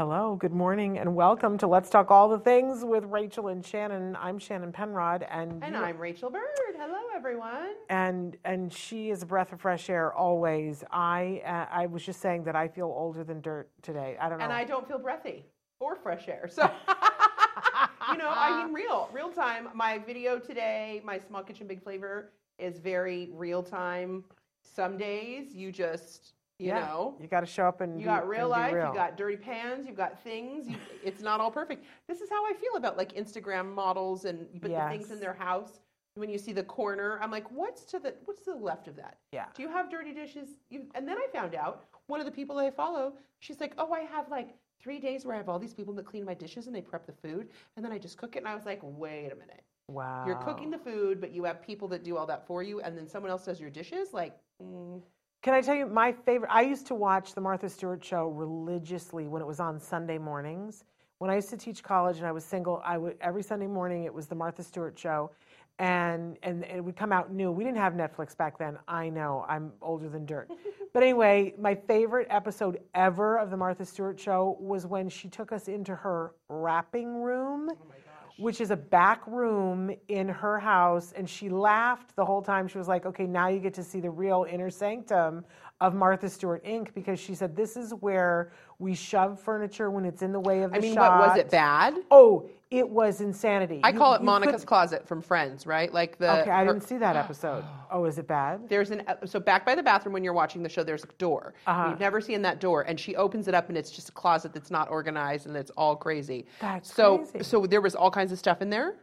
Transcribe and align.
Hello, 0.00 0.34
good 0.34 0.54
morning, 0.54 0.96
and 0.96 1.14
welcome 1.14 1.58
to 1.58 1.66
Let's 1.66 1.90
Talk 1.90 2.10
All 2.10 2.26
the 2.26 2.38
Things 2.38 2.86
with 2.86 3.04
Rachael 3.04 3.48
and 3.48 3.62
Shannon. 3.62 4.16
I'm 4.18 4.38
Shannon 4.38 4.72
Penrod, 4.72 5.26
and 5.28 5.62
And 5.62 5.74
you- 5.74 5.82
I'm 5.82 5.98
Rachael 5.98 6.30
Bird. 6.30 6.74
Hello, 6.78 6.96
everyone. 7.14 7.74
and 7.90 8.34
and 8.46 8.72
she 8.72 9.10
is 9.10 9.22
a 9.22 9.26
breath 9.26 9.52
of 9.52 9.60
fresh 9.60 9.90
air 9.90 10.10
always. 10.14 10.82
I 10.90 11.42
uh, 11.44 11.66
I 11.70 11.84
was 11.84 12.02
just 12.02 12.22
saying 12.22 12.44
that 12.44 12.56
I 12.56 12.66
feel 12.66 12.86
older 12.86 13.24
than 13.24 13.42
dirt 13.42 13.68
today. 13.82 14.16
I 14.18 14.30
don't 14.30 14.38
know. 14.38 14.44
And 14.44 14.54
I 14.54 14.64
don't 14.64 14.88
feel 14.88 14.98
breathy 14.98 15.44
or 15.80 15.96
fresh 15.96 16.28
air. 16.28 16.48
So, 16.50 16.62
you 18.10 18.16
know, 18.16 18.32
I 18.34 18.64
mean, 18.64 18.72
real, 18.72 19.10
real 19.12 19.28
time. 19.28 19.68
My 19.74 19.98
video 19.98 20.38
today, 20.38 21.02
my 21.04 21.18
Small 21.18 21.42
Kitchen 21.42 21.66
Big 21.66 21.82
Flavor, 21.82 22.32
is 22.58 22.78
very 22.78 23.28
real 23.34 23.62
time. 23.62 24.24
Some 24.62 24.96
days 24.96 25.54
you 25.54 25.70
just, 25.70 26.32
you 26.60 26.68
yeah, 26.68 26.80
know, 26.80 27.14
you 27.20 27.26
got 27.26 27.40
to 27.40 27.46
show 27.46 27.64
up 27.64 27.80
and 27.80 27.94
you 27.94 28.00
be- 28.00 28.04
got 28.04 28.28
real 28.28 28.48
life, 28.48 28.74
real. 28.74 28.88
you 28.88 28.94
got 28.94 29.16
dirty 29.16 29.36
pans, 29.36 29.86
you've 29.86 29.96
got 29.96 30.22
things. 30.22 30.68
You, 30.68 30.76
it's 31.02 31.22
not 31.22 31.40
all 31.40 31.50
perfect. 31.50 31.84
This 32.06 32.20
is 32.20 32.28
how 32.28 32.44
I 32.44 32.52
feel 32.52 32.76
about 32.76 32.96
like 32.98 33.14
Instagram 33.14 33.74
models 33.74 34.26
and 34.26 34.46
you 34.52 34.60
put 34.60 34.70
the 34.70 34.88
things 34.88 35.10
in 35.10 35.20
their 35.20 35.32
house. 35.34 35.80
When 36.14 36.28
you 36.28 36.38
see 36.38 36.52
the 36.52 36.64
corner, 36.64 37.18
I'm 37.22 37.30
like, 37.30 37.50
what's 37.50 37.84
to 37.86 37.98
the 37.98 38.14
what's 38.26 38.44
to 38.44 38.50
the 38.52 38.58
left 38.58 38.88
of 38.88 38.96
that? 38.96 39.16
yeah. 39.32 39.46
Do 39.54 39.62
you 39.62 39.68
have 39.70 39.90
dirty 39.90 40.12
dishes? 40.12 40.48
You, 40.68 40.82
and 40.94 41.08
then 41.08 41.16
I 41.16 41.26
found 41.32 41.54
out 41.54 41.84
one 42.08 42.20
of 42.20 42.26
the 42.26 42.32
people 42.32 42.58
I 42.58 42.70
follow, 42.70 43.14
she's 43.38 43.60
like, 43.60 43.74
oh, 43.78 43.92
I 43.92 44.00
have 44.00 44.28
like 44.28 44.56
three 44.82 44.98
days 44.98 45.24
where 45.24 45.34
I 45.34 45.38
have 45.38 45.48
all 45.48 45.58
these 45.58 45.72
people 45.72 45.94
that 45.94 46.04
clean 46.04 46.24
my 46.24 46.34
dishes 46.34 46.66
and 46.66 46.74
they 46.74 46.80
prep 46.82 47.06
the 47.06 47.12
food, 47.12 47.48
and 47.76 47.84
then 47.84 47.92
I 47.92 47.98
just 47.98 48.18
cook 48.18 48.34
it. 48.36 48.40
And 48.40 48.48
I 48.48 48.54
was 48.54 48.66
like, 48.66 48.80
wait 48.82 49.30
a 49.32 49.36
minute, 49.36 49.62
Wow. 49.88 50.24
you're 50.26 50.36
cooking 50.36 50.70
the 50.70 50.78
food, 50.78 51.20
but 51.20 51.32
you 51.32 51.44
have 51.44 51.62
people 51.62 51.86
that 51.88 52.02
do 52.02 52.16
all 52.16 52.26
that 52.26 52.46
for 52.46 52.62
you, 52.62 52.80
and 52.80 52.98
then 52.98 53.06
someone 53.08 53.30
else 53.30 53.44
does 53.44 53.60
your 53.60 53.70
dishes. 53.70 54.12
Like, 54.12 54.36
mm, 54.62 55.00
Can 55.42 55.54
I 55.54 55.62
tell 55.62 55.74
you 55.74 55.86
my 55.86 56.12
favorite? 56.12 56.50
I 56.52 56.60
used 56.60 56.86
to 56.88 56.94
watch 56.94 57.32
the 57.34 57.40
Martha 57.40 57.70
Stewart 57.70 58.04
show 58.04 58.28
religiously 58.28 59.26
when 59.26 59.40
it 59.40 59.46
was 59.46 59.58
on 59.58 59.80
Sunday 59.80 60.18
mornings. 60.18 60.84
When 61.16 61.30
I 61.30 61.36
used 61.36 61.48
to 61.48 61.56
teach 61.56 61.82
college 61.82 62.18
and 62.18 62.26
I 62.26 62.32
was 62.32 62.44
single, 62.44 62.82
I 62.84 62.98
would 62.98 63.16
every 63.22 63.42
Sunday 63.42 63.66
morning 63.66 64.04
it 64.04 64.12
was 64.12 64.26
the 64.26 64.34
Martha 64.34 64.62
Stewart 64.62 64.98
show, 64.98 65.30
and 65.78 66.36
and 66.42 66.64
it 66.64 66.84
would 66.84 66.94
come 66.94 67.10
out 67.10 67.32
new. 67.32 67.50
We 67.50 67.64
didn't 67.64 67.78
have 67.78 67.94
Netflix 67.94 68.36
back 68.36 68.58
then. 68.58 68.76
I 68.86 69.08
know 69.08 69.46
I'm 69.48 69.72
older 69.80 70.10
than 70.10 70.26
dirt, 70.26 70.50
but 70.92 71.02
anyway, 71.02 71.54
my 71.58 71.74
favorite 71.74 72.26
episode 72.28 72.78
ever 72.94 73.38
of 73.38 73.48
the 73.48 73.56
Martha 73.56 73.86
Stewart 73.86 74.20
show 74.20 74.58
was 74.60 74.84
when 74.86 75.08
she 75.08 75.28
took 75.28 75.52
us 75.52 75.68
into 75.68 75.94
her 75.94 76.34
wrapping 76.50 77.22
room 77.22 77.70
oh 77.72 77.94
which 78.36 78.60
is 78.60 78.70
a 78.70 78.76
back 78.76 79.26
room 79.26 79.90
in 80.08 80.28
her 80.28 80.58
house. 80.58 81.12
And 81.12 81.28
she 81.28 81.48
laughed 81.48 82.16
the 82.16 82.24
whole 82.24 82.42
time. 82.42 82.68
She 82.68 82.78
was 82.78 82.88
like, 82.88 83.06
okay, 83.06 83.26
now 83.26 83.48
you 83.48 83.60
get 83.60 83.74
to 83.74 83.84
see 83.84 84.00
the 84.00 84.10
real 84.10 84.46
inner 84.48 84.70
sanctum 84.70 85.44
of 85.80 85.94
Martha 85.94 86.28
Stewart 86.28 86.62
Inc. 86.64 86.92
because 86.94 87.18
she 87.18 87.34
said, 87.34 87.56
this 87.56 87.76
is 87.76 87.92
where 87.94 88.52
we 88.78 88.94
shove 88.94 89.40
furniture 89.40 89.90
when 89.90 90.04
it's 90.04 90.20
in 90.22 90.30
the 90.32 90.40
way 90.40 90.62
of 90.62 90.72
the 90.72 90.76
I 90.76 90.80
mean, 90.80 90.94
shot. 90.94 91.18
what 91.18 91.28
was 91.30 91.38
it 91.38 91.50
bad? 91.50 91.94
Oh, 92.10 92.48
it 92.70 92.88
was 92.88 93.20
insanity. 93.22 93.80
I 93.82 93.88
You- 93.90 93.98
call 93.98 94.12
it 94.14 94.22
Monica's 94.22 94.52
couldn't- 94.56 94.66
closet 94.66 95.08
from 95.08 95.22
Friends, 95.22 95.66
right? 95.66 95.92
Like 95.92 96.18
the. 96.18 96.42
Okay, 96.42 96.50
I 96.50 96.64
her- 96.64 96.72
didn't 96.72 96.86
see 96.86 96.98
that 96.98 97.16
episode. 97.24 97.64
Oh, 97.90 98.04
is 98.04 98.18
it 98.18 98.26
bad? 98.28 98.68
There's 98.68 98.90
an 98.90 99.02
so 99.24 99.40
back 99.40 99.64
by 99.64 99.74
the 99.74 99.82
bathroom 99.82 100.12
when 100.12 100.22
you're 100.22 100.34
watching 100.34 100.62
the 100.62 100.68
show. 100.68 100.82
There's 100.84 101.04
a 101.04 101.08
door. 101.18 101.54
Uh-huh. 101.66 101.88
You've 101.90 102.00
never 102.00 102.20
seen 102.20 102.42
that 102.42 102.60
door, 102.60 102.82
and 102.82 103.00
she 103.00 103.16
opens 103.16 103.48
it 103.48 103.54
up, 103.54 103.68
and 103.70 103.78
it's 103.78 103.90
just 103.90 104.10
a 104.10 104.12
closet 104.12 104.52
that's 104.52 104.70
not 104.70 104.90
organized, 104.90 105.46
and 105.46 105.56
it's 105.56 105.70
all 105.72 105.96
crazy. 105.96 106.46
That's 106.60 106.92
so 106.94 107.18
crazy. 107.18 107.42
so 107.44 107.66
there 107.66 107.80
was 107.80 107.94
all 107.94 108.10
kinds 108.10 108.32
of 108.32 108.38
stuff 108.38 108.60
in 108.62 108.68
there. 108.70 108.96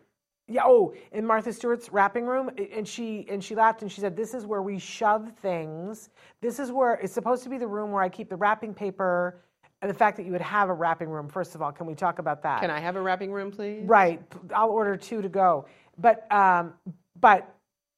Yeah. 0.47 0.61
Oh, 0.65 0.93
in 1.11 1.25
Martha 1.25 1.51
Stewart's 1.51 1.91
wrapping 1.91 2.25
room, 2.25 2.49
and 2.73 2.87
she 2.87 3.25
and 3.29 3.43
she 3.43 3.53
laughed 3.55 3.81
and 3.81 3.91
she 3.91 4.01
said, 4.01 4.15
"This 4.15 4.33
is 4.33 4.45
where 4.45 4.61
we 4.61 4.79
shove 4.79 5.31
things. 5.41 6.09
This 6.41 6.59
is 6.59 6.71
where 6.71 6.93
it's 6.93 7.13
supposed 7.13 7.43
to 7.43 7.49
be 7.49 7.57
the 7.57 7.67
room 7.67 7.91
where 7.91 8.01
I 8.01 8.09
keep 8.09 8.29
the 8.29 8.37
wrapping 8.37 8.73
paper." 8.73 9.41
And 9.81 9.89
the 9.91 9.95
fact 9.95 10.17
that 10.17 10.25
you 10.25 10.31
would 10.31 10.41
have 10.41 10.69
a 10.69 10.73
wrapping 10.73 11.07
room, 11.07 11.27
first 11.29 11.53
of 11.53 11.61
all, 11.61 11.71
can 11.71 11.85
we 11.85 11.93
talk 11.93 12.17
about 12.17 12.41
that? 12.41 12.61
Can 12.61 12.71
I 12.71 12.79
have 12.79 12.95
a 12.95 13.01
wrapping 13.01 13.31
room, 13.31 13.51
please? 13.51 13.83
Right. 13.85 14.19
I'll 14.55 14.71
order 14.71 14.97
two 14.97 15.21
to 15.21 15.29
go. 15.29 15.67
But 15.99 16.31
um, 16.31 16.73
but 17.19 17.53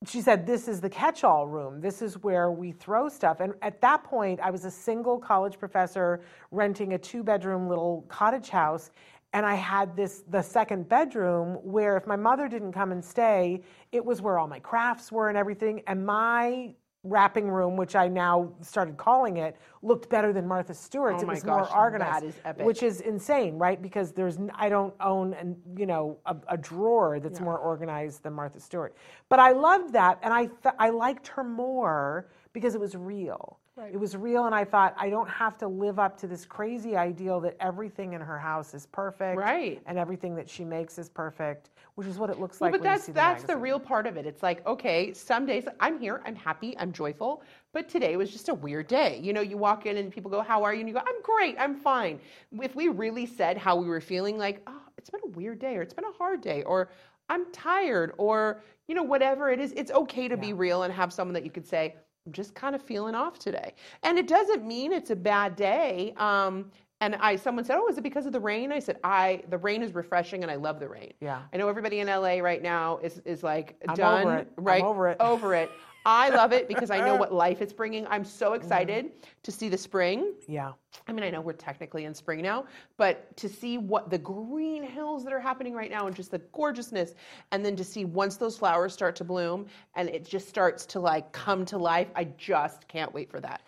she 0.06 0.22
said 0.22 0.46
this 0.46 0.68
is 0.68 0.80
the 0.80 0.90
catch-all 0.90 1.48
room. 1.48 1.82
This 1.82 2.02
is 2.02 2.22
where 2.24 2.52
we 2.52 2.72
throw 2.72 3.10
stuff. 3.10 3.42
And 3.42 3.54
at 3.62 3.82
that 3.82 4.04
point, 4.04 4.40
I 4.40 4.50
was 4.50 4.64
a 4.64 4.72
single 4.72 5.18
college 5.20 5.60
professor 5.60 6.22
renting 6.52 6.94
a 6.94 6.98
two-bedroom 6.98 7.68
little 7.68 8.06
cottage 8.08 8.50
house. 8.50 8.92
And 9.34 9.46
I 9.46 9.56
had 9.56 9.96
this 9.96 10.24
the 10.30 10.42
second 10.42 10.90
bedroom 10.90 11.60
where 11.64 11.96
if 11.98 12.08
my 12.08 12.16
mother 12.16 12.48
didn't 12.48 12.72
come 12.72 12.92
and 12.92 13.04
stay, 13.04 13.62
it 13.92 14.04
was 14.04 14.22
where 14.22 14.40
all 14.40 14.48
my 14.48 14.60
crafts 14.60 15.12
were 15.12 15.30
and 15.30 15.38
everything. 15.38 15.84
And 15.86 16.06
my 16.06 16.74
wrapping 17.04 17.50
room, 17.50 17.78
which 17.78 17.96
I 17.96 18.08
now 18.08 18.52
started 18.62 18.98
calling 18.98 19.38
it, 19.38 19.56
looked 19.82 20.10
better 20.10 20.34
than 20.34 20.48
Martha 20.48 20.74
Stewart's. 20.74 21.24
Oh 21.24 21.28
it 21.28 21.30
was 21.30 21.44
gosh, 21.44 21.70
more 21.70 21.78
organized, 21.78 22.24
that 22.24 22.28
is 22.28 22.36
epic. 22.44 22.66
which 22.66 22.84
is 22.84 23.02
insane, 23.02 23.58
right? 23.58 23.82
Because 23.82 24.12
there's 24.12 24.38
I 24.56 24.68
don't 24.68 24.94
own 25.00 25.34
an 25.36 25.56
you 25.78 25.86
know 25.86 26.18
a, 26.26 26.36
a 26.50 26.58
drawer 26.58 27.20
that's 27.20 27.40
more 27.40 27.58
organized 27.58 28.24
than 28.24 28.34
Martha 28.34 28.60
Stewart. 28.60 28.96
But 29.30 29.40
I 29.40 29.52
loved 29.52 29.94
that, 29.94 30.20
and 30.24 30.34
I 30.34 30.48
th- 30.48 30.76
I 30.78 30.90
liked 30.90 31.28
her 31.30 31.44
more 31.44 32.30
because 32.52 32.76
it 32.76 32.82
was 32.82 32.96
real. 32.96 33.59
It 33.88 33.98
was 34.00 34.16
real, 34.16 34.46
and 34.46 34.54
I 34.54 34.66
thought 34.66 34.94
I 34.98 35.10
don't 35.10 35.30
have 35.30 35.58
to 35.60 35.68
live 35.68 36.00
up 36.00 36.18
to 36.18 36.28
this 36.28 36.46
crazy 36.46 36.96
ideal 36.96 37.40
that 37.42 37.56
everything 37.60 38.14
in 38.14 38.22
her 38.22 38.38
house 38.38 38.74
is 38.74 38.86
perfect, 38.88 39.38
Right. 39.38 39.82
And 39.86 39.98
everything 39.98 40.36
that 40.36 40.50
she 40.50 40.66
makes 40.66 40.98
is 40.98 41.10
perfect, 41.10 41.70
which 41.96 42.08
is 42.08 42.18
what 42.18 42.30
it 42.30 42.40
looks 42.40 42.60
Well, 42.60 42.72
like. 42.72 42.82
but 42.82 42.84
that's 42.84 43.06
see 43.06 43.12
the 43.12 43.16
that's 43.16 43.44
the 43.44 43.56
real 43.56 43.80
part 43.80 44.06
of 44.08 44.18
it. 44.18 44.26
It's 44.26 44.44
like, 44.44 44.66
okay, 44.68 45.14
some 45.14 45.46
days 45.46 45.66
I'm 45.80 46.00
here, 46.00 46.22
I'm 46.26 46.36
happy, 46.36 46.78
I'm 46.78 46.92
joyful, 46.92 47.42
but 47.72 47.88
today 47.88 48.18
was 48.18 48.32
just 48.32 48.50
a 48.50 48.54
weird 48.54 48.88
day. 48.88 49.20
You 49.22 49.34
know, 49.34 49.42
you 49.42 49.58
walk 49.58 49.86
in 49.86 49.98
and 49.98 50.12
people 50.12 50.30
go, 50.30 50.42
"How 50.42 50.64
are 50.64 50.74
you?" 50.74 50.82
and 50.82 50.90
you 50.90 50.94
go, 50.94 51.02
"I'm 51.06 51.22
great, 51.22 51.56
I'm 51.60 51.76
fine." 51.76 52.20
If 52.62 52.76
we 52.76 52.90
really 52.90 53.26
said 53.26 53.58
how 53.58 53.76
we 53.76 53.88
were 53.88 54.02
feeling, 54.02 54.38
like, 54.38 54.62
"Oh, 54.68 54.82
it's 54.98 55.10
been 55.10 55.22
a 55.24 55.30
weird 55.30 55.60
day," 55.60 55.78
or 55.78 55.82
"It's 55.82 55.94
been 55.94 56.06
a 56.06 56.12
hard 56.12 56.42
day," 56.42 56.64
or 56.64 56.90
"I'm 57.30 57.52
tired," 57.52 58.14
or 58.18 58.62
you 58.88 58.96
know, 58.96 59.04
whatever 59.04 59.52
it 59.52 59.60
is, 59.60 59.72
it's 59.74 59.92
okay 59.92 60.28
to 60.28 60.36
be 60.36 60.52
real 60.52 60.82
and 60.82 60.92
have 60.92 61.14
someone 61.14 61.36
that 61.36 61.46
you 61.46 61.52
could 61.52 61.68
say, 61.68 61.96
"I'm 62.30 62.34
just 62.34 62.54
kind 62.54 62.76
of 62.76 62.82
feeling 62.84 63.16
off 63.16 63.40
today," 63.40 63.74
and 64.04 64.20
it 64.20 64.28
doesn't 64.28 64.64
mean 64.64 64.94
it's 64.94 65.10
a 65.10 65.16
bad 65.16 65.56
day. 65.56 66.14
Um, 66.18 66.72
and 67.02 67.16
I, 67.16 67.38
someone 67.38 67.66
said, 67.66 67.78
"Oh, 67.80 67.88
is 67.88 67.98
it 67.98 68.02
because 68.02 68.28
of 68.28 68.34
the 68.34 68.40
rain?" 68.40 68.72
I 68.72 68.78
said, 68.78 69.00
"I, 69.04 69.42
the 69.50 69.58
rain 69.58 69.82
is 69.82 69.96
refreshing, 69.96 70.44
and 70.44 70.52
I 70.52 70.56
love 70.56 70.80
the 70.80 70.88
rain." 70.88 71.14
Yeah. 71.22 71.42
I 71.52 71.58
know 71.58 71.68
everybody 71.68 72.02
in 72.02 72.08
LA 72.08 72.40
right 72.40 72.62
now 72.62 73.00
is 73.02 73.20
is 73.26 73.42
like 73.42 73.76
I'm 73.88 73.96
done, 73.96 74.22
over 74.22 74.38
it. 74.38 74.52
I'm 74.58 74.64
right? 74.64 74.84
over 74.84 75.08
it. 75.10 75.18
Over 75.20 75.56
it. 75.56 75.72
I 76.10 76.30
love 76.30 76.54
it 76.54 76.68
because 76.68 76.90
I 76.90 76.98
know 76.98 77.16
what 77.24 77.32
life 77.32 77.62
it's 77.62 77.72
bringing. 77.72 78.08
I'm 78.08 78.26
so 78.26 78.48
mm-hmm. 78.48 78.62
excited 78.62 79.12
to 79.44 79.52
see 79.52 79.70
the 79.70 79.78
spring. 79.78 80.34
Yeah. 80.48 80.72
I 81.08 81.12
mean, 81.12 81.24
I 81.24 81.30
know 81.30 81.40
we're 81.40 81.54
technically 81.54 82.06
in 82.06 82.16
spring 82.16 82.42
now, 82.42 82.66
but 82.98 83.38
to 83.38 83.48
see 83.48 83.78
what 83.78 84.10
the 84.10 84.18
green 84.18 84.82
hills 84.82 85.24
that 85.24 85.34
are 85.34 85.40
happening 85.40 85.74
right 85.74 85.92
now 85.92 86.08
and 86.08 86.16
just 86.16 86.32
the 86.32 86.40
gorgeousness, 86.52 87.14
and 87.52 87.64
then 87.64 87.76
to 87.76 87.84
see 87.84 88.06
once 88.06 88.38
those 88.38 88.58
flowers 88.58 88.92
start 88.92 89.16
to 89.18 89.24
bloom 89.24 89.68
and 89.96 90.10
it 90.10 90.26
just 90.26 90.50
starts 90.50 90.86
to 90.88 91.00
like 91.00 91.32
come 91.32 91.64
to 91.66 91.78
life, 91.78 92.08
I 92.16 92.24
just 92.24 92.88
can't 92.88 93.14
wait 93.14 93.30
for 93.30 93.40
that. 93.42 93.62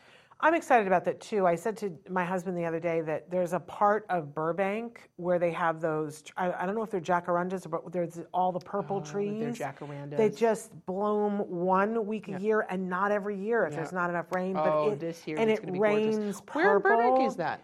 I'm 0.44 0.56
excited 0.56 0.88
about 0.88 1.06
that 1.06 1.22
too. 1.22 1.46
I 1.46 1.54
said 1.54 1.78
to 1.78 1.96
my 2.10 2.26
husband 2.26 2.58
the 2.58 2.66
other 2.66 2.80
day 2.80 3.02
that 3.02 3.30
there's 3.30 3.54
a 3.54 3.60
part 3.60 4.08
of 4.10 4.34
Burbank 4.34 5.08
where 5.18 5.38
they 5.38 5.52
have 5.52 5.80
those. 5.80 6.24
I, 6.36 6.52
I 6.52 6.66
don't 6.66 6.74
know 6.74 6.82
if 6.82 6.90
they're 6.90 7.00
jacarandas, 7.00 7.70
but 7.70 7.92
there's 7.92 8.20
all 8.34 8.52
the 8.52 8.60
purple 8.60 8.98
Oh, 9.06 9.12
trees. 9.12 9.40
they're 9.58 9.72
jacarandas. 9.74 10.18
They 10.18 10.30
just 10.30 10.72
bloom 10.88 11.40
one 11.48 12.08
week 12.08 12.28
a 12.30 12.40
year, 12.40 12.66
and 12.72 12.90
not 12.90 13.12
every 13.12 13.38
year 13.38 13.66
if 13.68 13.76
there's 13.76 13.92
not 13.94 14.10
enough 14.10 14.32
rain. 14.34 14.56
Oh, 14.58 14.86
but 14.86 14.94
it, 14.94 15.00
this 15.00 15.28
year 15.28 15.38
and 15.38 15.50
it 15.52 15.60
gonna 15.62 15.74
be 15.74 15.78
gorgeous. 15.78 16.16
rains 16.16 16.42
Where 16.54 16.78
in 16.78 16.82
Burbank 16.82 17.28
is 17.28 17.36
that? 17.36 17.64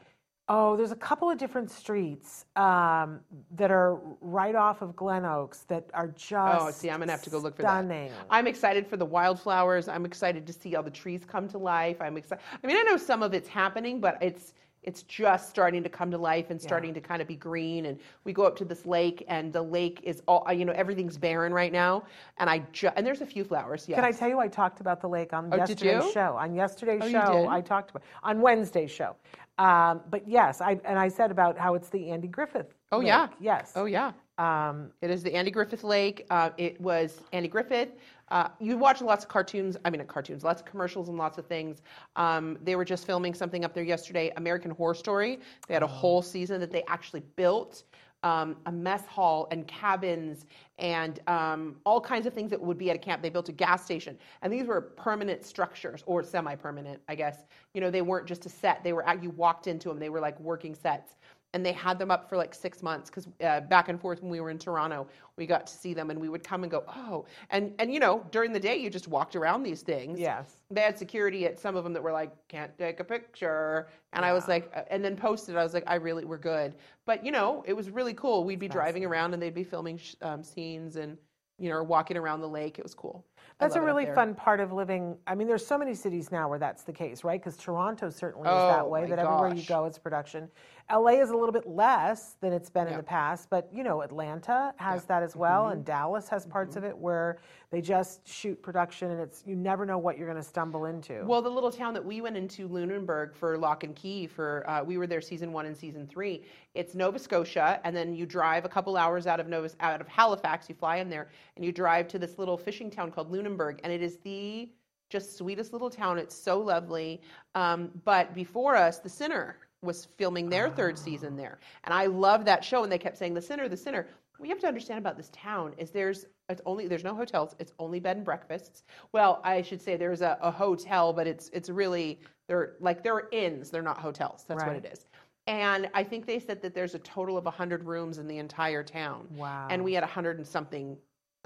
Oh, 0.49 0.77
there's 0.77 0.93
a 0.93 0.95
couple 0.95 1.29
of 1.29 1.37
different 1.37 1.69
streets 1.69 2.45
um, 2.55 3.19
that 3.55 3.69
are 3.69 3.99
right 4.21 4.55
off 4.55 4.81
of 4.81 4.95
Glenoaks 4.95 5.65
that 5.67 5.89
are 5.93 6.07
just. 6.09 6.61
Oh, 6.61 6.71
see, 6.71 6.89
I'm 6.89 6.99
gonna 6.99 7.11
have 7.11 7.21
to 7.23 7.29
go 7.29 7.37
look 7.37 7.57
for 7.57 7.63
stunning. 7.63 8.09
that. 8.09 8.27
I'm 8.29 8.47
excited 8.47 8.87
for 8.87 8.95
the 8.95 9.05
wildflowers. 9.05 9.89
I'm 9.89 10.05
excited 10.05 10.47
to 10.47 10.53
see 10.53 10.75
all 10.75 10.83
the 10.83 10.89
trees 10.89 11.25
come 11.25 11.49
to 11.49 11.57
life. 11.57 11.97
I'm 11.99 12.15
excited. 12.15 12.43
I 12.63 12.67
mean, 12.67 12.77
I 12.77 12.83
know 12.83 12.95
some 12.95 13.23
of 13.23 13.33
it's 13.33 13.49
happening, 13.49 13.99
but 13.99 14.17
it's 14.21 14.53
it's 14.87 15.03
just 15.03 15.49
starting 15.49 15.83
to 15.83 15.89
come 15.89 16.09
to 16.11 16.17
life 16.17 16.49
and 16.49 16.59
starting 16.59 16.93
to 16.93 17.01
kind 17.01 17.21
of 17.21 17.27
be 17.27 17.35
green. 17.35 17.85
And 17.87 17.99
we 18.23 18.31
go 18.33 18.43
up 18.43 18.55
to 18.57 18.65
this 18.65 18.85
lake, 18.85 19.23
and 19.27 19.51
the 19.51 19.61
lake 19.61 19.99
is 20.03 20.23
all 20.27 20.47
you 20.51 20.65
know. 20.65 20.71
Everything's 20.73 21.17
barren 21.17 21.53
right 21.53 21.73
now, 21.73 22.03
and 22.37 22.49
I 22.49 22.59
ju- 22.71 22.89
and 22.95 23.05
there's 23.05 23.21
a 23.21 23.25
few 23.25 23.43
flowers. 23.43 23.85
Yes. 23.87 23.97
Can 23.97 24.05
I 24.05 24.11
tell 24.11 24.29
you, 24.29 24.39
I 24.39 24.47
talked 24.47 24.79
about 24.79 25.01
the 25.01 25.09
lake 25.09 25.33
on 25.33 25.53
Oh, 25.53 25.57
yesterday's 25.57 26.09
show. 26.11 26.37
On 26.39 26.55
yesterday's 26.55 27.01
Oh, 27.03 27.09
show. 27.09 27.47
I 27.49 27.59
talked 27.61 27.89
about 27.91 28.03
on 28.23 28.41
Wednesday's 28.41 28.89
show. 28.91 29.15
Um, 29.59 30.01
but 30.09 30.27
yes, 30.27 30.61
I 30.61 30.79
and 30.85 30.97
I 30.97 31.09
said 31.09 31.31
about 31.31 31.57
how 31.57 31.75
it's 31.75 31.89
the 31.89 32.09
Andy 32.11 32.27
Griffith. 32.29 32.73
Oh, 32.91 32.99
lake. 32.99 33.07
yeah. 33.07 33.27
Yes. 33.39 33.73
Oh 33.75 33.85
yeah. 33.85 34.13
Um, 34.37 34.91
It 35.01 35.09
is 35.09 35.23
the 35.23 35.33
Andy 35.33 35.51
Griffith 35.51 35.83
Lake. 35.83 36.25
Uh, 36.29 36.51
it 36.57 36.79
was 36.79 37.21
Andy 37.33 37.47
Griffith. 37.47 37.89
Uh, 38.29 38.49
you 38.59 38.77
watch 38.77 39.01
lots 39.01 39.23
of 39.23 39.29
cartoons. 39.29 39.77
I 39.85 39.89
mean, 39.89 40.03
cartoons, 40.05 40.43
lots 40.43 40.61
of 40.61 40.67
commercials 40.67 41.07
and 41.09 41.17
lots 41.17 41.37
of 41.37 41.45
things. 41.45 41.81
Um, 42.15 42.57
they 42.61 42.75
were 42.75 42.85
just 42.85 43.05
filming 43.05 43.33
something 43.33 43.63
up 43.63 43.73
there 43.73 43.83
yesterday. 43.83 44.31
American 44.35 44.71
Horror 44.71 44.95
Story. 44.95 45.39
They 45.67 45.73
had 45.73 45.83
a 45.83 45.87
whole 45.87 46.21
season 46.21 46.59
that 46.59 46.71
they 46.71 46.83
actually 46.87 47.21
built. 47.35 47.83
Um, 48.23 48.57
a 48.65 48.71
mess 48.71 49.05
hall 49.05 49.47
and 49.51 49.67
cabins 49.67 50.47
and 50.79 51.19
um, 51.27 51.75
all 51.85 52.01
kinds 52.01 52.25
of 52.25 52.33
things 52.33 52.49
that 52.49 52.59
would 52.59 52.77
be 52.77 52.89
at 52.89 52.95
a 52.95 52.99
camp. 52.99 53.21
They 53.21 53.29
built 53.29 53.47
a 53.47 53.51
gas 53.51 53.85
station, 53.85 54.17
and 54.41 54.51
these 54.51 54.65
were 54.65 54.81
permanent 54.81 55.45
structures 55.45 56.03
or 56.07 56.23
semi-permanent, 56.23 56.99
I 57.07 57.13
guess. 57.13 57.45
You 57.75 57.79
know, 57.79 57.91
they 57.91 58.01
weren't 58.01 58.25
just 58.25 58.47
a 58.47 58.49
set. 58.49 58.83
They 58.83 58.91
were 58.91 59.05
you 59.21 59.29
walked 59.29 59.67
into 59.67 59.89
them. 59.89 59.99
They 59.99 60.09
were 60.09 60.19
like 60.19 60.37
working 60.39 60.73
sets 60.73 61.15
and 61.57 61.65
they 61.65 61.71
had 61.71 61.97
them 61.97 62.11
up 62.11 62.29
for 62.29 62.37
like 62.37 62.53
six 62.53 62.83
months 62.83 63.09
because 63.09 63.27
uh, 63.43 63.61
back 63.61 63.89
and 63.89 63.99
forth 63.99 64.21
when 64.21 64.29
we 64.29 64.39
were 64.39 64.51
in 64.51 64.59
Toronto, 64.59 65.07
we 65.37 65.47
got 65.47 65.65
to 65.65 65.73
see 65.73 65.91
them, 65.95 66.11
and 66.11 66.21
we 66.21 66.29
would 66.29 66.43
come 66.43 66.61
and 66.61 66.69
go, 66.69 66.83
oh, 66.87 67.25
and 67.49 67.73
and 67.79 67.91
you 67.91 67.99
know 67.99 68.23
during 68.29 68.53
the 68.53 68.59
day 68.59 68.77
you 68.77 68.91
just 68.91 69.07
walked 69.07 69.35
around 69.35 69.63
these 69.63 69.81
things. 69.81 70.19
Yes. 70.19 70.57
They 70.69 70.81
had 70.81 70.99
security 70.99 71.47
at 71.47 71.59
some 71.59 71.75
of 71.75 71.83
them 71.83 71.93
that 71.93 72.03
were 72.03 72.11
like, 72.11 72.31
can't 72.47 72.77
take 72.77 72.99
a 72.99 73.03
picture, 73.03 73.87
and 74.13 74.23
I 74.23 74.33
was 74.33 74.47
like, 74.47 74.71
uh, 74.75 74.83
and 74.91 75.03
then 75.03 75.15
posted, 75.15 75.57
I 75.57 75.63
was 75.63 75.73
like, 75.73 75.83
I 75.87 75.95
really, 75.95 76.25
we're 76.25 76.37
good, 76.37 76.75
but 77.07 77.25
you 77.25 77.31
know, 77.31 77.63
it 77.65 77.73
was 77.73 77.89
really 77.89 78.13
cool. 78.13 78.43
We'd 78.43 78.59
be 78.59 78.67
driving 78.67 79.03
around 79.03 79.33
and 79.33 79.41
they'd 79.41 79.55
be 79.55 79.63
filming 79.63 79.97
sh- 79.97 80.13
um, 80.21 80.43
scenes 80.43 80.95
and 80.95 81.17
you 81.59 81.69
know, 81.69 81.81
walking 81.81 82.17
around 82.17 82.41
the 82.41 82.47
lake. 82.47 82.77
It 82.77 82.83
was 82.83 82.93
cool. 82.93 83.25
That's 83.59 83.75
a 83.75 83.79
love 83.79 83.87
it 83.87 83.91
up 83.91 83.95
really 83.97 84.15
fun 84.15 84.35
part 84.35 84.59
of 84.59 84.71
living. 84.71 85.17
I 85.25 85.35
mean, 85.35 85.47
there's 85.47 85.65
so 85.65 85.77
many 85.77 85.93
cities 85.93 86.31
now 86.31 86.47
where 86.49 86.59
that's 86.59 86.83
the 86.83 86.93
case, 86.93 87.23
right? 87.23 87.39
Because 87.39 87.57
Toronto 87.57 88.09
certainly 88.09 88.47
is 88.47 88.53
Oh, 88.53 88.67
that 88.67 88.87
way. 88.89 89.01
my 89.01 89.09
That 89.15 89.19
everywhere 89.19 89.53
you 89.53 89.63
go, 89.63 89.85
it's 89.85 89.97
production. 89.97 90.47
LA 90.89 91.19
is 91.21 91.31
a 91.31 91.35
little 91.35 91.51
bit 91.51 91.67
less 91.67 92.37
than 92.39 92.53
it's 92.53 92.69
been 92.69 92.87
in 92.87 92.95
the 92.95 93.03
past, 93.03 93.49
but 93.49 93.67
you 93.73 93.83
know, 93.83 94.01
Atlanta 94.03 94.73
has 94.77 95.03
that 95.05 95.21
as 95.21 95.35
well, 95.35 95.67
and 95.67 95.83
Dallas 95.83 96.29
has 96.29 96.45
parts 96.45 96.77
of 96.77 96.85
it 96.85 96.97
where 96.97 97.39
they 97.71 97.81
just 97.81 98.25
shoot 98.25 98.61
production, 98.61 99.11
and 99.11 99.19
it's 99.19 99.43
you 99.45 99.53
never 99.53 99.85
know 99.85 99.97
what 99.97 100.17
you're 100.17 100.27
going 100.27 100.41
to 100.41 100.47
stumble 100.47 100.85
into. 100.85 101.25
Well, 101.25 101.41
the 101.41 101.49
little 101.49 101.71
town 101.71 101.93
that 101.95 102.05
we 102.05 102.21
went 102.21 102.37
into, 102.37 102.69
Lunenburg, 102.69 103.35
for 103.35 103.57
Locke 103.57 103.83
and 103.83 103.93
Key, 103.97 104.27
for 104.27 104.63
uh, 104.69 104.81
we 104.81 104.97
were 104.97 105.07
there 105.07 105.19
season 105.19 105.51
one 105.51 105.65
and 105.65 105.75
season 105.75 106.07
three. 106.07 106.43
It's 106.73 106.95
Nova 106.95 107.19
Scotia, 107.19 107.81
and 107.83 107.93
then 107.93 108.15
you 108.15 108.25
drive 108.25 108.63
a 108.63 108.69
couple 108.69 108.95
hours 108.95 109.27
out 109.27 109.41
of 109.41 109.49
Nova, 109.49 109.69
out 109.81 109.99
of 109.99 110.07
Halifax. 110.07 110.69
You 110.69 110.75
fly 110.75 110.97
in 110.97 111.09
there, 111.09 111.27
and 111.57 111.65
you 111.65 111.73
drive 111.73 112.07
to 112.09 112.19
this 112.19 112.37
little 112.39 112.57
fishing 112.57 112.89
town 112.89 113.11
called 113.11 113.29
Lunenburg, 113.29 113.36
and 113.45 113.93
it 113.93 114.01
is 114.01 114.17
the 114.23 114.69
just 115.09 115.37
sweetest 115.37 115.73
little 115.73 115.89
town. 115.89 116.17
It's 116.17 116.35
so 116.35 116.59
lovely. 116.59 117.21
Um, 117.55 117.91
but 118.03 118.33
before 118.33 118.75
us, 118.75 118.99
The 118.99 119.09
Sinner 119.09 119.57
was 119.81 120.05
filming 120.17 120.49
their 120.49 120.69
third 120.69 120.97
season 120.97 121.37
there, 121.37 121.59
and 121.83 121.93
I 121.93 122.07
love 122.07 122.45
that 122.45 122.63
show. 122.63 122.83
And 122.83 122.91
they 122.91 122.97
kept 122.97 123.17
saying 123.17 123.33
The 123.33 123.41
Sinner, 123.41 123.67
The 123.67 123.77
Sinner. 123.77 124.07
What 124.37 124.47
you 124.47 124.53
have 124.53 124.61
to 124.61 124.67
understand 124.67 124.99
about 124.99 125.17
this 125.17 125.31
town 125.33 125.73
is 125.77 125.89
there's 125.89 126.25
it's 126.49 126.61
only 126.65 126.87
there's 126.87 127.03
no 127.03 127.15
hotels. 127.15 127.55
It's 127.59 127.73
only 127.79 127.99
bed 127.99 128.17
and 128.17 128.25
breakfasts. 128.25 128.83
Well, 129.11 129.41
I 129.43 129.61
should 129.63 129.81
say 129.81 129.97
there's 129.97 130.21
a, 130.21 130.37
a 130.41 130.51
hotel, 130.51 131.13
but 131.13 131.25
it's 131.25 131.49
it's 131.53 131.69
really 131.69 132.19
they're 132.47 132.73
like 132.79 133.03
they're 133.03 133.27
inns. 133.31 133.71
They're 133.71 133.81
not 133.81 133.97
hotels. 133.97 134.45
That's 134.47 134.63
what 134.63 134.75
it 134.75 134.85
is. 134.91 135.05
And 135.47 135.89
I 135.93 136.03
think 136.03 136.25
they 136.25 136.39
said 136.39 136.61
that 136.61 136.75
there's 136.75 136.93
a 136.93 136.99
total 136.99 137.37
of 137.37 137.45
100 137.45 137.85
rooms 137.85 138.17
in 138.17 138.27
the 138.27 138.37
entire 138.37 138.83
town. 138.83 139.27
Wow. 139.37 139.67
And 139.69 139.83
we 139.83 139.93
had 139.93 140.03
100 140.03 140.37
and 140.37 140.45
something 140.45 140.97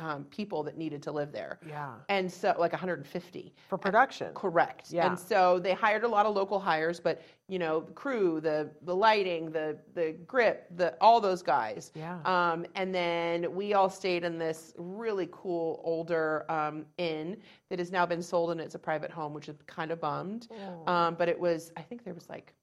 um, 0.02 0.24
people 0.26 0.64
that 0.64 0.78
needed 0.78 1.02
to 1.04 1.12
live 1.12 1.32
there. 1.32 1.60
yeah, 1.68 1.94
And 2.10 2.30
so, 2.32 2.56
like 2.58 2.72
150. 2.72 3.54
for 3.70 3.78
production. 3.78 4.34
Correct. 4.34 4.92
Yeah. 4.92 5.08
And 5.08 5.18
so 5.20 5.60
they 5.60 5.74
hired 5.74 6.04
a 6.04 6.08
lot 6.08 6.26
of 6.26 6.36
local 6.36 6.60
hires, 6.60 7.00
but 7.00 7.22
you 7.48 7.60
know, 7.60 7.82
the 7.82 7.92
crew, 7.94 8.40
the 8.42 8.72
the 8.84 8.96
lighting, 8.96 9.52
the 9.52 9.78
the 9.94 10.16
grip, 10.26 10.68
the 10.78 10.96
all 11.02 11.22
those 11.22 11.44
guys. 11.44 11.92
Yeah. 11.94 12.20
Um, 12.26 12.66
and 12.76 12.94
then 12.96 13.54
we 13.54 13.74
all 13.74 13.90
stayed 13.90 14.24
in 14.24 14.38
this 14.40 14.74
really 14.78 15.28
cool 15.32 15.82
older 15.84 16.46
um, 16.50 16.86
inn 16.98 17.38
that 17.70 17.78
has 17.80 17.92
now 17.92 18.06
been 18.06 18.24
sold 18.24 18.52
and 18.52 18.60
it's 18.60 18.76
a 18.76 18.80
private 18.80 19.12
home, 19.12 19.34
which 19.34 19.50
is 19.50 19.56
kind 19.68 19.92
of 19.92 20.00
bummed. 20.02 20.48
Um, 20.88 21.16
but 21.16 21.30
it 21.30 21.40
was, 21.40 21.72
I 21.78 21.82
think 21.82 22.04
there 22.04 22.14
was 22.14 22.28
like 22.30 22.54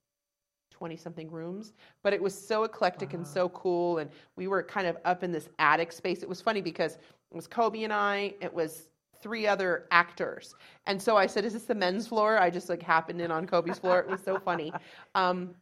20 0.71 0.97
something 0.97 1.31
rooms, 1.31 1.73
but 2.05 2.13
it 2.13 2.23
was 2.23 2.33
so 2.35 2.63
eclectic 2.65 3.13
and 3.13 3.27
so 3.27 3.49
cool. 3.49 3.99
And 3.99 4.09
we 4.37 4.47
were 4.47 4.63
kind 4.63 4.87
of 4.87 4.97
up 5.05 5.23
in 5.25 5.33
this 5.33 5.49
attic 5.59 5.91
space. 5.93 6.23
It 6.23 6.29
was 6.29 6.41
funny 6.41 6.61
because 6.61 6.99
it 7.31 7.37
was 7.37 7.47
Coby 7.47 7.85
and 7.85 7.93
I, 7.93 8.35
it 8.41 8.53
was 8.53 8.89
three 9.21 9.47
other 9.47 9.87
actors. 9.91 10.55
And 10.87 11.01
so 11.01 11.17
I 11.17 11.27
said, 11.27 11.45
Is 11.45 11.53
this 11.53 11.65
the 11.65 11.75
men's 11.75 12.07
floor? 12.07 12.39
I 12.39 12.51
just 12.51 12.69
like 12.69 12.83
happened 12.83 13.21
in 13.21 13.31
on 13.31 13.47
Coby's 13.47 13.79
floor. 13.79 13.99
It 13.99 14.09
was 14.09 14.23
so 14.23 14.39
funny. 14.39 14.73
Um, 15.15 15.55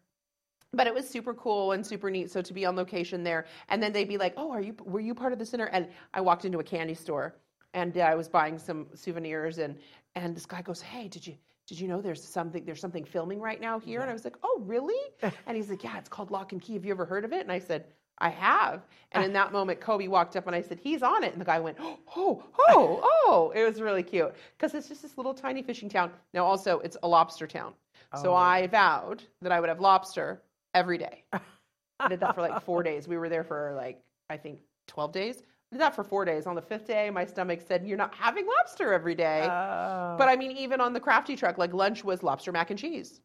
but 0.73 0.87
it 0.87 0.93
was 0.93 1.09
super 1.09 1.33
cool 1.35 1.73
and 1.73 1.87
super 1.87 2.11
neat. 2.11 2.31
So 2.31 2.43
to 2.43 2.53
be 2.53 2.67
on 2.67 2.77
location 2.77 3.23
there, 3.25 3.47
and 3.69 3.83
then 3.83 3.93
they'd 3.93 4.09
be 4.09 4.19
like, 4.19 4.35
"Oh, 4.37 4.51
are 4.51 4.61
you? 4.61 4.75
Were 4.85 5.01
you 5.01 5.15
part 5.15 5.33
of 5.33 5.39
the 5.39 5.47
Sinner?" 5.47 5.67
And 5.67 5.89
I 6.13 6.21
walked 6.21 6.45
into 6.45 6.59
a 6.59 6.65
candy 6.65 6.95
store, 6.95 7.37
and 7.73 7.97
uh, 7.97 8.01
I 8.01 8.15
was 8.15 8.29
buying 8.29 8.59
some 8.59 8.89
souvenirs, 8.95 9.59
and 9.59 9.79
and 10.17 10.37
this 10.37 10.45
guy 10.45 10.61
goes, 10.61 10.83
"Hey, 10.83 11.09
did 11.09 11.27
you 11.27 11.35
did 11.67 11.81
you 11.81 11.89
know 11.89 12.03
there's 12.03 12.23
something 12.23 12.65
there's 12.65 12.81
something 12.81 13.05
filming 13.05 13.41
right 13.41 13.61
now 13.61 13.79
here?" 13.79 14.01
And 14.03 14.11
I 14.11 14.13
was 14.13 14.25
like, 14.25 14.37
"Oh, 14.43 14.61
really?" 14.67 15.01
and 15.47 15.57
he's 15.57 15.71
like, 15.71 15.83
"Yeah, 15.83 15.97
it's 15.97 16.09
called 16.11 16.31
Locke 16.31 16.53
and 16.53 16.61
Key. 16.61 16.75
Have 16.75 16.85
you 16.85 16.91
ever 16.93 17.07
heard 17.07 17.25
of 17.25 17.33
it?" 17.33 17.41
And 17.41 17.53
I 17.53 17.61
said. 17.61 17.87
I 18.19 18.29
have. 18.31 18.83
And 19.13 19.25
in 19.25 19.33
that 19.35 19.53
moment, 19.53 19.81
Coby 19.81 20.09
walked 20.09 20.37
up 20.37 20.47
and 20.47 20.57
I 20.57 20.61
said, 20.61 20.79
He's 20.83 21.03
on 21.03 21.23
it. 21.25 21.33
And 21.33 21.41
the 21.41 21.45
guy 21.45 21.61
went, 21.61 21.77
Oh, 21.81 21.99
oh, 22.17 22.43
oh. 22.69 23.01
oh. 23.27 23.53
It 23.55 23.65
was 23.65 23.81
really 23.81 24.03
cute 24.03 24.35
because 24.57 24.75
it's 24.75 24.89
just 24.89 25.03
this 25.03 25.17
little 25.17 25.35
tiny 25.35 25.63
fishing 25.63 25.89
town. 25.89 26.11
Now, 26.35 26.45
also, 26.45 26.79
it's 26.81 26.97
a 27.03 27.09
lobster 27.09 27.47
town. 27.47 27.73
So 28.15 28.33
Oh. 28.33 28.37
I 28.37 28.67
vowed 28.67 29.23
that 29.43 29.53
I 29.53 29.61
would 29.61 29.69
have 29.69 29.81
lobster 29.81 30.43
every 30.75 30.99
day. 30.99 31.25
I 31.33 31.41
did 32.09 32.21
that 32.21 32.35
for 32.35 32.41
like 32.43 32.63
four 32.65 32.83
days. 32.83 33.09
We 33.09 33.17
were 33.17 33.29
there 33.29 33.45
for 33.45 33.75
like, 33.77 34.03
I 34.31 34.37
think, 34.37 34.61
12 34.87 35.13
days. 35.13 35.43
I 35.73 35.75
did 35.77 35.81
that 35.81 35.95
for 35.97 36.05
four 36.05 36.25
days. 36.25 36.47
On 36.47 36.55
the 36.55 36.63
fifth 36.63 36.87
day, 36.87 37.11
my 37.11 37.25
stomach 37.25 37.61
said, 37.67 37.87
You're 37.87 37.99
not 37.99 38.15
having 38.15 38.47
lobster 38.47 38.93
every 38.93 39.15
day. 39.15 39.43
Oh. 39.43 40.15
but 40.19 40.29
I 40.29 40.37
mean, 40.37 40.53
even 40.53 40.81
on 40.81 40.93
the 40.93 41.01
crafty 41.01 41.37
truck, 41.37 41.59
like 41.59 41.75
lunch 41.75 42.05
was 42.05 42.23
lobster 42.23 42.53
mac 42.53 42.71
and 42.71 42.79
cheese 42.79 43.21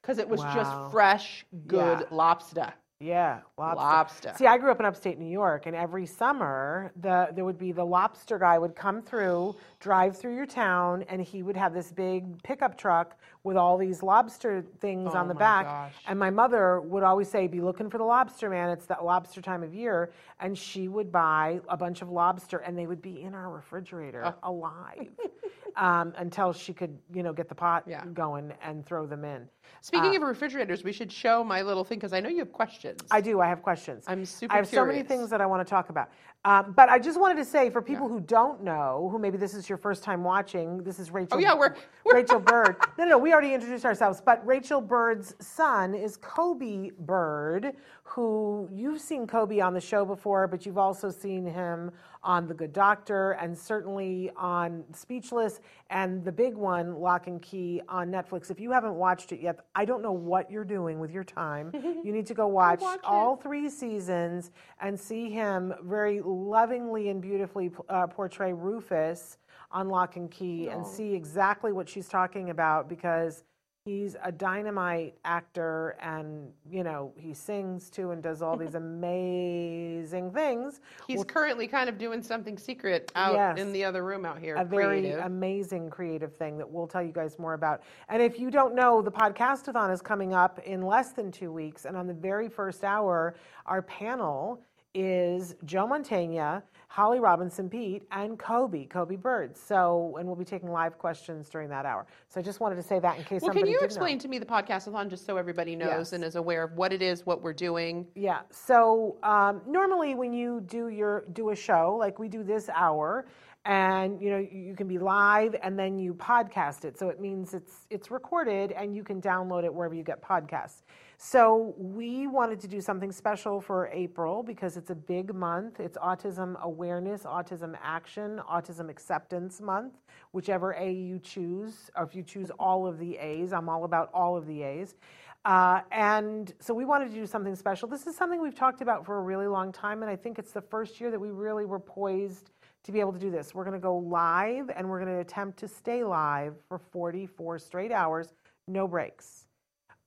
because 0.00 0.18
it 0.18 0.28
was 0.28 0.40
Wow. 0.40 0.54
just 0.54 0.92
fresh, 0.92 1.44
good 1.66 2.00
Yeah. 2.00 2.06
lobster. 2.10 2.72
Yeah, 3.02 3.40
lobster. 3.58 3.82
Lobster. 3.84 4.32
See, 4.38 4.46
I 4.46 4.58
grew 4.58 4.70
up 4.70 4.78
in 4.78 4.86
upstate 4.86 5.18
New 5.18 5.30
York, 5.30 5.66
and 5.66 5.74
every 5.74 6.06
summer 6.06 6.92
the 7.00 7.30
there 7.34 7.44
would 7.44 7.58
be 7.58 7.72
the 7.72 7.84
lobster 7.84 8.38
guy 8.38 8.58
would 8.58 8.76
come 8.76 9.02
through, 9.02 9.56
drive 9.80 10.16
through 10.16 10.36
your 10.36 10.46
town, 10.46 11.02
and 11.08 11.20
he 11.20 11.42
would 11.42 11.56
have 11.56 11.74
this 11.74 11.90
big 11.90 12.40
pickup 12.44 12.78
truck 12.78 13.16
with 13.42 13.56
all 13.56 13.76
these 13.76 14.04
lobster 14.04 14.62
things 14.80 15.10
Oh 15.14 15.18
on 15.18 15.26
the 15.26 15.34
back. 15.34 15.66
gosh. 15.66 15.94
And 16.06 16.16
my 16.16 16.30
mother 16.30 16.80
would 16.80 17.02
always 17.02 17.28
say, 17.28 17.48
"Be 17.48 17.60
looking 17.60 17.90
for 17.90 17.98
the 17.98 18.04
lobster, 18.04 18.48
man. 18.48 18.70
It's 18.70 18.86
that 18.86 19.04
lobster 19.04 19.42
time 19.42 19.64
of 19.64 19.74
year." 19.74 20.12
And 20.38 20.56
she 20.56 20.86
would 20.86 21.10
buy 21.10 21.60
a 21.68 21.76
bunch 21.76 22.02
of 22.02 22.08
lobster, 22.10 22.58
and 22.58 22.78
they 22.78 22.86
would 22.86 23.02
be 23.02 23.22
in 23.22 23.34
our 23.34 23.50
refrigerator 23.50 24.22
Oh. 24.24 24.34
alive 24.50 25.08
um, 25.76 26.12
until 26.16 26.52
she 26.52 26.72
could, 26.72 26.98
you 27.12 27.22
know, 27.22 27.32
get 27.32 27.48
the 27.48 27.54
pot 27.54 27.84
Yeah. 27.86 28.04
going 28.12 28.52
and 28.62 28.84
throw 28.84 29.06
them 29.06 29.24
in. 29.24 29.48
Speaking 29.80 30.16
of 30.16 30.22
refrigerators, 30.22 30.84
we 30.84 30.92
should 30.92 31.10
show 31.10 31.42
my 31.42 31.62
little 31.62 31.84
thing 31.84 31.98
because 31.98 32.12
I 32.12 32.20
know 32.20 32.28
you 32.28 32.38
have 32.38 32.52
questions. 32.52 33.00
I 33.10 33.20
do. 33.20 33.40
I 33.40 33.48
have 33.48 33.62
questions. 33.62 34.04
I'm 34.06 34.24
super 34.24 34.54
I 34.54 34.56
have 34.58 34.68
so 34.68 34.84
many 34.84 35.02
things 35.02 35.30
that 35.30 35.40
I 35.40 35.46
want 35.46 35.66
to 35.66 35.68
talk 35.68 35.88
about. 35.88 36.10
Um, 36.44 36.72
but 36.72 36.88
I 36.88 36.98
just 36.98 37.20
wanted 37.20 37.36
to 37.36 37.44
say, 37.44 37.70
for 37.70 37.80
people 37.80 38.08
who 38.08 38.18
don't 38.18 38.64
know, 38.64 39.08
who 39.12 39.18
maybe 39.20 39.38
this 39.38 39.54
is 39.54 39.68
your 39.68 39.78
first 39.78 40.02
time 40.02 40.24
watching, 40.24 40.82
this 40.82 40.98
is 40.98 41.12
Rachael. 41.12 41.38
Oh, 41.38 41.40
yeah, 41.40 41.54
we're- 41.54 41.74
we're- 42.04 42.20
Rachael 42.20 42.40
Bird. 42.44 42.76
No, 42.98 43.04
no, 43.04 43.16
we 43.16 43.32
already 43.32 43.54
introduced 43.54 43.84
ourselves. 43.84 44.20
But 44.20 44.44
Rachael 44.44 44.80
Bird's 44.80 45.36
son 45.38 45.94
is 45.94 46.18
Coby 46.18 46.96
Bird, 46.98 47.76
who 48.02 48.68
you've 48.72 49.00
seen 49.00 49.24
Coby 49.24 49.64
on 49.64 49.72
the 49.72 49.80
show 49.80 50.04
before, 50.04 50.48
but 50.48 50.66
you've 50.66 50.78
also 50.78 51.10
seen 51.10 51.46
him 51.46 51.92
on 52.24 52.48
The 52.48 52.54
Good 52.54 52.72
Doctor 52.72 53.32
and 53.32 53.56
certainly 53.56 54.30
on 54.36 54.82
Speechless 54.92 55.60
and 55.92 56.24
the 56.24 56.32
big 56.32 56.56
one, 56.56 56.94
Locke 56.94 57.26
and 57.26 57.40
Key, 57.40 57.82
on 57.86 58.10
Netflix. 58.10 58.50
If 58.50 58.58
you 58.58 58.72
haven't 58.72 58.94
watched 58.94 59.30
it 59.30 59.40
yet, 59.40 59.60
I 59.74 59.84
don't 59.84 60.02
know 60.02 60.12
what 60.12 60.50
you're 60.50 60.64
doing 60.64 60.98
with 60.98 61.10
your 61.10 61.22
time. 61.22 61.70
you 62.02 62.12
need 62.12 62.26
to 62.28 62.34
go 62.34 62.46
watch, 62.46 62.80
watch 62.80 62.98
it. 62.98 63.04
all 63.04 63.36
three 63.36 63.68
seasons 63.68 64.50
and 64.80 64.98
see 64.98 65.30
him 65.30 65.72
very 65.84 66.22
lovingly 66.24 67.10
and 67.10 67.20
beautifully 67.20 67.70
uh, 67.90 68.06
portray 68.06 68.54
Rufus 68.54 69.36
on 69.70 69.90
Locke 69.90 70.16
and 70.16 70.30
Key 70.30 70.68
and 70.68 70.86
see 70.86 71.14
exactly 71.14 71.72
what 71.72 71.88
she's 71.88 72.08
talking 72.08 72.48
about 72.48 72.88
because 72.88 73.44
he's 73.84 74.16
a 74.22 74.30
dynamite 74.30 75.14
actor 75.24 75.96
and 76.00 76.48
you 76.70 76.84
know 76.84 77.12
he 77.16 77.34
sings 77.34 77.90
too 77.90 78.12
and 78.12 78.22
does 78.22 78.40
all 78.40 78.56
these 78.56 78.74
amazing 78.76 80.30
things 80.30 80.80
He's 81.08 81.24
currently 81.24 81.66
kind 81.66 81.88
of 81.88 81.98
doing 81.98 82.22
something 82.22 82.56
secret 82.56 83.10
out 83.16 83.34
Yes. 83.34 83.58
in 83.58 83.72
the 83.72 83.84
other 83.84 84.04
room 84.04 84.24
out 84.24 84.38
here. 84.38 84.54
a 84.54 84.64
very 84.64 85.00
creative. 85.00 85.24
amazing 85.24 85.90
creative 85.90 86.34
thing 86.36 86.58
that 86.58 86.70
we'll 86.70 86.86
tell 86.86 87.02
you 87.02 87.12
guys 87.12 87.38
more 87.38 87.54
about. 87.54 87.82
And 88.08 88.22
if 88.22 88.38
you 88.38 88.50
don't 88.50 88.74
know, 88.74 89.02
the 89.02 89.10
podcastathon 89.10 89.92
is 89.92 90.00
coming 90.00 90.32
up 90.32 90.58
in 90.60 90.82
less 90.82 91.12
than 91.12 91.30
two 91.32 91.52
weeks. 91.52 91.84
And 91.84 91.96
on 91.96 92.06
the 92.06 92.14
very 92.14 92.48
first 92.48 92.84
hour, 92.84 93.34
our 93.66 93.82
panel 93.82 94.62
is 94.94 95.54
Joe 95.64 95.86
Mantegna, 95.86 96.62
Holly 96.92 97.20
Robinson 97.20 97.70
Peete, 97.70 98.02
and 98.10 98.38
Coby, 98.38 98.86
Coby 98.86 99.18
Bird. 99.18 99.56
So, 99.56 100.14
and 100.18 100.26
we'll 100.26 100.36
be 100.36 100.44
taking 100.44 100.70
live 100.70 100.98
questions 100.98 101.48
during 101.48 101.70
that 101.70 101.86
hour. 101.86 102.06
So 102.28 102.38
I 102.38 102.42
just 102.42 102.60
wanted 102.60 102.76
to 102.76 102.82
say 102.82 102.98
that 102.98 103.16
in 103.16 103.24
case 103.24 103.40
well, 103.40 103.48
somebody 103.48 103.72
can 103.72 103.80
you 103.80 103.80
explain 103.80 104.18
know. 104.18 104.20
to 104.20 104.28
me 104.28 104.38
the 104.38 104.44
podcastathon 104.44 105.08
just 105.08 105.24
so 105.24 105.38
everybody 105.38 105.74
knows 105.74 105.88
Yes. 105.88 106.12
and 106.12 106.22
is 106.22 106.36
aware 106.36 106.62
of 106.62 106.74
what 106.74 106.92
it 106.92 107.00
is, 107.00 107.24
what 107.24 107.40
we're 107.40 107.54
doing? 107.54 108.06
Yeah. 108.14 108.40
So 108.50 109.16
um, 109.22 109.62
normally, 109.66 110.14
when 110.14 110.34
you 110.34 110.60
do 110.66 110.88
your 110.88 111.24
do 111.32 111.48
a 111.48 111.56
show 111.56 111.96
like 111.98 112.18
we 112.18 112.28
do 112.28 112.42
this 112.42 112.68
hour, 112.68 113.24
and 113.64 114.20
you 114.20 114.28
know 114.28 114.38
you 114.38 114.74
can 114.74 114.88
be 114.88 114.98
live 114.98 115.54
and 115.62 115.78
then 115.78 115.96
you 115.96 116.12
podcast 116.14 116.84
it 116.84 116.98
so 116.98 117.08
it 117.08 117.20
means 117.20 117.54
it's 117.54 117.86
it's 117.90 118.10
recorded 118.10 118.72
and 118.72 118.96
you 118.96 119.04
can 119.04 119.20
download 119.20 119.62
it 119.62 119.72
wherever 119.72 119.94
you 119.94 120.02
get 120.02 120.20
podcasts 120.20 120.82
so 121.24 121.72
we 121.78 122.26
wanted 122.26 122.58
to 122.58 122.66
do 122.66 122.80
something 122.80 123.12
special 123.12 123.60
for 123.60 123.88
april 123.92 124.42
because 124.42 124.76
it's 124.76 124.90
a 124.90 124.94
big 124.94 125.32
month 125.32 125.78
it's 125.78 125.96
autism 125.98 126.60
awareness 126.62 127.22
autism 127.22 127.78
action 127.80 128.40
autism 128.50 128.90
acceptance 128.90 129.60
month 129.60 130.00
whichever 130.32 130.72
a 130.72 130.90
you 130.90 131.20
choose 131.20 131.92
or 131.96 132.02
if 132.02 132.16
you 132.16 132.24
choose 132.24 132.50
all 132.58 132.88
of 132.88 132.98
the 132.98 133.16
a's 133.18 133.52
i'm 133.52 133.68
all 133.68 133.84
about 133.84 134.10
all 134.12 134.36
of 134.36 134.48
the 134.48 134.64
a's 134.64 134.96
uh, 135.44 135.80
and 135.92 136.54
so 136.60 136.74
we 136.74 136.84
wanted 136.84 137.08
to 137.08 137.14
do 137.14 137.24
something 137.24 137.54
special 137.54 137.86
this 137.86 138.08
is 138.08 138.16
something 138.16 138.42
we've 138.42 138.56
talked 138.56 138.80
about 138.80 139.06
for 139.06 139.18
a 139.18 139.22
really 139.22 139.46
long 139.46 139.70
time 139.70 140.02
and 140.02 140.10
i 140.10 140.16
think 140.16 140.40
it's 140.40 140.50
the 140.50 140.60
first 140.60 141.00
year 141.00 141.08
that 141.12 141.20
we 141.20 141.30
really 141.30 141.64
were 141.64 141.78
poised 141.78 142.50
to 142.82 142.90
be 142.90 142.98
able 142.98 143.12
to 143.12 143.18
do 143.20 143.30
this. 143.30 143.54
We're 143.54 143.62
going 143.62 143.74
to 143.74 143.80
go 143.80 143.96
live 143.96 144.68
and 144.74 144.90
we're 144.90 144.98
going 144.98 145.12
to 145.12 145.20
attempt 145.20 145.56
to 145.60 145.68
stay 145.68 146.02
live 146.02 146.56
for 146.66 146.78
44 146.78 147.60
straight 147.60 147.92
hours, 147.92 148.32
no 148.66 148.88
breaks. 148.88 149.46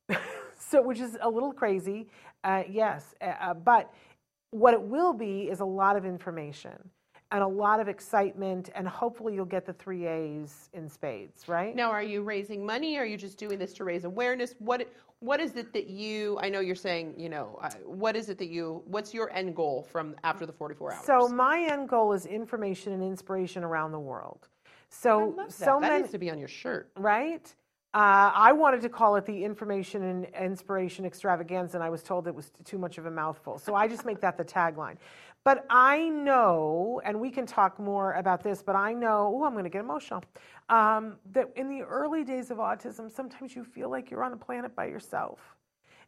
so, 0.76 0.82
which 0.82 1.00
is 1.00 1.18
a 1.22 1.30
little 1.30 1.54
crazy, 1.54 2.08
uh, 2.44 2.64
yes, 2.70 3.16
uh, 3.22 3.26
uh, 3.40 3.54
but 3.54 3.94
what 4.52 4.74
it 4.74 4.82
will 4.82 5.14
be 5.14 5.44
is 5.44 5.62
a 5.62 5.66
lot 5.66 5.96
of 5.96 6.06
information 6.06 6.78
and 7.32 7.42
a 7.42 7.48
lot 7.48 7.80
of 7.80 7.88
excitement, 7.88 8.70
and 8.76 8.88
hopefully 8.88 9.34
you'll 9.34 9.46
get 9.46 9.66
the 9.66 9.74
three 9.74 10.06
A's 10.06 10.70
in 10.74 10.90
spades, 10.90 11.48
right? 11.48 11.76
Now, 11.76 11.90
are 11.92 12.04
you 12.04 12.24
raising 12.24 12.66
money? 12.66 12.98
Are 12.98 13.06
you 13.06 13.18
just 13.18 13.38
doing 13.38 13.58
this 13.58 13.74
to 13.74 13.84
raise 13.84 14.04
awareness? 14.04 14.54
What 14.60 14.88
what 15.20 15.40
is 15.40 15.56
it 15.56 15.72
that 15.72 15.88
you 15.88 16.38
i 16.42 16.50
know 16.50 16.60
you're 16.60 16.76
saying 16.76 17.14
you 17.18 17.30
know 17.30 17.58
uh, 17.62 17.70
what 17.86 18.18
is 18.18 18.28
it 18.28 18.38
that 18.38 18.50
you 18.50 18.84
what's 18.86 19.14
your 19.14 19.32
end 19.32 19.56
goal 19.56 19.82
from 19.90 20.14
after 20.26 20.46
the 20.46 20.52
44 20.52 20.92
hours 20.92 21.06
so 21.06 21.30
my 21.30 21.66
end 21.72 21.88
goal 21.88 22.12
is 22.12 22.26
information 22.26 22.92
and 22.92 23.02
inspiration 23.02 23.64
around 23.64 23.94
the 23.94 24.00
world 24.00 24.50
so 24.90 25.34
so 25.48 25.80
that 25.80 25.82
many, 25.82 25.98
needs 26.00 26.12
to 26.12 26.20
be 26.20 26.30
on 26.30 26.38
your 26.38 26.50
shirt 26.50 26.92
right 26.98 27.56
uh, 27.96 28.30
I 28.36 28.52
wanted 28.52 28.82
to 28.82 28.90
call 28.90 29.16
it 29.16 29.26
the 29.26 29.46
information 29.46 30.04
and 30.04 30.26
inspiration 30.36 31.06
extravaganza, 31.06 31.78
and 31.78 31.84
I 31.84 31.90
was 31.90 32.04
told 32.04 32.28
it 32.28 32.36
was 32.36 32.52
too 32.66 32.78
much 32.78 32.98
of 32.98 33.06
a 33.06 33.12
mouthful. 33.12 33.58
So 33.58 33.74
I 33.74 33.88
just 33.88 34.06
make 34.06 34.20
that 34.20 34.38
the 34.38 34.44
tagline. 34.44 34.98
But 35.46 35.66
I 35.70 36.10
know, 36.10 37.02
and 37.06 37.22
we 37.22 37.32
can 37.32 37.46
talk 37.46 37.80
more 37.80 38.12
about 38.14 38.44
this, 38.44 38.62
but 38.62 38.76
I 38.76 38.92
know, 38.92 39.32
oh, 39.34 39.46
I'm 39.46 39.54
going 39.54 39.64
to 39.64 39.70
get 39.70 39.80
emotional, 39.80 40.26
um, 40.68 41.16
that 41.32 41.50
in 41.56 41.70
the 41.70 41.84
early 41.84 42.26
days 42.26 42.52
of 42.52 42.58
autism, 42.58 43.10
sometimes 43.10 43.56
you 43.56 43.64
feel 43.64 43.90
like 43.90 44.12
you're 44.12 44.26
on 44.26 44.34
a 44.34 44.38
planet 44.38 44.76
by 44.76 44.88
yourself. 44.88 45.40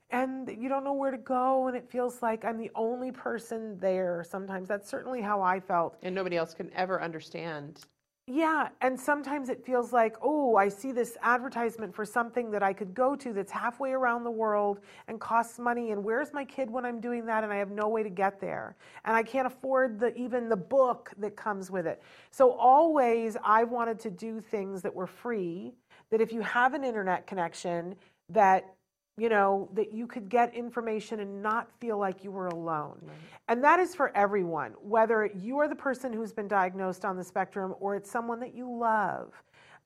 And 0.10 0.50
you 0.50 0.68
don't 0.68 0.84
know 0.84 0.94
where 0.94 1.12
to 1.12 1.18
go, 1.18 1.68
and 1.68 1.78
it 1.78 1.90
feels 1.90 2.22
like 2.22 2.44
I'm 2.44 2.58
the 2.58 2.72
only 2.76 3.14
person 3.14 3.80
there. 3.80 4.26
Sometimes 4.30 4.68
that's 4.68 4.90
certainly 4.90 5.22
how 5.22 5.42
I 5.42 5.62
felt. 5.62 5.96
And 6.04 6.14
nobody 6.14 6.36
else 6.36 6.54
can 6.54 6.70
ever 6.74 7.02
understand 7.02 7.86
yeah, 8.30 8.68
and 8.82 9.00
sometimes 9.00 9.48
it 9.48 9.66
feels 9.66 9.94
like, 9.94 10.18
oh, 10.22 10.58
I 10.58 10.68
see 10.68 10.92
this 10.92 11.16
advertisement 11.22 11.96
for 11.96 12.04
something 12.04 12.52
that 12.52 12.62
I 12.62 12.74
could 12.74 12.94
go 12.94 13.16
to 13.16 13.32
that's 13.32 13.52
halfway 13.52 13.94
around 13.94 14.26
the 14.26 14.32
world 14.32 14.82
and 15.08 15.18
costs 15.18 15.60
money 15.60 15.92
and 15.92 16.04
where's 16.04 16.34
my 16.34 16.44
kid 16.44 16.70
when 16.70 16.84
I'm 16.84 17.00
doing 17.00 17.26
that 17.28 17.46
and 17.46 17.54
I 17.54 17.56
have 17.56 17.72
no 17.72 17.88
way 17.88 18.04
to 18.04 18.10
get 18.10 18.42
there. 18.42 18.76
And 19.06 19.16
I 19.16 19.24
can't 19.24 19.48
afford 19.48 19.98
the 19.98 20.14
even 20.18 20.50
the 20.50 20.58
book 20.58 21.14
that 21.20 21.38
comes 21.38 21.72
with 21.72 21.88
it. 21.88 22.04
So 22.32 22.52
always 22.52 23.38
I 23.46 23.64
wanted 23.64 23.98
to 24.02 24.10
do 24.10 24.42
things 24.42 24.82
that 24.82 24.94
were 24.94 25.08
free, 25.08 25.72
that 26.10 26.20
if 26.20 26.34
you 26.34 26.42
have 26.42 26.74
an 26.74 26.84
internet 26.84 27.28
connection 27.28 27.96
that 28.30 28.76
you 29.18 29.30
know, 29.30 29.68
that 29.74 29.92
you 29.92 30.06
could 30.06 30.30
get 30.30 30.54
information 30.54 31.20
and 31.20 31.42
not 31.42 31.68
feel 31.80 31.98
like 31.98 32.24
you 32.24 32.32
were 32.32 32.48
alone. 32.48 32.98
Right. 33.02 33.16
And 33.48 33.64
that 33.64 33.80
is 33.80 33.96
for 33.96 34.16
everyone, 34.16 34.74
whether 34.82 35.26
you 35.26 35.58
are 35.58 35.68
the 35.68 35.76
person 35.76 36.14
who's 36.14 36.32
been 36.32 36.48
diagnosed 36.48 37.04
on 37.04 37.18
the 37.18 37.24
spectrum 37.24 37.74
or 37.80 37.96
it's 37.96 38.12
someone 38.12 38.40
that 38.42 38.54
you 38.54 38.72
love, 38.72 39.34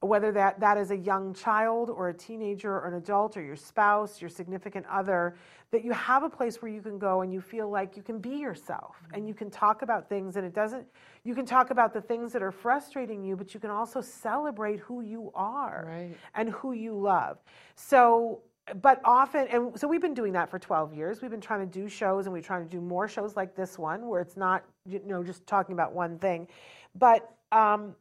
whether 0.02 0.32
that, 0.34 0.60
that 0.60 0.78
is 0.78 0.92
a 0.92 0.98
young 0.98 1.34
child 1.34 1.90
or 1.90 2.10
a 2.10 2.14
teenager 2.14 2.74
or 2.74 2.88
an 2.88 2.96
adult 2.96 3.38
or 3.38 3.42
your 3.42 3.56
spouse, 3.56 4.20
your 4.20 4.30
significant 4.30 4.86
other, 4.88 5.36
that 5.70 5.86
you 5.86 5.94
have 5.94 6.24
a 6.24 6.30
place 6.30 6.62
where 6.62 6.72
you 6.72 6.82
can 6.82 6.98
go 6.98 7.22
and 7.22 7.32
you 7.32 7.40
feel 7.40 7.70
like 7.70 7.96
you 7.96 8.04
can 8.04 8.20
be 8.20 8.32
yourself 8.32 8.98
mm-hmm. 9.06 9.16
and 9.16 9.28
you 9.28 9.34
can 9.34 9.50
talk 9.50 9.82
about 9.82 10.10
things 10.10 10.36
and 10.36 10.46
it 10.46 10.54
doesn't, 10.54 10.86
you 11.24 11.34
can 11.36 11.46
talk 11.46 11.70
about 11.70 11.94
the 11.94 12.02
things 12.02 12.34
that 12.34 12.42
are 12.42 12.52
frustrating 12.52 13.24
you, 13.24 13.38
but 13.38 13.54
you 13.54 13.60
can 13.60 13.70
also 13.70 14.02
celebrate 14.02 14.80
who 14.80 15.02
you 15.02 15.32
are 15.36 15.86
right. 15.88 16.18
and 16.36 16.50
who 16.50 16.74
you 16.74 16.94
love. 16.94 17.38
So 17.76 18.42
but 18.82 19.02
often, 19.04 19.48
and 19.48 19.80
so 19.80 19.88
we've 19.88 20.02
been 20.02 20.14
doing 20.14 20.34
that 20.34 20.50
for 20.50 20.60
12 20.60 20.94
years. 20.94 21.22
We've 21.22 21.32
been 21.32 21.42
trying 21.42 21.68
to 21.68 21.80
do 21.80 21.90
shows, 21.90 22.26
and 22.26 22.34
we're 22.34 22.42
trying 22.42 22.64
to 22.64 22.70
do 22.70 22.82
more 22.82 23.08
shows 23.08 23.36
like 23.36 23.56
this 23.56 23.78
one, 23.78 24.08
where 24.08 24.22
it's 24.22 24.38
not, 24.38 24.64
you 24.86 25.02
know, 25.06 25.24
just 25.24 25.46
talking 25.48 25.74
about 25.74 25.94
one 25.94 26.20
thing. 26.20 26.48
But 26.96 27.30
um, 27.52 27.96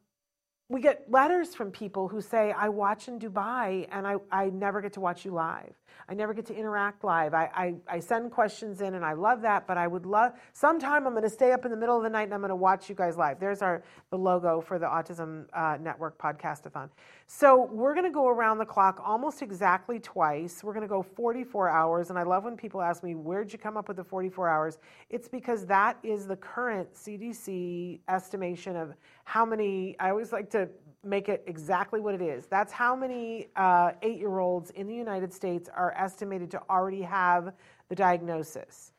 we 0.70 0.80
get 0.80 1.10
letters 1.10 1.52
from 1.52 1.72
people 1.72 2.06
who 2.06 2.20
say, 2.20 2.52
I 2.56 2.68
watch 2.68 3.08
in 3.08 3.18
Dubai 3.18 3.88
and 3.90 4.06
I, 4.06 4.14
I 4.30 4.50
never 4.50 4.80
get 4.80 4.92
to 4.92 5.00
watch 5.00 5.24
you 5.24 5.32
live. 5.32 5.74
I 6.08 6.14
never 6.14 6.32
get 6.32 6.46
to 6.46 6.54
interact 6.54 7.02
live. 7.02 7.34
I, 7.34 7.50
I, 7.52 7.96
I 7.96 7.98
send 7.98 8.30
questions 8.30 8.80
in 8.80 8.94
and 8.94 9.04
I 9.04 9.14
love 9.14 9.42
that, 9.42 9.66
but 9.66 9.76
I 9.76 9.88
would 9.88 10.06
love, 10.06 10.32
sometime 10.52 11.08
I'm 11.08 11.12
going 11.12 11.24
to 11.24 11.28
stay 11.28 11.50
up 11.50 11.64
in 11.64 11.72
the 11.72 11.76
middle 11.76 11.96
of 11.96 12.04
the 12.04 12.08
night 12.08 12.22
and 12.22 12.34
I'm 12.34 12.40
going 12.40 12.50
to 12.50 12.56
watch 12.56 12.88
you 12.88 12.94
guys 12.94 13.16
live. 13.16 13.40
There's 13.40 13.62
our, 13.62 13.82
the 14.10 14.16
logo 14.16 14.60
for 14.60 14.78
the 14.78 14.86
Autism 14.86 15.46
uh, 15.52 15.76
Network 15.80 16.16
podcastathon. 16.18 16.88
So 17.32 17.68
we're 17.70 17.94
going 17.94 18.06
to 18.06 18.10
go 18.10 18.28
around 18.28 18.58
the 18.58 18.66
clock 18.66 19.00
almost 19.04 19.40
exactly 19.40 20.00
twice. 20.00 20.64
We're 20.64 20.72
going 20.72 20.82
to 20.82 20.88
go 20.88 21.00
44 21.00 21.68
hours. 21.68 22.10
And 22.10 22.18
I 22.18 22.24
love 22.24 22.42
when 22.42 22.56
people 22.56 22.82
ask 22.82 23.04
me, 23.04 23.14
where'd 23.14 23.52
you 23.52 23.58
come 23.58 23.76
up 23.76 23.86
with 23.86 23.98
the 23.98 24.04
44 24.04 24.48
hours? 24.48 24.78
It's 25.10 25.28
because 25.28 25.64
that 25.66 25.96
is 26.02 26.26
the 26.26 26.34
current 26.34 26.92
CDC 26.92 28.00
estimation 28.08 28.74
of 28.74 28.94
how 29.22 29.46
many, 29.46 29.94
I 30.00 30.10
always 30.10 30.32
like 30.32 30.50
to 30.50 30.68
make 31.04 31.28
it 31.28 31.44
exactly 31.46 32.00
what 32.00 32.16
it 32.16 32.20
is. 32.20 32.46
That's 32.46 32.72
how 32.72 32.96
many 32.96 33.46
uh, 33.54 33.92
eight 34.02 34.18
year 34.18 34.40
olds 34.40 34.70
in 34.70 34.88
the 34.88 34.94
United 34.96 35.32
States 35.32 35.70
are 35.72 35.94
estimated 35.96 36.50
to 36.50 36.60
already 36.68 37.02
have 37.02 37.54
the 37.88 37.94
diagnosis. 37.94 38.90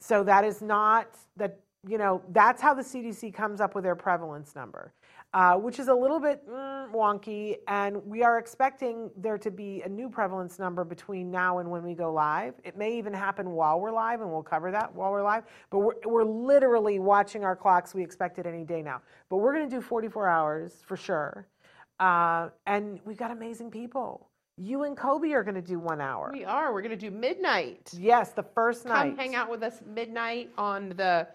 So 0.00 0.24
that 0.24 0.44
is 0.44 0.60
not 0.60 1.16
that, 1.36 1.60
you 1.86 1.98
know, 1.98 2.20
that's 2.30 2.60
how 2.60 2.74
the 2.74 2.82
CDC 2.82 3.32
comes 3.32 3.60
up 3.60 3.76
with 3.76 3.84
their 3.84 3.94
prevalence 3.94 4.56
number 4.56 4.92
uh, 5.36 5.54
which 5.54 5.78
is 5.78 5.88
a 5.88 5.94
little 5.94 6.18
bit 6.18 6.48
mm, 6.48 6.90
wonky. 6.92 7.58
And 7.68 8.02
we 8.06 8.22
are 8.22 8.38
expecting 8.38 9.10
there 9.18 9.36
to 9.36 9.50
be 9.50 9.82
a 9.82 9.88
new 9.88 10.08
prevalence 10.08 10.58
number 10.58 10.82
between 10.82 11.30
now 11.30 11.58
and 11.58 11.70
when 11.70 11.82
we 11.82 11.92
go 11.92 12.10
live. 12.10 12.54
It 12.64 12.78
may 12.78 12.96
even 12.96 13.12
happen 13.12 13.50
while 13.50 13.78
we're 13.78 13.92
live, 13.92 14.22
and 14.22 14.30
we'll 14.30 14.42
cover 14.42 14.70
that 14.70 14.94
while 14.94 15.12
we're 15.12 15.22
live. 15.22 15.44
But 15.68 15.80
we're, 15.80 15.94
we're 16.06 16.24
literally 16.24 17.00
watching 17.00 17.44
our 17.44 17.54
clocks. 17.54 17.94
We 17.94 18.02
expect 18.02 18.38
it 18.38 18.46
any 18.46 18.64
day 18.64 18.80
now. 18.80 19.02
But 19.28 19.36
we're 19.36 19.52
going 19.52 19.68
to 19.68 19.76
do 19.76 19.82
44 19.82 20.26
hours 20.26 20.82
for 20.86 20.96
sure. 20.96 21.46
Uh, 22.00 22.48
and 22.66 22.98
we've 23.04 23.18
got 23.18 23.30
amazing 23.30 23.70
people. 23.70 24.30
You 24.56 24.84
and 24.84 24.96
Coby 24.96 25.34
are 25.34 25.44
going 25.44 25.54
to 25.54 25.60
do 25.60 25.78
one 25.78 26.00
hour. 26.00 26.30
We 26.32 26.46
are. 26.46 26.72
We're 26.72 26.80
going 26.80 26.98
to 26.98 27.10
do 27.10 27.10
midnight. 27.10 27.90
Yes, 27.92 28.32
the 28.32 28.42
first 28.42 28.84
Come 28.84 28.92
night. 28.92 29.08
Come 29.10 29.18
hang 29.18 29.34
out 29.34 29.50
with 29.50 29.62
us 29.62 29.82
midnight 29.86 30.50
on 30.56 30.94
the 30.96 31.28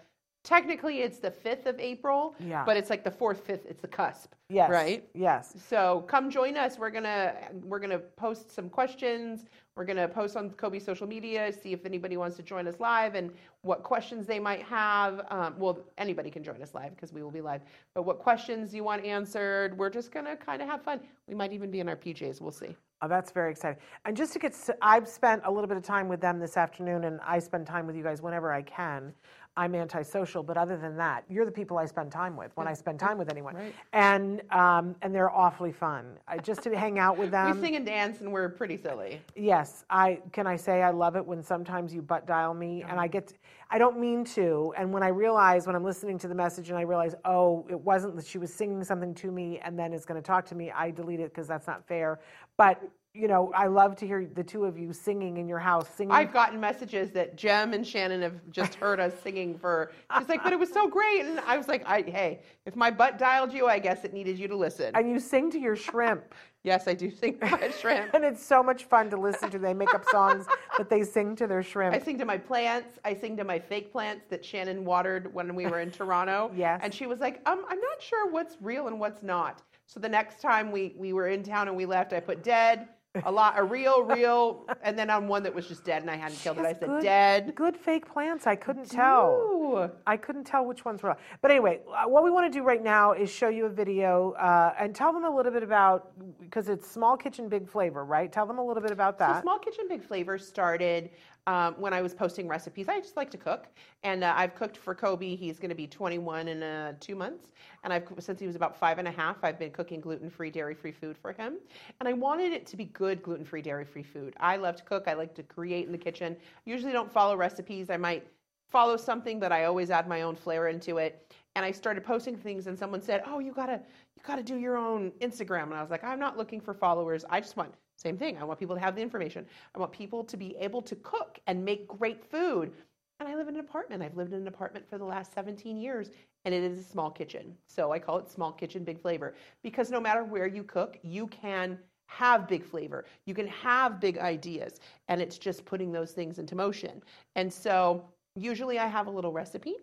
technically 0.44 1.00
it's 1.00 1.18
the 1.18 1.30
5th 1.30 1.66
of 1.66 1.78
April, 1.78 2.34
yeah. 2.40 2.64
but 2.64 2.76
it's 2.76 2.90
like 2.90 3.04
the 3.04 3.10
4th, 3.10 3.42
5th, 3.42 3.66
it's 3.66 3.80
the 3.80 3.88
cusp. 3.88 4.34
Yes. 4.48 4.70
Right? 4.70 5.08
Yes. 5.14 5.54
So 5.68 6.04
come 6.08 6.30
join 6.30 6.56
us. 6.56 6.78
We're 6.78 6.90
going 6.90 7.04
to 7.04 7.34
we're 7.64 7.78
going 7.78 7.90
to 7.90 7.98
post 7.98 8.50
some 8.54 8.68
questions. 8.68 9.46
We're 9.76 9.86
going 9.86 9.96
to 9.96 10.08
post 10.08 10.36
on 10.36 10.50
Coby 10.50 10.84
social 10.84 11.06
media, 11.06 11.50
see 11.50 11.72
if 11.72 11.86
anybody 11.86 12.18
wants 12.18 12.36
to 12.36 12.42
join 12.42 12.68
us 12.68 12.74
live 12.78 13.14
and 13.14 13.30
what 13.62 13.82
questions 13.82 14.26
they 14.26 14.38
might 14.38 14.62
have. 14.64 15.24
Um, 15.30 15.54
well, 15.56 15.78
anybody 15.96 16.30
can 16.30 16.44
join 16.44 16.60
us 16.60 16.74
live 16.74 16.94
because 16.94 17.14
we 17.14 17.22
will 17.22 17.30
be 17.30 17.40
live. 17.40 17.62
But 17.94 18.02
what 18.02 18.18
questions 18.18 18.74
you 18.74 18.84
want 18.84 19.06
answered, 19.06 19.78
we're 19.78 19.88
just 19.88 20.12
going 20.12 20.26
to 20.26 20.36
kind 20.36 20.60
of 20.60 20.68
have 20.68 20.82
fun. 20.82 21.00
We 21.26 21.34
might 21.34 21.54
even 21.54 21.70
be 21.70 21.80
in 21.80 21.88
our 21.88 21.96
PJs. 21.96 22.42
We'll 22.42 22.50
see. 22.50 22.76
Oh, 23.00 23.08
that's 23.08 23.32
very 23.32 23.50
exciting. 23.50 23.80
And 24.04 24.16
just 24.16 24.32
to 24.34 24.38
get, 24.38 24.54
I've 24.80 25.08
spent 25.08 25.42
a 25.44 25.50
little 25.50 25.66
bit 25.66 25.76
of 25.76 25.82
time 25.82 26.06
with 26.06 26.20
them 26.20 26.38
this 26.38 26.56
afternoon, 26.56 27.04
and 27.04 27.18
I 27.26 27.40
spend 27.40 27.66
time 27.66 27.86
with 27.86 27.96
you 27.96 28.02
guys 28.04 28.22
whenever 28.22 28.52
I 28.52 28.62
can. 28.62 29.12
I'm 29.56 29.74
antisocial, 29.74 30.42
but 30.42 30.56
other 30.56 30.78
than 30.78 30.96
that, 30.96 31.24
you're 31.28 31.44
the 31.44 31.52
people 31.52 31.76
I 31.76 31.84
spend 31.84 32.10
time 32.10 32.36
with 32.36 32.52
when 32.56 32.66
I 32.66 32.72
spend 32.72 32.98
time 32.98 33.18
with 33.18 33.30
anyone, 33.30 33.54
right. 33.54 33.74
and 33.92 34.42
um, 34.50 34.96
and 35.02 35.14
they're 35.14 35.30
awfully 35.30 35.72
fun. 35.72 36.18
I, 36.26 36.38
just 36.38 36.62
to 36.62 36.74
hang 36.76 36.98
out 36.98 37.18
with 37.18 37.30
them. 37.32 37.56
We 37.56 37.66
sing 37.66 37.76
and 37.76 37.84
dance, 37.84 38.20
and 38.20 38.32
we're 38.32 38.48
pretty 38.48 38.78
silly. 38.78 39.20
Yes, 39.36 39.84
I 39.90 40.20
can. 40.32 40.46
I 40.46 40.56
say 40.56 40.82
I 40.82 40.90
love 40.90 41.16
it 41.16 41.24
when 41.24 41.42
sometimes 41.42 41.92
you 41.92 42.00
butt 42.00 42.26
dial 42.26 42.54
me, 42.54 42.82
and 42.82 42.98
I 42.98 43.06
get. 43.06 43.28
To, 43.28 43.34
I 43.72 43.78
don't 43.78 43.98
mean 43.98 44.22
to, 44.24 44.74
and 44.76 44.92
when 44.92 45.02
I 45.02 45.08
realize 45.08 45.66
when 45.66 45.74
I'm 45.74 45.82
listening 45.82 46.18
to 46.18 46.28
the 46.28 46.34
message 46.34 46.68
and 46.68 46.78
I 46.78 46.82
realize, 46.82 47.14
oh, 47.24 47.66
it 47.70 47.80
wasn't 47.80 48.16
that 48.16 48.26
she 48.26 48.36
was 48.36 48.52
singing 48.52 48.84
something 48.84 49.14
to 49.14 49.30
me 49.30 49.60
and 49.64 49.78
then 49.78 49.94
is 49.94 50.04
going 50.04 50.20
to 50.20 50.26
talk 50.26 50.44
to 50.48 50.54
me, 50.54 50.70
I 50.70 50.90
delete 50.90 51.20
it 51.20 51.30
because 51.30 51.48
that's 51.48 51.66
not 51.66 51.88
fair. 51.88 52.20
But 52.58 52.82
you 53.14 53.28
know, 53.28 53.52
I 53.54 53.66
love 53.66 53.96
to 53.96 54.06
hear 54.06 54.26
the 54.34 54.42
two 54.42 54.64
of 54.64 54.78
you 54.78 54.94
singing 54.94 55.36
in 55.36 55.46
your 55.46 55.58
house, 55.58 55.86
singing. 55.96 56.12
I've 56.12 56.32
gotten 56.32 56.58
messages 56.58 57.10
that 57.10 57.36
Jem 57.36 57.74
and 57.74 57.86
Shannon 57.86 58.22
have 58.22 58.40
just 58.50 58.74
heard 58.74 59.00
us 59.00 59.12
singing 59.22 59.58
for. 59.58 59.92
She's 60.18 60.30
like, 60.30 60.42
but 60.42 60.54
it 60.54 60.58
was 60.58 60.70
so 60.70 60.88
great, 60.88 61.26
and 61.26 61.38
I 61.40 61.58
was 61.58 61.68
like, 61.68 61.86
I, 61.86 62.00
hey, 62.02 62.40
if 62.64 62.74
my 62.74 62.90
butt 62.90 63.18
dialed 63.18 63.52
you, 63.52 63.66
I 63.66 63.78
guess 63.78 64.04
it 64.04 64.14
needed 64.14 64.38
you 64.38 64.48
to 64.48 64.56
listen. 64.56 64.94
and 64.94 65.10
you 65.10 65.20
sing 65.20 65.50
to 65.50 65.58
your 65.58 65.76
shrimp. 65.76 66.34
yes, 66.64 66.88
I 66.88 66.94
do 66.94 67.10
sing 67.10 67.38
to 67.40 67.50
my 67.50 67.70
shrimp. 67.70 68.10
and 68.14 68.24
it's 68.24 68.44
so 68.44 68.62
much 68.62 68.84
fun 68.84 69.10
to 69.10 69.18
listen 69.18 69.50
to. 69.50 69.58
They 69.58 69.74
make 69.74 69.94
up 69.94 70.06
songs 70.10 70.46
that 70.78 70.88
they 70.88 71.02
sing 71.02 71.36
to 71.36 71.46
their 71.46 71.62
shrimp. 71.62 71.94
I 71.94 71.98
sing 71.98 72.16
to 72.16 72.24
my 72.24 72.38
plants. 72.38 72.98
I 73.04 73.14
sing 73.14 73.36
to 73.36 73.44
my 73.44 73.58
fake 73.58 73.92
plants 73.92 74.24
that 74.30 74.42
Shannon 74.42 74.86
watered 74.86 75.34
when 75.34 75.54
we 75.54 75.66
were 75.66 75.80
in 75.80 75.90
Toronto. 75.98 76.50
Yes. 76.56 76.80
And 76.82 76.94
she 76.94 77.04
was 77.06 77.20
like, 77.20 77.42
um, 77.44 77.66
I'm 77.68 77.80
not 77.80 78.00
sure 78.00 78.30
what's 78.30 78.56
real 78.62 78.86
and 78.86 78.98
what's 78.98 79.22
not. 79.22 79.60
So 79.84 80.00
the 80.00 80.08
next 80.08 80.40
time 80.40 80.72
we, 80.72 80.94
we 80.96 81.12
were 81.12 81.28
in 81.28 81.42
town 81.42 81.68
and 81.68 81.76
we 81.76 81.84
left, 81.84 82.14
I 82.14 82.20
put 82.20 82.42
dead, 82.42 82.88
a 83.24 83.30
lot, 83.30 83.58
a 83.58 83.62
real, 83.62 84.02
real, 84.04 84.66
and 84.82 84.98
then 84.98 85.10
on 85.10 85.28
one 85.28 85.42
that 85.42 85.54
was 85.54 85.68
just 85.68 85.84
dead 85.84 86.00
and 86.00 86.10
I 86.10 86.16
hadn't 86.16 86.38
killed 86.38 86.58
it, 86.58 86.64
I 86.64 86.72
said 86.72 86.88
good- 86.88 87.02
dead. 87.02 87.54
Good 87.54 87.76
fake 87.76 88.10
plants. 88.10 88.46
I 88.46 88.56
couldn't 88.56 88.88
tell. 88.90 89.32
Ooh. 89.52 89.90
I 90.06 90.16
couldn't 90.16 90.44
tell 90.44 90.64
which 90.64 90.84
ones 90.84 91.02
were. 91.02 91.14
But 91.42 91.50
anyway, 91.50 91.80
uh, 91.94 92.08
what 92.08 92.24
we 92.24 92.30
want 92.30 92.50
to 92.50 92.58
do 92.58 92.64
right 92.64 92.82
now 92.82 93.12
is 93.12 93.30
show 93.30 93.48
you 93.48 93.66
a 93.66 93.70
video 93.70 94.32
uh, 94.32 94.74
and 94.78 94.94
tell 94.94 95.12
them 95.12 95.24
a 95.24 95.30
little 95.34 95.52
bit 95.52 95.62
about 95.62 96.12
because 96.40 96.68
it's 96.70 96.90
small 96.90 97.16
kitchen, 97.16 97.48
big 97.48 97.68
flavor, 97.68 98.04
right? 98.04 98.32
Tell 98.32 98.46
them 98.46 98.58
a 98.58 98.64
little 98.64 98.82
bit 98.82 98.92
about 98.92 99.18
So 99.18 99.26
that. 99.26 99.42
Small 99.42 99.58
Kitchen 99.58 99.86
Big 99.88 100.02
Flavor 100.02 100.38
started 100.38 101.10
um, 101.46 101.74
when 101.78 101.92
I 101.92 102.02
was 102.02 102.14
posting 102.14 102.46
recipes. 102.46 102.88
I 102.88 103.00
just 103.00 103.16
like 103.16 103.30
to 103.32 103.38
cook, 103.38 103.66
and 104.02 104.22
uh, 104.22 104.32
I've 104.36 104.54
cooked 104.54 104.76
for 104.76 104.94
Coby. 104.94 105.36
He's 105.36 105.58
going 105.58 105.70
to 105.70 105.74
be 105.74 105.86
21 105.86 106.48
in 106.48 106.62
uh, 106.62 106.92
two 107.00 107.14
months, 107.16 107.48
and 107.82 107.92
I've 107.92 108.04
since 108.18 108.40
he 108.40 108.46
was 108.46 108.56
about 108.56 108.78
five 108.78 108.98
and 108.98 109.08
a 109.08 109.10
half. 109.10 109.42
I've 109.42 109.58
been 109.58 109.70
cooking 109.70 110.00
gluten-free, 110.00 110.50
dairy-free 110.50 110.92
food 110.92 111.16
for 111.18 111.32
him, 111.32 111.58
and 112.00 112.08
I 112.08 112.12
wanted 112.12 112.52
it 112.52 112.66
to 112.66 112.76
be 112.76 112.84
good 112.86 113.22
gluten-free, 113.22 113.62
dairy-free 113.62 114.04
food. 114.04 114.34
I 114.38 114.56
love 114.56 114.76
to 114.76 114.84
cook. 114.84 115.04
I 115.08 115.14
like 115.14 115.34
to 115.34 115.42
create 115.42 115.86
in 115.86 115.92
the 115.92 115.98
kitchen. 115.98 116.36
Usually, 116.64 116.92
don't 116.92 117.12
follow 117.12 117.36
recipes. 117.36 117.90
I 117.90 117.96
might 117.96 118.26
follow 118.70 118.96
something, 118.96 119.38
but 119.38 119.52
I 119.52 119.64
always 119.64 119.90
add 119.90 120.08
my 120.08 120.22
own 120.22 120.34
flair 120.34 120.68
into 120.68 120.98
it. 120.98 121.34
And 121.54 121.64
I 121.64 121.72
started 121.72 122.04
posting 122.04 122.36
things, 122.36 122.68
and 122.68 122.78
someone 122.78 123.02
said, 123.02 123.22
"Oh, 123.26 123.40
you 123.40 123.52
gotta, 123.52 123.80
you 124.16 124.22
gotta 124.24 124.42
do 124.42 124.56
your 124.56 124.76
own 124.76 125.10
Instagram." 125.20 125.64
And 125.64 125.74
I 125.74 125.82
was 125.82 125.90
like, 125.90 126.04
"I'm 126.04 126.20
not 126.20 126.38
looking 126.38 126.60
for 126.60 126.72
followers. 126.72 127.24
I 127.28 127.40
just 127.40 127.56
want 127.56 127.74
same 128.02 128.18
thing. 128.18 128.36
I 128.38 128.44
want 128.44 128.58
people 128.58 128.76
to 128.76 128.80
have 128.80 128.94
the 128.94 129.02
information. 129.02 129.46
I 129.74 129.78
want 129.78 129.92
people 129.92 130.24
to 130.24 130.36
be 130.36 130.56
able 130.56 130.82
to 130.82 130.96
cook 130.96 131.38
and 131.46 131.64
make 131.64 131.88
great 131.88 132.22
food." 132.24 132.72
And 133.20 133.28
I 133.28 133.36
live 133.36 133.48
in 133.48 133.54
an 133.54 133.60
apartment. 133.60 134.02
I've 134.02 134.16
lived 134.16 134.32
in 134.32 134.40
an 134.40 134.48
apartment 134.48 134.88
for 134.88 134.98
the 134.98 135.04
last 135.04 135.32
17 135.32 135.76
years, 135.76 136.10
and 136.44 136.52
it 136.52 136.62
is 136.64 136.78
a 136.78 136.82
small 136.82 137.10
kitchen. 137.10 137.56
So 137.68 137.92
I 137.92 137.98
call 138.00 138.18
it 138.18 138.28
small 138.28 138.52
kitchen, 138.52 138.82
big 138.82 139.00
flavor, 139.00 139.34
because 139.62 139.90
no 139.90 140.00
matter 140.00 140.24
where 140.24 140.48
you 140.48 140.64
cook, 140.64 140.98
you 141.02 141.28
can 141.28 141.78
have 142.06 142.48
big 142.48 142.64
flavor. 142.64 143.04
You 143.24 143.34
can 143.34 143.46
have 143.46 144.00
big 144.00 144.18
ideas, 144.18 144.80
and 145.08 145.22
it's 145.22 145.38
just 145.38 145.64
putting 145.64 145.92
those 145.92 146.12
things 146.12 146.38
into 146.38 146.56
motion. 146.56 147.02
And 147.36 147.50
so 147.50 148.04
usually 148.34 148.78
I 148.78 148.86
have 148.86 149.06
a 149.06 149.10
little 149.10 149.32
recipe. 149.32 149.76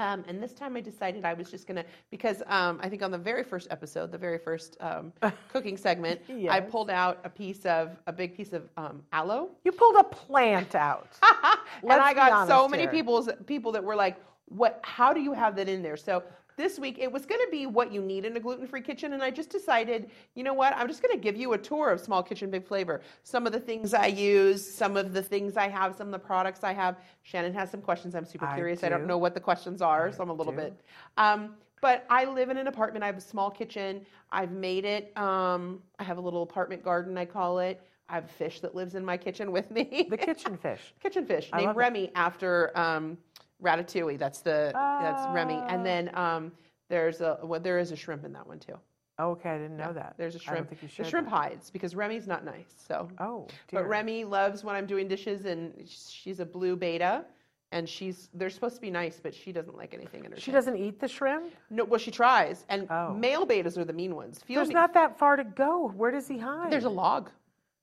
Um, 0.00 0.24
and 0.28 0.40
this 0.42 0.52
time 0.52 0.76
I 0.76 0.80
decided 0.80 1.24
I 1.24 1.34
was 1.34 1.50
just 1.50 1.66
gonna 1.66 1.84
because 2.10 2.42
um, 2.46 2.78
I 2.82 2.88
think 2.88 3.02
on 3.02 3.10
the 3.10 3.18
very 3.18 3.42
first 3.42 3.66
episode, 3.70 4.12
the 4.12 4.18
very 4.18 4.38
first 4.38 4.76
um, 4.80 5.12
cooking 5.52 5.76
segment, 5.76 6.20
I 6.48 6.60
pulled 6.60 6.90
out 6.90 7.18
a 7.24 7.28
piece 7.28 7.66
of 7.66 7.96
a 8.06 8.12
big 8.12 8.36
piece 8.36 8.52
of 8.52 8.68
um, 8.76 9.02
aloe, 9.12 9.50
You 9.64 9.72
pulled 9.72 9.96
a 9.96 10.04
plant 10.04 10.74
out. 10.74 11.18
and 11.82 11.92
I 11.92 12.14
got 12.14 12.46
so 12.46 12.68
many 12.68 12.84
here. 12.84 12.92
people 12.92 13.26
people 13.46 13.72
that 13.72 13.82
were 13.82 13.96
like, 13.96 14.16
"What? 14.46 14.80
How 14.82 15.12
do 15.12 15.20
you 15.20 15.32
have 15.32 15.56
that 15.56 15.68
in 15.68 15.82
there?" 15.82 15.96
So 15.96 16.22
this 16.58 16.78
week 16.78 16.98
it 16.98 17.10
was 17.10 17.24
going 17.24 17.40
to 17.40 17.48
be 17.50 17.64
what 17.64 17.90
you 17.90 18.02
need 18.02 18.26
in 18.26 18.36
a 18.36 18.40
gluten-free 18.40 18.82
kitchen, 18.82 19.14
and 19.14 19.22
I 19.22 19.30
just 19.30 19.48
decided, 19.48 20.10
you 20.34 20.42
know 20.42 20.52
what? 20.52 20.74
I'm 20.76 20.88
just 20.88 21.02
going 21.02 21.14
to 21.14 21.20
give 21.20 21.36
you 21.36 21.54
a 21.54 21.58
tour 21.58 21.90
of 21.90 22.00
Small 22.00 22.22
Kitchen 22.22 22.50
Big 22.50 22.66
Flavor. 22.66 23.00
Some 23.22 23.46
of 23.46 23.52
the 23.52 23.60
things 23.60 23.94
I 23.94 24.06
use, 24.06 24.68
some 24.68 24.98
of 24.98 25.14
the 25.14 25.22
things 25.22 25.56
I 25.56 25.68
have, 25.68 25.96
some 25.96 26.08
of 26.08 26.12
the 26.12 26.18
products 26.18 26.64
I 26.64 26.74
have. 26.74 26.96
Shannon 27.22 27.54
has 27.54 27.70
some 27.70 27.80
questions. 27.80 28.14
I'm 28.14 28.26
super 28.26 28.44
I 28.44 28.56
curious. 28.56 28.84
I 28.84 28.90
don't 28.90 29.06
know 29.06 29.16
what 29.16 29.32
the 29.32 29.40
questions 29.40 29.80
are, 29.80 30.12
so 30.12 30.22
I'm 30.22 30.30
a 30.30 30.34
little 30.34 30.52
do. 30.52 30.58
bit. 30.58 30.80
Um, 31.16 31.54
but 31.80 32.04
I 32.10 32.24
live 32.24 32.50
in 32.50 32.58
an 32.58 32.66
apartment. 32.66 33.04
I 33.04 33.06
have 33.06 33.16
a 33.16 33.20
small 33.22 33.50
kitchen. 33.50 34.04
I've 34.32 34.50
made 34.50 34.84
it. 34.84 35.16
Um, 35.16 35.80
I 35.98 36.04
have 36.04 36.18
a 36.18 36.20
little 36.20 36.42
apartment 36.42 36.82
garden. 36.82 37.16
I 37.16 37.24
call 37.24 37.60
it. 37.60 37.80
I 38.08 38.14
have 38.14 38.24
a 38.24 38.28
fish 38.28 38.60
that 38.60 38.74
lives 38.74 38.94
in 38.94 39.04
my 39.04 39.16
kitchen 39.16 39.52
with 39.52 39.70
me. 39.70 40.06
The 40.08 40.16
kitchen 40.16 40.56
fish. 40.56 40.94
kitchen 41.02 41.26
fish 41.26 41.50
I 41.52 41.58
named 41.58 41.66
love 41.68 41.76
it. 41.76 41.78
Remy 41.78 42.12
after 42.14 42.76
um, 42.76 43.18
Ratatouille. 43.62 44.18
That's 44.18 44.40
the 44.40 44.70
that's 44.74 45.26
Remy. 45.34 45.60
And 45.68 45.84
then 45.84 46.10
um, 46.14 46.52
there's 46.88 47.20
a 47.20 47.38
well, 47.42 47.60
there 47.60 47.78
is 47.78 47.92
a 47.92 47.96
shrimp 47.96 48.24
in 48.24 48.32
that 48.32 48.46
one 48.46 48.58
too. 48.58 48.74
Oh, 49.20 49.30
Okay, 49.30 49.50
I 49.50 49.58
didn't 49.58 49.76
know 49.76 49.92
that. 49.92 50.14
There's 50.16 50.36
a 50.36 50.38
I 50.38 50.54
don't 50.54 50.54
shrimp. 50.54 50.68
think 50.68 50.82
you 50.82 50.88
the 51.04 51.08
shrimp 51.10 51.28
that. 51.28 51.34
hides 51.34 51.70
because 51.70 51.96
Remy's 51.96 52.28
not 52.28 52.44
nice. 52.44 52.72
So, 52.86 53.08
Oh, 53.18 53.48
dear. 53.66 53.80
but 53.82 53.88
Remy 53.88 54.24
loves 54.24 54.62
when 54.62 54.76
I'm 54.76 54.86
doing 54.86 55.08
dishes, 55.08 55.44
and 55.44 55.74
she's 55.88 56.38
a 56.38 56.46
blue 56.46 56.76
betta. 56.76 57.24
And 57.70 57.86
she's 57.86 58.30
they're 58.32 58.48
supposed 58.48 58.76
to 58.76 58.80
be 58.80 58.90
nice, 58.90 59.20
but 59.22 59.34
she 59.34 59.52
doesn't 59.52 59.76
like 59.76 59.92
anything 59.92 60.24
in 60.24 60.30
her. 60.32 60.38
she 60.38 60.46
tank. 60.46 60.54
doesn't 60.54 60.76
eat 60.78 60.98
the 61.00 61.08
shrimp. 61.08 61.52
No, 61.68 61.84
well, 61.84 61.98
she 61.98 62.10
tries, 62.10 62.64
and 62.70 62.86
Oh. 62.90 63.12
male 63.12 63.44
bettas 63.46 63.76
are 63.76 63.84
the 63.84 63.92
mean 63.92 64.14
ones. 64.16 64.40
Feel 64.40 64.54
There's 64.60 64.68
me- 64.68 64.74
not 64.74 64.94
that 64.94 65.18
far 65.18 65.36
to 65.36 65.44
go. 65.44 65.88
Where 65.88 66.10
does 66.10 66.26
he 66.28 66.38
hide? 66.38 66.72
There's 66.72 66.84
a 66.84 66.88
log. 66.88 67.28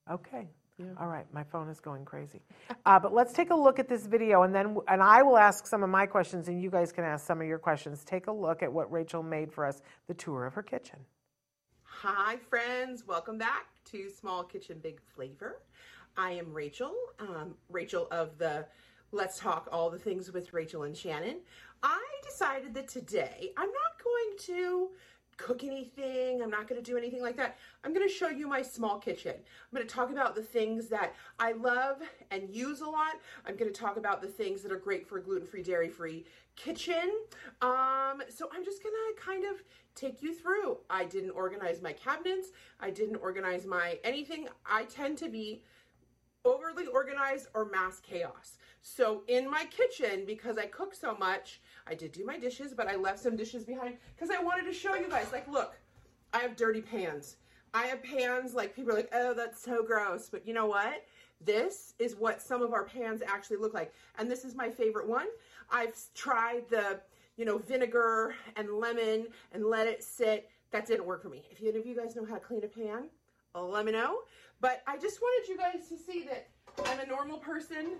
Okay. 0.10 0.48
All 1.00 1.08
right, 1.08 1.26
my 1.34 1.44
phone 1.44 1.70
is 1.70 1.80
going 1.80 2.06
crazy. 2.06 2.42
Uh, 2.88 3.00
but 3.00 3.16
let's 3.16 3.34
take 3.34 3.50
a 3.50 3.56
look 3.56 3.80
at 3.80 3.90
this 3.90 4.06
video, 4.06 4.44
and 4.44 4.54
then 4.54 4.78
and 4.88 5.02
I 5.02 5.24
will 5.24 5.40
ask 5.40 5.66
some 5.66 5.82
of 5.82 5.90
my 5.90 6.06
questions, 6.06 6.50
and 6.50 6.62
you 6.62 6.70
guys 6.70 6.92
can 6.92 7.04
ask 7.04 7.26
some 7.26 7.42
of 7.42 7.48
your 7.48 7.58
questions. 7.58 8.04
Take 8.04 8.28
a 8.28 8.32
look 8.32 8.62
at 8.62 8.72
what 8.72 8.92
Rachael 8.92 9.24
made 9.24 9.52
for 9.52 9.66
us, 9.66 9.82
the 10.06 10.14
tour 10.14 10.46
of 10.46 10.54
her 10.54 10.62
kitchen. 10.62 11.00
Hi, 11.82 12.38
friends. 12.38 13.08
Welcome 13.08 13.40
back 13.40 13.66
to 13.86 14.12
Small 14.12 14.44
Kitchen 14.44 14.78
Big 14.84 15.02
Flavor. 15.02 15.64
I 16.16 16.32
am 16.32 16.54
Rachael, 16.54 16.94
um, 17.18 17.56
Rachael 17.70 18.08
of 18.12 18.38
the 18.38 18.68
Let's 19.12 19.40
Talk 19.40 19.68
All 19.72 19.90
the 19.90 19.98
Things 19.98 20.32
with 20.32 20.54
Rachael 20.54 20.84
and 20.84 20.96
Shannon. 20.96 21.38
I 21.82 22.04
decided 22.24 22.76
that 22.76 22.88
today 22.88 23.52
I'm 23.58 23.70
not 23.70 24.04
going 24.04 24.58
to 24.58 24.90
cook 25.38 25.64
anything, 25.64 26.42
I'm 26.42 26.50
not 26.50 26.68
going 26.68 26.82
to 26.82 26.92
do 26.92 26.98
anything 26.98 27.22
like 27.22 27.36
that. 27.38 27.58
I'm 27.84 27.94
going 27.94 28.08
to 28.08 28.14
show 28.14 28.30
you 28.30 28.48
my 28.48 28.62
small 28.62 29.00
kitchen. 29.00 29.34
I'm 29.34 29.76
going 29.76 29.88
to 29.88 29.94
talk 29.94 30.12
about 30.12 30.36
the 30.36 30.42
things 30.42 30.88
that 30.88 31.14
I 31.40 31.52
love 31.54 32.02
and 32.32 32.50
use 32.50 32.82
a 32.82 32.88
lot. 32.88 33.16
I'm 33.46 33.56
going 33.56 33.72
to 33.72 33.80
talk 33.80 33.98
about 33.98 34.22
the 34.22 34.28
things 34.28 34.62
that 34.62 34.72
are 34.72 34.78
great 34.78 35.08
for 35.08 35.18
a 35.18 35.22
gluten 35.22 35.48
free, 35.48 35.64
dairy 35.64 35.90
free 35.90 36.26
kitchen. 36.56 37.12
Um, 37.62 38.22
so 38.30 38.50
I'm 38.54 38.64
just 38.64 38.82
going 38.82 38.96
to 38.96 39.22
kind 39.22 39.46
of 39.46 39.62
take 39.94 40.22
you 40.22 40.34
through. 40.34 40.78
I 40.90 41.06
didn't 41.06 41.32
organize 41.32 41.82
my 41.82 41.94
cabinets, 41.94 42.50
I 42.80 42.90
didn't 42.90 43.18
organize 43.18 43.66
my 43.66 44.00
anything. 44.04 44.48
I 44.66 44.84
tend 44.84 45.18
to 45.20 45.30
be 45.30 45.64
overly 46.46 46.86
organized 46.86 47.48
or 47.54 47.66
mass 47.66 48.00
chaos. 48.00 48.58
So 48.82 49.24
in 49.28 49.50
my 49.50 49.66
kitchen, 49.66 50.26
because 50.28 50.58
I 50.58 50.68
cook 50.68 50.94
so 50.94 51.16
much, 51.16 51.60
I 51.88 51.94
did 51.94 52.12
do 52.12 52.26
my 52.26 52.38
dishes, 52.38 52.74
but 52.74 52.88
I 52.88 52.96
left 52.96 53.20
some 53.20 53.36
dishes 53.36 53.64
behind 53.64 53.98
because 54.16 54.36
I 54.36 54.42
wanted 54.42 54.66
to 54.66 54.74
show 54.74 54.96
you 54.96 55.10
guys. 55.10 55.28
Like, 55.32 55.48
look, 55.48 55.76
I 56.34 56.40
have 56.40 56.56
dirty 56.56 56.82
pans. 56.82 57.38
I 57.74 57.88
have 57.88 58.02
pans 58.04 58.54
like 58.54 58.76
people 58.76 58.92
are 58.92 58.96
like, 58.96 59.10
oh, 59.14 59.34
that's 59.34 59.62
so 59.62 59.84
gross. 59.84 60.30
But 60.30 60.48
you 60.48 60.54
know 60.54 60.66
what? 60.66 61.06
This 61.44 61.94
is 62.00 62.16
what 62.16 62.42
some 62.42 62.62
of 62.62 62.74
our 62.74 62.86
pans 62.86 63.22
actually 63.28 63.58
look 63.58 63.74
like. 63.74 63.94
And 64.18 64.32
this 64.32 64.46
is 64.46 64.56
my 64.56 64.70
favorite 64.70 65.08
one. 65.08 65.28
I've 65.70 65.96
tried 66.14 66.70
the, 66.70 67.02
you 67.38 67.46
know, 67.46 67.58
vinegar 67.58 68.34
and 68.56 68.70
lemon 68.72 69.28
and 69.52 69.66
let 69.66 69.88
it 69.88 70.04
sit. 70.04 70.50
That 70.72 70.88
didn't 70.88 71.06
work 71.06 71.22
for 71.22 71.30
me. 71.30 71.44
If 71.52 71.62
any 71.62 71.78
of 71.78 71.86
you 71.86 71.96
guys 71.96 72.16
know 72.16 72.26
how 72.26 72.36
to 72.36 72.40
clean 72.40 72.64
a 72.64 72.68
pan, 72.68 73.10
let 73.54 73.86
me 73.86 73.92
know. 73.92 74.20
But 74.62 74.82
I 74.88 74.98
just 74.98 75.22
wanted 75.22 75.48
you 75.50 75.58
guys 75.58 75.88
to 75.90 75.98
see 75.98 76.26
that 76.26 76.48
I'm 76.86 77.00
a 77.00 77.06
normal 77.06 77.38
person 77.38 77.94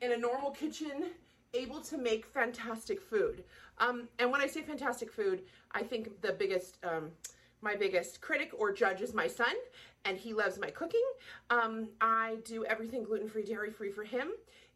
in 0.00 0.12
a 0.12 0.16
normal 0.16 0.50
kitchen, 0.50 1.06
able 1.54 1.80
to 1.80 1.98
make 1.98 2.26
fantastic 2.26 3.00
food. 3.00 3.44
Um, 3.78 4.08
and 4.18 4.30
when 4.30 4.40
I 4.40 4.46
say 4.46 4.62
fantastic 4.62 5.12
food, 5.12 5.42
I 5.72 5.82
think 5.82 6.20
the 6.20 6.32
biggest, 6.32 6.78
um, 6.84 7.10
my 7.60 7.76
biggest 7.76 8.20
critic 8.20 8.52
or 8.56 8.72
judge 8.72 9.00
is 9.00 9.14
my 9.14 9.26
son, 9.26 9.54
and 10.04 10.18
he 10.18 10.32
loves 10.34 10.58
my 10.58 10.70
cooking. 10.70 11.04
Um, 11.50 11.88
I 12.00 12.36
do 12.44 12.64
everything 12.64 13.04
gluten 13.04 13.28
free, 13.28 13.44
dairy 13.44 13.70
free 13.70 13.90
for 13.90 14.04
him 14.04 14.32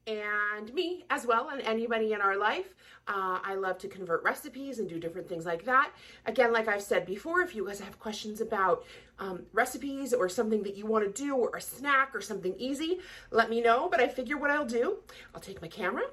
and 0.07 0.73
me 0.73 1.05
as 1.11 1.27
well, 1.27 1.49
and 1.49 1.61
anybody 1.63 2.13
in 2.13 2.21
our 2.21 2.37
life. 2.37 2.75
Uh, 3.09 3.41
I 3.43 3.57
love 3.57 3.79
to 3.79 3.89
convert 3.89 4.23
recipes 4.23 4.79
and 4.79 4.89
do 4.89 5.01
different 5.01 5.29
things 5.29 5.45
like 5.45 5.65
that. 5.65 5.91
Again, 6.27 6.53
like 6.53 6.69
I've 6.69 6.83
said 6.83 7.07
before, 7.07 7.41
if 7.41 7.57
you 7.57 7.67
guys 7.67 7.81
have 7.81 7.99
questions 7.99 8.41
about 8.41 8.85
um, 9.19 9.43
recipes 9.53 10.15
or 10.15 10.29
something 10.29 10.63
that 10.63 10.77
you 10.77 10.87
want 10.87 11.05
to 11.05 11.23
do, 11.23 11.35
or 11.35 11.57
a 11.57 11.61
snack 11.61 12.15
or 12.15 12.21
something 12.21 12.55
easy, 12.57 13.01
let 13.33 13.51
me 13.51 13.61
know. 13.61 13.89
But 13.91 14.01
I 14.01 14.07
figure 14.07 14.37
what 14.37 14.51
I'll 14.51 14.67
do, 14.67 14.99
I'll 15.35 15.41
take 15.41 15.61
my 15.61 15.69
camera. 15.69 16.05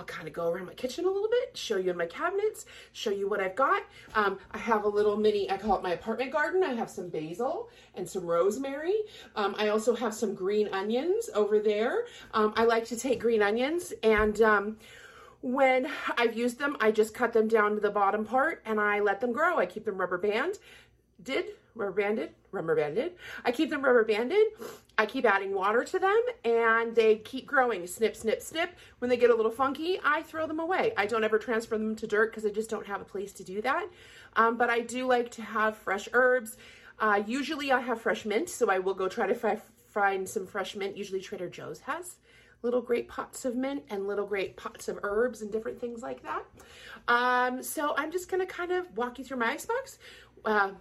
I'll 0.00 0.06
kind 0.06 0.26
of 0.26 0.32
go 0.32 0.48
around 0.48 0.64
my 0.64 0.72
kitchen 0.72 1.04
a 1.04 1.10
little 1.10 1.28
bit, 1.28 1.54
show 1.54 1.76
you 1.76 1.90
in 1.90 1.96
my 1.98 2.06
cabinets, 2.06 2.64
show 2.92 3.10
you 3.10 3.28
what 3.28 3.38
I've 3.38 3.54
got. 3.54 3.82
Um, 4.14 4.38
I 4.50 4.56
have 4.56 4.84
a 4.84 4.88
little 4.88 5.14
mini, 5.14 5.50
I 5.50 5.58
call 5.58 5.76
it 5.76 5.82
my 5.82 5.92
apartment 5.92 6.32
garden. 6.32 6.64
I 6.64 6.72
have 6.72 6.88
some 6.88 7.10
basil 7.10 7.68
and 7.94 8.08
some 8.08 8.24
rosemary. 8.24 8.94
Um, 9.36 9.54
I 9.58 9.68
also 9.68 9.94
have 9.94 10.14
some 10.14 10.34
green 10.34 10.68
onions 10.68 11.28
over 11.34 11.58
there. 11.58 12.06
Um, 12.32 12.54
I 12.56 12.64
like 12.64 12.86
to 12.86 12.96
take 12.96 13.20
green 13.20 13.42
onions 13.42 13.92
and 14.02 14.40
um, 14.40 14.78
when 15.42 15.86
I've 16.16 16.34
used 16.34 16.58
them, 16.58 16.78
I 16.80 16.92
just 16.92 17.12
cut 17.12 17.34
them 17.34 17.46
down 17.46 17.74
to 17.74 17.80
the 17.80 17.90
bottom 17.90 18.24
part 18.24 18.62
and 18.64 18.80
I 18.80 19.00
let 19.00 19.20
them 19.20 19.32
grow. 19.32 19.58
I 19.58 19.66
keep 19.66 19.84
them 19.84 19.98
rubber 19.98 20.16
band. 20.16 20.54
Did 21.22 21.44
rubber 21.74 21.92
banded, 21.92 22.30
rubber 22.52 22.74
banded. 22.74 23.12
I 23.44 23.52
keep 23.52 23.68
them 23.68 23.84
rubber 23.84 24.04
banded. 24.04 24.46
I 25.00 25.06
keep 25.06 25.24
adding 25.24 25.54
water 25.54 25.82
to 25.82 25.98
them 25.98 26.22
and 26.44 26.94
they 26.94 27.16
keep 27.16 27.46
growing. 27.46 27.86
Snip, 27.86 28.14
snip, 28.14 28.42
snip. 28.42 28.74
When 28.98 29.08
they 29.08 29.16
get 29.16 29.30
a 29.30 29.34
little 29.34 29.50
funky, 29.50 29.98
I 30.04 30.20
throw 30.20 30.46
them 30.46 30.60
away. 30.60 30.92
I 30.94 31.06
don't 31.06 31.24
ever 31.24 31.38
transfer 31.38 31.78
them 31.78 31.96
to 31.96 32.06
dirt 32.06 32.30
because 32.30 32.44
I 32.44 32.50
just 32.50 32.68
don't 32.68 32.86
have 32.86 33.00
a 33.00 33.04
place 33.04 33.32
to 33.32 33.42
do 33.42 33.62
that. 33.62 33.88
Um, 34.36 34.58
but 34.58 34.68
I 34.68 34.80
do 34.80 35.06
like 35.06 35.30
to 35.30 35.42
have 35.42 35.78
fresh 35.78 36.06
herbs. 36.12 36.58
Uh, 36.98 37.22
usually 37.26 37.72
I 37.72 37.80
have 37.80 38.02
fresh 38.02 38.26
mint, 38.26 38.50
so 38.50 38.70
I 38.70 38.78
will 38.78 38.92
go 38.92 39.08
try 39.08 39.26
to 39.26 39.34
fi- 39.34 39.62
find 39.88 40.28
some 40.28 40.46
fresh 40.46 40.76
mint. 40.76 40.98
Usually 40.98 41.22
Trader 41.22 41.48
Joe's 41.48 41.80
has 41.80 42.16
little 42.62 42.82
great 42.82 43.08
pots 43.08 43.46
of 43.46 43.56
mint 43.56 43.82
and 43.88 44.06
little 44.06 44.26
great 44.26 44.54
pots 44.54 44.86
of 44.88 44.98
herbs 45.02 45.40
and 45.40 45.50
different 45.50 45.80
things 45.80 46.02
like 46.02 46.22
that. 46.24 46.44
Um, 47.08 47.62
so 47.62 47.94
I'm 47.96 48.12
just 48.12 48.30
going 48.30 48.46
to 48.46 48.52
kind 48.52 48.70
of 48.70 48.84
walk 48.98 49.18
you 49.18 49.24
through 49.24 49.38
my 49.38 49.52
icebox. 49.52 49.98
Uh, 50.44 50.72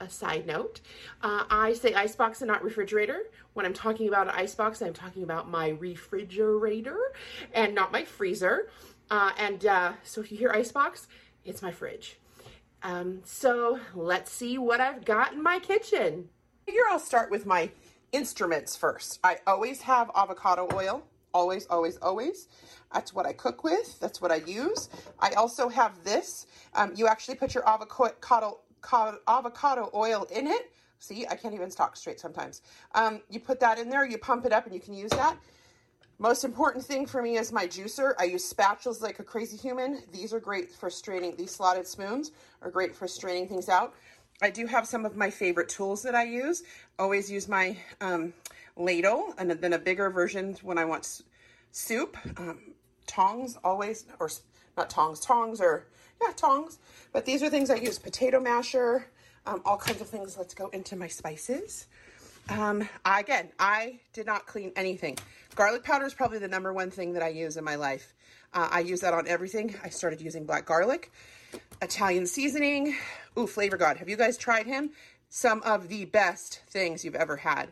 a 0.00 0.08
side 0.08 0.46
note, 0.46 0.80
uh, 1.22 1.44
I 1.50 1.74
say 1.74 1.94
icebox 1.94 2.40
and 2.40 2.48
not 2.48 2.62
refrigerator. 2.62 3.30
When 3.52 3.66
I'm 3.66 3.74
talking 3.74 4.08
about 4.08 4.28
an 4.28 4.34
icebox, 4.34 4.80
I'm 4.80 4.94
talking 4.94 5.22
about 5.22 5.50
my 5.50 5.70
refrigerator 5.70 6.98
and 7.52 7.74
not 7.74 7.92
my 7.92 8.04
freezer. 8.04 8.70
Uh, 9.10 9.32
and 9.38 9.66
uh, 9.66 9.92
so 10.04 10.20
if 10.20 10.30
you 10.30 10.38
hear 10.38 10.50
icebox, 10.50 11.08
it's 11.44 11.62
my 11.62 11.72
fridge. 11.72 12.18
Um, 12.82 13.20
so 13.24 13.80
let's 13.94 14.30
see 14.32 14.56
what 14.56 14.80
I've 14.80 15.04
got 15.04 15.32
in 15.32 15.42
my 15.42 15.58
kitchen. 15.58 16.28
Here 16.66 16.84
I'll 16.90 16.98
start 16.98 17.30
with 17.30 17.44
my 17.44 17.70
instruments 18.12 18.76
first. 18.76 19.18
I 19.22 19.38
always 19.46 19.82
have 19.82 20.10
avocado 20.16 20.68
oil. 20.72 21.02
Always, 21.32 21.66
always, 21.66 21.96
always. 21.98 22.48
That's 22.92 23.14
what 23.14 23.24
I 23.24 23.32
cook 23.32 23.62
with. 23.62 24.00
That's 24.00 24.20
what 24.20 24.32
I 24.32 24.36
use. 24.36 24.88
I 25.20 25.30
also 25.32 25.68
have 25.68 26.02
this. 26.02 26.46
Um, 26.74 26.92
you 26.96 27.06
actually 27.06 27.36
put 27.36 27.54
your 27.54 27.68
avocado, 27.68 28.58
avocado 29.28 29.90
oil 29.94 30.26
in 30.30 30.46
it. 30.46 30.72
See, 30.98 31.26
I 31.26 31.34
can't 31.34 31.54
even 31.54 31.70
talk 31.70 31.96
straight 31.96 32.20
sometimes. 32.20 32.62
Um, 32.94 33.22
you 33.30 33.40
put 33.40 33.58
that 33.60 33.78
in 33.78 33.88
there, 33.88 34.04
you 34.04 34.18
pump 34.18 34.44
it 34.44 34.52
up, 34.52 34.66
and 34.66 34.74
you 34.74 34.80
can 34.80 34.94
use 34.94 35.10
that. 35.12 35.36
Most 36.18 36.44
important 36.44 36.84
thing 36.84 37.06
for 37.06 37.22
me 37.22 37.38
is 37.38 37.50
my 37.50 37.66
juicer. 37.66 38.12
I 38.18 38.24
use 38.24 38.52
spatulas 38.52 39.00
like 39.00 39.18
a 39.20 39.22
crazy 39.22 39.56
human. 39.56 40.02
These 40.12 40.34
are 40.34 40.40
great 40.40 40.70
for 40.70 40.90
straining. 40.90 41.34
These 41.36 41.52
slotted 41.52 41.86
spoons 41.86 42.32
are 42.60 42.70
great 42.70 42.94
for 42.94 43.08
straining 43.08 43.48
things 43.48 43.70
out. 43.70 43.94
I 44.42 44.50
do 44.50 44.66
have 44.66 44.86
some 44.86 45.06
of 45.06 45.16
my 45.16 45.30
favorite 45.30 45.70
tools 45.70 46.02
that 46.02 46.14
I 46.14 46.24
use. 46.24 46.62
Always 46.98 47.30
use 47.30 47.48
my 47.48 47.74
um, 48.02 48.34
ladle 48.76 49.34
and 49.38 49.50
then 49.50 49.72
a 49.72 49.78
bigger 49.78 50.10
version 50.10 50.58
when 50.62 50.76
I 50.76 50.84
want 50.84 51.22
soup. 51.72 52.18
Um, 52.36 52.74
tongs 53.06 53.56
always, 53.64 54.04
or 54.18 54.30
not 54.76 54.90
tongs, 54.90 55.20
tongs 55.20 55.60
or, 55.60 55.86
yeah, 56.22 56.32
tongs. 56.36 56.78
But 57.12 57.24
these 57.24 57.42
are 57.42 57.50
things 57.50 57.70
I 57.70 57.76
use. 57.76 57.98
Potato 57.98 58.40
masher, 58.40 59.06
um, 59.46 59.62
all 59.64 59.76
kinds 59.76 60.00
of 60.00 60.08
things. 60.08 60.36
Let's 60.36 60.54
go 60.54 60.68
into 60.68 60.96
my 60.96 61.08
spices. 61.08 61.86
Um, 62.48 62.88
again, 63.04 63.50
I 63.58 64.00
did 64.12 64.26
not 64.26 64.46
clean 64.46 64.72
anything. 64.76 65.18
Garlic 65.54 65.84
powder 65.84 66.04
is 66.04 66.14
probably 66.14 66.38
the 66.38 66.48
number 66.48 66.72
one 66.72 66.90
thing 66.90 67.12
that 67.12 67.22
I 67.22 67.28
use 67.28 67.56
in 67.56 67.64
my 67.64 67.76
life. 67.76 68.14
Uh, 68.52 68.68
I 68.70 68.80
use 68.80 69.00
that 69.00 69.14
on 69.14 69.28
everything. 69.28 69.74
I 69.84 69.88
started 69.88 70.20
using 70.20 70.44
black 70.44 70.66
garlic, 70.66 71.12
Italian 71.80 72.26
seasoning. 72.26 72.96
Ooh, 73.38 73.46
Flavor 73.46 73.76
God. 73.76 73.96
Have 73.98 74.08
you 74.08 74.16
guys 74.16 74.36
tried 74.36 74.66
him? 74.66 74.90
Some 75.28 75.62
of 75.62 75.88
the 75.88 76.06
best 76.06 76.62
things 76.68 77.04
you've 77.04 77.14
ever 77.14 77.36
had. 77.36 77.68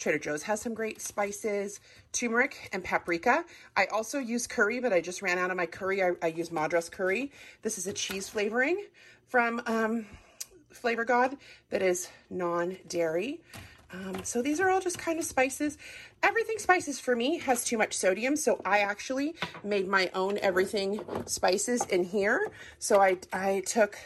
Trader 0.00 0.18
Joe's 0.18 0.42
has 0.44 0.62
some 0.62 0.72
great 0.72 1.00
spices, 1.00 1.78
turmeric 2.12 2.70
and 2.72 2.82
paprika. 2.82 3.44
I 3.76 3.84
also 3.86 4.18
use 4.18 4.46
curry, 4.46 4.80
but 4.80 4.94
I 4.94 5.00
just 5.02 5.20
ran 5.20 5.38
out 5.38 5.50
of 5.50 5.58
my 5.58 5.66
curry. 5.66 6.02
I, 6.02 6.12
I 6.22 6.28
use 6.28 6.50
Madras 6.50 6.88
curry. 6.88 7.30
This 7.62 7.76
is 7.76 7.86
a 7.86 7.92
cheese 7.92 8.28
flavoring 8.28 8.86
from 9.28 9.60
um, 9.66 10.06
Flavor 10.70 11.04
God 11.04 11.36
that 11.68 11.82
is 11.82 12.08
non-dairy. 12.30 13.40
Um, 13.92 14.24
so 14.24 14.40
these 14.40 14.58
are 14.58 14.70
all 14.70 14.80
just 14.80 14.98
kind 14.98 15.18
of 15.18 15.24
spices. 15.24 15.76
Everything 16.22 16.58
spices 16.58 16.98
for 16.98 17.14
me 17.14 17.38
has 17.38 17.62
too 17.62 17.76
much 17.76 17.94
sodium, 17.94 18.36
so 18.36 18.60
I 18.64 18.78
actually 18.78 19.34
made 19.62 19.86
my 19.86 20.10
own 20.14 20.38
everything 20.38 21.00
spices 21.26 21.84
in 21.86 22.04
here. 22.04 22.48
So 22.78 23.02
I, 23.02 23.18
I 23.32 23.62
took, 23.66 23.98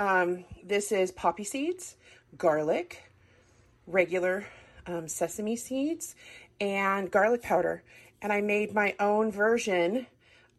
um, 0.00 0.44
this 0.64 0.90
is 0.90 1.12
poppy 1.12 1.44
seeds, 1.44 1.94
garlic, 2.36 3.02
regular 3.86 4.46
um, 4.88 5.06
sesame 5.06 5.54
seeds, 5.54 6.16
and 6.60 7.10
garlic 7.10 7.42
powder. 7.42 7.84
And 8.20 8.32
I 8.32 8.40
made 8.40 8.74
my 8.74 8.96
own 8.98 9.30
version 9.30 10.08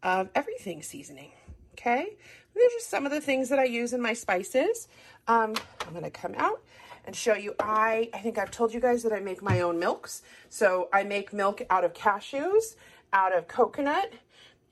of 0.02 0.30
everything 0.34 0.82
seasoning. 0.82 1.32
Okay, 1.72 2.06
these 2.54 2.64
are 2.64 2.74
just 2.78 2.88
some 2.90 3.04
of 3.04 3.12
the 3.12 3.20
things 3.20 3.48
that 3.50 3.58
I 3.58 3.64
use 3.64 3.92
in 3.92 4.00
my 4.00 4.14
spices. 4.14 4.88
Um, 5.28 5.54
I'm 5.86 5.92
going 5.92 6.04
to 6.04 6.10
come 6.10 6.34
out 6.36 6.62
and 7.06 7.14
show 7.14 7.34
you. 7.34 7.54
I, 7.58 8.10
I 8.12 8.18
think 8.18 8.38
I've 8.38 8.50
told 8.50 8.72
you 8.72 8.80
guys 8.80 9.02
that 9.02 9.12
I 9.12 9.20
make 9.20 9.42
my 9.42 9.60
own 9.60 9.78
milks. 9.78 10.22
So 10.48 10.88
I 10.92 11.02
make 11.02 11.32
milk 11.32 11.62
out 11.70 11.84
of 11.84 11.92
cashews, 11.92 12.76
out 13.12 13.36
of 13.36 13.48
coconut, 13.48 14.12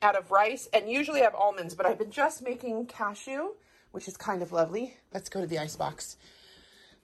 out 0.02 0.16
of 0.16 0.30
rice, 0.30 0.68
and 0.72 0.88
usually 0.88 1.20
I 1.20 1.24
have 1.24 1.34
almonds, 1.34 1.74
but 1.74 1.86
I've 1.86 1.98
been 1.98 2.10
just 2.10 2.42
making 2.42 2.86
cashew, 2.86 3.54
which 3.90 4.06
is 4.06 4.16
kind 4.16 4.42
of 4.42 4.52
lovely. 4.52 4.96
Let's 5.12 5.28
go 5.28 5.40
to 5.40 5.46
the 5.46 5.58
ice 5.58 5.76
box. 5.76 6.16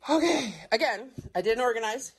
Okay, 0.08 0.54
again, 0.70 1.10
I 1.34 1.40
didn't 1.40 1.64
organize, 1.64 2.12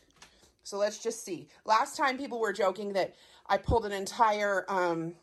so 0.65 0.79
let's 0.79 0.97
just 0.97 1.23
see. 1.23 1.47
Last 1.63 1.95
time 1.95 2.17
people 2.17 2.39
were 2.39 2.51
joking 2.51 2.93
that 2.93 3.13
I 3.45 3.57
pulled 3.57 3.85
an 3.85 3.91
entire 3.91 4.65
um, 4.67 5.13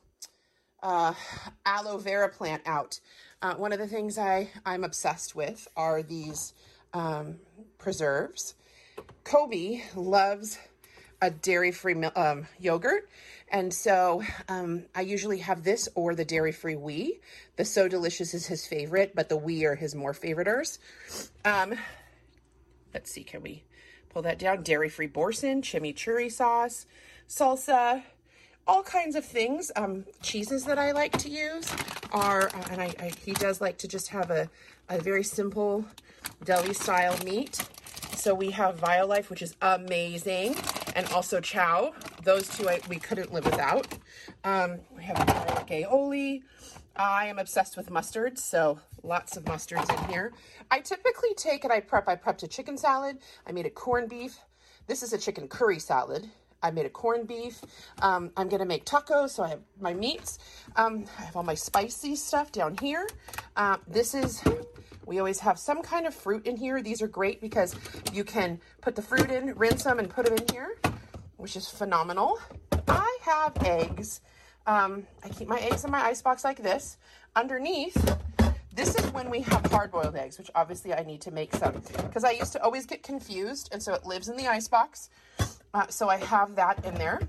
uh, 0.80 1.14
aloe 1.66 1.98
vera 1.98 2.28
plant 2.28 2.62
out. 2.64 3.00
Uh, 3.42 3.54
one 3.54 3.72
of 3.72 3.80
the 3.80 3.88
things 3.88 4.18
I, 4.18 4.50
I'm 4.64 4.84
obsessed 4.84 5.34
with 5.34 5.66
are 5.76 6.00
these 6.04 6.54
um, 6.94 7.40
preserves. 7.76 8.54
Coby 9.24 9.82
loves 9.96 10.60
a 11.20 11.30
dairy-free 11.30 11.94
um, 12.04 12.46
yogurt, 12.60 13.08
and 13.50 13.74
so 13.74 14.22
um, 14.48 14.84
I 14.94 15.00
usually 15.00 15.38
have 15.38 15.64
this 15.64 15.88
or 15.96 16.14
the 16.14 16.24
dairy-free 16.24 16.76
Oui. 16.76 17.18
The 17.56 17.64
So 17.64 17.88
Delicious 17.88 18.32
is 18.32 18.46
his 18.46 18.64
favorite, 18.64 19.12
but 19.16 19.28
the 19.28 19.36
Oui 19.36 19.64
are 19.64 19.74
his 19.74 19.96
more 19.96 20.12
favoriters. 20.12 20.78
Um, 21.44 21.74
let's 22.94 23.10
see, 23.10 23.24
can 23.24 23.42
we 23.42 23.64
pull 24.12 24.22
that 24.22 24.38
down? 24.38 24.62
Dairy-free 24.62 25.08
Boursin, 25.08 25.62
chimichurri 25.62 26.30
sauce, 26.30 26.86
salsa, 27.28 28.02
all 28.66 28.82
kinds 28.82 29.16
of 29.16 29.24
things. 29.24 29.72
Um, 29.76 30.04
cheeses 30.22 30.64
that 30.64 30.78
I 30.78 30.92
like 30.92 31.16
to 31.18 31.28
use 31.28 31.72
are, 32.12 32.48
uh, 32.48 32.64
and 32.70 32.80
I, 32.80 32.94
I, 33.00 33.12
he 33.24 33.32
does 33.32 33.60
like 33.60 33.78
to 33.78 33.88
just 33.88 34.08
have 34.08 34.30
a, 34.30 34.48
a 34.88 34.98
very 34.98 35.24
simple 35.24 35.84
deli 36.44 36.74
style 36.74 37.16
meat. 37.24 37.60
So 38.16 38.34
we 38.34 38.50
have 38.50 38.78
Violife, 38.78 39.30
which 39.30 39.42
is 39.42 39.56
amazing, 39.62 40.54
and 40.94 41.06
also 41.08 41.40
Chao. 41.40 41.92
Those 42.22 42.48
two 42.48 42.68
I, 42.68 42.78
we 42.88 42.96
couldn't 42.96 43.32
live 43.32 43.44
without. 43.44 43.88
Um, 44.44 44.78
we 44.96 45.02
have 45.04 45.16
garlic 45.26 45.66
aioli. 45.66 46.42
I 46.94 47.26
am 47.26 47.38
obsessed 47.38 47.76
with 47.76 47.90
mustard, 47.90 48.38
so 48.38 48.78
lots 49.02 49.36
of 49.36 49.44
mustards 49.44 49.90
in 49.96 50.10
here. 50.10 50.32
I 50.70 50.80
typically 50.80 51.34
take 51.34 51.64
and 51.64 51.72
I 51.72 51.80
prep. 51.80 52.08
I 52.08 52.16
prepped 52.16 52.42
a 52.42 52.48
chicken 52.48 52.76
salad. 52.76 53.18
I 53.46 53.52
made 53.52 53.66
a 53.66 53.70
corned 53.70 54.08
beef. 54.08 54.38
This 54.86 55.02
is 55.02 55.12
a 55.12 55.18
chicken 55.18 55.48
curry 55.48 55.78
salad. 55.78 56.28
I 56.62 56.70
made 56.70 56.86
a 56.86 56.90
corned 56.90 57.26
beef. 57.26 57.60
Um, 58.00 58.30
I'm 58.36 58.48
going 58.48 58.60
to 58.60 58.66
make 58.66 58.84
tacos, 58.84 59.30
so 59.30 59.42
I 59.42 59.48
have 59.48 59.60
my 59.80 59.94
meats. 59.94 60.38
Um, 60.76 61.04
I 61.18 61.22
have 61.22 61.36
all 61.36 61.42
my 61.42 61.54
spicy 61.54 62.14
stuff 62.14 62.52
down 62.52 62.76
here. 62.80 63.08
Uh, 63.56 63.78
this 63.88 64.14
is 64.14 64.42
we 65.04 65.18
always 65.18 65.40
have 65.40 65.58
some 65.58 65.82
kind 65.82 66.06
of 66.06 66.14
fruit 66.14 66.46
in 66.46 66.56
here. 66.56 66.80
These 66.80 67.02
are 67.02 67.08
great 67.08 67.40
because 67.40 67.74
you 68.12 68.22
can 68.24 68.60
put 68.80 68.94
the 68.94 69.02
fruit 69.02 69.30
in, 69.30 69.54
rinse 69.56 69.84
them, 69.84 69.98
and 69.98 70.08
put 70.08 70.26
them 70.26 70.36
in 70.36 70.44
here, 70.52 70.78
which 71.36 71.56
is 71.56 71.68
phenomenal. 71.68 72.38
I 72.86 73.18
have 73.22 73.56
eggs. 73.64 74.20
Um, 74.66 75.06
I 75.24 75.28
keep 75.28 75.48
my 75.48 75.58
eggs 75.58 75.84
in 75.84 75.90
my 75.90 76.02
icebox 76.04 76.44
like 76.44 76.62
this. 76.62 76.98
Underneath, 77.34 78.16
this 78.74 78.94
is 78.94 79.12
when 79.12 79.28
we 79.28 79.40
have 79.42 79.66
hard-boiled 79.66 80.16
eggs, 80.16 80.38
which 80.38 80.50
obviously 80.54 80.94
I 80.94 81.02
need 81.02 81.20
to 81.22 81.30
make 81.30 81.54
some 81.54 81.82
because 81.96 82.24
I 82.24 82.30
used 82.30 82.52
to 82.52 82.62
always 82.62 82.86
get 82.86 83.02
confused, 83.02 83.68
and 83.72 83.82
so 83.82 83.92
it 83.94 84.06
lives 84.06 84.28
in 84.28 84.36
the 84.36 84.48
icebox. 84.48 85.10
Uh, 85.74 85.86
so 85.88 86.08
I 86.08 86.16
have 86.16 86.54
that 86.56 86.84
in 86.84 86.94
there. 86.94 87.20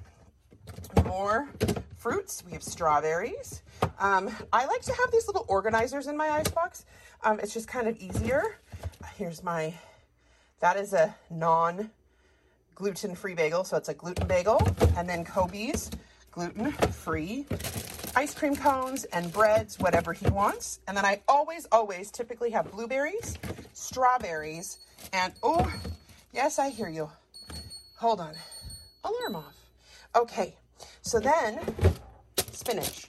More 1.06 1.50
fruits. 1.98 2.44
We 2.46 2.52
have 2.52 2.64
strawberries. 2.64 3.62
Um, 4.00 4.30
I 4.52 4.66
like 4.66 4.82
to 4.82 4.94
have 4.94 5.12
these 5.12 5.28
little 5.28 5.46
organizers 5.48 6.08
in 6.08 6.18
my 6.18 6.30
icebox. 6.30 6.86
Um, 7.24 7.40
it's 7.40 7.54
just 7.54 7.68
kind 7.68 7.88
of 7.88 7.98
easier. 7.98 8.58
Here's 9.16 9.44
my, 9.44 9.74
that 10.60 10.76
is 10.76 10.94
a 10.94 11.16
non 11.30 11.90
gluten-free 12.76 13.36
bagel. 13.36 13.64
So 13.64 13.78
it's 13.78 13.90
a 13.90 13.94
gluten 13.94 14.28
bagel. 14.28 14.62
And 14.98 15.08
then 15.08 15.24
Coby's 15.24 15.92
gluten-free 16.32 17.46
ice 18.16 18.34
cream 18.34 18.56
cones 18.56 19.06
and 19.06 19.32
breads, 19.32 19.80
whatever 19.80 20.14
he 20.14 20.28
wants. 20.28 20.80
And 20.88 20.96
then 20.96 21.06
I 21.06 21.22
always, 21.28 21.68
always 21.72 22.12
typically 22.12 22.52
have 22.52 22.72
blueberries, 22.72 23.38
strawberries, 23.74 24.80
and 25.12 25.34
oh, 25.42 25.72
yes, 26.32 26.60
I 26.60 26.70
hear 26.70 26.90
you. 26.90 27.10
Hold 27.98 28.20
on. 28.20 28.36
Alarm 29.04 29.36
off. 29.36 29.56
Okay, 30.16 30.56
so 31.02 31.20
then 31.20 31.60
spinach, 32.52 33.08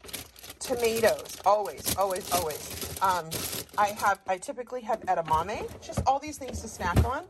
tomatoes, 0.58 1.36
always, 1.44 1.94
always, 1.96 2.32
always. 2.32 2.98
Um, 3.02 3.28
I 3.76 3.88
have, 3.88 4.20
I 4.26 4.38
typically 4.38 4.80
have 4.82 5.00
edamame, 5.02 5.68
just 5.82 6.00
all 6.06 6.18
these 6.18 6.38
things 6.38 6.62
to 6.62 6.68
snack 6.68 7.04
on. 7.04 7.24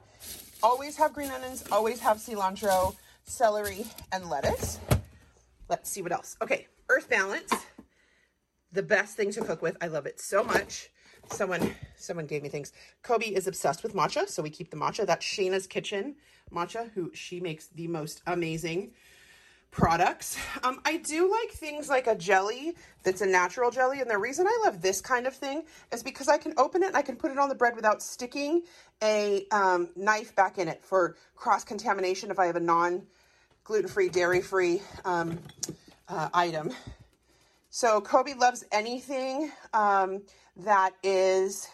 Always 0.62 0.96
have 0.96 1.12
green 1.12 1.30
onions, 1.30 1.64
always 1.72 2.00
have 2.00 2.18
cilantro, 2.18 2.94
celery, 3.24 3.84
and 4.12 4.30
lettuce. 4.30 4.78
Let's 5.68 5.90
see 5.90 6.02
what 6.02 6.12
else. 6.12 6.36
Okay, 6.40 6.68
Earth 6.88 7.08
Balance, 7.08 7.52
the 8.72 8.82
best 8.82 9.16
thing 9.16 9.30
to 9.32 9.40
cook 9.40 9.62
with. 9.62 9.76
I 9.80 9.86
love 9.86 10.06
it 10.06 10.20
so 10.20 10.42
much. 10.44 10.90
Someone, 11.30 11.74
someone 11.96 12.26
gave 12.26 12.42
me 12.42 12.48
things. 12.48 12.72
Coby 13.02 13.32
is 13.32 13.46
obsessed 13.46 13.82
with 13.82 13.94
matcha, 13.94 14.28
so 14.28 14.42
we 14.42 14.50
keep 14.50 14.70
the 14.70 14.76
matcha. 14.76 15.06
That's 15.06 15.24
Shayna's 15.24 15.66
Kitchen 15.66 16.16
matcha, 16.52 16.90
who 16.92 17.10
she 17.14 17.40
makes 17.40 17.68
the 17.68 17.88
most 17.88 18.20
amazing 18.26 18.92
products. 19.70 20.36
Um, 20.62 20.80
I 20.84 20.98
do 20.98 21.30
like 21.30 21.50
things 21.50 21.88
like 21.88 22.06
a 22.06 22.14
jelly 22.14 22.76
that's 23.02 23.22
a 23.22 23.26
natural 23.26 23.70
jelly. 23.70 24.00
And 24.00 24.08
the 24.08 24.18
reason 24.18 24.46
I 24.46 24.62
love 24.64 24.80
this 24.80 25.00
kind 25.00 25.26
of 25.26 25.34
thing 25.34 25.64
is 25.92 26.02
because 26.02 26.28
I 26.28 26.38
can 26.38 26.54
open 26.56 26.82
it 26.82 26.88
and 26.88 26.96
I 26.96 27.02
can 27.02 27.16
put 27.16 27.32
it 27.32 27.38
on 27.38 27.48
the 27.48 27.56
bread 27.56 27.74
without 27.74 28.00
sticking 28.00 28.62
a 29.02 29.46
um, 29.50 29.88
knife 29.96 30.34
back 30.36 30.58
in 30.58 30.68
it 30.68 30.84
for 30.84 31.16
cross 31.34 31.64
contamination 31.64 32.30
if 32.30 32.38
I 32.38 32.46
have 32.46 32.56
a 32.56 32.60
non 32.60 33.02
gluten 33.64 33.88
free, 33.88 34.08
dairy 34.08 34.42
free 34.42 34.80
um, 35.04 35.38
uh, 36.08 36.28
item. 36.32 36.70
So 37.70 38.00
Coby 38.00 38.36
loves 38.36 38.64
anything 38.70 39.50
um, 39.72 40.22
that 40.56 40.92
is 41.02 41.68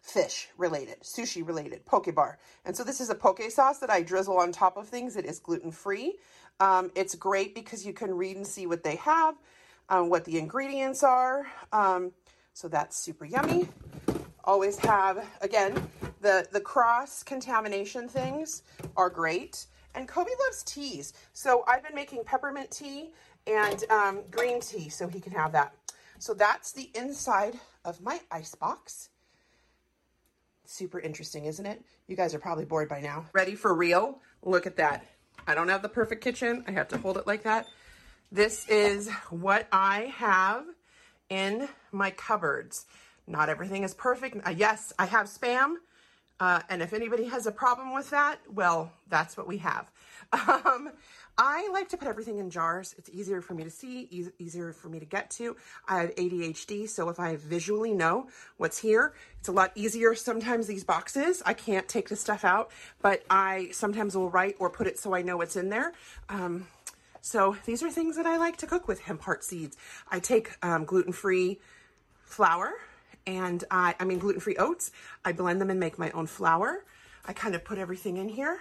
fish 0.00 0.48
related, 0.56 1.00
sushi 1.02 1.46
related, 1.46 1.84
poke 1.84 2.14
bar. 2.14 2.38
And 2.64 2.76
so 2.76 2.84
this 2.84 3.00
is 3.00 3.10
a 3.10 3.14
poke 3.14 3.42
sauce 3.50 3.78
that 3.80 3.90
I 3.90 4.02
drizzle 4.02 4.38
on 4.38 4.52
top 4.52 4.76
of 4.76 4.88
things. 4.88 5.16
It 5.16 5.26
is 5.26 5.38
gluten 5.38 5.72
free. 5.72 6.16
Um, 6.60 6.90
it's 6.94 7.14
great 7.14 7.54
because 7.54 7.84
you 7.84 7.92
can 7.92 8.14
read 8.14 8.36
and 8.36 8.46
see 8.46 8.66
what 8.66 8.82
they 8.82 8.96
have, 8.96 9.34
um, 9.88 10.08
what 10.08 10.24
the 10.24 10.38
ingredients 10.38 11.02
are. 11.02 11.46
Um, 11.72 12.12
so 12.54 12.68
that's 12.68 12.96
super 12.96 13.26
yummy. 13.26 13.68
Always 14.44 14.78
have, 14.78 15.26
again, 15.42 15.74
the, 16.22 16.46
the 16.52 16.60
cross 16.60 17.22
contamination 17.22 18.08
things 18.08 18.62
are 18.96 19.10
great. 19.10 19.66
And 19.94 20.06
Coby 20.06 20.30
loves 20.46 20.62
teas. 20.62 21.14
So 21.32 21.64
I've 21.66 21.82
been 21.82 21.94
making 21.94 22.24
peppermint 22.24 22.70
tea 22.70 23.10
and 23.46 23.84
um, 23.90 24.20
green 24.30 24.60
tea 24.60 24.88
so 24.88 25.08
he 25.08 25.20
can 25.20 25.32
have 25.32 25.52
that. 25.52 25.74
So 26.18 26.34
that's 26.34 26.72
the 26.72 26.90
inside 26.94 27.54
of 27.84 28.00
my 28.00 28.20
ice 28.30 28.54
box. 28.54 29.10
Super 30.64 30.98
interesting, 30.98 31.44
isn't 31.44 31.64
it? 31.64 31.82
You 32.08 32.16
guys 32.16 32.34
are 32.34 32.38
probably 32.38 32.64
bored 32.64 32.88
by 32.88 33.00
now. 33.00 33.26
Ready 33.32 33.54
for 33.54 33.74
real? 33.74 34.18
Look 34.42 34.66
at 34.66 34.76
that. 34.76 35.06
I 35.46 35.54
don't 35.54 35.68
have 35.68 35.82
the 35.82 35.88
perfect 35.88 36.24
kitchen. 36.24 36.64
I 36.66 36.72
have 36.72 36.88
to 36.88 36.98
hold 36.98 37.16
it 37.18 37.26
like 37.26 37.44
that. 37.44 37.66
This 38.32 38.68
is 38.68 39.08
what 39.30 39.68
I 39.70 40.12
have 40.16 40.64
in 41.28 41.68
my 41.92 42.10
cupboards. 42.10 42.86
Not 43.26 43.48
everything 43.48 43.84
is 43.84 43.94
perfect. 43.94 44.44
Uh, 44.46 44.50
yes, 44.50 44.92
I 44.98 45.06
have 45.06 45.26
spam. 45.26 45.74
Uh, 46.38 46.60
and 46.68 46.82
if 46.82 46.92
anybody 46.92 47.24
has 47.24 47.46
a 47.46 47.52
problem 47.52 47.94
with 47.94 48.10
that, 48.10 48.38
well, 48.52 48.92
that's 49.08 49.36
what 49.36 49.46
we 49.46 49.58
have. 49.58 49.90
Um, 50.32 50.90
I 51.38 51.68
like 51.70 51.88
to 51.90 51.98
put 51.98 52.08
everything 52.08 52.38
in 52.38 52.48
jars. 52.48 52.94
It's 52.96 53.10
easier 53.10 53.42
for 53.42 53.54
me 53.54 53.62
to 53.64 53.70
see, 53.70 54.08
e- 54.10 54.28
easier 54.38 54.72
for 54.72 54.88
me 54.88 54.98
to 54.98 55.04
get 55.04 55.30
to. 55.32 55.56
I 55.86 56.00
have 56.00 56.14
ADHD, 56.14 56.88
so 56.88 57.10
if 57.10 57.20
I 57.20 57.36
visually 57.36 57.92
know 57.92 58.28
what's 58.56 58.78
here, 58.78 59.12
it's 59.38 59.48
a 59.48 59.52
lot 59.52 59.70
easier. 59.74 60.14
Sometimes 60.14 60.66
these 60.66 60.82
boxes, 60.82 61.42
I 61.44 61.52
can't 61.52 61.86
take 61.88 62.08
the 62.08 62.16
stuff 62.16 62.44
out, 62.44 62.70
but 63.02 63.22
I 63.28 63.68
sometimes 63.72 64.16
will 64.16 64.30
write 64.30 64.56
or 64.58 64.70
put 64.70 64.86
it 64.86 64.98
so 64.98 65.14
I 65.14 65.20
know 65.20 65.36
what's 65.36 65.56
in 65.56 65.68
there. 65.68 65.92
Um, 66.30 66.68
so 67.20 67.56
these 67.66 67.82
are 67.82 67.90
things 67.90 68.16
that 68.16 68.24
I 68.26 68.38
like 68.38 68.56
to 68.58 68.66
cook 68.66 68.88
with 68.88 69.00
hemp 69.00 69.22
heart 69.22 69.44
seeds. 69.44 69.76
I 70.08 70.20
take 70.20 70.56
um, 70.62 70.84
gluten-free 70.86 71.60
flour 72.24 72.72
and 73.26 73.62
I, 73.70 73.94
I 74.00 74.04
mean 74.04 74.20
gluten-free 74.20 74.56
oats. 74.56 74.90
I 75.24 75.32
blend 75.32 75.60
them 75.60 75.68
and 75.68 75.78
make 75.78 75.98
my 75.98 76.10
own 76.12 76.28
flour. 76.28 76.84
I 77.26 77.34
kind 77.34 77.54
of 77.54 77.62
put 77.62 77.76
everything 77.76 78.16
in 78.16 78.28
here. 78.28 78.58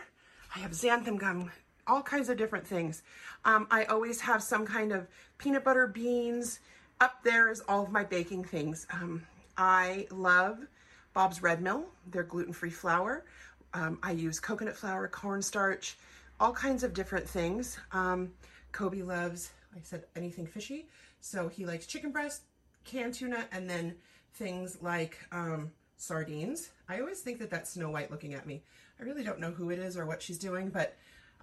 I 0.56 0.60
have 0.60 0.72
xanthan 0.72 1.20
gum, 1.20 1.52
all 1.88 2.02
kinds 2.02 2.30
of 2.30 2.38
different 2.38 2.66
things. 2.66 3.04
Um, 3.44 3.68
I 3.70 3.86
always 3.86 4.22
have 4.22 4.42
some 4.42 4.66
kind 4.66 4.92
of 4.92 5.08
peanut 5.38 5.64
butter 5.64 5.88
beans. 5.88 6.60
Up 7.02 7.24
there 7.24 7.50
is 7.50 7.62
all 7.68 7.84
of 7.84 7.92
my 7.92 8.04
baking 8.04 8.44
things. 8.44 8.88
Um, 8.92 9.24
I 9.58 10.08
love 10.12 10.60
Bob's 11.14 11.42
Red 11.42 11.62
Mill, 11.62 11.86
their 12.10 12.24
gluten-free 12.24 12.70
flour. 12.72 13.26
Um, 13.74 14.00
I 14.02 14.12
use 14.12 14.40
coconut 14.40 14.76
flour, 14.76 15.08
cornstarch, 15.08 15.98
all 16.40 16.54
kinds 16.54 16.84
of 16.84 16.94
different 16.94 17.28
things. 17.28 17.78
Um, 17.92 18.32
Coby 18.72 19.06
loves, 19.06 19.52
like 19.74 19.82
I 19.82 19.86
said, 19.86 20.04
anything 20.16 20.46
fishy. 20.48 20.88
So 21.22 21.48
he 21.48 21.66
likes 21.66 21.86
chicken 21.86 22.12
breast, 22.12 22.44
canned 22.84 23.14
tuna, 23.14 23.46
and 23.52 23.70
then 23.70 23.96
things 24.34 24.78
like 24.82 25.18
um, 25.32 25.72
sardines. 25.98 26.70
I 26.88 27.00
always 27.00 27.20
think 27.22 27.40
that 27.40 27.50
that's 27.50 27.72
Snow 27.72 27.90
White 27.90 28.12
looking 28.12 28.34
at 28.34 28.46
me. 28.46 28.64
I 29.00 29.04
really 29.04 29.24
don't 29.24 29.40
know 29.40 29.52
who 29.52 29.70
it 29.72 29.80
is 29.80 29.98
or 29.98 30.06
what 30.06 30.22
she's 30.22 30.38
doing, 30.38 30.70
but 30.70 30.96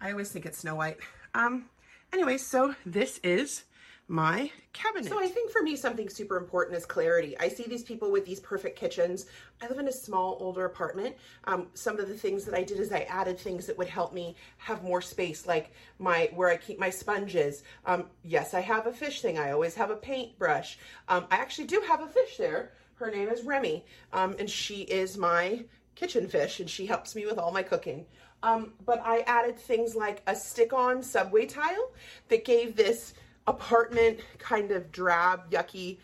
I 0.03 0.11
always 0.11 0.31
think 0.31 0.47
it's 0.47 0.59
Snow 0.59 0.75
White. 0.75 0.99
Um, 1.33 1.67
anyway, 2.13 2.37
so 2.37 2.75
this 2.85 3.21
is 3.23 3.63
my 4.09 4.51
cabinet. 4.73 5.09
So 5.09 5.23
I 5.23 5.29
think 5.29 5.53
for 5.53 5.63
me 5.63 5.77
something 5.77 6.09
super 6.09 6.37
important 6.37 6.77
is 6.77 6.85
clarity. 6.85 7.39
I 7.39 7.49
see 7.49 7.63
these 7.63 7.85
people 7.85 8.11
with 8.11 8.27
these 8.27 8.41
perfect 8.41 8.77
kitchens. 8.77 9.27
I 9.63 9.69
live 9.69 9.79
in 9.79 9.87
a 9.87 9.93
small 9.93 10.39
older 10.41 10.65
apartment. 10.65 11.15
Um, 11.45 11.69
some 11.75 12.01
of 12.01 12.09
the 12.09 12.19
things 12.19 12.45
that 12.47 12.55
I 12.55 12.65
did 12.65 12.81
is 12.81 12.91
I 12.91 13.03
added 13.03 13.39
things 13.39 13.65
that 13.67 13.79
would 13.79 13.89
help 13.89 14.13
me 14.13 14.35
have 14.59 14.83
more 14.83 15.01
space, 15.01 15.47
like 15.47 15.71
my 16.01 16.29
where 16.35 16.49
I 16.49 16.57
keep 16.57 16.81
my 16.81 16.91
sponges. 16.91 17.63
Um, 17.87 18.07
yes, 18.25 18.55
I 18.55 18.61
have 18.61 18.89
a 18.89 18.93
fish 18.93 19.23
thing. 19.23 19.39
I 19.39 19.53
always 19.53 19.77
have 19.77 19.91
a 19.91 19.97
paintbrush. 19.97 20.79
Um, 21.09 21.27
I 21.31 21.37
actually 21.37 21.69
do 21.69 21.81
have 21.87 22.01
a 22.01 22.09
fish 22.09 22.39
there. 22.39 22.73
Her 22.95 23.09
name 23.09 23.29
is 23.29 23.45
Remy, 23.45 23.85
um, 24.13 24.35
and 24.41 24.51
she 24.51 24.83
is 24.83 25.17
my 25.17 25.65
kitchen 25.95 26.27
fish, 26.29 26.59
and 26.59 26.69
she 26.69 26.87
helps 26.87 27.15
me 27.15 27.25
with 27.25 27.39
all 27.39 27.53
my 27.53 27.63
cooking. 27.63 28.05
Um, 28.43 28.73
but 28.85 29.01
I 29.05 29.21
added 29.21 29.57
things 29.57 29.95
like 29.95 30.23
a 30.27 30.35
stick-on 30.35 31.03
subway 31.03 31.47
tile 31.47 31.91
that 32.29 32.45
gave 32.45 32.77
this 32.77 33.15
apartment 33.47 34.21
kind 34.39 34.71
of 34.71 34.91
drab, 34.93 35.51
yucky 35.51 35.99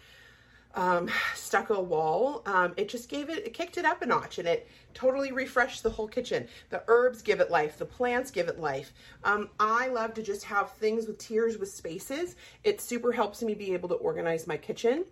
um, 0.74 1.11
stucco 1.35 1.81
wall. 1.81 2.42
Um, 2.46 2.74
it 2.77 2.88
just 2.88 3.09
gave 3.09 3.31
it, 3.31 3.46
it 3.46 3.53
kicked 3.53 3.79
it 3.79 3.85
up 3.85 4.03
a 4.03 4.07
notch 4.07 4.38
and 4.38 4.46
it 4.46 4.68
totally 4.94 5.33
refreshed 5.33 5.83
the 5.83 5.90
whole 5.90 6.07
kitchen. 6.07 6.46
The 6.70 6.83
herbs 6.87 7.22
give 7.22 7.40
it 7.40 7.51
life, 7.51 7.79
the 7.79 7.85
plants 7.85 8.31
give 8.31 8.48
it 8.48 8.61
life. 8.61 8.92
Um, 9.24 9.51
I 9.59 9.88
love 9.88 10.14
to 10.14 10.22
just 10.22 10.44
have 10.44 10.72
things 10.74 11.07
with 11.07 11.18
tiers 11.18 11.59
with 11.59 11.70
spaces. 11.70 12.37
It 12.64 12.81
super 12.81 13.12
helps 13.12 13.42
me 13.42 13.55
be 13.55 13.72
able 13.72 13.88
to 13.88 13.96
organize 13.96 14.46
my 14.46 14.57
kitchen. 14.57 15.05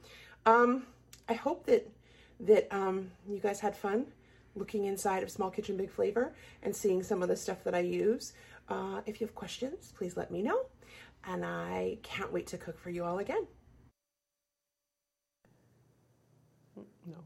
Um, 0.45 0.87
I 1.29 1.35
hope 1.35 1.67
that 1.67 1.89
that 2.39 2.69
um, 2.71 3.11
you 3.29 3.39
guys 3.39 3.61
had 3.61 3.75
fun 3.75 4.07
looking 4.57 4.85
inside 4.85 5.23
of 5.23 5.31
Small 5.31 5.51
Kitchen 5.51 5.77
Big 5.77 5.91
Flavor 5.91 6.35
and 6.63 6.75
seeing 6.75 7.03
some 7.03 7.23
of 7.23 7.29
the 7.29 7.37
stuff 7.37 7.63
that 7.65 7.75
I 7.75 7.81
use. 7.81 8.33
Uh, 8.69 9.01
if 9.07 9.21
you 9.21 9.27
have 9.27 9.35
questions, 9.35 9.93
please 9.97 10.17
let 10.17 10.31
me 10.31 10.43
know. 10.43 10.67
And 11.25 11.45
I 11.45 11.99
can't 12.03 12.33
wait 12.33 12.47
to 12.49 12.59
cook 12.59 12.79
for 12.79 12.91
you 12.91 13.05
all 13.05 13.19
again. 13.19 13.47
No. 17.07 17.17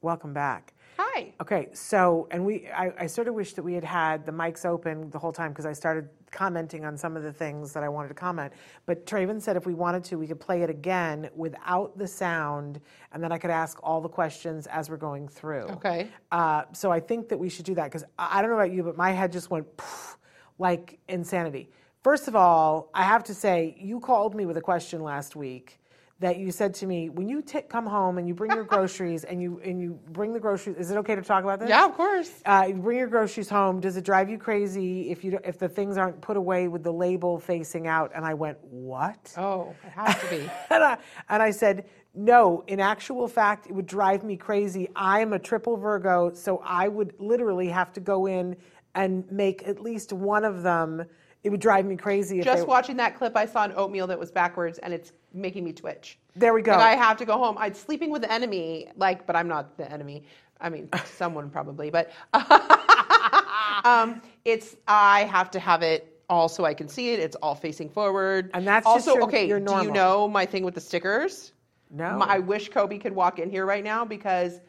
Welcome 0.00 0.32
back. 0.32 0.74
Hi. 1.00 1.32
Okay, 1.40 1.68
so 1.74 2.26
and 2.32 2.44
we, 2.44 2.68
I, 2.68 2.92
I 2.98 3.06
sort 3.06 3.28
of 3.28 3.34
wish 3.34 3.52
that 3.52 3.62
we 3.62 3.72
had 3.72 3.84
had 3.84 4.26
the 4.26 4.32
mics 4.32 4.66
open 4.66 5.10
the 5.10 5.18
whole 5.18 5.30
time 5.30 5.52
because 5.52 5.64
I 5.64 5.72
started 5.72 6.08
commenting 6.32 6.84
on 6.84 6.96
some 6.96 7.16
of 7.16 7.22
the 7.22 7.32
things 7.32 7.72
that 7.72 7.84
I 7.84 7.88
wanted 7.88 8.08
to 8.08 8.14
comment. 8.14 8.52
But 8.84 9.06
Traven 9.06 9.40
said 9.40 9.56
if 9.56 9.64
we 9.64 9.74
wanted 9.74 10.02
to, 10.04 10.16
we 10.16 10.26
could 10.26 10.40
play 10.40 10.62
it 10.62 10.70
again 10.70 11.30
without 11.36 11.96
the 11.96 12.06
sound, 12.06 12.80
and 13.12 13.22
then 13.22 13.30
I 13.30 13.38
could 13.38 13.50
ask 13.50 13.78
all 13.80 14.00
the 14.00 14.08
questions 14.08 14.66
as 14.66 14.90
we're 14.90 14.96
going 14.96 15.28
through. 15.28 15.66
Okay. 15.70 16.08
Uh, 16.32 16.62
so 16.72 16.90
I 16.90 16.98
think 16.98 17.28
that 17.28 17.38
we 17.38 17.48
should 17.48 17.64
do 17.64 17.76
that 17.76 17.84
because 17.84 18.04
I 18.18 18.38
I 18.38 18.42
don't 18.42 18.50
know 18.50 18.56
about 18.56 18.72
you, 18.72 18.82
but 18.82 18.96
my 18.96 19.12
head 19.12 19.30
just 19.30 19.50
went 19.50 19.76
poof, 19.76 20.18
like 20.58 20.98
insanity. 21.08 21.70
First 22.02 22.26
of 22.26 22.34
all, 22.34 22.90
I 22.92 23.04
have 23.04 23.22
to 23.24 23.34
say, 23.34 23.76
you 23.78 24.00
called 24.00 24.34
me 24.34 24.46
with 24.46 24.56
a 24.56 24.60
question 24.60 25.02
last 25.02 25.36
week 25.36 25.80
that 26.20 26.38
you 26.38 26.50
said 26.50 26.74
to 26.74 26.86
me 26.86 27.08
when 27.08 27.28
you 27.28 27.40
t- 27.40 27.62
come 27.62 27.86
home 27.86 28.18
and 28.18 28.26
you 28.26 28.34
bring 28.34 28.50
your 28.50 28.64
groceries 28.64 29.22
and 29.22 29.40
you 29.40 29.60
and 29.64 29.80
you 29.80 29.98
bring 30.10 30.32
the 30.32 30.40
groceries. 30.40 30.76
Is 30.76 30.90
it 30.90 30.96
okay 30.98 31.14
to 31.14 31.22
talk 31.22 31.44
about 31.44 31.60
this? 31.60 31.68
Yeah, 31.68 31.84
of 31.84 31.94
course. 31.94 32.30
Uh, 32.44 32.64
you 32.68 32.74
bring 32.74 32.98
your 32.98 33.06
groceries 33.06 33.48
home. 33.48 33.78
Does 33.80 33.96
it 33.96 34.04
drive 34.04 34.28
you 34.28 34.36
crazy 34.36 35.10
if 35.10 35.22
you 35.22 35.38
if 35.44 35.58
the 35.58 35.68
things 35.68 35.96
aren't 35.96 36.20
put 36.20 36.36
away 36.36 36.66
with 36.66 36.82
the 36.82 36.92
label 36.92 37.38
facing 37.38 37.86
out? 37.86 38.10
And 38.14 38.24
I 38.24 38.34
went, 38.34 38.58
what? 38.64 39.32
Oh, 39.36 39.74
it 39.84 39.90
has 39.90 40.18
to 40.20 40.26
be. 40.28 40.40
and, 40.70 40.82
I, 40.82 40.98
and 41.28 41.40
I 41.42 41.52
said, 41.52 41.88
no, 42.14 42.64
in 42.66 42.80
actual 42.80 43.28
fact, 43.28 43.66
it 43.66 43.72
would 43.72 43.86
drive 43.86 44.24
me 44.24 44.36
crazy. 44.36 44.88
I 44.96 45.20
am 45.20 45.32
a 45.34 45.38
triple 45.38 45.76
Virgo, 45.76 46.32
so 46.32 46.60
I 46.64 46.88
would 46.88 47.14
literally 47.20 47.68
have 47.68 47.92
to 47.92 48.00
go 48.00 48.26
in 48.26 48.56
and 48.96 49.30
make 49.30 49.68
at 49.68 49.80
least 49.80 50.12
one 50.12 50.44
of 50.44 50.64
them. 50.64 51.04
It 51.44 51.50
would 51.50 51.60
drive 51.60 51.86
me 51.86 51.96
crazy. 51.96 52.40
If 52.40 52.44
Just 52.44 52.66
watching 52.66 52.96
that 52.96 53.16
clip, 53.16 53.36
I 53.36 53.46
saw 53.46 53.64
an 53.64 53.72
oatmeal 53.76 54.06
that 54.08 54.18
was 54.18 54.30
backwards, 54.30 54.78
and 54.78 54.92
it's 54.92 55.12
making 55.32 55.64
me 55.64 55.72
twitch. 55.72 56.18
There 56.34 56.52
we 56.52 56.62
go. 56.62 56.72
Like 56.72 56.80
I 56.80 56.94
have 56.96 57.16
to 57.18 57.24
go 57.24 57.38
home. 57.38 57.56
I'm 57.58 57.74
sleeping 57.74 58.10
with 58.10 58.22
the 58.22 58.32
enemy, 58.32 58.88
like, 58.96 59.26
but 59.26 59.36
I'm 59.36 59.48
not 59.48 59.76
the 59.76 59.90
enemy. 59.90 60.24
I 60.60 60.68
mean, 60.68 60.88
someone 61.04 61.50
probably, 61.50 61.90
but 61.90 62.10
um, 63.84 64.20
it's 64.44 64.76
I 64.88 65.24
have 65.30 65.50
to 65.52 65.60
have 65.60 65.82
it 65.82 66.20
all 66.28 66.48
so 66.48 66.64
I 66.64 66.74
can 66.74 66.88
see 66.88 67.12
it. 67.12 67.20
It's 67.20 67.36
all 67.36 67.54
facing 67.54 67.88
forward. 67.88 68.50
And 68.54 68.66
that's 68.66 68.84
just 68.84 69.08
also 69.08 69.14
your- 69.14 69.22
okay. 69.24 69.46
your 69.46 69.60
Do 69.60 69.82
you 69.82 69.90
know 69.90 70.28
my 70.28 70.44
thing 70.44 70.64
with 70.64 70.74
the 70.74 70.80
stickers? 70.80 71.52
No. 71.90 72.18
My- 72.18 72.26
I 72.26 72.38
wish 72.38 72.70
Coby 72.70 73.00
could 73.00 73.14
walk 73.14 73.38
in 73.38 73.48
here 73.48 73.64
right 73.64 73.84
now 73.84 74.04
because 74.04 74.60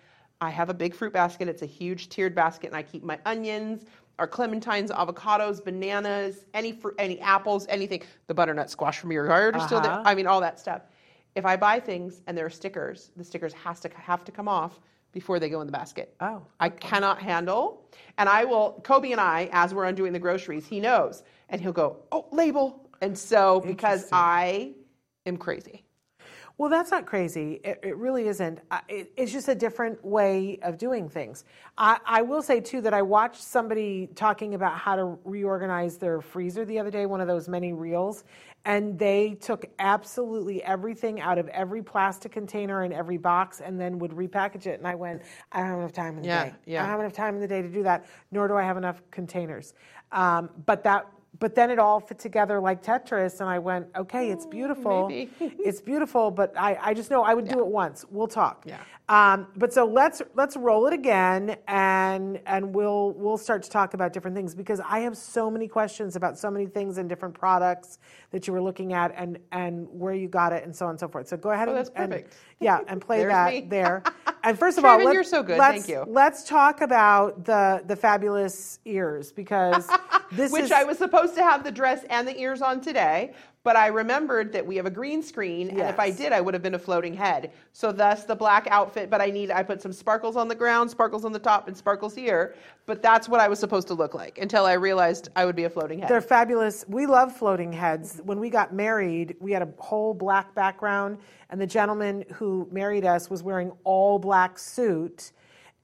I 0.41 0.49
have 0.49 0.69
a 0.69 0.73
big 0.73 0.95
fruit 0.95 1.11
basket. 1.11 1.47
It's 1.47 1.63
a 1.63 1.67
huge 1.67 2.09
tiered 2.09 2.33
basket, 2.33 2.67
and 2.67 2.75
I 2.75 2.83
keep 2.83 3.03
my 3.03 3.19
onions, 3.25 3.85
our 4.19 4.27
clementines, 4.27 4.89
avocados, 4.89 5.63
bananas, 5.63 6.45
any 6.53 6.71
fruit, 6.71 6.95
any 6.99 7.19
apples, 7.21 7.65
anything. 7.69 8.03
The 8.27 8.33
butternut 8.33 8.69
squash 8.69 8.99
from 8.99 9.11
your 9.11 9.25
yard 9.25 9.55
are 9.55 9.65
still 9.65 9.81
there. 9.81 9.91
Uh-huh. 9.91 10.03
I 10.05 10.13
mean, 10.13 10.27
all 10.27 10.41
that 10.41 10.59
stuff. 10.59 10.83
If 11.35 11.45
I 11.45 11.55
buy 11.55 11.79
things 11.79 12.21
and 12.27 12.37
there 12.37 12.45
are 12.45 12.49
stickers, 12.49 13.11
the 13.15 13.23
stickers 13.23 13.53
has 13.53 13.79
to 13.81 13.89
have 13.95 14.23
to 14.25 14.31
come 14.31 14.47
off 14.47 14.79
before 15.11 15.39
they 15.39 15.49
go 15.49 15.61
in 15.61 15.67
the 15.67 15.73
basket. 15.73 16.13
Oh, 16.19 16.45
I 16.59 16.69
cannot 16.69 17.21
handle, 17.21 17.89
and 18.17 18.29
I 18.29 18.45
will. 18.45 18.81
Coby 18.83 19.11
and 19.11 19.21
I, 19.21 19.49
as 19.51 19.73
we're 19.73 19.85
undoing 19.85 20.13
the 20.13 20.19
groceries, 20.19 20.67
he 20.67 20.79
knows, 20.79 21.23
and 21.49 21.59
he'll 21.61 21.71
go, 21.71 21.97
"Oh, 22.11 22.27
label." 22.31 22.89
And 23.01 23.17
so, 23.17 23.61
because 23.61 24.09
I 24.11 24.73
am 25.25 25.37
crazy. 25.37 25.85
Well, 26.59 26.69
that's 26.69 26.91
not 26.91 27.05
crazy. 27.05 27.61
It, 27.63 27.79
it 27.83 27.95
really 27.95 28.27
isn't. 28.27 28.59
I- 28.69 28.81
It, 28.89 29.13
it's 29.15 29.31
just 29.31 29.47
a 29.47 29.55
different 29.55 30.03
way 30.03 30.59
of 30.61 30.77
doing 30.77 31.07
things. 31.07 31.45
I, 31.77 31.99
I 32.05 32.21
will 32.21 32.41
say, 32.41 32.59
too, 32.59 32.81
that 32.81 32.93
I 32.93 33.01
watched 33.01 33.41
somebody 33.41 34.09
talking 34.13 34.55
about 34.55 34.77
how 34.77 34.97
to 34.97 35.17
reorganize 35.23 35.95
their 35.95 36.19
freezer 36.19 36.65
the 36.65 36.77
other 36.77 36.91
day, 36.91 37.05
one 37.05 37.21
of 37.21 37.29
those 37.29 37.47
many 37.47 37.71
reels, 37.71 38.25
and 38.65 38.99
they 38.99 39.35
took 39.39 39.67
absolutely 39.79 40.61
everything 40.63 41.21
out 41.21 41.37
of 41.37 41.47
every 41.47 41.81
plastic 41.81 42.33
container 42.33 42.81
and 42.83 42.93
every 42.93 43.17
box 43.17 43.61
and 43.61 43.79
then 43.79 43.97
would 43.99 44.11
repackage 44.11 44.67
it. 44.67 44.79
And 44.79 44.85
I 44.87 44.95
went, 44.95 45.21
I 45.53 45.59
don't 45.59 45.67
have 45.69 45.79
enough 45.79 45.93
time 45.93 46.17
in 46.17 46.23
the 46.23 46.27
Yeah, 46.27 46.43
day. 46.43 46.55
yeah. 46.65 46.79
I 46.79 46.81
don't 46.83 46.91
have 46.91 46.99
enough 46.99 47.13
time 47.13 47.35
in 47.35 47.39
the 47.41 47.47
day 47.47 47.61
to 47.61 47.69
do 47.69 47.83
that, 47.83 48.05
nor 48.31 48.49
do 48.49 48.55
I 48.57 48.63
have 48.63 48.75
enough 48.75 49.01
containers. 49.11 49.75
Um, 50.11 50.49
but 50.65 50.83
that. 50.83 51.07
But 51.37 51.55
then 51.55 51.69
it 51.69 51.79
all 51.79 51.99
fit 51.99 52.19
together 52.19 52.59
like 52.59 52.83
Tetris, 52.83 53.39
and 53.39 53.47
I 53.49 53.59
went, 53.59 53.87
okay, 53.95 54.31
it's 54.31 54.45
beautiful. 54.45 55.07
maybe. 55.07 55.31
it's 55.39 55.79
beautiful, 55.79 56.31
but 56.31 56.53
I, 56.57 56.77
I 56.81 56.93
just 56.93 57.11
know 57.11 57.23
I 57.23 57.33
would 57.33 57.47
do 57.47 57.59
it 57.59 57.67
once. 57.67 58.03
We'll 58.09 58.27
talk. 58.27 58.65
Yeah. 58.65 58.79
Um, 59.07 59.47
but 59.55 59.73
so 59.73 59.85
let's 59.85 60.21
let's 60.35 60.55
roll 60.57 60.85
it 60.85 60.93
again, 60.93 61.57
and 61.67 62.39
and 62.45 62.75
we'll 62.75 63.13
we'll 63.13 63.37
start 63.37 63.63
to 63.63 63.69
talk 63.69 63.93
about 63.95 64.11
different 64.13 64.35
things 64.35 64.53
because 64.53 64.79
I 64.87 64.99
have 64.99 65.17
so 65.17 65.49
many 65.49 65.67
questions 65.67 66.15
about 66.15 66.37
so 66.37 66.51
many 66.51 66.67
things 66.67 66.97
and 66.99 67.07
different 67.09 67.33
products 67.33 67.97
that 68.31 68.45
you 68.45 68.53
were 68.53 68.61
looking 68.61 68.93
at 68.93 69.11
and 69.15 69.39
and 69.51 69.87
where 69.89 70.13
you 70.13 70.27
got 70.27 70.51
it 70.53 70.63
and 70.63 70.75
so 70.75 70.85
on 70.85 70.91
and 70.91 70.99
so 70.99 71.07
forth. 71.07 71.27
So 71.27 71.37
go 71.37 71.51
ahead 71.51 71.67
Oh, 71.69 71.71
and 71.71 71.77
that's 71.79 71.89
and- 71.95 72.11
perfect. 72.11 72.35
Yeah, 72.59 72.79
and 72.87 72.99
play 72.99 73.23
that 73.23 73.53
me. 73.53 73.61
there. 73.61 74.03
And 74.43 74.57
first 74.57 74.77
of 74.77 74.85
all, 74.85 75.01
you're 75.01 75.23
so 75.23 75.41
good. 75.43 75.57
Let's, 75.57 75.85
Thank 75.85 75.89
you. 75.89 76.03
Let's 76.11 76.43
talk 76.43 76.81
about 76.81 77.45
the 77.45 77.83
the 77.85 77.95
fabulous 77.95 78.79
ears 78.85 79.31
because 79.31 79.89
this 80.31 80.51
Which 80.51 80.63
is 80.65 80.71
I 80.71 80.83
was 80.83 80.97
supposed 80.97 81.35
to 81.35 81.43
have 81.43 81.63
the 81.63 81.71
dress 81.71 82.03
and 82.09 82.27
the 82.27 82.37
ears 82.39 82.61
on 82.61 82.81
today, 82.81 83.33
but 83.63 83.75
I 83.75 83.87
remembered 83.87 84.53
that 84.53 84.65
we 84.65 84.77
have 84.77 84.85
a 84.85 84.91
green 84.91 85.21
screen, 85.21 85.69
and 85.69 85.81
if 85.81 85.99
I 85.99 86.09
did, 86.09 86.31
I 86.31 86.39
would 86.39 86.53
have 86.53 86.63
been 86.63 86.75
a 86.75 86.79
floating 86.79 87.13
head. 87.13 87.51
So 87.73 87.91
thus 87.91 88.23
the 88.23 88.35
black 88.35 88.67
outfit. 88.71 89.09
But 89.09 89.19
I 89.21 89.27
need 89.27 89.51
I 89.51 89.63
put 89.63 89.81
some 89.81 89.91
sparkles 89.91 90.37
on 90.37 90.47
the 90.47 90.55
ground, 90.55 90.89
sparkles 90.89 91.25
on 91.25 91.33
the 91.33 91.39
top, 91.39 91.67
and 91.67 91.75
sparkles 91.75 92.15
here. 92.15 92.55
But 92.85 93.01
that's 93.01 93.27
what 93.27 93.41
I 93.41 93.49
was 93.49 93.59
supposed 93.59 93.87
to 93.89 93.93
look 93.93 94.13
like 94.13 94.37
until 94.37 94.65
I 94.65 94.73
realized 94.73 95.29
I 95.35 95.43
would 95.43 95.57
be 95.57 95.65
a 95.65 95.69
floating 95.69 95.99
head. 95.99 96.09
They're 96.09 96.21
fabulous. 96.21 96.85
We 96.87 97.05
love 97.05 97.35
floating 97.35 97.73
heads. 97.73 98.21
When 98.23 98.39
we 98.39 98.49
got 98.49 98.73
married, 98.73 99.35
we 99.41 99.51
had 99.51 99.61
a 99.61 99.69
whole 99.77 100.13
black 100.13 100.55
background, 100.55 101.17
and 101.49 101.59
the 101.59 101.67
gentleman 101.67 102.23
who 102.33 102.67
married 102.71 103.03
us 103.03 103.29
was 103.29 103.43
wearing 103.43 103.73
all 103.83 104.19
black 104.19 104.57
suit, 104.57 105.33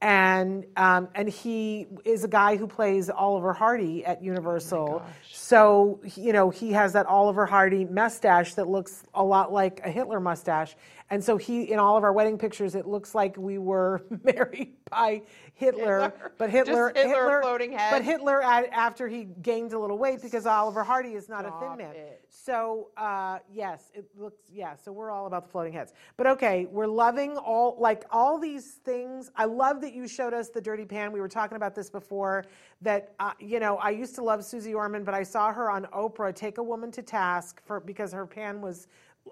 and 0.02 0.66
um, 0.76 1.08
and 1.14 1.28
he 1.28 1.86
is 2.04 2.24
a 2.24 2.28
guy 2.28 2.56
who 2.56 2.66
plays 2.66 3.08
Oliver 3.08 3.52
Hardy 3.52 4.04
at 4.04 4.22
Universal. 4.22 5.02
so 5.32 6.00
you 6.16 6.32
know 6.32 6.50
he 6.50 6.72
has 6.72 6.92
that 6.92 7.06
Oliver 7.06 7.46
Hardy 7.46 7.84
mustache 7.84 8.54
that 8.54 8.68
looks 8.68 9.04
a 9.14 9.24
lot 9.24 9.52
like 9.52 9.80
a 9.84 9.90
Hitler 9.90 10.20
mustache, 10.20 10.76
and 11.10 11.22
so 11.22 11.36
he 11.36 11.62
in 11.70 11.78
all 11.78 11.96
of 11.96 12.04
our 12.04 12.12
wedding 12.12 12.38
pictures 12.38 12.74
it 12.74 12.86
looks 12.86 13.14
like 13.14 13.36
we 13.36 13.58
were 13.58 14.04
married 14.24 14.74
by 14.90 15.22
Hitler, 15.54 16.02
Hitler. 16.02 16.32
but 16.38 16.50
Hitler 16.50 16.92
Just 16.94 17.06
Hitler, 17.06 17.40
floating 17.42 17.72
head. 17.72 17.90
but 17.90 18.02
Hitler 18.02 18.42
after 18.42 19.08
he 19.08 19.24
gained 19.42 19.72
a 19.72 19.78
little 19.78 19.98
weight 19.98 20.20
because 20.22 20.46
Oliver 20.46 20.84
Hardy 20.84 21.14
is 21.14 21.28
not 21.28 21.44
a 21.44 21.50
thin 21.60 21.78
man. 21.78 21.94
it. 21.94 22.24
So 22.28 22.88
uh, 22.96 23.38
yes, 23.52 23.90
it 23.94 24.06
looks 24.16 24.42
yeah. 24.52 24.74
So 24.76 24.92
we're 24.92 25.10
all 25.10 25.26
about 25.26 25.44
the 25.44 25.50
floating 25.50 25.72
heads. 25.72 25.92
But 26.16 26.26
okay, 26.28 26.66
we're 26.70 26.86
loving 26.86 27.36
all 27.36 27.76
like 27.78 28.04
all 28.10 28.38
these 28.38 28.74
things. 28.84 29.30
I 29.36 29.46
love 29.46 29.80
that 29.80 29.94
you 29.94 30.06
showed 30.06 30.34
us 30.34 30.50
the 30.50 30.60
dirty 30.60 30.84
pan. 30.84 31.12
We 31.12 31.20
were 31.20 31.28
talking 31.28 31.56
about 31.56 31.74
this 31.74 31.90
before. 31.90 32.44
That 32.82 33.14
uh, 33.18 33.32
you 33.40 33.58
know, 33.58 33.76
I 33.76 33.90
used 33.90 34.14
to 34.16 34.22
love 34.22 34.44
Suze 34.44 34.66
Orman, 34.68 35.04
but 35.04 35.14
I 35.14 35.22
saw 35.22 35.52
her 35.52 35.70
on 35.70 35.86
Oprah 35.86 36.34
take 36.34 36.58
a 36.58 36.62
woman 36.62 36.90
to 36.92 37.02
task 37.02 37.62
for 37.64 37.80
because 37.80 38.12
her 38.12 38.26
pan 38.26 38.60
was 38.60 38.88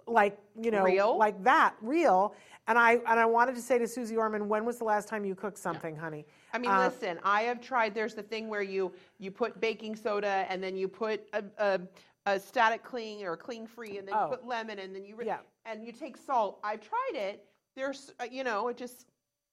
like 0.06 0.38
you 0.60 0.70
know 0.70 0.82
Real? 0.84 1.16
like 1.18 1.42
that 1.44 1.74
real. 1.80 2.34
And 2.66 2.78
I 2.78 2.92
and 2.94 3.20
I 3.20 3.26
wanted 3.26 3.54
to 3.56 3.60
say 3.62 3.78
to 3.78 3.86
Suze 3.86 4.10
Orman, 4.12 4.48
when 4.48 4.64
was 4.64 4.78
the 4.78 4.84
last 4.84 5.06
time 5.08 5.24
you 5.24 5.34
cooked 5.34 5.58
something, 5.58 5.94
honey? 5.96 6.24
I 6.52 6.58
mean, 6.58 6.70
Uh, 6.70 6.86
listen, 6.86 7.18
I 7.22 7.42
have 7.42 7.60
tried. 7.60 7.94
There's 7.94 8.14
the 8.14 8.22
thing 8.22 8.48
where 8.48 8.62
you 8.62 8.92
you 9.18 9.30
put 9.30 9.60
baking 9.60 9.96
soda 9.96 10.46
and 10.48 10.62
then 10.62 10.76
you 10.76 10.88
put 10.88 11.28
a, 11.34 11.44
a, 11.58 11.80
a 12.26 12.40
static 12.40 12.82
cling 12.82 13.24
or 13.24 13.36
cling 13.36 13.66
free, 13.66 13.98
and 13.98 14.08
then 14.08 14.14
Oh. 14.16 14.22
you 14.30 14.36
put 14.36 14.46
lemon, 14.46 14.78
and 14.78 14.94
then 14.94 15.04
you 15.04 15.14
re- 15.16 15.26
Yeah. 15.26 15.38
and 15.66 15.84
you 15.84 15.92
take 15.92 16.16
salt. 16.16 16.58
I've 16.64 16.80
tried 16.80 17.12
it. 17.14 17.44
There's 17.76 18.12
uh, 18.18 18.24
you 18.30 18.44
know 18.44 18.68
it 18.68 18.76
just 18.78 19.06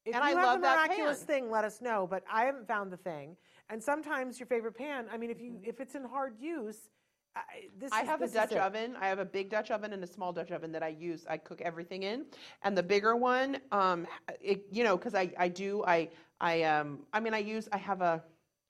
If 0.06 0.16
and 0.16 0.24
you 0.24 0.30
I 0.30 0.34
have 0.34 0.44
love 0.44 0.56
the 0.60 0.68
that 0.68 0.88
miraculous 0.88 1.20
pan. 1.20 1.28
thing, 1.28 1.52
let 1.52 1.66
us 1.66 1.82
know. 1.82 2.08
But 2.10 2.24
I 2.32 2.46
haven't 2.46 2.68
found 2.68 2.92
the 2.92 2.98
thing. 2.98 3.36
And 3.70 3.82
sometimes 3.84 4.40
your 4.40 4.48
favorite 4.48 4.74
pan. 4.78 5.08
I 5.12 5.18
mean, 5.18 5.30
if 5.30 5.42
you 5.42 5.60
if 5.64 5.82
it's 5.82 5.96
in 5.96 6.04
hard 6.06 6.36
use, 6.40 6.90
I, 7.36 7.42
this 7.80 7.92
I 7.92 8.02
is, 8.02 8.08
have 8.08 8.22
a 8.22 8.28
Dutch 8.28 8.54
oven. 8.54 8.96
I 9.00 9.08
have 9.08 9.20
a 9.20 9.26
big 9.26 9.50
Dutch 9.50 9.72
oven 9.72 9.94
and 9.94 10.04
a 10.04 10.08
small 10.08 10.34
Dutch 10.34 10.52
oven 10.52 10.72
that 10.74 10.84
I 10.84 10.90
use. 10.90 11.26
I 11.30 11.38
cook 11.38 11.62
everything 11.62 12.04
in, 12.04 12.26
and 12.64 12.78
the 12.78 12.84
bigger 12.84 13.16
one, 13.16 13.58
um, 13.72 14.06
it, 14.42 14.66
you 14.72 14.84
know, 14.84 14.98
because 14.98 15.16
I 15.16 15.32
I 15.38 15.48
do 15.48 15.84
I 15.86 16.10
I 16.40 16.64
um 16.64 17.00
I 17.14 17.20
mean 17.20 17.34
I 17.34 17.40
use 17.40 17.70
I 17.72 17.78
have 17.78 18.02
a 18.02 18.22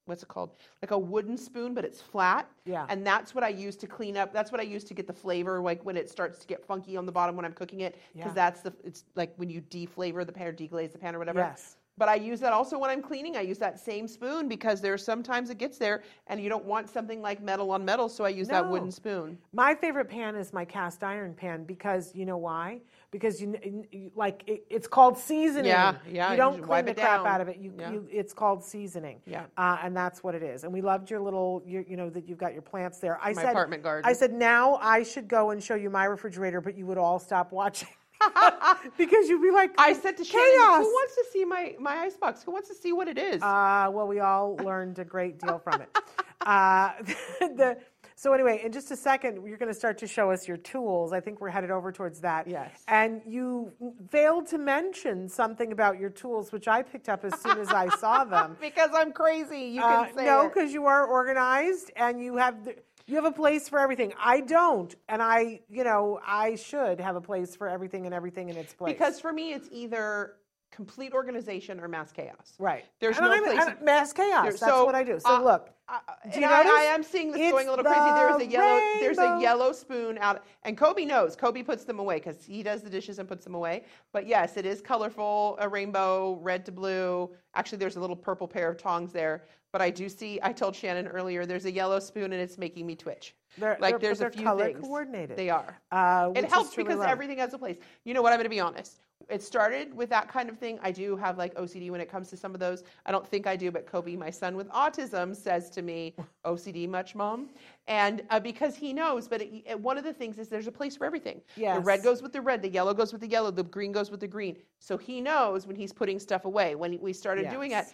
what's 0.05 0.23
it 0.23 0.29
called 0.29 0.51
like 0.81 0.91
a 0.91 0.97
wooden 0.97 1.37
spoon, 1.37 1.73
but 1.73 1.85
it's 1.85 2.01
flat. 2.01 2.49
Yeah. 2.65 2.85
And 2.89 3.05
that's 3.05 3.33
what 3.33 3.43
I 3.43 3.49
use 3.49 3.75
to 3.77 3.87
clean 3.87 4.17
up. 4.17 4.33
That's 4.33 4.51
what 4.51 4.59
I 4.59 4.63
use 4.63 4.83
to 4.85 4.93
get 4.93 5.07
the 5.07 5.13
flavor, 5.13 5.59
like 5.59 5.83
when 5.85 5.95
it 5.97 6.09
starts 6.09 6.39
to 6.39 6.47
get 6.47 6.65
funky 6.65 6.97
on 6.97 7.05
the 7.05 7.11
bottom 7.11 7.35
when 7.35 7.45
I'm 7.45 7.53
cooking 7.53 7.81
it, 7.81 7.95
because 8.13 8.29
Yeah. 8.29 8.33
that's 8.33 8.61
the 8.61 8.73
it's 8.83 9.05
like 9.15 9.33
when 9.37 9.49
you 9.49 9.61
deflavor 9.61 10.25
the 10.25 10.33
pan 10.33 10.47
or 10.47 10.53
deglaze 10.53 10.91
the 10.91 10.97
pan 10.99 11.15
or 11.15 11.19
whatever. 11.19 11.39
Yes. 11.39 11.77
But 12.01 12.09
I 12.09 12.15
use 12.15 12.39
that 12.39 12.51
also 12.51 12.79
when 12.79 12.89
I'm 12.89 13.03
cleaning. 13.03 13.37
I 13.37 13.41
use 13.41 13.59
that 13.59 13.79
same 13.79 14.07
spoon 14.07 14.47
because 14.47 14.81
there's 14.81 15.05
sometimes 15.05 15.51
it 15.51 15.59
gets 15.59 15.77
there 15.77 16.01
and 16.25 16.41
you 16.41 16.49
don't 16.49 16.65
want 16.65 16.89
something 16.89 17.21
like 17.21 17.43
metal 17.43 17.69
on 17.69 17.85
metal, 17.85 18.09
so 18.09 18.23
I 18.23 18.29
use 18.29 18.47
that 18.47 18.67
wooden 18.67 18.89
spoon. 18.89 19.37
My 19.53 19.75
favorite 19.75 20.09
pan 20.09 20.35
is 20.35 20.51
my 20.51 20.65
cast 20.65 21.03
iron 21.03 21.35
pan 21.35 21.63
because 21.63 22.15
you 22.15 22.25
know 22.25 22.37
why? 22.37 22.79
Because 23.11 23.39
you, 23.39 23.53
you 23.91 24.09
like 24.15 24.41
it, 24.47 24.65
it's 24.67 24.87
called 24.87 25.15
seasoning. 25.15 25.65
Yeah, 25.65 25.93
yeah, 26.09 26.29
You 26.29 26.31
you 26.31 26.37
don't 26.37 26.53
just 26.53 26.63
clean 26.63 26.69
wipe 26.69 26.85
the 26.87 26.95
crap 26.95 27.19
down. 27.19 27.27
out 27.27 27.39
of 27.41 27.49
it. 27.49 27.57
You, 27.57 27.71
Yeah. 27.77 27.91
you 27.91 28.07
it's 28.11 28.33
called 28.33 28.63
seasoning. 28.63 29.21
Yeah. 29.27 29.43
uh, 29.55 29.77
and 29.83 29.95
that's 29.95 30.23
what 30.23 30.33
it 30.33 30.41
is. 30.41 30.63
And 30.63 30.73
we 30.73 30.81
loved 30.81 31.11
your 31.11 31.19
little, 31.19 31.61
your, 31.67 31.83
you 31.83 31.97
know, 31.97 32.09
that 32.09 32.27
you've 32.27 32.39
got 32.39 32.53
your 32.53 32.63
plants 32.63 32.97
there. 32.97 33.19
I 33.21 33.33
My 33.33 33.43
said, 33.43 33.49
apartment 33.51 33.83
garden. 33.83 34.09
I 34.09 34.13
said 34.13 34.33
now 34.33 34.79
I 34.81 35.03
should 35.03 35.27
go 35.27 35.51
and 35.51 35.61
show 35.61 35.75
you 35.75 35.91
my 35.91 36.05
refrigerator, 36.05 36.61
but 36.61 36.75
you 36.75 36.87
would 36.87 36.97
all 36.97 37.19
stop 37.19 37.51
watching 37.51 37.89
because 38.97 39.29
you'd 39.29 39.41
be 39.41 39.51
like, 39.51 39.71
I 39.77 39.93
said 39.93 40.17
to 40.17 40.23
Shannon, 40.23 40.47
chaos. 40.57 40.77
who 40.79 40.83
wants 40.91 41.15
to 41.15 41.25
see 41.31 41.45
my, 41.45 41.75
my 41.79 41.95
icebox? 41.97 42.43
Who 42.43 42.51
wants 42.51 42.67
to 42.69 42.75
see 42.75 42.93
what 42.93 43.07
it 43.07 43.17
is? 43.17 43.41
Uh, 43.41 43.89
well, 43.91 44.07
we 44.07 44.19
all 44.19 44.55
learned 44.57 44.99
a 44.99 45.05
great 45.05 45.39
deal 45.39 45.59
from 45.59 45.81
it. 45.81 45.97
Uh, 46.45 46.91
the, 47.39 47.77
so 48.15 48.33
anyway, 48.33 48.61
in 48.63 48.71
just 48.71 48.91
a 48.91 48.95
second, 48.95 49.43
you're 49.47 49.57
going 49.57 49.71
to 49.71 49.77
start 49.77 49.97
to 49.99 50.07
show 50.07 50.29
us 50.29 50.47
your 50.47 50.57
tools. 50.57 51.11
I 51.11 51.19
think 51.19 51.41
we're 51.41 51.49
headed 51.49 51.71
over 51.71 51.91
towards 51.91 52.19
that. 52.21 52.47
Yes. 52.47 52.83
And 52.87 53.21
you 53.25 53.71
failed 54.11 54.45
to 54.49 54.59
mention 54.59 55.27
something 55.27 55.71
about 55.71 55.99
your 55.99 56.11
tools, 56.11 56.51
which 56.51 56.67
I 56.67 56.83
picked 56.83 57.09
up 57.09 57.25
as 57.25 57.33
soon 57.41 57.57
as 57.57 57.69
I 57.69 57.89
saw 57.97 58.23
them. 58.23 58.57
because 58.61 58.91
I'm 58.93 59.11
crazy. 59.11 59.61
You 59.61 59.81
Uh, 59.81 60.05
can 60.05 60.17
say 60.17 60.25
no, 60.25 60.47
because 60.47 60.71
you 60.71 60.85
are 60.85 61.07
organized 61.07 61.91
and 61.95 62.21
you 62.21 62.37
have 62.37 62.63
the, 62.63 62.75
you 63.11 63.17
have 63.17 63.25
a 63.25 63.31
place 63.31 63.67
for 63.67 63.77
everything. 63.77 64.13
I 64.17 64.39
don't, 64.39 64.95
and 65.09 65.21
I, 65.21 65.59
you 65.69 65.83
know, 65.83 66.19
I 66.25 66.55
should 66.55 66.99
have 67.01 67.17
a 67.17 67.21
place 67.21 67.55
for 67.57 67.67
everything 67.67 68.05
and 68.05 68.15
everything 68.15 68.47
in 68.49 68.55
its 68.55 68.73
place. 68.73 68.93
Because 68.93 69.19
for 69.19 69.33
me, 69.33 69.51
it's 69.51 69.67
either 69.71 70.35
complete 70.71 71.11
organization 71.11 71.81
or 71.81 71.89
mass 71.89 72.13
chaos. 72.13 72.53
right, 72.57 72.85
There's 73.01 73.17
and 73.17 73.25
no 73.25 73.33
I'm, 73.33 73.43
place- 73.43 73.59
and 73.67 73.81
mass 73.81 74.13
chaos. 74.13 74.43
There- 74.43 74.51
That's 74.53 74.59
so, 74.63 74.85
what 74.85 74.95
I 74.95 75.03
do. 75.03 75.19
So 75.19 75.35
uh, 75.35 75.41
look, 75.41 75.69
Uh, 75.89 75.99
Do 76.23 76.29
and 76.31 76.41
you 76.43 76.47
I, 76.47 76.57
notice? 76.63 76.71
I 76.73 76.83
am 76.83 77.03
seeing 77.03 77.31
this 77.33 77.41
It's 77.41 77.51
going 77.51 77.67
a 77.67 77.71
little 77.71 77.83
crazy. 77.83 77.99
There's 77.99 78.35
a 78.35 78.37
the 78.37 78.45
yellow. 78.49 78.79
There's 79.01 79.17
a 79.17 79.39
yellow 79.41 79.73
spoon 79.73 80.17
out, 80.19 80.45
and 80.63 80.77
Coby 80.77 81.05
knows. 81.05 81.35
Coby 81.35 81.65
puts 81.65 81.83
them 81.83 81.99
away 81.99 82.15
because 82.19 82.41
he 82.45 82.63
does 82.63 82.81
the 82.81 82.89
dishes 82.89 83.19
and 83.19 83.27
puts 83.27 83.43
them 83.43 83.53
away. 83.55 83.83
But 84.13 84.25
yes, 84.27 84.55
it 84.55 84.65
is 84.65 84.79
colorful, 84.79 85.57
a 85.59 85.67
rainbow, 85.67 86.39
red 86.41 86.65
to 86.67 86.71
blue. 86.71 87.29
Actually, 87.55 87.79
there's 87.79 87.97
a 87.97 87.99
little 87.99 88.15
purple 88.15 88.47
pair 88.47 88.69
of 88.69 88.77
tongs 88.77 89.11
there. 89.11 89.43
But 89.71 89.81
I 89.81 89.89
do 89.89 90.09
see. 90.09 90.39
I 90.43 90.51
told 90.51 90.75
Shannon 90.75 91.07
earlier. 91.07 91.45
There's 91.45 91.65
a 91.65 91.71
yellow 91.71 91.99
spoon, 91.99 92.33
and 92.33 92.41
it's 92.41 92.57
making 92.57 92.85
me 92.85 92.95
twitch. 92.95 93.35
They're- 93.57 93.77
like 93.79 93.93
they're- 93.93 93.99
there's 93.99 94.21
a 94.21 94.29
few 94.29 94.43
color 94.43 94.65
things. 94.65 94.79
coordinated. 94.81 95.37
They 95.37 95.49
are. 95.49 95.77
uh, 95.91 96.31
It 96.35 96.45
helps 96.45 96.75
because 96.75 96.99
love. 96.99 97.07
everything 97.07 97.37
has 97.37 97.53
a 97.53 97.57
place. 97.57 97.77
You 98.03 98.13
know 98.13 98.21
what? 98.21 98.33
I'm 98.33 98.37
going 98.37 98.45
to 98.45 98.49
be 98.49 98.59
honest. 98.59 98.99
it 99.29 99.41
started 99.41 99.95
with 99.95 100.09
that 100.09 100.27
kind 100.27 100.49
of 100.49 100.57
thing. 100.57 100.77
I 100.81 100.91
do 100.91 101.15
have 101.15 101.37
like 101.37 101.53
OCD 101.55 101.89
when 101.91 102.01
it 102.01 102.09
comes 102.09 102.29
to 102.31 102.35
some 102.37 102.53
of 102.55 102.59
those. 102.59 102.83
I 103.05 103.11
don't 103.11 103.25
think 103.25 103.45
I 103.47 103.55
do, 103.55 103.71
but 103.71 103.85
Coby, 103.85 104.17
my 104.17 104.31
son 104.31 104.57
with 104.57 104.67
autism, 104.69 105.33
says 105.35 105.69
to 105.69 105.81
me, 105.83 106.15
"OCD 106.43 106.89
much, 106.89 107.13
mom?" 107.15 107.49
And 107.87 108.23
uh, 108.31 108.39
because 108.41 108.75
he 108.75 108.91
knows, 108.91 109.27
but 109.29 109.41
it, 109.41 109.63
it- 109.65 109.79
one 109.79 109.97
of 109.97 110.03
the 110.03 110.11
things 110.11 110.37
is 110.39 110.49
there's 110.49 110.67
a 110.67 110.71
place 110.71 110.97
for 110.97 111.05
everything. 111.05 111.39
The 111.75 111.81
red 111.81 112.03
goes 112.03 112.21
with 112.21 112.33
the 112.33 112.41
red, 112.41 112.61
the 112.63 112.67
yellow 112.69 112.93
goes 112.95 113.13
with 113.13 113.21
the 113.21 113.27
yellow, 113.27 113.51
the 113.51 113.63
green 113.63 113.91
goes 113.93 114.09
with 114.11 114.19
the 114.19 114.27
green. 114.27 114.57
So 114.79 114.97
he 114.97 115.21
knows 115.21 115.65
when 115.67 115.75
he's 115.77 115.93
putting 115.93 116.19
stuff 116.19 116.43
away. 116.45 116.73
When 116.75 116.99
we 116.99 117.13
started 117.13 117.43
doing 117.51 117.71
it, 117.71 117.75
Yes. 117.75 117.93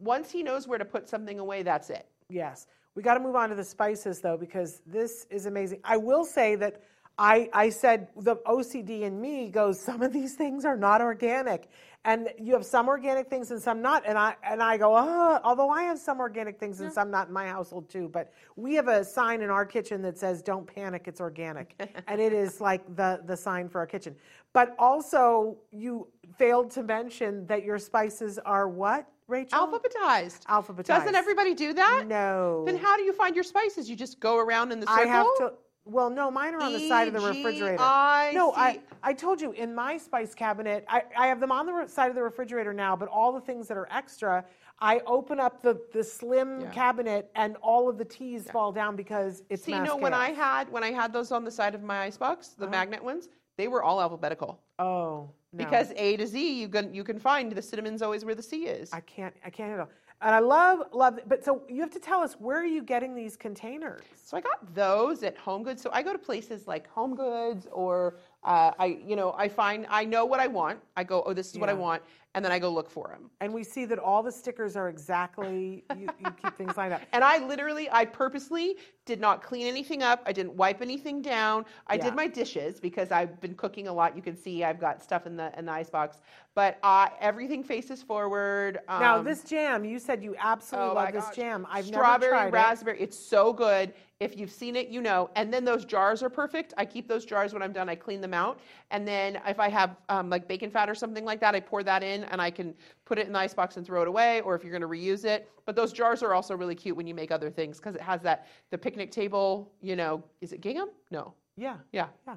Once 0.00 0.30
he 0.30 0.42
knows 0.42 0.66
where 0.66 0.78
to 0.78 0.84
put 0.84 1.08
something 1.08 1.38
away, 1.38 1.62
that's 1.62 1.90
it. 1.90 2.06
Yes. 2.28 2.66
We 2.94 3.02
got 3.02 3.14
to 3.14 3.20
move 3.20 3.36
on 3.36 3.48
to 3.50 3.54
the 3.54 3.64
spices 3.64 4.20
though, 4.20 4.36
because 4.36 4.82
this 4.86 5.26
is 5.30 5.46
amazing. 5.46 5.80
I 5.84 5.96
will 5.96 6.24
say 6.24 6.56
that 6.56 6.82
I, 7.18 7.50
I 7.52 7.70
said 7.70 8.08
the 8.16 8.36
OCD 8.36 9.02
in 9.02 9.20
me 9.20 9.48
goes, 9.50 9.80
some 9.80 10.02
of 10.02 10.12
these 10.12 10.34
things 10.34 10.64
are 10.64 10.76
not 10.76 11.00
organic. 11.00 11.68
And 12.04 12.28
you 12.38 12.52
have 12.52 12.64
some 12.64 12.88
organic 12.88 13.28
things 13.28 13.50
and 13.50 13.60
some 13.60 13.82
not. 13.82 14.04
And 14.06 14.16
I, 14.16 14.36
and 14.44 14.62
I 14.62 14.76
go, 14.76 14.96
oh, 14.96 15.40
although 15.42 15.68
I 15.68 15.82
have 15.82 15.98
some 15.98 16.20
organic 16.20 16.58
things 16.58 16.80
and 16.80 16.92
some 16.92 17.10
not 17.10 17.26
in 17.26 17.34
my 17.34 17.48
household 17.48 17.90
too. 17.90 18.08
But 18.08 18.32
we 18.54 18.74
have 18.74 18.86
a 18.86 19.04
sign 19.04 19.42
in 19.42 19.50
our 19.50 19.66
kitchen 19.66 20.00
that 20.02 20.16
says, 20.16 20.40
don't 20.40 20.66
panic, 20.66 21.04
it's 21.06 21.20
organic. 21.20 21.74
and 22.06 22.20
it 22.20 22.32
is 22.32 22.60
like 22.60 22.84
the, 22.94 23.20
the 23.26 23.36
sign 23.36 23.68
for 23.68 23.80
our 23.80 23.86
kitchen. 23.86 24.14
But 24.52 24.76
also, 24.78 25.58
you 25.72 26.06
failed 26.38 26.70
to 26.72 26.82
mention 26.84 27.46
that 27.46 27.64
your 27.64 27.78
spices 27.78 28.38
are 28.38 28.68
what, 28.68 29.06
Rachel? 29.28 29.58
Alphabetized. 29.58 30.44
Alphabetized. 30.46 30.84
Doesn't 30.86 31.14
everybody 31.14 31.54
do 31.54 31.72
that? 31.74 32.04
No. 32.06 32.64
Then 32.66 32.76
how 32.78 32.96
do 32.96 33.02
you 33.02 33.12
find 33.12 33.34
your 33.34 33.44
spices? 33.44 33.88
You 33.88 33.94
just 33.94 34.18
go 34.18 34.38
around 34.38 34.72
in 34.72 34.80
the 34.80 34.86
circle? 34.86 35.02
I 35.02 35.06
have 35.06 35.26
to. 35.38 35.52
Well, 35.84 36.10
no, 36.10 36.30
mine 36.30 36.54
are 36.54 36.60
on 36.60 36.74
the 36.74 36.80
side 36.80 37.08
of 37.08 37.14
the 37.14 37.20
refrigerator. 37.20 37.74
E-G-I-C. 37.76 38.34
No, 38.36 38.52
I, 38.54 38.80
I 39.02 39.14
told 39.14 39.40
you 39.40 39.52
in 39.52 39.74
my 39.74 39.96
spice 39.96 40.34
cabinet, 40.34 40.84
I, 40.86 41.02
I 41.16 41.28
have 41.28 41.40
them 41.40 41.50
on 41.50 41.64
the 41.64 41.86
side 41.88 42.10
of 42.10 42.14
the 42.14 42.22
refrigerator 42.22 42.74
now, 42.74 42.94
but 42.94 43.08
all 43.08 43.32
the 43.32 43.40
things 43.40 43.68
that 43.68 43.76
are 43.78 43.88
extra, 43.90 44.44
I 44.80 45.00
open 45.06 45.40
up 45.40 45.62
the, 45.62 45.80
the 45.94 46.04
slim 46.04 46.60
Yeah. 46.60 46.70
cabinet 46.72 47.30
and 47.36 47.56
all 47.62 47.88
of 47.88 47.96
the 47.96 48.04
teas 48.04 48.50
fall 48.50 48.70
down 48.70 48.96
because 48.96 49.42
it's 49.48 49.64
See, 49.64 49.72
mass 49.72 49.86
no, 49.86 49.96
when 49.96 50.12
I 50.12 50.30
had 50.32 50.70
when 50.70 50.84
I 50.84 50.90
had 50.92 51.10
those 51.10 51.32
on 51.32 51.42
the 51.44 51.50
side 51.50 51.74
of 51.74 51.82
my 51.82 52.00
icebox, 52.02 52.48
Uh-huh. 52.48 52.66
the 52.66 52.70
magnet 52.70 53.02
ones, 53.02 53.28
they 53.56 53.66
were 53.66 53.82
all 53.82 53.98
alphabetical. 54.02 54.60
Oh, 54.78 55.30
no. 55.52 55.64
Because 55.64 55.92
A 55.96 56.16
to 56.16 56.26
Z, 56.26 56.60
you 56.60 56.68
can 56.68 56.92
you 56.92 57.04
can 57.04 57.18
find 57.18 57.50
the 57.52 57.62
cinnamon's 57.62 58.02
always 58.02 58.24
where 58.24 58.34
the 58.34 58.42
C 58.42 58.66
is. 58.66 58.92
I 58.92 59.00
can't, 59.00 59.34
I 59.44 59.50
can't 59.50 59.70
handle 59.70 59.88
And 60.20 60.34
I 60.34 60.40
love, 60.40 60.80
love, 60.92 61.20
but 61.26 61.44
so 61.44 61.62
you 61.68 61.80
have 61.80 61.90
to 61.92 61.98
tell 62.00 62.20
us, 62.20 62.34
where 62.34 62.58
are 62.58 62.66
you 62.66 62.82
getting 62.82 63.14
these 63.14 63.36
containers? 63.36 64.02
So 64.16 64.36
I 64.36 64.40
got 64.40 64.74
those 64.74 65.22
at 65.22 65.38
Home 65.38 65.62
Goods. 65.62 65.80
So 65.80 65.90
I 65.92 66.02
go 66.02 66.12
to 66.12 66.18
places 66.18 66.66
like 66.66 66.86
Home 66.90 67.14
Goods 67.14 67.66
or 67.72 68.16
uh, 68.44 68.72
I, 68.78 68.98
you 69.06 69.16
know, 69.16 69.34
I 69.38 69.48
find 69.48 69.86
I 69.88 70.04
know 70.04 70.24
what 70.26 70.40
I 70.40 70.48
want. 70.48 70.80
I 70.96 71.04
go, 71.04 71.22
oh, 71.24 71.32
this 71.32 71.52
is 71.52 71.58
what 71.58 71.68
I 71.70 71.74
want, 71.74 72.02
and 72.34 72.44
then 72.44 72.52
I 72.52 72.58
go 72.58 72.68
look 72.70 72.90
for 72.90 73.08
them. 73.08 73.30
And 73.40 73.52
we 73.52 73.64
see 73.64 73.84
that 73.86 73.98
all 73.98 74.22
the 74.22 74.30
stickers 74.30 74.76
are 74.76 74.88
exactly, 74.88 75.84
you, 75.96 76.08
you 76.20 76.30
keep 76.40 76.54
things 76.56 76.76
lined 76.76 76.92
up. 76.92 77.00
And 77.12 77.24
I 77.24 77.38
literally, 77.46 77.88
I 77.90 78.04
purposely 78.04 78.76
did 79.06 79.18
not 79.20 79.42
clean 79.42 79.66
anything 79.66 80.02
up. 80.02 80.22
I 80.26 80.32
didn't 80.32 80.52
wipe 80.54 80.82
anything 80.82 81.22
down. 81.22 81.64
I 81.86 81.96
Yeah. 81.96 82.04
did 82.04 82.14
my 82.14 82.26
dishes 82.26 82.78
because 82.78 83.10
I've 83.10 83.40
been 83.40 83.54
cooking 83.54 83.88
a 83.88 83.92
lot. 83.92 84.14
You 84.14 84.22
can 84.22 84.36
see 84.36 84.62
I've 84.62 84.78
got 84.78 85.02
stuff 85.02 85.26
in 85.26 85.36
the 85.36 85.56
in 85.58 85.64
the 85.64 85.72
icebox. 85.72 86.18
But 86.54 86.78
uh, 86.82 87.08
everything 87.20 87.64
faces 87.64 88.02
forward. 88.02 88.78
Um, 88.88 89.00
Now, 89.00 89.22
this 89.22 89.42
jam, 89.44 89.84
you 89.84 89.98
said 89.98 90.22
you 90.22 90.36
absolutely 90.38 90.90
Oh 90.90 90.94
love 90.94 91.12
this 91.12 91.24
gosh. 91.24 91.36
jam. 91.36 91.66
I've 91.70 91.86
Strawberry, 91.86 92.30
never 92.30 92.42
tried 92.42 92.48
it. 92.48 92.52
raspberry. 92.52 93.00
It's 93.00 93.18
so 93.18 93.52
good. 93.52 93.94
If 94.20 94.36
you've 94.36 94.50
seen 94.50 94.74
it, 94.74 94.88
you 94.88 95.00
know. 95.00 95.30
And 95.36 95.54
then 95.54 95.64
those 95.64 95.84
jars 95.84 96.24
are 96.24 96.28
perfect. 96.28 96.74
I 96.76 96.84
keep 96.84 97.06
those 97.06 97.24
jars 97.24 97.52
when 97.52 97.62
I'm 97.62 97.72
done. 97.72 97.88
I 97.88 97.94
clean 97.94 98.20
them 98.20 98.34
out. 98.34 98.58
And 98.90 99.06
then 99.06 99.40
if 99.46 99.60
I 99.60 99.68
have 99.68 99.96
um, 100.08 100.28
like 100.28 100.48
bacon 100.48 100.70
fat 100.70 100.90
or 100.90 100.94
something 100.96 101.24
like 101.24 101.38
that, 101.40 101.54
I 101.54 101.60
pour 101.60 101.84
that 101.84 102.02
in 102.02 102.24
and 102.24 102.42
I 102.42 102.50
can 102.50 102.74
put 103.04 103.18
it 103.18 103.28
in 103.28 103.32
the 103.32 103.38
icebox 103.38 103.76
and 103.76 103.86
throw 103.86 104.02
it 104.02 104.08
away. 104.08 104.40
Or 104.40 104.56
if 104.56 104.64
you're 104.64 104.76
going 104.76 104.82
to 104.82 104.88
reuse 104.88 105.24
it. 105.24 105.48
But 105.66 105.76
those 105.76 105.92
jars 105.92 106.24
are 106.24 106.34
also 106.34 106.56
really 106.56 106.74
cute 106.74 106.96
when 106.96 107.06
you 107.06 107.14
make 107.14 107.30
other 107.30 107.48
things 107.48 107.78
because 107.78 107.94
it 107.94 108.00
has 108.00 108.20
that 108.22 108.48
the 108.70 108.78
picnic 108.78 109.12
table. 109.12 109.70
You 109.80 109.94
know, 109.94 110.24
is 110.40 110.52
it 110.52 110.60
gingham? 110.60 110.88
No. 111.12 111.34
Yeah, 111.56 111.76
Yeah. 111.92 112.08
yeah. 112.26 112.36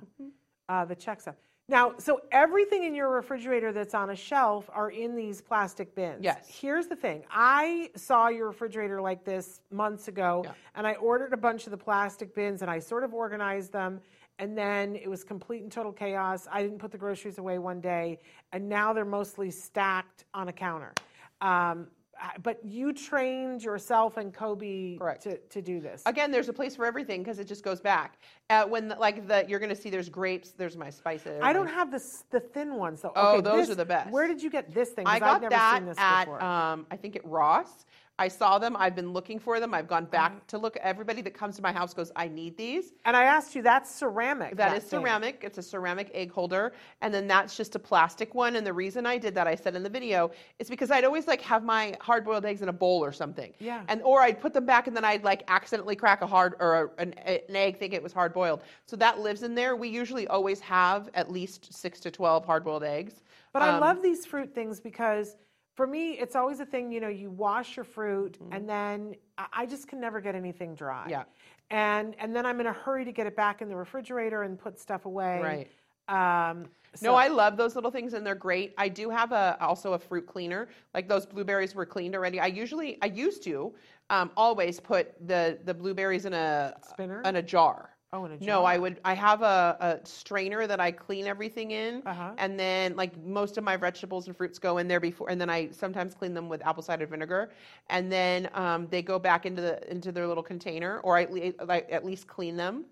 Uh, 0.70 0.86
the 0.86 0.96
check 0.96 1.20
stuff. 1.20 1.36
Now, 1.72 1.94
so 1.98 2.20
everything 2.34 2.84
in 2.84 2.94
your 2.94 3.10
refrigerator 3.10 3.72
that's 3.72 3.94
on 3.94 4.10
a 4.10 4.16
shelf 4.16 4.70
are 4.74 4.90
in 4.92 5.16
these 5.16 5.40
plastic 5.40 5.96
bins. 5.96 6.20
Yes. 6.22 6.46
Here's 6.50 6.88
the 6.88 6.98
thing. 6.98 7.24
I 7.32 7.92
saw 7.96 8.28
your 8.28 8.48
refrigerator 8.48 9.02
like 9.02 9.24
this 9.24 9.62
months 9.72 10.10
ago, 10.10 10.42
Yeah. 10.44 10.52
and 10.76 10.86
I 10.86 10.96
ordered 10.96 11.32
a 11.32 11.38
bunch 11.38 11.68
of 11.68 11.72
the 11.72 11.78
plastic 11.78 12.36
bins, 12.36 12.62
and 12.62 12.70
I 12.70 12.80
sort 12.80 13.06
of 13.06 13.14
organized 13.14 13.72
them. 13.72 14.02
And 14.38 14.58
then 14.58 14.98
it 14.98 15.08
was 15.10 15.24
complete 15.24 15.64
and 15.64 15.72
total 15.72 15.94
chaos. 15.94 16.46
I 16.52 16.62
didn't 16.62 16.80
put 16.80 16.92
the 16.92 16.98
groceries 16.98 17.38
away 17.38 17.58
one 17.58 17.80
day, 17.80 18.20
and 18.52 18.68
now 18.68 18.92
they're 18.92 19.06
mostly 19.06 19.50
stacked 19.50 20.26
on 20.34 20.50
a 20.50 20.54
counter. 20.54 20.94
Um, 21.40 21.88
but 22.44 22.60
you 22.64 22.94
trained 22.94 23.64
yourself 23.64 24.18
and 24.18 24.34
Coby 24.34 25.00
Correct. 25.00 25.24
to, 25.24 25.38
to 25.38 25.62
do 25.62 25.80
this. 25.80 26.04
Again, 26.06 26.32
there's 26.32 26.50
a 26.50 26.54
place 26.54 26.76
for 26.76 26.86
everything 26.86 27.24
because 27.24 27.40
it 27.40 27.48
just 27.48 27.64
goes 27.64 27.82
back. 27.82 28.20
Uh, 28.50 28.66
when 28.66 28.90
like 29.00 29.28
the 29.28 29.46
you're 29.48 29.60
going 29.60 29.70
to 29.74 29.76
see 29.76 29.90
there's 29.90 30.10
grapes. 30.10 30.52
There's 30.52 30.78
my 30.78 30.90
spices. 30.90 31.40
I 31.42 31.54
don't 31.54 31.68
have 31.68 31.90
the 31.92 32.04
the 32.30 32.40
thin 32.40 32.76
ones 32.76 33.02
though. 33.02 33.14
Oh, 33.16 33.34
Okay, 33.38 33.42
those 33.42 33.68
this- 33.68 33.70
are 33.72 33.76
the 33.76 33.86
best. 33.86 34.12
Where 34.12 34.28
did 34.28 34.42
you 34.42 34.50
get 34.50 34.74
this 34.74 34.90
thing? 34.90 35.08
I 35.08 35.20
got 35.20 35.36
I've 35.38 35.42
never 35.42 35.50
that 35.52 35.78
seen 35.78 35.86
this 35.88 35.98
at 35.98 36.26
before. 36.26 36.44
um, 36.44 36.86
I 36.92 36.96
think 36.98 37.16
at 37.16 37.26
Ross. 37.26 37.86
I 38.20 38.28
saw 38.28 38.60
them. 38.60 38.76
I've 38.78 38.96
been 38.96 39.14
looking 39.14 39.40
for 39.40 39.60
them. 39.60 39.74
I've 39.74 39.88
gone 39.88 40.06
back 40.06 40.32
Uh-huh. 40.32 40.40
to 40.50 40.58
look. 40.60 40.78
Everybody 40.78 41.24
that 41.24 41.34
comes 41.34 41.56
to 41.56 41.64
my 41.64 41.72
house 41.72 41.92
goes, 41.94 42.12
"I 42.16 42.28
need 42.28 42.56
these." 42.56 42.94
and 43.06 43.18
I 43.18 43.24
asked 43.24 43.56
you, 43.56 43.64
that's 43.64 43.90
ceramic. 43.90 44.56
That 44.58 44.78
is 44.78 44.84
thing. 44.84 45.00
ceramic. 45.02 45.44
It's 45.44 45.58
a 45.58 45.64
ceramic 45.64 46.12
egg 46.14 46.32
holder, 46.32 46.74
and 47.02 47.12
then 47.12 47.26
that's 47.26 47.58
just 47.58 47.76
a 47.76 47.80
plastic 47.80 48.36
one. 48.36 48.56
And 48.58 48.68
the 48.68 48.74
reason 48.74 49.08
I 49.08 49.18
did 49.18 49.34
that, 49.36 49.48
I 49.48 49.56
said 49.56 49.76
in 49.76 49.82
the 49.82 49.90
video, 49.90 50.30
is 50.60 50.70
because 50.70 50.92
I'd 50.92 51.04
always 51.04 51.26
like 51.28 51.42
have 51.42 51.64
my 51.64 51.96
hard-boiled 52.00 52.46
eggs 52.46 52.62
in 52.62 52.70
a 52.70 52.74
bowl 52.74 53.04
or 53.04 53.12
something. 53.12 53.54
Yeah. 53.60 53.82
And 53.88 54.04
or 54.04 54.22
I'd 54.22 54.40
put 54.40 54.54
them 54.54 54.66
back, 54.68 54.86
and 54.88 54.96
then 54.96 55.04
I'd 55.06 55.24
like 55.24 55.44
accidentally 55.48 55.96
crack 55.96 56.22
a 56.22 56.28
hard 56.28 56.54
or 56.60 56.92
a, 56.98 57.02
an, 57.02 57.14
an 57.26 57.56
egg, 57.56 57.80
think 57.80 57.94
it 57.94 58.04
was 58.04 58.14
hard-boiled. 58.14 58.62
So 58.86 58.96
that 58.98 59.20
lives 59.20 59.42
in 59.42 59.56
there. 59.56 59.76
We 59.76 59.90
usually 59.90 60.28
always 60.28 60.60
have 60.60 61.10
at 61.16 61.32
least 61.32 61.74
six 61.74 62.00
to 62.02 62.12
twelve 62.12 62.46
hard-boiled 62.46 62.84
eggs. 62.84 63.24
But 63.52 63.64
I 63.64 63.70
Um, 63.70 63.82
love 63.82 64.04
these 64.04 64.28
fruit 64.28 64.54
things 64.54 64.80
because 64.80 65.38
for 65.82 65.88
me, 65.88 66.12
it's 66.12 66.36
always 66.36 66.60
a 66.60 66.66
thing. 66.66 66.92
You 66.92 67.00
know, 67.00 67.08
you 67.08 67.32
wash 67.32 67.76
your 67.76 67.84
fruit, 67.84 68.38
and 68.52 68.70
then 68.70 69.16
I 69.52 69.66
just 69.66 69.88
can 69.88 70.00
never 70.00 70.22
get 70.22 70.36
anything 70.36 70.76
dry. 70.76 71.08
Yeah. 71.10 71.24
And 71.72 72.16
and 72.20 72.36
then 72.36 72.46
I'm 72.46 72.60
in 72.60 72.68
a 72.68 72.74
hurry 72.74 73.04
to 73.04 73.12
get 73.12 73.26
it 73.26 73.36
back 73.36 73.64
in 73.64 73.68
the 73.68 73.76
refrigerator 73.76 74.44
and 74.44 74.60
put 74.60 74.80
stuff 74.80 75.06
away. 75.06 75.68
Right. 76.08 76.52
Um, 76.52 76.68
No, 77.02 77.16
I 77.16 77.30
love 77.30 77.58
those 77.58 77.74
little 77.74 77.90
things 77.90 78.14
and 78.14 78.24
they're 78.24 78.36
great. 78.36 78.76
I 78.78 78.90
do 78.90 79.10
have 79.10 79.32
a 79.32 79.58
also 79.60 79.94
a 79.94 79.98
fruit 79.98 80.28
cleaner. 80.28 80.70
Like 80.94 81.10
those 81.10 81.26
blueberries 81.26 81.74
were 81.74 81.88
cleaned 81.88 82.14
already. 82.14 82.40
I 82.40 82.46
usually 82.46 83.00
I 83.02 83.08
used 83.08 83.44
to 83.46 83.74
um, 84.12 84.30
always 84.38 84.80
put 84.80 85.16
the 85.28 85.58
the 85.66 85.74
blueberries 85.74 86.26
in 86.26 86.34
a 86.34 86.76
Spinner? 86.88 87.24
in 87.24 87.38
a 87.38 87.42
jar. 87.42 87.91
Oh, 88.14 88.26
in 88.26 88.34
a 88.34 88.38
No, 88.44 88.66
I 88.66 88.78
would. 88.78 89.00
I 89.06 89.14
have 89.14 89.42
a, 89.42 89.78
a 89.80 90.06
strainer 90.06 90.68
that 90.68 90.82
I 90.82 90.92
clean 90.92 91.28
everything 91.28 91.72
in, 91.72 92.04
Uh-huh. 92.06 92.32
and 92.38 92.60
then 92.60 92.94
like 92.98 93.18
most 93.24 93.58
of 93.58 93.64
my 93.64 93.78
vegetables 93.78 94.28
and 94.28 94.36
fruits 94.36 94.60
go 94.60 94.80
in 94.80 94.88
there 94.90 95.00
before, 95.00 95.30
and 95.30 95.40
then 95.40 95.50
I 95.50 95.70
sometimes 95.72 96.14
clean 96.14 96.34
them 96.34 96.50
with 96.50 96.62
apple 96.66 96.84
cider 96.84 97.08
vinegar, 97.08 97.52
and 97.90 98.12
then 98.12 98.50
um, 98.54 98.88
they 98.90 99.02
go 99.02 99.18
back 99.18 99.46
into 99.46 99.62
the 99.62 99.90
into 99.90 100.12
their 100.12 100.28
little 100.28 100.44
container, 100.44 101.00
or 101.00 101.18
I 101.18 101.54
at 101.60 101.90
at 101.90 102.06
least 102.06 102.28
clean 102.28 102.58
them. 102.58 102.84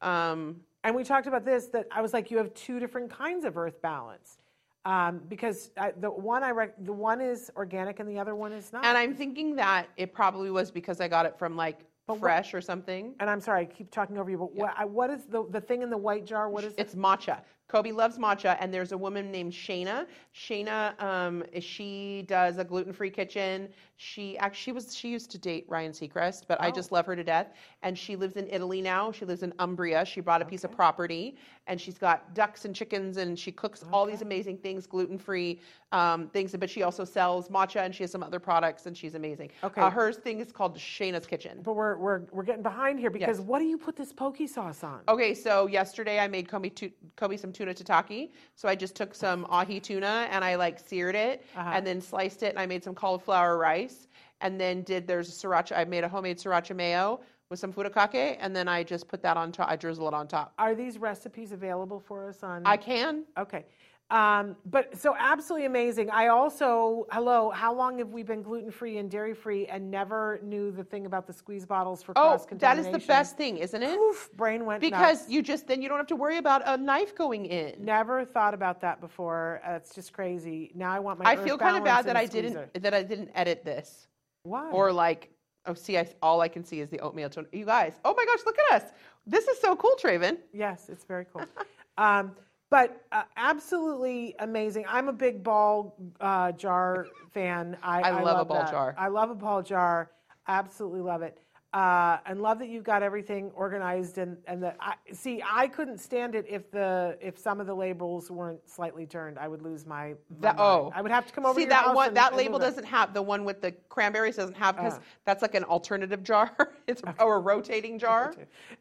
Um, 0.00 0.60
And 0.84 0.94
we 0.94 1.02
talked 1.02 1.26
about 1.26 1.44
this 1.44 1.66
that 1.68 1.88
I 1.90 2.00
was 2.00 2.12
like, 2.12 2.30
you 2.30 2.36
have 2.36 2.54
two 2.54 2.78
different 2.78 3.10
kinds 3.10 3.44
of 3.44 3.56
earth 3.58 3.82
balance. 3.82 4.38
Um, 4.84 5.20
because 5.28 5.70
I, 5.76 5.90
the 5.90 6.08
one 6.08 6.44
I 6.44 6.52
rec- 6.52 6.82
the 6.84 6.92
one 6.92 7.20
is 7.20 7.50
organic 7.56 7.98
and 7.98 8.08
the 8.08 8.18
other 8.20 8.36
one 8.36 8.52
is 8.52 8.72
not. 8.72 8.84
And 8.84 8.96
I'm 8.96 9.12
thinking 9.16 9.56
that 9.56 9.88
it 9.96 10.12
probably 10.14 10.52
was 10.52 10.70
because 10.70 11.00
I 11.00 11.08
got 11.08 11.26
it 11.26 11.36
from 11.36 11.56
like 11.56 11.80
what- 12.14 12.20
fresh 12.20 12.54
or 12.54 12.60
something. 12.60 13.14
And 13.20 13.28
I'm 13.30 13.40
sorry, 13.40 13.62
I 13.62 13.64
keep 13.64 13.90
talking 13.90 14.18
over 14.18 14.30
you, 14.30 14.38
but 14.38 14.54
what, 14.54 14.74
I, 14.76 14.84
what 14.84 15.10
is 15.10 15.24
the 15.24 15.44
the 15.50 15.60
thing 15.60 15.82
in 15.82 15.90
the 15.90 15.96
white 15.96 16.24
jar? 16.26 16.48
What 16.50 16.64
is 16.64 16.74
it? 16.74 16.80
It's 16.80 16.94
matcha. 16.94 17.40
Coby 17.68 17.94
loves 17.94 18.16
matcha, 18.16 18.56
and 18.60 18.72
there's 18.72 18.92
a 18.92 18.98
woman 18.98 19.30
named 19.30 19.52
Shayna. 19.52 20.06
Shayna, 20.34 21.00
um, 21.02 21.44
she 21.60 22.24
does 22.26 22.56
a 22.56 22.64
gluten-free 22.64 23.10
kitchen. 23.10 23.68
She 23.96 24.38
actually 24.38 24.58
she 24.58 24.72
was 24.72 24.94
she 24.96 25.08
used 25.10 25.30
to 25.32 25.38
date 25.38 25.66
Ryan 25.68 25.92
Seacrest, 25.92 26.44
but 26.48 26.60
I 26.60 26.68
Oh. 26.68 26.70
just 26.70 26.92
love 26.92 27.04
her 27.06 27.14
to 27.14 27.22
death. 27.24 27.52
And 27.82 27.96
she 27.98 28.16
lives 28.16 28.36
in 28.36 28.48
Italy 28.48 28.80
now. 28.80 29.12
She 29.12 29.24
lives 29.24 29.42
in 29.42 29.52
Umbria. 29.58 30.04
She 30.04 30.20
bought 30.20 30.40
a 30.40 30.44
piece 30.44 30.64
of 30.64 30.70
property, 30.72 31.36
and 31.66 31.78
she's 31.80 31.98
got 31.98 32.32
ducks 32.34 32.64
and 32.64 32.74
chickens, 32.74 33.18
and 33.18 33.38
she 33.38 33.52
cooks 33.52 33.84
all 33.92 34.06
these 34.06 34.22
amazing 34.22 34.58
things, 34.58 34.86
gluten-free 34.86 35.60
um, 35.92 36.28
things. 36.28 36.54
But 36.58 36.70
she 36.70 36.82
also 36.82 37.04
sells 37.04 37.48
matcha, 37.48 37.84
and 37.84 37.94
she 37.94 38.02
has 38.04 38.10
some 38.10 38.22
other 38.22 38.38
products, 38.40 38.86
and 38.86 38.96
she's 38.96 39.14
amazing. 39.14 39.50
Okay. 39.62 39.80
Uh, 39.80 39.90
her 39.90 40.12
thing 40.12 40.40
is 40.40 40.52
called 40.52 40.76
Shayna's 40.76 41.26
Kitchen. 41.26 41.60
But 41.62 41.74
we're, 41.74 41.96
we're, 41.98 42.20
we're 42.32 42.44
getting 42.44 42.62
behind 42.62 42.98
here 42.98 43.10
because 43.10 43.38
Yes. 43.38 43.46
what 43.46 43.58
do 43.58 43.66
you 43.66 43.76
put 43.78 43.94
this 43.96 44.12
pokey 44.12 44.46
sauce 44.46 44.82
on? 44.84 45.00
Okay, 45.08 45.34
so 45.34 45.66
yesterday 45.66 46.18
I 46.20 46.28
made 46.28 46.48
Coby, 46.48 46.74
tu- 46.74 46.92
Coby 47.16 47.38
some 47.38 47.52
tuna 47.58 47.74
tataki. 47.74 48.30
So 48.54 48.68
I 48.68 48.74
just 48.74 48.94
took 48.94 49.14
some 49.14 49.44
ahi 49.50 49.80
tuna 49.80 50.28
and 50.30 50.44
I 50.44 50.54
like 50.54 50.78
seared 50.78 51.14
it 51.16 51.44
Uh-huh. 51.56 51.70
and 51.74 51.86
then 51.86 52.00
sliced 52.00 52.42
it 52.42 52.50
and 52.50 52.58
I 52.58 52.66
made 52.66 52.82
some 52.84 52.94
cauliflower 52.94 53.58
rice 53.58 54.06
and 54.40 54.60
then 54.60 54.82
did 54.82 55.06
there's 55.06 55.28
a 55.28 55.32
sriracha. 55.32 55.76
I 55.76 55.84
made 55.84 56.04
a 56.04 56.08
homemade 56.08 56.38
sriracha 56.38 56.74
mayo 56.76 57.20
with 57.50 57.58
some 57.58 57.72
furikake 57.72 58.36
and 58.40 58.54
then 58.54 58.68
I 58.68 58.84
just 58.84 59.08
put 59.08 59.20
that 59.22 59.36
on 59.36 59.50
top. 59.52 59.68
I 59.68 59.76
drizzle 59.76 60.06
it 60.08 60.14
on 60.14 60.28
top. 60.28 60.52
Are 60.58 60.74
these 60.74 60.98
recipes 60.98 61.50
available 61.52 61.98
for 61.98 62.28
us 62.28 62.42
on? 62.42 62.62
I 62.64 62.76
can. 62.76 63.24
okay. 63.36 63.64
Um, 64.10 64.56
but 64.64 64.98
so 64.98 65.14
absolutely 65.18 65.66
amazing. 65.66 66.08
I 66.10 66.28
also, 66.28 67.06
hello, 67.12 67.50
how 67.50 67.74
long 67.74 67.98
have 67.98 68.08
we 68.08 68.22
been 68.22 68.40
gluten 68.40 68.70
free 68.70 68.96
and 68.96 69.10
dairy 69.10 69.34
free 69.34 69.66
and 69.66 69.90
never 69.90 70.40
knew 70.42 70.70
the 70.70 70.82
thing 70.82 71.04
about 71.04 71.26
the 71.26 71.32
squeeze 71.32 71.66
bottles 71.66 72.02
for 72.02 72.14
cross 72.14 72.46
contamination? 72.46 72.86
Oh, 72.86 72.92
that 72.92 72.96
is 72.96 73.02
the 73.02 73.06
best 73.06 73.36
thing, 73.36 73.58
isn't 73.58 73.82
it? 73.82 73.98
Oof, 73.98 74.30
brain 74.34 74.64
went 74.64 74.80
Because 74.80 75.20
nuts. 75.20 75.30
you 75.30 75.42
just 75.42 75.66
then 75.66 75.82
you 75.82 75.90
don't 75.90 75.98
have 75.98 76.06
to 76.06 76.16
worry 76.16 76.38
about 76.38 76.62
a 76.64 76.78
knife 76.78 77.14
going 77.14 77.44
in. 77.46 77.84
never 77.84 78.24
thought 78.24 78.54
about 78.54 78.80
that 78.80 79.02
before. 79.02 79.60
Uh, 79.66 79.72
it's 79.72 79.94
just 79.94 80.14
crazy. 80.14 80.72
Now 80.74 80.90
I 80.90 81.00
want 81.00 81.18
my. 81.18 81.30
I 81.30 81.36
feel 81.36 81.58
kind 81.58 81.76
of 81.76 81.84
bad 81.84 82.06
that 82.06 82.16
I 82.16 82.20
I 82.20 82.26
didn't 82.26 82.82
that 82.82 82.94
I 82.94 83.02
didn't 83.02 83.30
edit 83.34 83.62
this. 83.62 84.06
Why? 84.42 84.70
Or 84.70 84.90
like, 84.90 85.30
oh, 85.66 85.74
see, 85.74 85.98
I, 85.98 86.08
all 86.22 86.40
I 86.40 86.48
can 86.48 86.64
see 86.64 86.80
is 86.80 86.88
the 86.88 87.00
oatmeal 87.00 87.28
tone. 87.28 87.46
You 87.52 87.66
guys, 87.66 87.94
oh 88.06 88.14
my 88.16 88.24
gosh, 88.24 88.40
look 88.46 88.56
at 88.70 88.82
us. 88.82 88.90
This 89.26 89.46
is 89.48 89.60
so 89.60 89.76
cool, 89.76 89.94
Traven. 90.02 90.38
Yes, 90.54 90.88
it's 90.88 91.04
very 91.04 91.26
cool. 91.30 91.44
um, 91.98 92.32
but 92.70 93.04
uh, 93.12 93.22
absolutely 93.36 94.34
amazing. 94.38 94.84
I'm 94.88 95.08
a 95.08 95.12
big 95.12 95.42
ball 95.42 95.96
uh, 96.20 96.52
jar 96.52 97.06
fan. 97.32 97.76
I, 97.82 98.02
I 98.02 98.22
love 98.22 98.40
a 98.40 98.44
ball 98.44 98.62
that. 98.62 98.70
jar. 98.70 98.94
I 98.98 99.08
love 99.08 99.30
a 99.30 99.34
ball 99.34 99.62
jar. 99.62 100.10
Absolutely 100.46 101.00
love 101.00 101.22
it. 101.22 101.38
Uh, 101.74 102.16
and 102.24 102.40
love 102.40 102.58
that 102.58 102.70
you've 102.70 102.82
got 102.82 103.02
everything 103.02 103.50
organized 103.54 104.16
and 104.16 104.38
and 104.46 104.62
that 104.62 104.74
I 104.80 104.94
see 105.12 105.42
I 105.46 105.68
couldn't 105.68 105.98
stand 105.98 106.34
it 106.34 106.46
if 106.48 106.70
the 106.70 107.18
if 107.20 107.38
some 107.38 107.60
of 107.60 107.66
the 107.66 107.74
labels 107.74 108.30
weren't 108.30 108.66
slightly 108.66 109.04
turned 109.04 109.38
I 109.38 109.48
would 109.48 109.60
lose 109.60 109.84
my, 109.84 110.08
my 110.08 110.14
That- 110.40 110.56
oh. 110.58 110.90
I 110.94 111.02
would 111.02 111.10
have 111.10 111.26
to 111.26 111.32
come 111.34 111.44
over 111.44 111.60
See 111.60 111.66
that 111.66 111.94
one 111.94 112.08
and- 112.08 112.16
that 112.16 112.28
and 112.28 112.38
label 112.38 112.58
doesn't 112.58 112.84
have 112.86 113.12
the 113.12 113.20
one 113.20 113.44
with 113.44 113.60
the 113.60 113.72
cranberries 113.90 114.36
doesn't 114.36 114.56
have 114.56 114.76
because 114.76 114.94
Uh. 114.94 115.00
that's 115.26 115.42
like 115.42 115.54
an 115.54 115.64
alternative 115.64 116.22
jar. 116.22 116.50
it's 116.86 117.02
or 117.20 117.36
a 117.36 117.38
rotating 117.38 117.98
jar. 117.98 118.32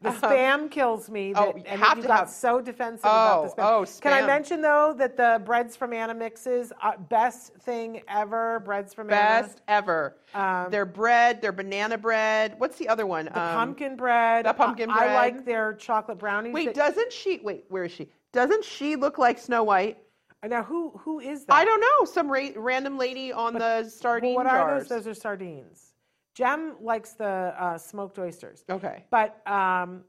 The 0.01 0.09
spam 0.21 0.71
kills 0.71 1.09
me. 1.09 1.33
That, 1.33 1.41
Oh, 1.41 1.57
you 1.57 1.63
and 1.65 1.81
have 1.81 1.97
you 1.97 2.03
to 2.03 2.07
got 2.07 2.19
have- 2.19 2.29
so 2.29 2.61
defensive 2.61 3.01
about 3.03 3.53
the 3.57 3.63
Oh, 3.63 3.81
spam. 3.83 3.97
oh, 3.97 3.99
Can 3.99 4.13
I 4.13 4.25
mention 4.25 4.61
though 4.61 4.93
that 4.97 5.17
the 5.17 5.41
breads 5.43 5.75
from 5.75 5.91
Anna 5.91 6.13
mixes 6.13 6.71
uh, 6.81 6.95
best 7.09 7.53
thing 7.55 8.01
ever? 8.07 8.61
Breads 8.61 8.93
from 8.93 9.09
Anna? 9.09 9.45
Best 9.45 9.61
ever. 9.67 10.15
Um, 10.33 10.69
their 10.71 10.85
bread, 10.85 11.41
their 11.41 11.51
banana 11.51 11.97
bread. 11.97 12.55
What's 12.59 12.76
the 12.78 12.89
other 12.89 13.05
one? 13.05 13.25
The 13.25 13.39
Um, 13.41 13.55
pumpkin 13.55 13.95
bread. 13.95 14.45
the 14.45 14.53
pumpkin 14.53 14.89
bread. 14.89 15.09
I 15.09 15.15
like 15.15 15.45
their 15.45 15.73
chocolate 15.73 16.17
brownies. 16.17 16.53
Wait, 16.53 16.67
that- 16.67 16.75
doesn't 16.75 17.11
she? 17.11 17.39
Wait, 17.39 17.65
where 17.69 17.84
is 17.86 17.91
she? 17.91 18.09
Doesn't 18.34 18.63
she 18.63 18.95
look 18.95 19.17
like 19.17 19.38
Snow 19.39 19.63
White? 19.63 19.97
now 20.43 20.63
who 20.63 20.91
who 20.99 21.19
is 21.19 21.45
that? 21.45 21.55
I 21.55 21.65
don't 21.65 21.82
know. 21.82 22.05
Some 22.05 22.32
ra- 22.32 22.49
random 22.55 22.97
lady 22.97 23.34
on 23.34 23.53
the 23.53 23.59
Well, 23.59 23.89
sardine 23.89 24.36
what 24.36 24.45
are 24.47 24.80
those? 24.80 24.88
Those 24.88 25.07
are 25.07 25.13
sardines. 25.13 25.93
Jem 26.36 26.75
likes 26.80 27.13
the 27.13 27.25
uh, 27.57 27.78
smoked 27.78 28.17
oysters. 28.19 28.63
Okay. 28.69 29.03
But 29.09 29.45
um, 29.47 30.03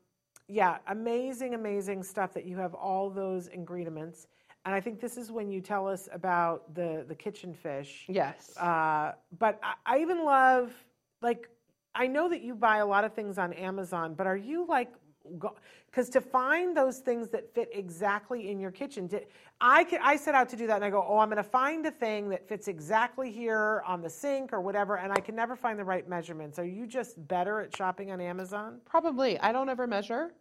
yeah, 0.46 0.78
amazing, 0.86 1.54
amazing 1.54 2.02
stuff 2.02 2.34
that 2.34 2.44
you 2.44 2.56
have 2.58 2.74
all 2.74 3.08
those 3.10 3.48
ingredients. 3.48 4.26
And 4.66 4.74
I 4.74 4.80
think 4.80 5.00
this 5.00 5.16
is 5.16 5.32
when 5.32 5.50
you 5.50 5.60
tell 5.62 5.88
us 5.88 6.08
about 6.12 6.74
the 6.74 7.04
the 7.08 7.14
kitchen 7.14 7.54
fish. 7.54 8.04
Yes. 8.08 8.56
Uh, 8.58 9.12
but 9.38 9.58
I, 9.62 9.74
I 9.86 9.98
even 10.00 10.24
love 10.24 10.72
like 11.22 11.48
I 11.98 12.06
know 12.06 12.28
that 12.28 12.42
you 12.42 12.54
buy 12.54 12.78
a 12.78 12.86
lot 12.86 13.04
of 13.04 13.12
things 13.12 13.38
on 13.38 13.52
Amazon, 13.52 14.14
but 14.14 14.26
are 14.26 14.36
you 14.36 14.64
like 14.66 14.92
because 15.90 16.08
to 16.08 16.20
find 16.20 16.76
those 16.76 16.98
things 17.00 17.28
that 17.28 17.52
fit 17.54 17.68
exactly 17.72 18.50
in 18.50 18.60
your 18.60 18.70
kitchen, 18.70 19.06
did, 19.06 19.26
I 19.60 19.84
can, 19.84 20.00
I 20.02 20.16
set 20.16 20.34
out 20.34 20.48
to 20.50 20.56
do 20.56 20.66
that 20.66 20.76
and 20.76 20.84
I 20.84 20.90
go, 20.90 21.04
oh, 21.06 21.18
I'm 21.18 21.28
going 21.28 21.36
to 21.36 21.42
find 21.42 21.84
a 21.84 21.90
thing 21.90 22.28
that 22.30 22.48
fits 22.48 22.68
exactly 22.68 23.30
here 23.30 23.82
on 23.86 24.00
the 24.00 24.08
sink 24.08 24.52
or 24.52 24.60
whatever, 24.60 24.96
and 24.96 25.12
I 25.12 25.20
can 25.20 25.34
never 25.34 25.56
find 25.56 25.78
the 25.78 25.84
right 25.84 26.08
measurements. 26.08 26.58
Are 26.58 26.64
you 26.64 26.86
just 26.86 27.26
better 27.28 27.60
at 27.60 27.76
shopping 27.76 28.10
on 28.10 28.20
Amazon? 28.20 28.80
Probably. 28.86 29.38
I 29.40 29.52
don't 29.52 29.68
ever 29.68 29.86
measure. 29.86 30.32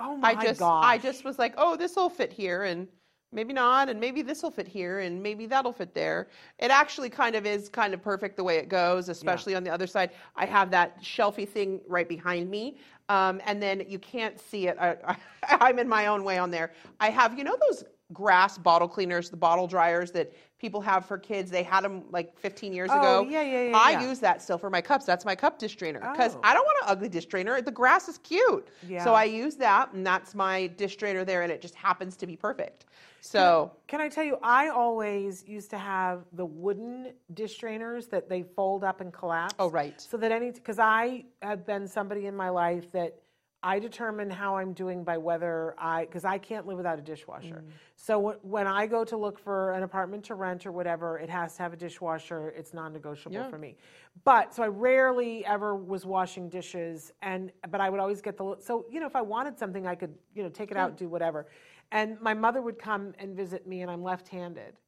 Oh 0.00 0.16
my 0.16 0.30
I 0.30 0.42
just 0.42 0.58
gosh! 0.58 0.84
I 0.84 0.98
just 0.98 1.24
was 1.24 1.38
like, 1.38 1.54
oh, 1.58 1.76
this 1.76 1.94
will 1.94 2.08
fit 2.08 2.32
here 2.32 2.64
and 2.64 2.88
maybe 3.32 3.52
not 3.52 3.88
and 3.88 3.98
maybe 3.98 4.22
this 4.22 4.42
will 4.42 4.50
fit 4.50 4.68
here 4.68 5.00
and 5.00 5.22
maybe 5.22 5.46
that'll 5.46 5.72
fit 5.72 5.94
there. 5.94 6.28
It 6.58 6.70
actually 6.70 7.10
kind 7.10 7.34
of 7.34 7.46
is 7.46 7.68
kind 7.68 7.94
of 7.94 8.02
perfect 8.02 8.36
the 8.36 8.44
way 8.44 8.58
it 8.58 8.68
goes, 8.68 9.08
especially 9.08 9.54
on 9.54 9.64
the 9.64 9.70
other 9.70 9.86
side. 9.86 10.10
I 10.36 10.46
have 10.46 10.70
that 10.70 11.02
shelfy 11.02 11.48
thing 11.48 11.80
right 11.88 12.08
behind 12.08 12.50
me. 12.50 12.76
Um, 13.08 13.40
and 13.46 13.62
then 13.62 13.82
you 13.88 13.98
can't 13.98 14.38
see 14.38 14.68
it. 14.68 14.76
I, 14.78 14.96
I, 15.06 15.16
I'm 15.60 15.78
in 15.78 15.88
my 15.88 16.06
own 16.06 16.24
way 16.24 16.38
on 16.38 16.50
there. 16.50 16.72
I 17.00 17.10
have, 17.10 17.36
you 17.36 17.44
know, 17.44 17.56
those 17.68 17.84
grass 18.12 18.58
bottle 18.58 18.88
cleaners, 18.88 19.30
the 19.30 19.36
bottle 19.36 19.66
dryers 19.66 20.10
that 20.12 20.32
people 20.62 20.80
have 20.80 21.04
for 21.04 21.18
kids. 21.18 21.50
They 21.50 21.64
had 21.64 21.82
them 21.82 22.04
like 22.12 22.38
15 22.38 22.72
years 22.72 22.88
Oh, 22.92 22.98
ago. 23.24 23.28
yeah, 23.28 23.42
yeah, 23.42 23.68
yeah, 23.70 23.76
I 23.76 23.90
yeah. 23.90 24.08
use 24.08 24.20
that 24.20 24.40
still 24.40 24.56
for 24.56 24.70
my 24.70 24.80
cups. 24.80 25.04
That's 25.04 25.24
my 25.24 25.34
cup 25.34 25.58
dish 25.58 25.74
drainer 25.76 25.98
because 26.12 26.36
Oh. 26.36 26.40
I 26.44 26.54
don't 26.54 26.64
want 26.64 26.78
an 26.82 26.88
ugly 26.88 27.08
dish 27.08 27.26
drainer. 27.26 27.60
The 27.60 27.72
grass 27.72 28.08
is 28.08 28.18
cute. 28.18 28.68
Yeah. 28.88 29.02
So 29.02 29.12
I 29.12 29.24
use 29.24 29.56
that, 29.56 29.92
and 29.92 30.06
that's 30.06 30.34
my 30.36 30.68
dish 30.68 30.96
drainer 30.96 31.24
there, 31.24 31.42
and 31.42 31.50
it 31.50 31.60
just 31.60 31.74
happens 31.74 32.16
to 32.18 32.26
be 32.28 32.36
perfect. 32.36 32.86
So 33.20 33.72
Can 33.88 34.00
I 34.00 34.08
tell 34.08 34.24
you, 34.24 34.38
I 34.42 34.68
always 34.68 35.44
used 35.46 35.70
to 35.70 35.78
have 35.78 36.22
the 36.32 36.46
wooden 36.46 37.12
dish 37.34 37.60
drainers 37.60 38.08
that 38.10 38.28
they 38.28 38.42
fold 38.42 38.84
up 38.84 39.00
and 39.00 39.12
collapse. 39.12 39.54
Oh, 39.58 39.68
right. 39.70 40.00
So 40.00 40.16
that 40.16 40.30
any, 40.32 40.52
because 40.52 40.78
I 40.78 41.24
have 41.42 41.66
been 41.66 41.86
somebody 41.88 42.26
in 42.26 42.34
my 42.36 42.48
life 42.48 42.90
that 42.92 43.16
I 43.64 43.78
determine 43.78 44.28
how 44.28 44.56
I'm 44.56 44.72
doing 44.72 45.04
by 45.04 45.16
whether 45.18 45.74
I, 45.78 46.04
because 46.04 46.24
I 46.24 46.38
can't 46.38 46.66
live 46.66 46.76
without 46.76 46.98
a 46.98 47.02
dishwasher. 47.02 47.62
Mm. 47.64 47.70
So 47.96 48.14
w- 48.14 48.38
when 48.42 48.66
I 48.66 48.86
go 48.86 49.04
to 49.04 49.16
look 49.16 49.38
for 49.38 49.72
an 49.72 49.84
apartment 49.84 50.24
to 50.24 50.34
rent 50.34 50.66
or 50.66 50.72
whatever, 50.72 51.18
it 51.18 51.30
has 51.30 51.56
to 51.56 51.62
have 51.62 51.72
a 51.72 51.76
dishwasher. 51.76 52.48
It's 52.56 52.74
non-negotiable 52.74 53.36
Yeah. 53.36 53.48
for 53.48 53.58
me. 53.58 53.76
But 54.24 54.52
so 54.52 54.64
I 54.64 54.68
rarely 54.68 55.46
ever 55.46 55.76
was 55.76 56.04
washing 56.04 56.48
dishes, 56.48 57.12
and 57.22 57.52
but 57.70 57.80
I 57.80 57.88
would 57.88 58.00
always 58.00 58.20
get 58.20 58.36
the. 58.36 58.56
So 58.58 58.84
you 58.90 58.98
know, 59.00 59.06
if 59.06 59.14
I 59.16 59.22
wanted 59.22 59.58
something, 59.58 59.86
I 59.86 59.94
could 59.94 60.14
you 60.34 60.42
know 60.42 60.48
take 60.48 60.70
it 60.70 60.76
out, 60.76 60.96
do 60.96 61.08
whatever. 61.08 61.46
And 61.92 62.20
my 62.20 62.34
mother 62.34 62.62
would 62.62 62.78
come 62.78 63.12
and 63.18 63.36
visit 63.36 63.66
me, 63.66 63.82
and 63.82 63.90
I'm 63.90 64.02
left-handed. 64.02 64.78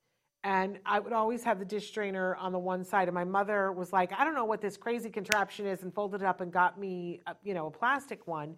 And 0.45 0.79
I 0.85 1.01
would 1.01 1.15
always 1.15 1.43
have 1.45 1.59
the 1.59 1.65
dish 1.65 1.91
drainer 1.91 2.37
on 2.37 2.53
the 2.53 2.59
one 2.59 2.85
side. 2.85 3.09
And 3.09 3.15
my 3.15 3.25
mother 3.25 3.73
was 3.73 3.95
like, 3.95 4.13
I 4.13 4.25
don't 4.25 4.35
know 4.35 4.45
what 4.45 4.61
this 4.61 4.77
crazy 4.77 5.09
contraption 5.09 5.67
is, 5.67 5.83
and 5.83 5.93
folded 5.93 6.21
it 6.21 6.27
up 6.27 6.43
and 6.43 6.53
got 6.53 6.79
me, 6.79 7.21
a, 7.27 7.35
you 7.43 7.55
know, 7.55 7.67
a 7.67 7.71
plastic 7.71 8.27
one. 8.27 8.57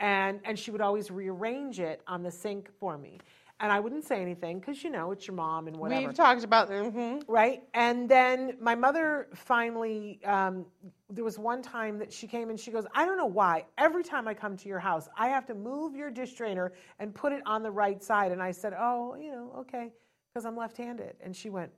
And, 0.00 0.40
and 0.44 0.58
she 0.58 0.70
would 0.70 0.80
always 0.80 1.10
rearrange 1.10 1.78
it 1.78 2.00
on 2.06 2.22
the 2.22 2.30
sink 2.30 2.70
for 2.80 2.96
me. 2.96 3.18
And 3.60 3.72
I 3.72 3.80
wouldn't 3.80 4.04
say 4.04 4.20
anything 4.20 4.60
because, 4.60 4.84
you 4.84 4.90
know, 4.90 5.12
it's 5.12 5.26
your 5.26 5.34
mom 5.34 5.66
and 5.66 5.76
whatever 5.76 6.06
we've 6.08 6.14
talked 6.14 6.44
about. 6.44 6.68
mhm. 6.70 7.22
right? 7.26 7.62
And 7.72 8.06
then 8.06 8.56
my 8.60 8.74
mother 8.74 9.28
finally, 9.34 10.20
um, 10.24 10.66
there 11.08 11.24
was 11.24 11.38
one 11.38 11.62
time 11.62 11.98
that 11.98 12.12
she 12.12 12.26
came 12.26 12.50
and 12.50 12.60
she 12.60 12.70
goes, 12.70 12.84
I 12.94 13.06
don't 13.06 13.16
know 13.16 13.24
why. 13.26 13.64
Every 13.78 14.04
time 14.04 14.28
I 14.28 14.34
come 14.34 14.58
to 14.58 14.68
your 14.68 14.78
house, 14.78 15.08
I 15.16 15.28
have 15.28 15.46
to 15.46 15.54
move 15.54 15.94
your 15.94 16.10
dish 16.10 16.34
drainer 16.34 16.72
and 16.98 17.14
put 17.14 17.32
it 17.32 17.42
on 17.46 17.62
the 17.62 17.70
right 17.70 18.02
side. 18.02 18.30
And 18.30 18.42
I 18.42 18.50
said, 18.50 18.74
Oh, 18.78 19.14
you 19.14 19.32
know, 19.32 19.54
okay, 19.60 19.90
because 20.36 20.44
I'm 20.44 20.54
left 20.54 20.76
handed. 20.76 21.16
And 21.22 21.34
she 21.34 21.48
went, 21.48 21.72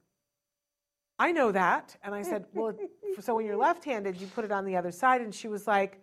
I 1.17 1.31
know 1.31 1.53
that. 1.53 1.97
And 2.03 2.13
I 2.13 2.23
said, 2.23 2.47
Well, 2.53 2.73
so 3.21 3.37
when 3.37 3.47
you're 3.47 3.57
left 3.57 3.85
handed, 3.85 4.21
you 4.21 4.27
put 4.27 4.45
it 4.45 4.51
on 4.51 4.65
the 4.65 4.75
other 4.77 4.91
side. 4.91 5.21
And 5.21 5.33
she 5.33 5.47
was 5.47 5.69
like, 5.69 6.01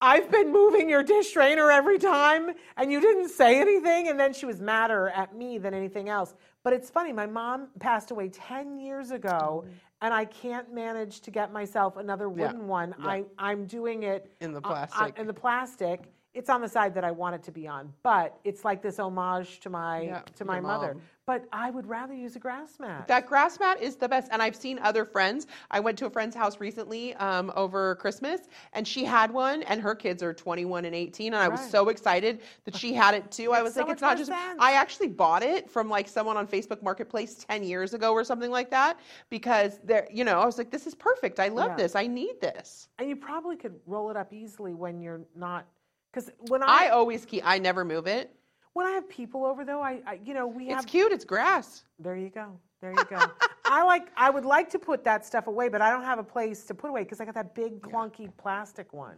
I've 0.00 0.32
been 0.32 0.50
moving 0.52 0.88
your 0.90 1.04
dish 1.04 1.32
drainer 1.32 1.70
every 1.70 1.98
time 2.00 2.50
and 2.76 2.90
you 2.90 3.00
didn't 3.00 3.28
say 3.28 3.60
anything. 3.60 4.08
And 4.08 4.18
then 4.18 4.32
she 4.32 4.46
was 4.46 4.60
madder 4.60 5.10
at 5.10 5.36
me 5.36 5.58
than 5.58 5.74
anything 5.74 6.08
else. 6.08 6.34
But 6.64 6.72
it's 6.72 6.90
funny, 6.90 7.12
my 7.12 7.26
mom 7.26 7.68
passed 7.78 8.10
away 8.10 8.30
10 8.30 8.80
years 8.80 9.12
ago 9.12 9.64
and 10.02 10.12
I 10.12 10.24
can't 10.24 10.74
manage 10.74 11.20
to 11.20 11.30
get 11.30 11.52
myself 11.52 11.96
another 11.96 12.26
Mm-hmm. 12.26 12.40
Yeah, 12.40 12.46
wooden 12.46 12.66
one. 12.66 12.94
yeah. 12.98 13.06
I, 13.06 13.24
I'm 13.38 13.64
doing 13.66 14.02
it 14.02 14.32
In 14.40 14.52
the 14.52 14.60
plastic. 14.60 15.16
in 15.18 15.28
the 15.28 15.32
plastic. 15.32 16.12
It's 16.34 16.50
on 16.50 16.60
the 16.60 16.68
side 16.68 16.94
that 16.94 17.04
I 17.04 17.12
want 17.12 17.36
it 17.36 17.42
to 17.44 17.52
be 17.52 17.68
on, 17.68 17.92
but 18.02 18.38
it's 18.44 18.64
like 18.64 18.82
this 18.82 18.98
homage 18.98 19.60
to 19.60 19.70
my 19.70 20.00
Yeah, 20.02 20.22
to 20.36 20.44
my 20.44 20.60
mother. 20.60 20.94
mom. 20.94 21.02
But 21.26 21.46
I 21.54 21.70
would 21.70 21.86
rather 21.86 22.12
use 22.12 22.36
a 22.36 22.38
grass 22.38 22.78
mat. 22.78 23.08
That 23.08 23.26
grass 23.26 23.58
mat 23.58 23.80
is 23.80 23.96
the 23.96 24.06
best. 24.08 24.28
And 24.30 24.42
I've 24.42 24.54
seen 24.56 24.78
other 24.80 25.06
friends. 25.06 25.46
I 25.70 25.80
went 25.80 25.96
to 25.98 26.06
a 26.06 26.10
friend's 26.10 26.36
house 26.36 26.60
recently 26.60 27.14
um, 27.14 27.50
over 27.56 27.94
Christmas, 27.94 28.42
and 28.74 28.86
she 28.86 29.04
had 29.06 29.30
one, 29.32 29.62
and 29.62 29.80
her 29.80 29.94
kids 29.94 30.22
are 30.22 30.34
21 30.34 30.84
and 30.84 30.94
18. 30.94 31.32
And 31.32 31.42
I 31.42 31.48
was 31.48 31.60
Right. 31.60 31.70
so 31.70 31.88
excited 31.88 32.40
that 32.64 32.76
she 32.76 32.92
had 32.92 33.14
it 33.14 33.30
too. 33.30 33.52
I 33.52 33.62
was 33.62 33.72
so 33.72 33.82
like, 33.84 33.92
it's 33.92 34.02
not 34.02 34.18
just. 34.18 34.30
sense. 34.30 34.58
I 34.58 34.72
actually 34.74 35.08
bought 35.08 35.42
it 35.42 35.70
from 35.70 35.88
like 35.88 36.08
someone 36.08 36.36
on 36.36 36.46
Facebook 36.46 36.82
Marketplace 36.82 37.36
10 37.48 37.62
years 37.62 37.94
ago 37.94 38.12
or 38.12 38.22
something 38.22 38.50
like 38.50 38.68
that 38.70 38.98
because 39.30 39.78
there, 39.82 40.06
you 40.12 40.24
know, 40.24 40.40
I 40.40 40.44
was 40.44 40.58
like, 40.58 40.70
this 40.70 40.86
is 40.86 40.94
perfect. 40.94 41.40
I 41.40 41.48
love 41.48 41.70
Yeah. 41.70 41.76
this. 41.76 41.94
I 41.94 42.06
need 42.06 42.38
this. 42.42 42.88
and 42.98 43.08
you 43.08 43.16
probably 43.16 43.56
could 43.56 43.76
roll 43.86 44.10
it 44.10 44.16
up 44.16 44.30
easily 44.32 44.74
when 44.74 45.00
you're 45.00 45.22
not 45.34 45.66
because 46.14 46.30
when 46.48 46.62
I 46.62 46.86
I, 46.86 46.88
always 46.90 47.24
keep. 47.24 47.42
I 47.44 47.58
never 47.58 47.84
move 47.84 48.06
it. 48.06 48.34
when 48.72 48.86
I 48.86 48.90
have 48.92 49.08
people 49.08 49.44
over 49.44 49.64
though, 49.64 49.82
I, 49.82 50.00
I 50.06 50.20
you 50.24 50.34
know 50.34 50.46
we 50.46 50.68
have. 50.68 50.82
It's 50.82 50.90
cute. 50.90 51.12
It's 51.12 51.24
grass. 51.24 51.84
There 51.98 52.16
you 52.16 52.30
go. 52.30 52.58
There 52.80 52.92
you 52.92 53.04
go. 53.06 53.18
I 53.64 53.82
like. 53.82 54.08
I 54.16 54.30
would 54.30 54.44
like 54.44 54.70
to 54.70 54.78
put 54.78 55.04
that 55.04 55.24
stuff 55.26 55.46
away, 55.46 55.68
but 55.68 55.80
I 55.80 55.90
don't 55.90 56.04
have 56.04 56.18
a 56.18 56.24
place 56.24 56.64
to 56.66 56.74
put 56.74 56.90
away 56.90 57.02
because 57.02 57.20
I 57.20 57.24
got 57.24 57.34
that 57.34 57.54
big 57.54 57.80
clunky 57.80 58.30
plastic 58.36 58.92
one. 58.92 59.16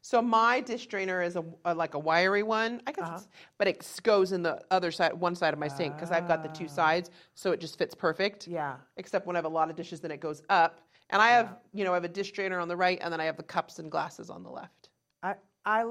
So 0.00 0.22
my 0.22 0.60
dish 0.60 0.86
drainer 0.86 1.20
is 1.20 1.36
a, 1.36 1.44
a 1.66 1.74
like 1.74 1.92
a 1.94 1.98
wiry 1.98 2.42
one. 2.42 2.80
I 2.86 2.92
guess, 2.92 3.04
Uh-huh. 3.04 3.16
it's, 3.16 3.28
but 3.58 3.68
it 3.68 4.00
goes 4.02 4.32
in 4.32 4.42
the 4.42 4.62
other 4.70 4.90
side, 4.90 5.12
one 5.12 5.34
side 5.34 5.52
of 5.52 5.60
my 5.60 5.68
sink 5.68 5.94
because 5.94 6.10
I've 6.10 6.26
got 6.26 6.42
the 6.42 6.48
two 6.48 6.68
sides, 6.68 7.10
so 7.34 7.52
it 7.52 7.60
just 7.60 7.76
fits 7.76 7.94
perfect. 7.94 8.46
Ah. 8.48 8.52
Yeah. 8.52 8.76
Except 8.96 9.26
when 9.26 9.36
I 9.36 9.38
have 9.38 9.44
a 9.44 9.48
lot 9.60 9.68
of 9.68 9.76
dishes, 9.76 10.00
then 10.00 10.10
it 10.10 10.20
goes 10.20 10.42
up, 10.48 10.80
and 11.10 11.20
I 11.20 11.28
have 11.28 11.56
you 11.72 11.84
know 11.84 11.90
I 11.90 11.94
have 11.94 12.04
a 12.04 12.08
dish 12.08 12.32
drainer 12.32 12.60
on 12.60 12.68
the 12.68 12.76
right, 12.76 12.98
and 13.02 13.12
then 13.12 13.20
I 13.20 13.24
have 13.24 13.36
the 13.36 13.42
cups 13.42 13.78
and 13.78 13.90
glasses 13.90 14.30
on 14.30 14.42
the 14.42 14.50
left. 14.50 14.88
I 15.22 15.34
I 15.64 15.84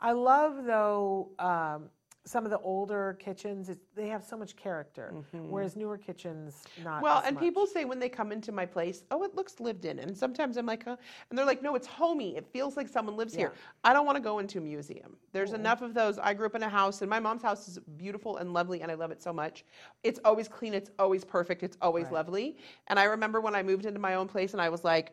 I 0.00 0.12
love 0.12 0.64
though. 0.64 1.30
Um, 1.38 1.90
some 2.26 2.44
of 2.44 2.50
the 2.50 2.58
older 2.58 3.16
kitchens, 3.20 3.68
it's, 3.68 3.84
they 3.94 4.08
have 4.08 4.24
so 4.24 4.36
much 4.36 4.56
character, 4.56 5.14
whereas 5.32 5.76
newer 5.76 5.96
kitchens 5.96 6.64
not. 6.82 6.94
Mm-hmm. 6.94 7.02
Well, 7.04 7.22
and 7.24 7.36
much. 7.36 7.44
people 7.44 7.66
say 7.68 7.84
when 7.84 8.00
they 8.00 8.08
come 8.08 8.32
into 8.32 8.50
my 8.50 8.66
place, 8.66 9.04
oh, 9.12 9.22
it 9.22 9.36
looks 9.36 9.60
lived 9.60 9.84
in. 9.84 10.00
And 10.00 10.16
sometimes 10.16 10.56
I'm 10.56 10.66
like, 10.66 10.84
huh? 10.84 10.96
And 11.30 11.38
they're 11.38 11.46
like, 11.46 11.62
no, 11.62 11.76
it's 11.76 11.86
homey. 11.86 12.36
It 12.36 12.44
feels 12.52 12.76
like 12.76 12.88
someone 12.88 13.16
lives 13.16 13.32
here. 13.32 13.52
I 13.84 13.92
don't 13.92 14.06
want 14.06 14.16
to 14.16 14.22
go 14.22 14.40
into 14.40 14.58
a 14.58 14.60
museum. 14.60 15.16
There's 15.32 15.52
enough 15.52 15.82
of 15.82 15.94
those. 15.94 16.18
I 16.18 16.34
grew 16.34 16.46
up 16.46 16.56
in 16.56 16.64
a 16.64 16.68
house, 16.68 17.00
and 17.00 17.08
my 17.08 17.20
mom's 17.20 17.42
house 17.42 17.68
is 17.68 17.78
beautiful 17.96 18.38
and 18.38 18.52
lovely, 18.52 18.82
and 18.82 18.90
I 18.90 18.94
love 18.96 19.12
it 19.12 19.22
so 19.22 19.32
much. 19.32 19.64
It's 20.02 20.18
always 20.24 20.48
clean, 20.48 20.74
it's 20.74 20.90
always 20.98 21.24
perfect, 21.24 21.62
it's 21.62 21.76
always 21.80 22.06
Right. 22.06 22.14
lovely. 22.14 22.56
And 22.88 22.98
I 22.98 23.04
remember 23.04 23.40
when 23.40 23.54
I 23.54 23.62
moved 23.62 23.86
into 23.86 24.00
my 24.00 24.16
own 24.16 24.26
place, 24.26 24.52
and 24.52 24.60
I 24.60 24.68
was 24.68 24.82
like, 24.82 25.12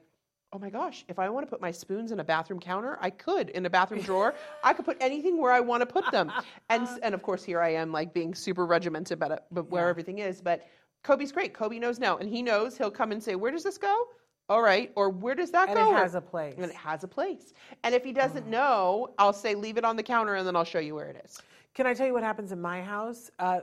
oh 0.53 0.59
my 0.59 0.69
gosh, 0.69 1.03
if 1.07 1.17
I 1.17 1.27
want 1.29 1.45
to 1.45 1.49
put 1.49 1.59
my 1.61 1.71
spoons 1.71 2.11
in 2.11 2.19
a 2.19 2.23
bathroom 2.23 2.59
counter, 2.59 2.97
I 3.01 3.09
could. 3.09 3.49
In 3.49 3.65
a 3.65 3.69
bathroom 3.69 4.01
drawer, 4.01 4.35
I 4.63 4.73
could 4.73 4.85
put 4.85 4.97
anything 5.01 5.41
where 5.41 5.51
I 5.51 5.59
want 5.59 5.81
to 5.81 5.85
put 5.87 6.09
them. 6.11 6.31
And, 6.69 6.87
and 7.01 7.13
of 7.13 7.21
course, 7.21 7.43
here 7.43 7.59
I 7.59 7.69
am, 7.69 7.91
like 7.91 8.13
being 8.13 8.33
super 8.33 8.65
regimented 8.65 9.17
about 9.17 9.31
it, 9.31 9.43
but 9.51 9.69
where 9.69 9.85
Yeah. 9.85 9.89
everything 9.89 10.19
is. 10.19 10.41
But 10.41 10.65
Coby's 11.03 11.31
great. 11.31 11.53
Coby 11.53 11.79
knows 11.79 11.99
now, 11.99 12.17
and 12.17 12.29
he 12.29 12.41
knows 12.41 12.77
he'll 12.77 12.91
come 12.91 13.11
and 13.11 13.21
say, 13.21 13.35
"Where 13.35 13.51
does 13.51 13.63
this 13.63 13.77
go?" 13.77 14.07
All 14.49 14.61
right, 14.61 14.91
or 14.95 15.09
where 15.09 15.35
does 15.35 15.51
that 15.51 15.69
and 15.69 15.77
go? 15.77 15.91
it 15.91 15.93
has 15.95 16.15
a 16.15 16.21
place. 16.21 16.55
and 16.57 16.65
it 16.65 16.75
has 16.75 17.03
a 17.03 17.07
place. 17.07 17.53
And 17.83 17.93
if 17.95 18.03
he 18.03 18.11
doesn't 18.13 18.47
know, 18.47 19.13
I'll 19.17 19.33
say, 19.33 19.55
"Leave 19.55 19.77
it 19.77 19.85
on 19.85 19.95
the 19.95 20.03
counter," 20.03 20.35
and 20.35 20.47
then 20.47 20.55
I'll 20.55 20.63
show 20.63 20.79
you 20.79 20.95
where 20.95 21.07
it 21.07 21.21
is. 21.25 21.41
Can 21.73 21.85
I 21.87 21.93
tell 21.93 22.07
you 22.07 22.13
what 22.13 22.23
happens 22.23 22.51
in 22.51 22.61
my 22.61 22.81
house? 22.81 23.29
Uh, 23.39 23.61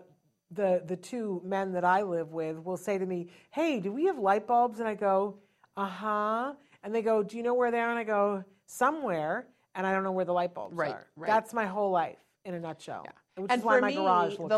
the 0.50 0.82
the 0.86 0.96
two 0.96 1.40
men 1.44 1.72
that 1.72 1.84
I 1.84 2.02
live 2.02 2.32
with 2.32 2.58
will 2.62 2.76
say 2.76 2.98
to 2.98 3.06
me, 3.06 3.28
"Hey, 3.50 3.80
do 3.80 3.92
we 3.92 4.04
have 4.04 4.18
light 4.18 4.46
bulbs?" 4.46 4.80
And 4.80 4.88
I 4.88 4.94
go, 4.94 5.38
"Uh 5.76 5.86
huh." 5.86 6.54
And 6.82 6.94
they 6.94 7.02
go, 7.02 7.22
"Do 7.22 7.36
you 7.36 7.42
know 7.42 7.54
where 7.54 7.70
they 7.70 7.80
are?" 7.80 7.90
And 7.90 7.98
I 7.98 8.04
go, 8.04 8.44
"Somewhere." 8.66 9.46
And 9.74 9.86
I 9.86 9.92
don't 9.92 10.02
know 10.02 10.12
where 10.12 10.24
the 10.24 10.32
light 10.32 10.52
bulbs 10.54 10.76
Right, 10.76 10.90
are. 10.92 11.06
right. 11.16 11.28
That's 11.28 11.52
my 11.54 11.64
whole 11.66 11.90
life 11.92 12.18
in 12.44 12.54
a 12.54 12.60
nutshell. 12.60 13.06
Which 13.36 13.50
and 13.52 13.62
for 13.62 13.80
my 13.80 13.88
me, 13.88 13.94
the 13.94 14.02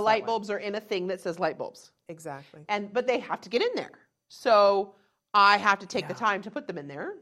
light 0.01 0.23
way. 0.23 0.27
bulbs 0.27 0.49
are 0.51 0.59
in 0.59 0.75
a 0.75 0.81
thing 0.81 1.07
that 1.09 1.20
says 1.20 1.39
light 1.39 1.59
bulbs, 1.59 1.93
Exactly. 2.09 2.62
and 2.68 2.93
but 2.93 3.07
they 3.07 3.18
have 3.20 3.41
to 3.43 3.49
get 3.51 3.61
in 3.62 3.68
there. 3.75 3.91
So 4.29 4.95
I 5.35 5.59
have 5.59 5.79
to 5.81 5.87
take 5.87 6.09
the 6.09 6.14
time 6.14 6.41
to 6.43 6.51
put 6.51 6.66
them 6.66 6.79
in 6.79 6.89
there. 6.89 7.14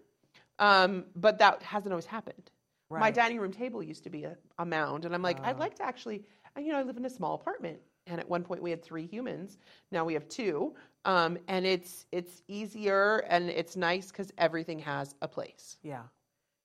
Um, 0.60 1.06
but 1.16 1.38
that 1.38 1.62
hasn't 1.62 1.92
always 1.92 2.06
happened. 2.06 2.50
Right. 2.90 3.00
My 3.00 3.10
dining 3.10 3.40
room 3.40 3.52
table 3.52 3.82
used 3.82 4.04
to 4.04 4.10
be 4.10 4.24
a, 4.24 4.36
a 4.58 4.64
mound, 4.66 5.04
and 5.04 5.14
I'm 5.14 5.22
like, 5.22 5.40
I'd 5.40 5.56
Ah. 5.56 5.60
like 5.60 5.74
to 5.76 5.82
actually, 5.82 6.24
and, 6.54 6.64
you 6.66 6.72
know, 6.72 6.78
I 6.78 6.82
live 6.82 6.96
in 6.96 7.04
a 7.04 7.10
small 7.10 7.34
apartment, 7.34 7.78
and 8.10 8.20
at 8.20 8.28
one 8.28 8.42
point 8.42 8.62
we 8.62 8.70
had 8.70 8.82
three 8.82 9.06
humans. 9.06 9.58
Now 9.90 10.04
we 10.04 10.14
have 10.14 10.28
two, 10.28 10.74
um, 11.04 11.38
and 11.48 11.64
it's 11.64 12.06
it's 12.12 12.42
easier 12.48 13.18
and 13.28 13.48
it's 13.48 13.76
nice 13.76 14.08
because 14.08 14.32
everything 14.36 14.78
has 14.80 15.14
a 15.22 15.28
place. 15.28 15.78
Yeah. 15.82 16.02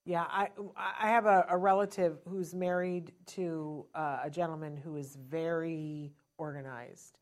Yeah, 0.08 0.26
I 0.30 0.50
I 0.78 1.10
have 1.10 1.26
a, 1.26 1.46
a 1.50 1.58
relative 1.58 2.20
who's 2.28 2.54
married 2.54 3.12
to 3.28 3.86
uh, 3.96 4.20
a 4.24 4.30
gentleman 4.30 4.78
who 4.78 4.98
is 4.98 5.16
very 5.16 6.14
organized, 6.38 7.18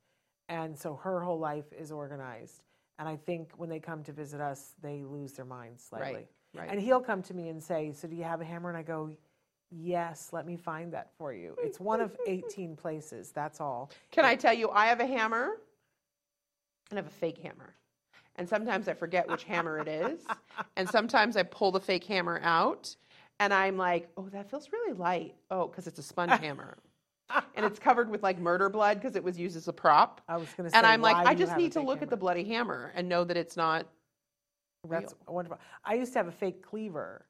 and 0.49 0.77
so 0.77 0.95
her 0.95 1.21
whole 1.21 1.39
life 1.39 1.71
is 1.71 1.93
organized. 1.93 2.63
And 2.99 3.07
I 3.07 3.15
think 3.15 3.51
when 3.55 3.69
they 3.69 3.79
come 3.79 4.03
to 4.03 4.11
visit 4.11 4.41
us, 4.41 4.75
they 4.81 5.03
lose 5.03 5.31
their 5.31 5.45
minds 5.45 5.81
slightly. 5.81 6.13
Right, 6.13 6.27
right. 6.55 6.69
And 6.69 6.79
he'll 6.79 6.99
come 6.99 7.21
to 7.23 7.33
me 7.33 7.47
and 7.47 7.63
say, 7.63 7.93
"So 7.93 8.05
do 8.05 8.17
you 8.17 8.25
have 8.25 8.41
a 8.41 8.45
hammer?" 8.45 8.67
And 8.67 8.77
I 8.77 8.83
go, 8.83 9.11
"Yes, 9.75 10.29
let 10.31 10.45
me 10.45 10.57
find 10.57 10.93
that 10.93 11.11
for 11.17 11.33
you. 11.33 11.55
It's 11.59 11.79
one 11.79 12.01
of 12.01 12.15
18 12.27 12.75
places. 12.75 13.31
That's 13.31 13.59
all." 13.59 13.91
Can 14.11 14.25
I 14.25 14.35
tell 14.35 14.53
you, 14.53 14.69
I 14.69 14.87
have 14.87 14.99
a 14.99 15.07
hammer 15.07 15.57
and 16.89 16.99
I 16.99 17.01
have 17.01 17.07
a 17.07 17.15
fake 17.15 17.39
hammer. 17.39 17.75
And 18.35 18.47
sometimes 18.49 18.87
I 18.87 18.93
forget 18.93 19.27
which 19.27 19.43
hammer 19.43 19.79
it 19.79 19.87
is. 19.87 20.21
And 20.75 20.89
sometimes 20.89 21.37
I 21.37 21.43
pull 21.43 21.71
the 21.71 21.79
fake 21.79 22.03
hammer 22.03 22.39
out 22.43 22.95
and 23.39 23.53
I'm 23.53 23.77
like, 23.77 24.09
oh, 24.17 24.29
that 24.29 24.49
feels 24.49 24.71
really 24.71 24.93
light. 24.93 25.35
Oh, 25.51 25.67
because 25.67 25.87
it's 25.87 25.99
a 25.99 26.03
sponge 26.03 26.31
hammer. 26.41 26.77
And 27.55 27.65
it's 27.65 27.79
covered 27.79 28.09
with 28.09 28.21
like 28.21 28.37
murder 28.39 28.69
blood 28.69 28.99
because 28.99 29.15
it 29.15 29.23
was 29.23 29.39
used 29.39 29.57
as 29.57 29.67
a 29.67 29.73
prop. 29.73 30.21
I 30.27 30.37
was 30.37 30.47
going 30.55 30.65
to 30.65 30.71
say, 30.71 30.77
And 30.77 30.85
I'm 30.85 31.01
like, 31.01 31.27
I 31.27 31.33
just 31.33 31.57
need 31.57 31.71
to 31.73 31.81
look 31.81 32.01
at 32.01 32.09
the 32.09 32.17
bloody 32.17 32.43
hammer 32.43 32.91
and 32.95 33.09
know 33.09 33.23
that 33.23 33.37
it's 33.37 33.57
not. 33.57 33.87
That's 34.87 35.15
wonderful. 35.27 35.59
I 35.83 35.95
used 35.95 36.13
to 36.13 36.19
have 36.19 36.27
a 36.27 36.31
fake 36.31 36.61
cleaver 36.61 37.25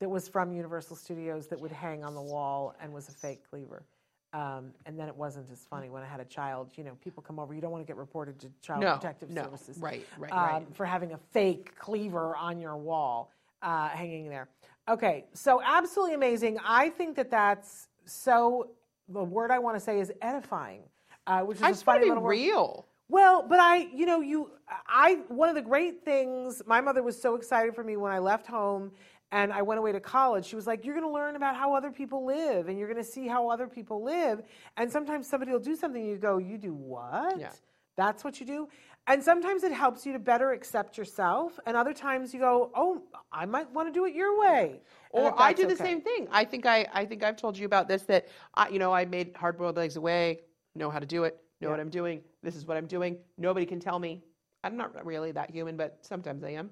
that 0.00 0.08
was 0.08 0.28
from 0.28 0.52
Universal 0.52 0.96
Studios 0.96 1.46
that 1.48 1.60
would 1.60 1.72
hang 1.72 2.04
on 2.04 2.14
the 2.14 2.22
wall 2.22 2.74
and 2.80 2.92
was 2.92 3.08
a 3.08 3.12
fake 3.12 3.42
cleaver. 3.48 3.84
Um, 4.32 4.72
and 4.84 4.98
then 4.98 5.06
it 5.06 5.14
wasn't 5.14 5.48
as 5.52 5.64
funny 5.64 5.90
when 5.90 6.02
I 6.02 6.06
had 6.06 6.18
a 6.18 6.24
child. 6.24 6.72
You 6.74 6.82
know, 6.82 6.96
people 7.04 7.22
come 7.22 7.38
over. 7.38 7.54
You 7.54 7.60
don't 7.60 7.70
want 7.70 7.82
to 7.82 7.86
get 7.86 7.96
reported 7.96 8.40
to 8.40 8.50
Child 8.60 8.80
No, 8.80 8.94
Protective 8.94 9.30
no, 9.30 9.42
Services, 9.44 9.78
right, 9.78 10.04
right, 10.18 10.32
um, 10.32 10.38
right. 10.38 10.66
for 10.74 10.84
having 10.84 11.12
a 11.12 11.18
fake 11.32 11.78
cleaver 11.78 12.34
on 12.36 12.58
your 12.58 12.76
wall 12.76 13.30
uh, 13.62 13.88
hanging 13.90 14.28
there. 14.28 14.48
Okay, 14.88 15.26
so 15.34 15.62
absolutely 15.64 16.14
amazing. 16.14 16.58
I 16.64 16.90
think 16.90 17.14
that 17.16 17.30
that's 17.30 17.88
so. 18.06 18.70
The 19.08 19.22
word 19.22 19.50
I 19.52 19.58
want 19.60 19.76
to 19.76 19.80
say 19.80 20.00
is 20.00 20.10
edifying, 20.20 20.82
uh, 21.28 21.42
which 21.42 21.58
is 21.58 21.62
I 21.62 21.70
a 21.70 21.74
funny 21.74 22.08
little 22.08 22.22
word. 22.22 22.30
real. 22.30 22.86
Well, 23.08 23.44
but 23.46 23.60
I, 23.60 23.88
you 23.94 24.06
know, 24.06 24.20
you, 24.20 24.50
I, 24.88 25.18
one 25.28 25.50
of 25.50 25.54
the 25.54 25.62
great 25.62 26.04
things, 26.04 26.62
my 26.66 26.80
mother 26.80 27.02
was 27.02 27.20
so 27.20 27.34
excited 27.34 27.74
for 27.74 27.84
me 27.84 27.96
when 27.98 28.10
I 28.10 28.18
left 28.18 28.46
home 28.46 28.92
and 29.32 29.52
I 29.52 29.62
went 29.62 29.78
away 29.78 29.92
to 29.92 30.00
college. 30.00 30.46
She 30.46 30.56
was 30.56 30.66
like, 30.66 30.84
You're 30.84 30.94
going 30.94 31.06
to 31.06 31.12
learn 31.12 31.36
about 31.36 31.56
how 31.56 31.74
other 31.74 31.90
people 31.90 32.24
live 32.24 32.68
and 32.68 32.78
you're 32.78 32.88
going 32.88 33.02
to 33.02 33.08
see 33.08 33.26
how 33.26 33.48
other 33.48 33.66
people 33.66 34.02
live. 34.02 34.42
And 34.76 34.90
sometimes 34.90 35.26
somebody 35.26 35.52
will 35.52 35.58
do 35.58 35.76
something, 35.76 36.00
and 36.00 36.10
you 36.10 36.16
go, 36.16 36.38
You 36.38 36.58
do 36.58 36.74
what? 36.74 37.38
Yeah. 37.38 37.50
That's 37.96 38.24
what 38.24 38.40
you 38.40 38.46
do? 38.46 38.68
And 39.06 39.22
sometimes 39.22 39.64
it 39.64 39.72
helps 39.72 40.06
you 40.06 40.12
to 40.14 40.18
better 40.18 40.52
accept 40.52 40.96
yourself. 40.96 41.60
And 41.66 41.76
other 41.76 41.92
times 41.92 42.32
you 42.32 42.40
go, 42.40 42.70
Oh, 42.74 43.02
I 43.32 43.44
might 43.44 43.70
want 43.72 43.88
to 43.88 43.92
do 43.92 44.04
it 44.06 44.14
your 44.14 44.38
way. 44.40 44.80
Or 45.10 45.34
I 45.40 45.52
do 45.52 45.66
the 45.66 45.74
okay. 45.74 45.84
same 45.84 46.00
thing. 46.00 46.26
I 46.30 46.44
think 46.44 46.66
I, 46.66 46.86
I 46.92 47.04
think 47.04 47.22
I've 47.22 47.36
told 47.36 47.56
you 47.56 47.66
about 47.66 47.86
this 47.86 48.02
that 48.04 48.28
I, 48.54 48.68
you 48.68 48.78
know 48.78 48.92
I 48.92 49.04
made 49.04 49.36
hard 49.36 49.58
boiled 49.58 49.78
eggs 49.78 49.96
away, 49.96 50.40
know 50.74 50.90
how 50.90 50.98
to 50.98 51.06
do 51.06 51.24
it, 51.24 51.38
know 51.60 51.70
what 51.70 51.80
I'm 51.80 51.90
doing. 51.90 52.20
This 52.42 52.56
is 52.56 52.66
what 52.66 52.76
I'm 52.76 52.86
doing. 52.86 53.18
Nobody 53.38 53.66
can 53.66 53.80
tell 53.80 53.98
me. 53.98 54.22
I'm 54.64 54.76
not 54.76 55.04
really 55.04 55.30
that 55.32 55.50
human, 55.50 55.76
but 55.76 55.98
sometimes 56.00 56.42
I 56.42 56.50
am. 56.50 56.70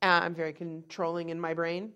Uh, 0.00 0.20
I'm 0.22 0.34
very 0.34 0.52
controlling 0.52 1.30
in 1.30 1.40
my 1.40 1.52
brain, 1.52 1.92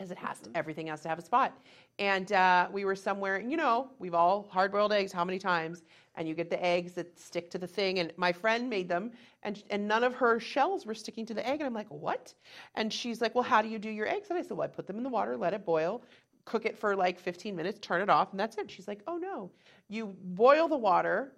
as 0.00 0.10
it 0.10 0.18
has 0.18 0.40
to. 0.40 0.50
Everything 0.54 0.88
has 0.88 1.00
to 1.02 1.08
have 1.08 1.18
a 1.18 1.22
spot. 1.22 1.56
And 1.98 2.32
uh, 2.32 2.68
we 2.72 2.84
were 2.84 2.96
somewhere. 2.96 3.36
and 3.36 3.50
You 3.50 3.56
know, 3.56 3.90
we've 3.98 4.14
all 4.14 4.48
hard 4.50 4.72
boiled 4.72 4.92
eggs. 4.92 5.12
How 5.12 5.24
many 5.24 5.38
times? 5.38 5.82
And 6.16 6.26
you 6.26 6.34
get 6.34 6.50
the 6.50 6.62
eggs 6.64 6.92
that 6.94 7.18
stick 7.18 7.50
to 7.52 7.58
the 7.58 7.66
thing. 7.66 8.00
And 8.00 8.12
my 8.16 8.32
friend 8.32 8.68
made 8.68 8.88
them, 8.88 9.12
and 9.42 9.62
and 9.70 9.86
none 9.86 10.02
of 10.02 10.14
her 10.14 10.40
shells 10.40 10.84
were 10.84 10.94
sticking 10.94 11.24
to 11.26 11.34
the 11.34 11.46
egg. 11.46 11.60
And 11.60 11.66
I'm 11.66 11.74
like, 11.74 11.90
what? 11.90 12.34
And 12.74 12.92
she's 12.92 13.20
like, 13.20 13.34
well, 13.34 13.44
how 13.44 13.62
do 13.62 13.68
you 13.68 13.78
do 13.78 13.90
your 13.90 14.08
eggs? 14.08 14.30
And 14.30 14.38
I 14.38 14.42
said, 14.42 14.56
well, 14.56 14.64
I 14.64 14.68
put 14.68 14.86
them 14.86 14.96
in 14.96 15.04
the 15.04 15.10
water, 15.10 15.36
let 15.36 15.54
it 15.54 15.64
boil, 15.64 16.02
cook 16.44 16.66
it 16.66 16.76
for 16.76 16.96
like 16.96 17.20
15 17.20 17.54
minutes, 17.54 17.78
turn 17.80 18.00
it 18.00 18.10
off, 18.10 18.32
and 18.32 18.40
that's 18.40 18.56
it. 18.58 18.70
She's 18.70 18.88
like, 18.88 19.02
oh 19.06 19.16
no, 19.16 19.50
you 19.88 20.16
boil 20.24 20.66
the 20.68 20.76
water. 20.76 21.32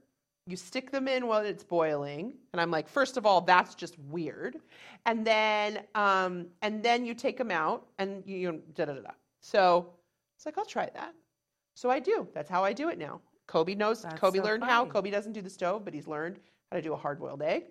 You 0.52 0.56
stick 0.56 0.90
them 0.90 1.08
in 1.08 1.26
while 1.26 1.40
it's 1.40 1.64
boiling, 1.64 2.34
and 2.52 2.60
I'm 2.60 2.70
like, 2.70 2.86
first 2.86 3.16
of 3.16 3.24
all, 3.24 3.40
that's 3.40 3.74
just 3.74 3.98
weird, 4.10 4.58
and 5.06 5.26
then, 5.26 5.80
um, 5.94 6.44
and 6.60 6.82
then 6.82 7.06
you 7.06 7.14
take 7.14 7.38
them 7.38 7.50
out, 7.50 7.86
and 7.98 8.22
you, 8.26 8.36
you 8.36 8.62
da 8.74 8.84
da 8.84 8.92
da 8.92 9.00
da. 9.00 9.10
So 9.40 9.94
it's 10.36 10.44
like, 10.44 10.58
I'll 10.58 10.66
try 10.66 10.90
that. 10.92 11.14
So 11.74 11.88
I 11.88 12.00
do. 12.00 12.28
That's 12.34 12.50
how 12.50 12.62
I 12.62 12.74
do 12.74 12.90
it 12.90 12.98
now. 12.98 13.22
Coby 13.48 13.74
knows. 13.74 14.02
That's 14.02 14.20
Coby 14.20 14.36
so 14.36 14.42
learned 14.42 14.64
how. 14.64 14.84
Coby 14.84 15.10
doesn't 15.10 15.32
do 15.32 15.40
the 15.40 15.48
stove, 15.48 15.86
but 15.86 15.94
he's 15.94 16.06
learned 16.06 16.38
how 16.70 16.76
to 16.76 16.82
do 16.82 16.92
a 16.92 16.96
hard-boiled 16.96 17.40
egg. 17.40 17.64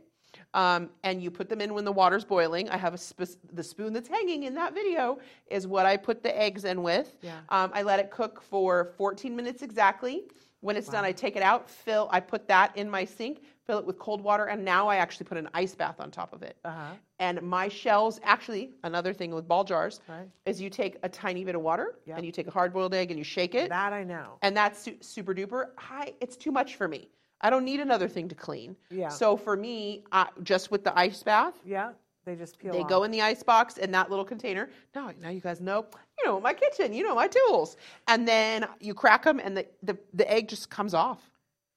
Um, 0.55 0.89
and 1.03 1.21
you 1.21 1.29
put 1.29 1.49
them 1.49 1.61
in 1.61 1.75
when 1.75 1.85
the 1.85 1.91
water's 1.91 2.25
boiling. 2.25 2.67
I 2.69 2.77
have 2.77 2.95
a 2.95 2.97
sp- 2.97 3.37
the 3.53 3.63
spoon 3.63 3.93
that's 3.93 4.07
hanging 4.07 4.45
in 4.45 4.55
that 4.55 4.73
video 4.73 5.19
is 5.51 5.67
what 5.67 5.85
I 5.85 5.97
put 5.97 6.23
the 6.23 6.35
eggs 6.35 6.65
in 6.65 6.81
with. 6.81 7.15
Yeah. 7.21 7.41
Um, 7.49 7.69
I 7.75 7.83
let 7.83 7.99
it 7.99 8.09
cook 8.09 8.41
for 8.41 8.93
14 8.97 9.35
minutes 9.35 9.61
exactly. 9.61 10.23
When 10.61 10.77
it's 10.77 10.87
done, 10.89 11.03
I 11.03 11.11
take 11.11 11.35
it 11.35 11.41
out, 11.41 11.69
fill. 11.69 12.07
I 12.11 12.19
put 12.19 12.47
that 12.47 12.75
in 12.77 12.89
my 12.89 13.03
sink, 13.03 13.41
fill 13.65 13.79
it 13.79 13.85
with 13.85 13.97
cold 13.97 14.21
water, 14.21 14.45
and 14.45 14.63
now 14.63 14.87
I 14.87 14.97
actually 14.97 15.25
put 15.25 15.37
an 15.37 15.49
ice 15.55 15.73
bath 15.75 15.99
on 15.99 16.11
top 16.11 16.33
of 16.33 16.43
it. 16.43 16.55
Uh-huh. 16.63 16.93
And 17.19 17.41
my 17.41 17.67
shells, 17.67 18.19
actually, 18.23 18.71
another 18.83 19.11
thing 19.11 19.31
with 19.33 19.47
ball 19.47 19.63
jars 19.63 20.01
Right. 20.07 20.27
is 20.45 20.61
you 20.61 20.69
take 20.69 20.97
a 21.03 21.09
tiny 21.09 21.43
bit 21.43 21.55
of 21.55 21.61
water 21.61 21.95
Yeah. 22.05 22.15
and 22.17 22.25
you 22.25 22.31
take 22.31 22.47
a 22.47 22.51
hard-boiled 22.51 22.93
egg 22.93 23.09
and 23.09 23.17
you 23.17 23.23
shake 23.23 23.55
it, 23.55 23.69
That 23.69 23.91
I 23.91 24.03
know. 24.03 24.37
and 24.43 24.55
that's 24.55 24.79
su- 24.79 24.97
super 25.01 25.33
duper 25.33 25.69
high. 25.77 26.13
It's 26.21 26.37
too 26.37 26.51
much 26.51 26.75
for 26.75 26.87
me. 26.87 27.09
I 27.41 27.49
don't 27.49 27.65
need 27.65 27.79
another 27.79 28.07
thing 28.07 28.27
to 28.29 28.35
clean. 28.35 28.75
Yeah. 28.91 29.09
So 29.09 29.35
for 29.35 29.57
me, 29.57 30.03
uh, 30.11 30.25
just 30.43 30.69
with 30.69 30.83
the 30.83 30.97
ice 30.97 31.23
bath, 31.23 31.55
Yeah. 31.65 31.93
They 32.23 32.35
just 32.35 32.59
peel 32.59 32.71
they 32.71 32.81
off. 32.83 32.87
go 32.87 33.03
in 33.03 33.09
the 33.09 33.23
ice 33.23 33.41
box 33.41 33.77
in 33.79 33.89
that 33.93 34.11
little 34.11 34.23
container. 34.23 34.69
Now, 34.93 35.09
now 35.19 35.29
you 35.29 35.41
guys 35.41 35.59
know, 35.59 35.87
you 36.23 36.29
know, 36.29 36.39
my 36.39 36.53
kitchen, 36.53 36.93
you 36.93 37.03
know, 37.03 37.15
my 37.15 37.27
tools. 37.27 37.77
And 38.07 38.27
then 38.27 38.65
you 38.79 38.93
crack 38.93 39.23
them 39.23 39.39
and 39.39 39.55
the, 39.57 39.65
the, 39.83 39.97
the 40.13 40.31
egg 40.31 40.47
just 40.47 40.69
comes 40.69 40.93
off. 40.93 41.21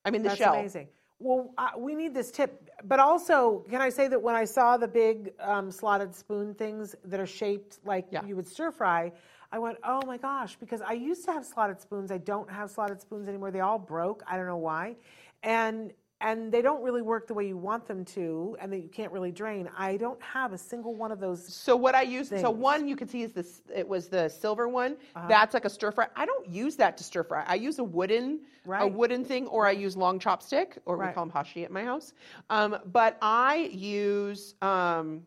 I 0.04 0.10
mean, 0.10 0.22
the 0.22 0.28
That's 0.28 0.38
shell. 0.38 0.52
That's 0.52 0.60
amazing. 0.74 0.88
Well, 1.18 1.54
uh, 1.56 1.70
we 1.78 1.94
need 1.94 2.14
this 2.14 2.30
tip. 2.30 2.70
But 2.84 3.00
also, 3.00 3.64
can 3.70 3.80
I 3.80 3.88
say 3.88 4.08
that 4.08 4.20
when 4.20 4.34
I 4.34 4.44
saw 4.44 4.76
the 4.76 4.88
big 4.88 5.32
um, 5.40 5.70
slotted 5.70 6.14
spoon 6.14 6.54
things 6.54 6.94
that 7.04 7.20
are 7.20 7.26
shaped 7.26 7.78
like 7.84 8.06
Yeah. 8.10 8.24
you 8.24 8.36
would 8.36 8.46
stir 8.46 8.70
fry, 8.70 9.12
I 9.52 9.58
went, 9.58 9.78
oh 9.84 10.02
my 10.06 10.18
gosh, 10.18 10.56
because 10.56 10.82
I 10.82 10.92
used 10.92 11.24
to 11.26 11.32
have 11.32 11.44
slotted 11.46 11.80
spoons. 11.80 12.10
I 12.10 12.18
don't 12.18 12.50
have 12.50 12.70
slotted 12.70 13.00
spoons 13.00 13.28
anymore. 13.28 13.52
They 13.52 13.60
all 13.60 13.78
broke. 13.78 14.22
I 14.26 14.36
don't 14.36 14.46
know 14.46 14.56
why. 14.56 14.96
And 15.44 15.92
and 16.20 16.50
they 16.50 16.62
don't 16.62 16.82
really 16.82 17.02
work 17.02 17.26
the 17.26 17.34
way 17.34 17.46
you 17.46 17.56
want 17.56 17.86
them 17.86 18.04
to, 18.04 18.56
and 18.60 18.72
that 18.72 18.78
you 18.78 18.88
can't 18.88 19.12
really 19.12 19.32
drain. 19.32 19.68
I 19.76 19.96
don't 19.96 20.20
have 20.22 20.52
a 20.52 20.58
single 20.58 20.94
one 20.94 21.12
of 21.12 21.20
those. 21.20 21.46
So 21.52 21.76
what 21.76 21.94
I 21.94 22.02
use, 22.02 22.28
so 22.28 22.50
one 22.50 22.88
you 22.88 22.96
can 22.96 23.08
see 23.08 23.22
is 23.22 23.32
this. 23.32 23.62
It 23.74 23.86
was 23.86 24.08
the 24.08 24.28
silver 24.28 24.68
one. 24.68 24.96
Uh-huh. 25.14 25.28
That's 25.28 25.54
like 25.54 25.64
a 25.64 25.70
stir 25.70 25.90
fry. 25.92 26.06
I 26.16 26.24
don't 26.24 26.48
use 26.48 26.76
that 26.76 26.96
to 26.98 27.04
stir 27.04 27.24
fry. 27.24 27.44
I 27.46 27.56
use 27.56 27.78
a 27.78 27.84
wooden, 27.84 28.40
a 28.68 28.86
wooden 28.86 29.24
thing, 29.24 29.46
or 29.48 29.66
I 29.66 29.72
use 29.72 29.96
long 29.96 30.18
chopstick, 30.18 30.78
or 30.86 30.96
we 30.96 31.12
call 31.12 31.24
them 31.24 31.32
hashi 31.32 31.64
at 31.64 31.70
my 31.70 31.84
house. 31.84 32.14
Um, 32.48 32.78
but 32.92 33.18
I 33.20 33.70
use 33.72 34.54
um, 34.62 35.22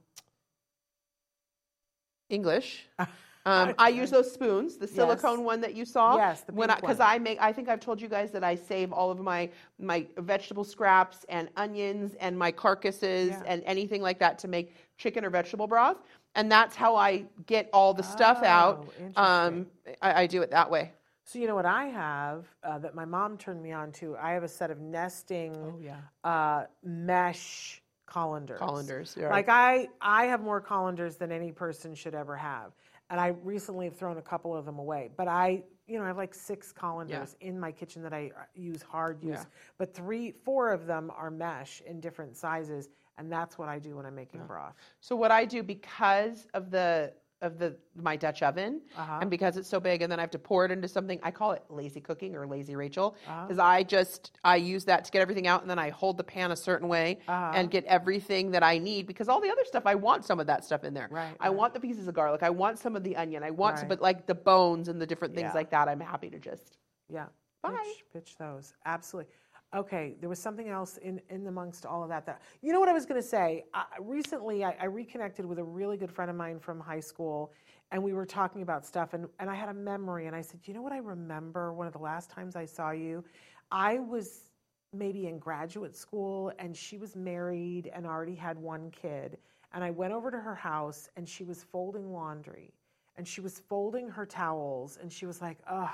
English. 2.29 2.87
Um, 3.47 3.73
I 3.77 3.89
use 3.89 4.09
those 4.11 4.31
spoons, 4.31 4.77
the 4.77 4.87
silicone 4.87 5.43
one 5.43 5.61
that 5.61 5.73
you 5.73 5.85
saw. 5.85 6.17
Yes, 6.17 6.41
the 6.41 6.53
when 6.53 6.69
because 6.75 6.99
one. 6.99 7.07
I 7.07 7.17
make. 7.19 7.37
I 7.41 7.53
think 7.53 7.69
I've 7.69 7.79
told 7.79 8.01
you 8.01 8.07
guys 8.09 8.31
that 8.31 8.43
I 8.43 8.55
save 8.55 8.91
all 8.91 9.09
of 9.09 9.19
my 9.19 9.49
my 9.79 10.05
vegetable 10.17 10.63
scraps 10.63 11.25
and 11.29 11.49
onions 11.55 12.15
and 12.19 12.37
my 12.37 12.51
carcasses 12.51 13.29
Yeah. 13.29 13.43
and 13.45 13.63
anything 13.65 14.01
like 14.01 14.19
that 14.19 14.37
to 14.39 14.47
make 14.47 14.75
chicken 14.97 15.23
or 15.23 15.29
vegetable 15.29 15.67
broth, 15.67 15.97
and 16.35 16.51
that's 16.51 16.75
how 16.75 16.95
I 16.95 17.25
get 17.45 17.69
all 17.71 17.93
the 17.93 18.03
stuff 18.03 18.43
out. 18.43 18.87
Oh, 19.15 19.23
Um, 19.23 19.67
I, 20.01 20.23
I 20.23 20.27
do 20.27 20.41
it 20.41 20.51
that 20.51 20.69
way. 20.69 20.91
So 21.23 21.39
you 21.39 21.47
know 21.47 21.55
what 21.55 21.65
I 21.65 21.85
have 21.87 22.45
uh, 22.63 22.79
that 22.79 22.95
my 22.95 23.03
mom 23.05 23.37
turned 23.37 23.61
me 23.61 23.71
on 23.73 23.91
to. 23.93 24.15
I 24.17 24.31
have 24.31 24.43
a 24.43 24.47
set 24.47 24.71
of 24.71 24.79
nesting 24.79 25.53
Oh, 25.55 25.79
yeah. 25.81 25.97
uh, 26.23 26.65
mesh 26.83 27.81
colanders. 28.05 28.59
Colanders, 28.59 29.15
yeah. 29.19 29.29
Like 29.29 29.49
I, 29.49 29.89
I 30.01 30.25
have 30.27 30.41
more 30.41 30.61
colanders 30.61 31.17
than 31.17 31.31
any 31.31 31.51
person 31.51 31.93
should 31.95 32.15
ever 32.15 32.37
have, 32.37 32.71
and 33.09 33.19
I 33.19 33.27
recently 33.43 33.85
have 33.85 33.95
thrown 33.95 34.17
a 34.17 34.21
couple 34.21 34.55
of 34.55 34.65
them 34.65 34.79
away. 34.79 35.09
But 35.15 35.27
I, 35.27 35.63
you 35.87 35.97
know, 35.97 36.03
I 36.03 36.07
have 36.07 36.17
like 36.17 36.33
six 36.33 36.71
colanders 36.71 37.35
in 37.39 37.59
my 37.59 37.71
kitchen 37.71 38.01
that 38.03 38.13
I 38.13 38.31
uh, 38.35 38.43
use 38.53 38.81
hard 38.81 39.23
use. 39.23 39.37
Yeah. 39.37 39.45
But 39.77 39.93
three, 39.93 40.31
four 40.31 40.71
of 40.71 40.85
them 40.85 41.11
are 41.15 41.31
mesh 41.31 41.81
in 41.85 41.99
different 41.99 42.35
sizes, 42.35 42.89
and 43.17 43.31
that's 43.31 43.57
what 43.57 43.69
I 43.69 43.79
do 43.79 43.95
when 43.95 44.05
I'm 44.05 44.15
making 44.15 44.45
broth. 44.45 44.73
So 44.99 45.15
what 45.15 45.31
I 45.31 45.45
do 45.45 45.63
because 45.63 46.47
of 46.53 46.69
the 46.71 47.13
of 47.41 47.59
the 47.59 47.75
my 47.95 48.15
Dutch 48.15 48.41
oven 48.41 48.81
Uh-huh. 48.97 49.19
and 49.21 49.29
because 49.29 49.57
it's 49.57 49.69
so 49.69 49.79
big 49.79 50.01
and 50.01 50.11
then 50.11 50.19
I 50.19 50.23
have 50.23 50.31
to 50.31 50.39
pour 50.39 50.65
it 50.65 50.71
into 50.71 50.87
something 50.87 51.19
I 51.21 51.29
call 51.31 51.51
it 51.51 51.63
lazy 51.69 52.01
cooking 52.01 52.35
or 52.35 52.47
lazy 52.47 52.75
Rachel 52.75 53.15
Uh-huh. 53.27 53.43
because 53.45 53.59
I 53.59 53.83
just 53.83 54.31
I 54.43 54.55
use 54.55 54.85
that 54.85 55.05
to 55.05 55.11
get 55.11 55.21
everything 55.21 55.45
out 55.45 55.61
and 55.61 55.69
then 55.69 55.77
I 55.77 55.89
hold 55.91 56.17
the 56.17 56.23
pan 56.23 56.51
a 56.51 56.55
certain 56.55 56.87
way 56.87 57.19
Uh-huh. 57.27 57.51
and 57.53 57.69
get 57.69 57.85
everything 57.85 58.51
that 58.51 58.63
I 58.63 58.79
need 58.79 59.05
because 59.05 59.29
all 59.29 59.39
the 59.39 59.51
other 59.51 59.65
stuff 59.65 59.83
I 59.85 59.93
want 59.95 60.25
some 60.25 60.39
of 60.39 60.47
that 60.47 60.65
stuff 60.65 60.83
in 60.83 60.93
there. 60.95 61.09
Right, 61.11 61.35
I 61.39 61.47
right. 61.49 61.55
want 61.55 61.73
the 61.75 61.79
pieces 61.79 62.07
of 62.07 62.15
garlic. 62.15 62.41
I 62.41 62.49
want 62.49 62.79
some 62.79 62.95
of 62.95 63.03
the 63.03 63.15
onion. 63.15 63.43
I 63.43 63.51
want 63.51 63.77
some 63.77 63.83
Right. 63.87 63.89
but 63.99 64.01
like 64.01 64.25
the 64.25 64.35
bones 64.35 64.87
and 64.87 64.99
the 64.99 65.05
different 65.05 65.35
things 65.35 65.49
Yeah. 65.49 65.53
like 65.53 65.69
that 65.69 65.87
I'm 65.87 65.99
happy 65.99 66.29
to 66.31 66.39
just 66.39 66.77
Yeah. 67.07 67.27
Bye. 67.61 67.71
Pitch, 67.83 68.05
pitch 68.13 68.37
those. 68.37 68.73
Absolutely. 68.85 69.31
Okay, 69.77 70.15
there 70.19 70.27
was 70.27 70.39
something 70.39 70.69
else 70.69 70.97
in, 70.97 71.21
in 71.29 71.45
amongst 71.45 71.85
all 71.85 72.01
of 72.01 72.09
that. 72.09 72.25
That 72.25 72.41
you 72.63 72.73
know 72.73 72.79
what 72.79 72.89
I 72.89 72.93
was 72.93 73.05
going 73.05 73.21
to 73.21 73.27
say. 73.27 73.63
Recently, 73.99 74.65
I, 74.65 74.75
I 74.81 74.85
reconnected 74.85 75.45
with 75.45 75.59
a 75.59 75.63
really 75.63 75.97
good 75.97 76.11
friend 76.11 76.31
of 76.31 76.35
mine 76.35 76.57
from 76.59 76.79
high 76.79 76.99
school, 76.99 77.53
and 77.91 78.01
we 78.01 78.11
were 78.13 78.25
talking 78.25 78.63
about 78.63 78.87
stuff. 78.87 79.13
And, 79.13 79.27
and 79.39 79.51
I 79.51 79.53
had 79.53 79.69
a 79.69 79.75
memory, 79.75 80.25
and 80.25 80.35
I 80.35 80.41
said, 80.41 80.61
"You 80.63 80.73
know 80.73 80.81
what? 80.81 80.93
I 80.93 80.97
remember 80.97 81.73
one 81.73 81.85
of 81.85 81.93
the 81.93 81.99
last 81.99 82.31
times 82.31 82.55
I 82.55 82.65
saw 82.65 82.89
you. 82.89 83.23
I 83.71 83.99
was 83.99 84.49
maybe 84.93 85.27
in 85.27 85.37
graduate 85.37 85.95
school, 85.95 86.51
and 86.57 86.75
she 86.75 86.97
was 86.97 87.15
married 87.15 87.91
and 87.93 88.07
already 88.07 88.33
had 88.33 88.57
one 88.57 88.89
kid. 88.89 89.37
And 89.73 89.83
I 89.83 89.91
went 89.91 90.11
over 90.11 90.31
to 90.31 90.39
her 90.39 90.55
house, 90.55 91.07
and 91.17 91.29
she 91.29 91.43
was 91.43 91.61
folding 91.61 92.11
laundry, 92.11 92.73
and 93.15 93.27
she 93.27 93.41
was 93.41 93.59
folding 93.69 94.09
her 94.09 94.25
towels, 94.25 94.97
and 94.99 95.13
she 95.13 95.27
was 95.27 95.39
like, 95.39 95.59
"Ugh." 95.67 95.89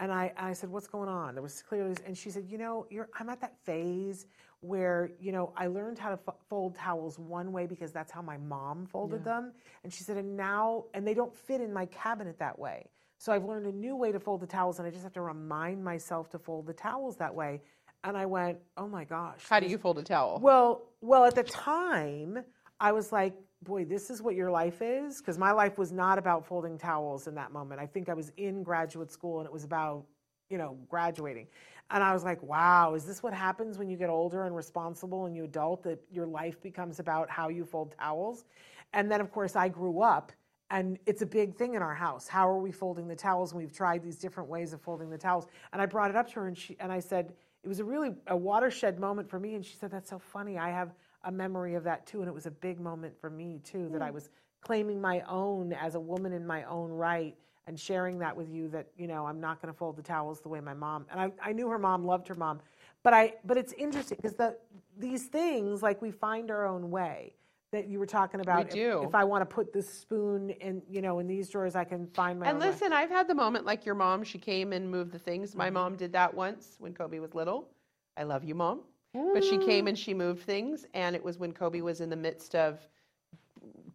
And 0.00 0.12
I, 0.12 0.32
I 0.36 0.52
said, 0.52 0.70
"What's 0.70 0.86
going 0.86 1.08
on?" 1.08 1.34
There 1.34 1.42
was 1.42 1.62
clearly, 1.62 1.96
and 2.06 2.16
she 2.16 2.30
said, 2.30 2.46
"You 2.48 2.58
know, 2.58 2.86
you're, 2.90 3.08
I'm 3.18 3.28
at 3.28 3.40
that 3.40 3.56
phase 3.64 4.26
where 4.60 5.10
you 5.20 5.32
know 5.32 5.52
I 5.56 5.66
learned 5.66 5.98
how 5.98 6.10
to 6.10 6.18
f- 6.26 6.34
fold 6.48 6.76
towels 6.76 7.18
one 7.18 7.52
way 7.52 7.66
because 7.66 7.90
that's 7.92 8.12
how 8.12 8.22
my 8.22 8.36
mom 8.36 8.86
folded 8.86 9.24
them." 9.24 9.52
And 9.82 9.92
she 9.92 10.04
said, 10.04 10.16
"And 10.16 10.36
now, 10.36 10.84
and 10.94 11.06
they 11.06 11.14
don't 11.14 11.34
fit 11.34 11.60
in 11.60 11.72
my 11.72 11.86
cabinet 11.86 12.38
that 12.38 12.58
way. 12.58 12.90
So 13.18 13.32
I've 13.32 13.44
learned 13.44 13.66
a 13.66 13.72
new 13.72 13.96
way 13.96 14.12
to 14.12 14.20
fold 14.20 14.40
the 14.40 14.46
towels, 14.46 14.78
and 14.78 14.86
I 14.86 14.90
just 14.90 15.02
have 15.02 15.12
to 15.14 15.20
remind 15.22 15.82
myself 15.82 16.30
to 16.30 16.38
fold 16.38 16.66
the 16.66 16.74
towels 16.74 17.16
that 17.16 17.34
way." 17.34 17.60
And 18.04 18.16
I 18.16 18.26
went, 18.26 18.58
"Oh 18.76 18.86
my 18.86 19.02
gosh!" 19.04 19.44
How 19.48 19.58
do 19.58 19.66
you 19.66 19.78
fold 19.78 19.98
a 19.98 20.04
towel? 20.04 20.38
well, 20.40 20.82
well, 21.00 21.24
at 21.24 21.34
the 21.34 21.42
time, 21.42 22.44
I 22.78 22.92
was 22.92 23.10
like, 23.10 23.34
boy, 23.62 23.84
this 23.84 24.10
is 24.10 24.22
what 24.22 24.34
your 24.34 24.50
life 24.50 24.80
is? 24.82 25.18
Because 25.18 25.38
my 25.38 25.52
life 25.52 25.78
was 25.78 25.92
not 25.92 26.18
about 26.18 26.46
folding 26.46 26.78
towels 26.78 27.26
in 27.26 27.34
that 27.34 27.52
moment. 27.52 27.80
I 27.80 27.86
think 27.86 28.08
I 28.08 28.14
was 28.14 28.32
in 28.36 28.62
graduate 28.62 29.10
school 29.10 29.38
and 29.38 29.46
it 29.46 29.52
was 29.52 29.64
about, 29.64 30.04
you 30.48 30.58
know, 30.58 30.76
graduating. 30.88 31.46
And 31.90 32.02
I 32.02 32.12
was 32.12 32.22
like, 32.22 32.42
wow, 32.42 32.94
is 32.94 33.04
this 33.04 33.22
what 33.22 33.32
happens 33.32 33.78
when 33.78 33.88
you 33.88 33.96
get 33.96 34.10
older 34.10 34.44
and 34.44 34.54
responsible 34.54 35.26
and 35.26 35.34
you 35.34 35.44
adult 35.44 35.82
that 35.84 35.98
your 36.10 36.26
life 36.26 36.60
becomes 36.62 37.00
about 37.00 37.30
how 37.30 37.48
you 37.48 37.64
fold 37.64 37.94
towels? 37.98 38.44
And 38.92 39.10
then, 39.10 39.20
of 39.20 39.32
course, 39.32 39.56
I 39.56 39.68
grew 39.68 40.02
up 40.02 40.32
and 40.70 40.98
it's 41.06 41.22
a 41.22 41.26
big 41.26 41.56
thing 41.56 41.74
in 41.74 41.82
our 41.82 41.94
house. 41.94 42.28
How 42.28 42.48
are 42.48 42.58
we 42.58 42.70
folding 42.70 43.08
the 43.08 43.16
towels? 43.16 43.52
And 43.52 43.60
we've 43.60 43.72
tried 43.72 44.02
these 44.02 44.18
different 44.18 44.50
ways 44.50 44.74
of 44.74 44.82
folding 44.82 45.08
the 45.08 45.18
towels. 45.18 45.46
And 45.72 45.80
I 45.80 45.86
brought 45.86 46.10
it 46.10 46.16
up 46.16 46.28
to 46.28 46.34
her 46.40 46.46
and 46.46 46.56
she 46.56 46.76
and 46.78 46.92
I 46.92 47.00
said, 47.00 47.32
it 47.64 47.68
was 47.68 47.80
a 47.80 47.84
really 47.84 48.14
a 48.26 48.36
watershed 48.36 48.98
moment 48.98 49.28
for 49.28 49.40
me. 49.40 49.54
And 49.54 49.64
she 49.64 49.76
said, 49.76 49.90
That's 49.90 50.10
so 50.10 50.18
funny. 50.18 50.58
I 50.58 50.70
have 50.70 50.94
a 51.24 51.32
memory 51.32 51.74
of 51.74 51.84
that 51.84 52.06
too. 52.06 52.20
And 52.20 52.28
it 52.28 52.34
was 52.34 52.46
a 52.46 52.50
big 52.50 52.80
moment 52.80 53.14
for 53.20 53.30
me 53.30 53.60
too, 53.64 53.88
that 53.92 54.02
I 54.02 54.10
was 54.10 54.30
claiming 54.60 55.00
my 55.00 55.22
own 55.28 55.72
as 55.72 55.94
a 55.94 56.00
woman 56.00 56.32
in 56.32 56.46
my 56.46 56.64
own 56.64 56.90
right 56.90 57.36
and 57.66 57.78
sharing 57.78 58.18
that 58.18 58.36
with 58.36 58.48
you 58.48 58.68
that, 58.68 58.88
you 58.96 59.06
know, 59.06 59.26
I'm 59.26 59.40
not 59.40 59.60
gonna 59.60 59.72
fold 59.72 59.96
the 59.96 60.02
towels 60.02 60.40
the 60.40 60.48
way 60.48 60.60
my 60.60 60.74
mom 60.74 61.06
and 61.10 61.20
I, 61.20 61.32
I 61.42 61.52
knew 61.52 61.68
her 61.68 61.78
mom 61.78 62.04
loved 62.04 62.28
her 62.28 62.34
mom. 62.34 62.60
But 63.02 63.14
I 63.14 63.34
but 63.44 63.56
it's 63.56 63.72
interesting 63.74 64.16
because 64.20 64.36
the 64.36 64.56
these 64.98 65.26
things 65.26 65.82
like 65.82 66.02
we 66.02 66.10
find 66.10 66.50
our 66.50 66.66
own 66.66 66.90
way 66.90 67.34
that 67.70 67.86
you 67.86 67.98
were 67.98 68.06
talking 68.06 68.40
about. 68.40 68.68
If- 68.68 68.74
do. 68.74 69.02
If, 69.06 69.14
I 69.14 69.24
want 69.24 69.42
to 69.42 69.46
put 69.46 69.72
this 69.72 69.88
spoon 69.92 70.50
in, 70.50 70.82
you 70.88 71.02
know, 71.02 71.18
in 71.18 71.26
these 71.26 71.48
drawers, 71.48 71.76
I 71.76 71.84
can 71.84 72.06
find 72.08 72.40
my 72.40 72.46
And 72.46 72.56
own 72.56 72.62
way. 72.62 72.70
listen, 72.70 72.92
I've 72.92 73.10
had 73.10 73.28
the 73.28 73.34
moment 73.34 73.66
like 73.66 73.84
your 73.84 73.94
mom. 73.94 74.24
She 74.24 74.38
came 74.38 74.72
and 74.72 74.90
moved 74.90 75.12
the 75.12 75.18
things. 75.18 75.50
Mm-hmm. 75.50 75.58
My 75.58 75.70
mom 75.70 75.96
did 75.96 76.12
that 76.12 76.32
once 76.32 76.76
when 76.78 76.94
Coby 76.94 77.20
was 77.20 77.34
little. 77.34 77.68
I 78.16 78.22
love 78.22 78.42
you, 78.42 78.54
mom. 78.54 78.80
But 79.14 79.44
she 79.44 79.58
came 79.58 79.88
and 79.88 79.98
she 79.98 80.14
moved 80.14 80.42
things, 80.42 80.86
and 80.94 81.16
it 81.16 81.22
was 81.22 81.38
when 81.38 81.52
Coby 81.52 81.82
was 81.82 82.00
in 82.00 82.10
the 82.10 82.16
midst 82.16 82.54
of 82.54 82.78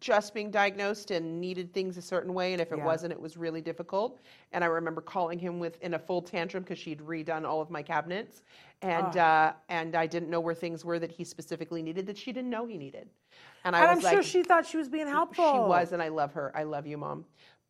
just 0.00 0.34
being 0.34 0.50
diagnosed 0.50 1.10
and 1.10 1.40
needed 1.40 1.72
things 1.72 1.96
a 1.96 2.02
certain 2.02 2.34
way, 2.34 2.52
and 2.52 2.60
if 2.60 2.72
it 2.72 2.78
Yeah. 2.78 2.84
wasn't, 2.84 3.12
it 3.12 3.20
was 3.20 3.36
really 3.36 3.60
difficult. 3.60 4.20
And 4.52 4.62
I 4.62 4.66
remember 4.66 5.00
calling 5.00 5.38
him 5.38 5.58
with 5.58 5.80
in 5.82 5.94
a 5.94 5.98
full 5.98 6.20
tantrum 6.20 6.62
because 6.62 6.78
she'd 6.78 7.00
redone 7.00 7.44
all 7.46 7.60
of 7.60 7.70
my 7.70 7.82
cabinets, 7.82 8.42
and 8.82 9.16
uh, 9.16 9.52
and 9.68 9.94
I 9.94 10.06
didn't 10.06 10.28
know 10.30 10.40
where 10.40 10.54
things 10.54 10.84
were 10.84 10.98
that 10.98 11.10
he 11.10 11.24
specifically 11.24 11.82
needed 11.82 12.06
that 12.06 12.18
she 12.18 12.32
didn't 12.32 12.50
know 12.50 12.66
he 12.66 12.76
needed. 12.76 13.08
And 13.64 13.74
I 13.74 13.80
and 13.80 13.90
I'm 13.92 13.96
was 13.96 14.04
sure 14.10 14.22
she 14.22 14.42
thought 14.42 14.66
she 14.66 14.76
was 14.76 14.88
being 14.88 15.06
helpful. 15.06 15.50
she 15.52 15.58
was, 15.58 15.92
and 15.92 16.02
I 16.02 16.08
love 16.08 16.32
her. 16.34 16.52
I 16.54 16.64
love 16.64 16.86
you, 16.86 16.98
mom. 16.98 17.24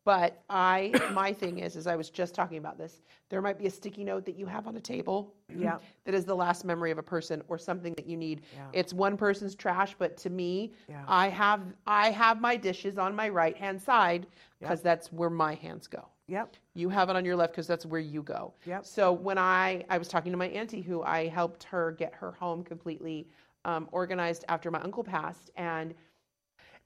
But 0.05 0.43
I, 0.49 0.91
my 1.13 1.33
thing 1.33 1.59
is, 1.59 1.75
is 1.75 1.87
I 1.87 1.95
was 1.95 2.09
just 2.09 2.33
talking 2.35 2.57
about 2.59 2.77
this. 2.77 3.01
There 3.29 3.41
might 3.41 3.57
be 3.57 3.65
a 3.65 3.71
sticky 3.71 4.03
note 4.03 4.23
that 4.25 4.37
you 4.37 4.45
have 4.45 4.67
on 4.67 4.77
a 4.77 4.81
table. 4.81 5.33
Yeah. 5.57 5.77
That 6.03 6.13
is 6.13 6.25
the 6.25 6.35
last 6.35 6.65
memory 6.65 6.91
of 6.91 6.97
a 6.97 7.03
person 7.03 7.41
or 7.47 7.57
something 7.57 7.93
that 7.95 8.05
you 8.07 8.17
need. 8.17 8.41
Yeah. 8.53 8.67
It's 8.73 8.93
one 8.93 9.15
person's 9.15 9.55
trash, 9.55 9.95
but 9.97 10.17
to 10.17 10.29
me, 10.29 10.73
Yeah. 10.89 11.03
I 11.07 11.29
have, 11.29 11.61
I 11.87 12.11
have 12.11 12.41
my 12.41 12.57
dishes 12.57 12.97
on 12.97 13.15
my 13.15 13.29
right 13.29 13.55
hand 13.55 13.81
side 13.81 14.27
because 14.59 14.81
that's 14.81 15.13
where 15.13 15.29
my 15.29 15.53
hands 15.55 15.87
go. 15.87 16.05
Yep. 16.27 16.57
You 16.73 16.89
have 16.89 17.09
it 17.09 17.15
on 17.15 17.23
your 17.23 17.35
left 17.37 17.53
because 17.53 17.67
that's 17.67 17.85
where 17.85 18.01
you 18.01 18.21
go. 18.21 18.53
Yep. 18.65 18.85
So 18.85 19.13
when 19.13 19.37
I 19.37 19.85
I 19.89 19.97
was 19.97 20.07
talking 20.07 20.31
to 20.31 20.37
my 20.37 20.47
auntie 20.47 20.81
who 20.81 21.03
I 21.03 21.27
helped 21.27 21.63
her 21.65 21.91
get 21.93 22.13
her 22.15 22.31
home 22.31 22.63
completely 22.63 23.27
um, 23.63 23.87
organized 23.91 24.43
after 24.49 24.69
my 24.71 24.81
uncle 24.81 25.03
passed, 25.03 25.51
and 25.55 25.93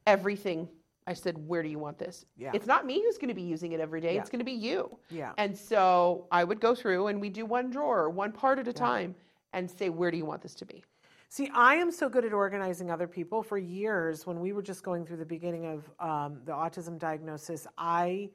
everything 0.06 0.68
I 1.10 1.14
said, 1.14 1.36
where 1.48 1.64
do 1.64 1.70
you 1.70 1.80
want 1.80 1.98
this? 1.98 2.28
Yeah. 2.38 2.52
It's 2.54 2.68
not 2.68 2.86
me 2.86 3.02
who's 3.02 3.18
going 3.18 3.30
to 3.30 3.34
be 3.34 3.42
using 3.42 3.72
it 3.72 3.80
every 3.80 4.00
day. 4.00 4.14
Yeah. 4.14 4.22
It's 4.22 4.30
going 4.30 4.40
to 4.40 4.46
be 4.46 4.52
you. 4.52 4.96
Yeah. 5.10 5.32
And 5.40 5.58
so 5.58 6.28
I 6.32 6.44
would 6.44 6.60
go 6.60 6.76
through 6.76 7.08
and 7.08 7.20
we 7.20 7.30
do 7.30 7.48
one 7.48 7.72
drawer, 7.72 8.12
one 8.12 8.32
part 8.32 8.60
at 8.60 8.68
a 8.68 8.74
time, 8.74 9.16
and 9.54 9.70
say, 9.70 9.90
where 9.90 10.12
do 10.12 10.18
you 10.18 10.26
want 10.26 10.44
this 10.44 10.54
to 10.56 10.66
be? 10.68 10.84
See, 11.28 11.50
I 11.52 11.76
am 11.76 11.92
so 11.92 12.10
good 12.10 12.26
at 12.26 12.34
organizing 12.34 12.92
other 12.92 13.08
people. 13.08 13.42
For 13.42 13.58
years, 13.58 14.28
when 14.28 14.40
we 14.40 14.54
were 14.54 14.62
just 14.62 14.84
going 14.84 15.04
through 15.04 15.18
the 15.18 15.26
beginning 15.26 15.66
of 15.66 15.90
um, 16.00 16.42
the 16.46 16.52
autism 16.52 17.00
diagnosis, 17.00 17.66
I 17.76 18.30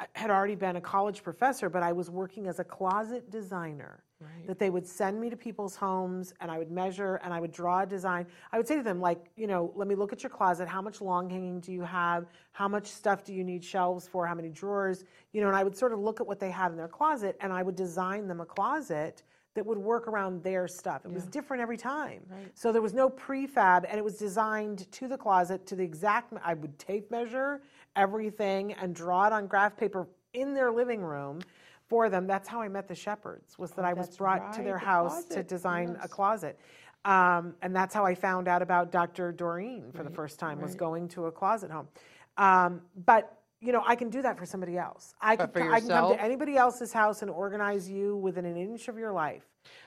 I 0.00 0.06
had 0.14 0.30
already 0.30 0.54
been 0.54 0.76
a 0.76 0.80
college 0.80 1.22
professor, 1.22 1.68
but 1.68 1.82
I 1.82 1.92
was 1.92 2.08
working 2.08 2.46
as 2.46 2.58
a 2.58 2.64
closet 2.64 3.30
designer. 3.30 4.02
That 4.46 4.58
they 4.58 4.68
would 4.68 4.86
send 4.86 5.18
me 5.18 5.30
to 5.30 5.36
people's 5.36 5.76
homes 5.76 6.34
and 6.40 6.50
I 6.50 6.58
would 6.58 6.70
measure 6.70 7.20
and 7.24 7.32
I 7.32 7.40
would 7.40 7.52
draw 7.52 7.82
a 7.82 7.86
design. 7.86 8.26
I 8.52 8.58
would 8.58 8.68
say 8.68 8.76
to 8.76 8.82
them, 8.82 9.00
like, 9.00 9.30
you 9.36 9.46
know, 9.46 9.72
let 9.74 9.88
me 9.88 9.94
look 9.94 10.12
at 10.12 10.22
your 10.22 10.30
closet. 10.30 10.68
How 10.68 10.82
much 10.82 11.00
long 11.00 11.30
hanging 11.30 11.60
do 11.60 11.72
you 11.72 11.82
have? 11.82 12.26
How 12.52 12.68
much 12.68 12.86
stuff 12.86 13.24
do 13.24 13.32
you 13.32 13.44
need 13.44 13.64
shelves 13.64 14.06
for? 14.06 14.26
How 14.26 14.34
many 14.34 14.50
drawers? 14.50 15.04
You 15.32 15.40
know, 15.40 15.48
and 15.48 15.56
I 15.56 15.64
would 15.64 15.76
sort 15.76 15.94
of 15.94 16.00
look 16.00 16.20
at 16.20 16.26
what 16.26 16.38
they 16.38 16.50
had 16.50 16.70
in 16.70 16.76
their 16.76 16.88
closet 16.88 17.36
and 17.40 17.50
I 17.50 17.62
would 17.62 17.76
design 17.76 18.28
them 18.28 18.40
a 18.40 18.46
closet 18.46 19.22
that 19.54 19.66
would 19.66 19.78
work 19.78 20.06
around 20.06 20.42
their 20.42 20.68
stuff. 20.68 21.04
It 21.04 21.12
was 21.12 21.26
different 21.26 21.60
every 21.62 21.76
time. 21.76 22.20
So 22.54 22.72
there 22.72 22.82
was 22.82 22.94
no 22.94 23.08
prefab 23.10 23.84
and 23.88 23.98
it 23.98 24.04
was 24.04 24.16
designed 24.16 24.90
to 24.92 25.08
the 25.08 25.16
closet 25.18 25.66
to 25.66 25.76
the 25.76 25.82
exact 25.82 26.32
I 26.44 26.54
would 26.54 26.78
tape 26.78 27.10
measure 27.10 27.62
everything 27.96 28.72
and 28.74 28.94
draw 28.94 29.26
it 29.26 29.32
on 29.32 29.46
graph 29.48 29.76
paper 29.76 30.06
in 30.34 30.54
their 30.54 30.70
living 30.70 31.02
room 31.02 31.40
for 31.88 32.08
them. 32.08 32.26
That's 32.28 32.48
how 32.48 32.60
I 32.60 32.68
met 32.68 32.86
the 32.86 32.94
Shepherds. 32.94 33.58
Was 33.58 33.72
that 33.72 33.84
Oh, 33.84 33.88
I 33.88 33.92
was 33.92 34.16
brought 34.16 34.52
to 34.52 34.62
their 34.62 34.74
the 34.74 34.84
house 34.84 35.24
to 35.24 35.28
closet, 35.28 35.48
design 35.48 35.96
a 36.00 36.06
closet, 36.08 36.58
um, 37.04 37.54
and 37.62 37.74
that's 37.74 37.92
how 37.92 38.06
I 38.06 38.14
found 38.14 38.46
out 38.46 38.62
about 38.62 38.92
Dr. 38.92 39.32
Doreen 39.32 39.90
for 39.92 40.04
the 40.04 40.10
first 40.10 40.38
time. 40.38 40.60
Was 40.60 40.76
going 40.76 41.08
to 41.08 41.26
a 41.26 41.32
closet 41.32 41.70
home, 41.70 41.88
um, 42.36 42.82
but. 43.04 43.36
You 43.60 43.72
know, 43.72 43.82
I 43.86 43.94
can 43.94 44.08
do 44.08 44.22
that 44.22 44.38
for 44.38 44.46
somebody 44.46 44.78
else. 44.78 45.14
I 45.20 45.36
But 45.36 45.52
can, 45.52 45.70
I 45.70 45.80
can 45.80 45.88
come 45.88 46.12
to 46.16 46.22
anybody 46.22 46.56
else's 46.56 46.92
house 46.92 47.20
and 47.20 47.30
organize 47.30 47.88
you 47.90 48.16
within 48.16 48.46
an 48.46 48.56
inch 48.56 48.88
of 48.88 48.96
your 48.96 49.12
life. 49.12 49.44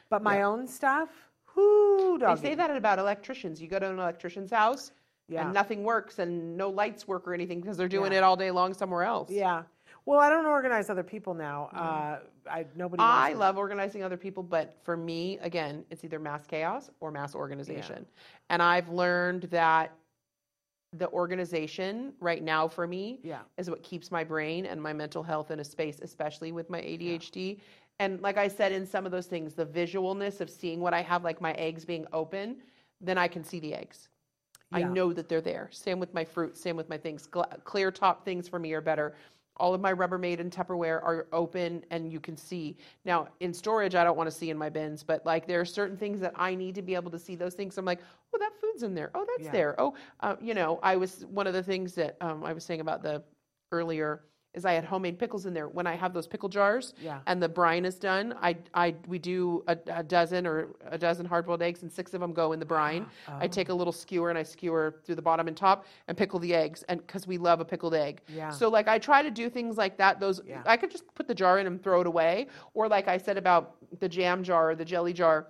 But 0.10 0.22
my 0.22 0.38
Yeah. 0.38 0.48
own 0.48 0.68
stuff, 0.68 1.10
whoo, 1.56 2.20
They 2.20 2.36
say 2.36 2.56
that 2.56 2.70
about 2.70 3.00
electricians. 3.00 3.60
You 3.62 3.68
go 3.68 3.80
to 3.80 3.90
an 3.90 3.98
electrician's 3.98 4.52
house 4.52 4.92
Yeah. 5.28 5.46
and 5.46 5.54
nothing 5.54 5.84
works 5.84 6.20
and 6.20 6.56
no 6.56 6.70
lights 6.70 7.08
work 7.08 7.28
or 7.28 7.34
anything 7.34 7.62
because 7.62 7.76
they're 7.76 7.88
doing 7.88 8.12
Yeah. 8.12 8.20
it 8.20 8.24
all 8.24 8.36
day 8.36 8.52
long 8.52 8.76
somewhere 8.76 9.04
else. 9.04 9.32
Yeah. 9.32 9.64
Well, 10.06 10.20
I 10.20 10.30
don't 10.30 10.46
organize 10.46 10.90
other 10.92 11.04
people 11.04 11.34
now. 11.34 11.70
Uh, 11.74 12.20
I 12.48 12.66
nobody. 12.76 13.02
I 13.02 13.34
love 13.34 13.58
organizing 13.58 14.04
other 14.04 14.18
people, 14.18 14.44
but 14.44 14.78
for 14.84 14.98
me, 14.98 15.40
again, 15.40 15.86
it's 15.90 16.04
either 16.04 16.20
mass 16.20 16.46
chaos 16.46 16.92
or 17.00 17.10
mass 17.10 17.34
organization. 17.34 18.06
And 18.50 18.62
I've 18.62 18.90
learned 18.90 19.44
that 19.44 19.92
the 20.94 21.10
organization 21.10 22.14
right 22.20 22.44
now 22.44 22.68
for 22.68 22.86
me 22.88 23.20
Yeah. 23.24 23.42
is 23.58 23.70
what 23.70 23.82
keeps 23.84 24.12
my 24.12 24.24
brain 24.24 24.66
and 24.66 24.82
my 24.82 24.94
mental 24.94 25.24
health 25.24 25.52
in 25.52 25.60
a 25.60 25.64
space, 25.64 26.00
especially 26.02 26.52
with 26.52 26.70
my 26.70 26.80
ADHD. 26.82 27.60
And 28.00 28.22
like 28.22 28.38
I 28.38 28.48
said, 28.48 28.72
in 28.72 28.86
some 28.86 29.06
of 29.06 29.12
those 29.12 29.28
things, 29.28 29.54
the 29.54 29.66
visualness 29.66 30.42
of 30.42 30.50
seeing 30.50 30.80
what 30.80 30.94
I 30.94 31.02
have, 31.02 31.24
like 31.24 31.42
my 31.42 31.54
eggs 31.54 31.84
being 31.86 32.06
open, 32.14 32.58
then 33.02 33.18
I 33.18 33.28
can 33.28 33.44
see 33.44 33.60
the 33.60 33.74
eggs. 33.74 34.10
I 34.72 34.82
know 34.82 35.14
that 35.14 35.30
they're 35.30 35.42
there. 35.42 35.70
Same 35.72 36.00
with 36.00 36.14
my 36.16 36.26
fruit, 36.26 36.58
same 36.58 36.76
with 36.76 36.90
my 36.90 36.98
things. 36.98 37.28
Gla- 37.28 37.60
clear 37.64 37.92
top 37.92 38.26
things 38.26 38.48
for 38.48 38.58
me 38.58 38.74
are 38.74 38.82
better. 38.82 39.16
All 39.58 39.74
of 39.74 39.82
my 39.82 39.94
Rubbermaid 39.94 40.40
and 40.40 40.52
Tupperware 40.52 41.04
are 41.04 41.28
open 41.32 41.86
and 41.92 42.12
you 42.12 42.20
can 42.20 42.36
see. 42.36 42.76
Now, 43.06 43.28
in 43.40 43.54
storage, 43.54 43.96
I 43.96 44.04
don't 44.04 44.18
want 44.18 44.28
to 44.30 44.36
see 44.36 44.50
in 44.50 44.58
my 44.58 44.70
bins, 44.70 45.04
but 45.04 45.26
like 45.26 45.48
there 45.48 45.62
are 45.62 45.66
certain 45.66 45.96
things 45.98 46.20
that 46.22 46.34
I 46.36 46.56
need 46.56 46.76
to 46.76 46.82
be 46.82 46.96
able 46.96 47.12
to 47.12 47.20
see 47.20 47.36
those 47.36 47.54
things. 47.54 47.78
I'm 47.78 47.86
like, 47.86 48.00
oh, 48.34 48.38
that 48.40 48.52
food's 48.60 48.84
in 48.84 48.96
there. 48.96 49.12
Oh, 49.14 49.26
that's 49.26 49.46
Yeah. 49.46 49.52
there. 49.52 49.76
Oh, 49.80 49.94
uh, 50.22 50.36
you 50.42 50.54
know, 50.54 50.80
I 50.82 50.96
was 50.96 51.26
one 51.26 51.48
of 51.48 51.54
the 51.54 51.64
things 51.64 51.94
that 51.96 52.18
um, 52.22 52.44
I 52.44 52.54
was 52.54 52.64
saying 52.64 52.82
about 52.82 53.04
the 53.04 53.24
earlier 53.72 54.22
is 54.54 54.66
I 54.66 54.74
had 54.74 54.86
homemade 54.86 55.18
pickles 55.18 55.46
in 55.46 55.54
there. 55.54 55.68
When 55.68 55.88
I 55.88 55.96
have 55.96 56.14
those 56.14 56.28
pickle 56.28 56.50
jars 56.50 56.94
Yeah. 57.02 57.20
and 57.26 57.42
the 57.42 57.50
brine 57.50 57.86
is 57.86 57.96
done, 57.96 58.36
I, 58.42 58.56
I 58.74 58.96
we 59.08 59.18
do 59.20 59.64
a, 59.68 59.78
a 59.88 60.04
dozen 60.04 60.46
or 60.46 60.70
a 60.86 60.98
dozen 60.98 61.26
hard-boiled 61.26 61.62
eggs 61.62 61.82
and 61.82 61.92
six 61.92 62.14
of 62.14 62.22
them 62.22 62.34
go 62.34 62.52
in 62.52 62.60
the 62.60 62.66
brine. 62.66 63.06
I 63.28 63.48
take 63.48 63.70
a 63.70 63.74
little 63.74 63.94
skewer 63.94 64.30
and 64.30 64.38
I 64.38 64.44
skewer 64.44 65.00
through 65.06 65.16
the 65.16 65.22
bottom 65.22 65.48
and 65.48 65.58
top 65.58 65.86
and 66.08 66.16
pickle 66.18 66.40
the 66.40 66.54
eggs 66.54 66.84
and 66.90 67.00
because 67.06 67.26
we 67.26 67.38
love 67.38 67.60
a 67.62 67.66
pickled 67.66 67.96
egg. 67.96 68.22
Yeah. 68.28 68.52
So 68.52 68.70
like 68.70 68.88
I 68.88 69.00
try 69.00 69.22
to 69.24 69.32
do 69.32 69.50
things 69.50 69.78
like 69.78 69.98
that. 69.98 70.20
Those 70.20 70.40
Yeah. 70.46 70.62
I 70.66 70.78
could 70.78 70.92
just 70.92 71.04
put 71.16 71.28
the 71.28 71.36
jar 71.36 71.60
in 71.60 71.68
and 71.68 71.82
throw 71.82 72.02
it 72.02 72.08
away. 72.08 72.48
Or 72.74 72.88
like 72.88 73.08
I 73.08 73.18
said 73.18 73.38
about 73.38 73.76
the 74.00 74.10
jam 74.10 74.44
jar 74.44 74.72
or 74.72 74.76
the 74.76 74.86
jelly 74.86 75.14
jar. 75.14 75.48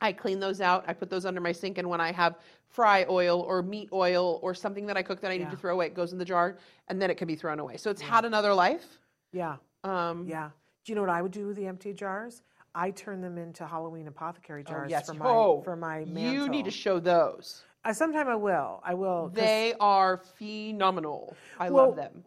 I 0.00 0.12
clean 0.12 0.38
those 0.40 0.60
out. 0.60 0.84
I 0.86 0.92
put 0.92 1.10
those 1.10 1.26
under 1.26 1.40
my 1.40 1.52
sink, 1.52 1.78
and 1.78 1.88
when 1.88 2.00
I 2.00 2.12
have 2.12 2.36
fry 2.68 3.04
oil 3.08 3.40
or 3.40 3.62
meat 3.62 3.88
oil 3.92 4.38
or 4.42 4.54
something 4.54 4.86
that 4.86 4.96
I 4.96 5.02
cook 5.02 5.20
that 5.20 5.30
I 5.30 5.36
need 5.38 5.44
Yeah. 5.44 5.50
to 5.50 5.56
throw 5.56 5.74
away, 5.74 5.86
it 5.86 5.94
goes 5.94 6.12
in 6.12 6.18
the 6.18 6.24
jar, 6.24 6.56
and 6.88 7.00
then 7.00 7.10
it 7.10 7.16
can 7.16 7.26
be 7.26 7.34
thrown 7.36 7.58
away. 7.58 7.76
So 7.76 7.90
it's 7.90 8.00
had 8.00 8.24
another 8.24 8.54
life. 8.54 8.98
Yeah. 9.32 9.56
Um, 9.84 10.26
Yeah. 10.26 10.50
Do 10.84 10.92
you 10.92 10.96
know 10.96 11.02
what 11.02 11.10
I 11.10 11.20
would 11.20 11.32
do 11.32 11.48
with 11.48 11.56
the 11.56 11.66
empty 11.66 11.92
jars? 11.92 12.42
I 12.74 12.90
turn 12.92 13.20
them 13.20 13.38
into 13.38 13.66
Halloween 13.66 14.06
apothecary 14.08 14.62
jars 14.64 14.86
Oh, 14.86 14.90
yes. 14.90 15.06
for 15.06 15.14
my 15.14 15.26
oh, 15.26 15.62
for 15.62 15.76
my 15.76 16.04
mantle. 16.04 16.32
you 16.32 16.48
need 16.48 16.64
to 16.64 16.70
show 16.70 16.98
those. 17.00 17.64
Uh, 17.84 17.92
sometime 17.92 18.28
I 18.28 18.36
will. 18.36 18.80
I 18.84 18.94
will. 18.94 19.28
They 19.28 19.74
are 19.80 20.16
phenomenal. 20.16 21.36
I 21.58 21.70
well, 21.70 21.86
love 21.88 21.96
them. 21.96 22.24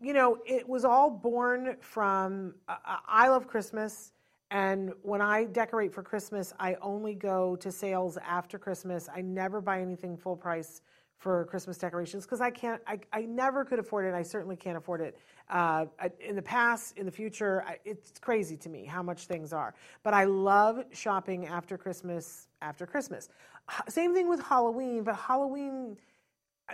You 0.00 0.12
know, 0.12 0.38
it 0.44 0.68
was 0.68 0.84
all 0.84 1.08
born 1.10 1.76
from. 1.80 2.54
Uh, 2.68 2.76
I 3.06 3.28
love 3.28 3.46
Christmas, 3.46 4.12
and 4.54 4.92
when 5.02 5.20
I 5.20 5.46
decorate 5.46 5.92
for 5.92 6.04
Christmas, 6.04 6.52
I 6.60 6.76
only 6.80 7.12
go 7.12 7.56
to 7.56 7.72
sales 7.72 8.16
after 8.24 8.56
Christmas. 8.56 9.08
I 9.12 9.20
never 9.20 9.60
buy 9.60 9.80
anything 9.80 10.16
full 10.16 10.36
price 10.36 10.80
for 11.18 11.44
Christmas 11.46 11.76
decorations 11.76 12.24
because 12.24 12.40
I 12.40 12.50
can't. 12.50 12.80
I, 12.86 13.00
I 13.12 13.22
never 13.22 13.64
could 13.64 13.80
afford 13.80 14.06
it. 14.06 14.14
I 14.14 14.22
certainly 14.22 14.54
can't 14.54 14.76
afford 14.76 15.00
it. 15.00 15.18
Uh, 15.50 15.86
in 16.20 16.36
the 16.36 16.42
past, 16.42 16.96
in 16.96 17.04
the 17.04 17.10
future, 17.10 17.64
it's 17.84 18.12
crazy 18.20 18.56
to 18.58 18.68
me 18.68 18.84
how 18.84 19.02
much 19.02 19.26
things 19.26 19.52
are. 19.52 19.74
But 20.04 20.14
I 20.14 20.22
love 20.22 20.84
shopping 20.92 21.48
after 21.48 21.76
Christmas. 21.76 22.46
After 22.62 22.86
Christmas, 22.86 23.30
same 23.88 24.14
thing 24.14 24.28
with 24.28 24.40
Halloween. 24.40 25.02
But 25.02 25.16
Halloween 25.16 25.96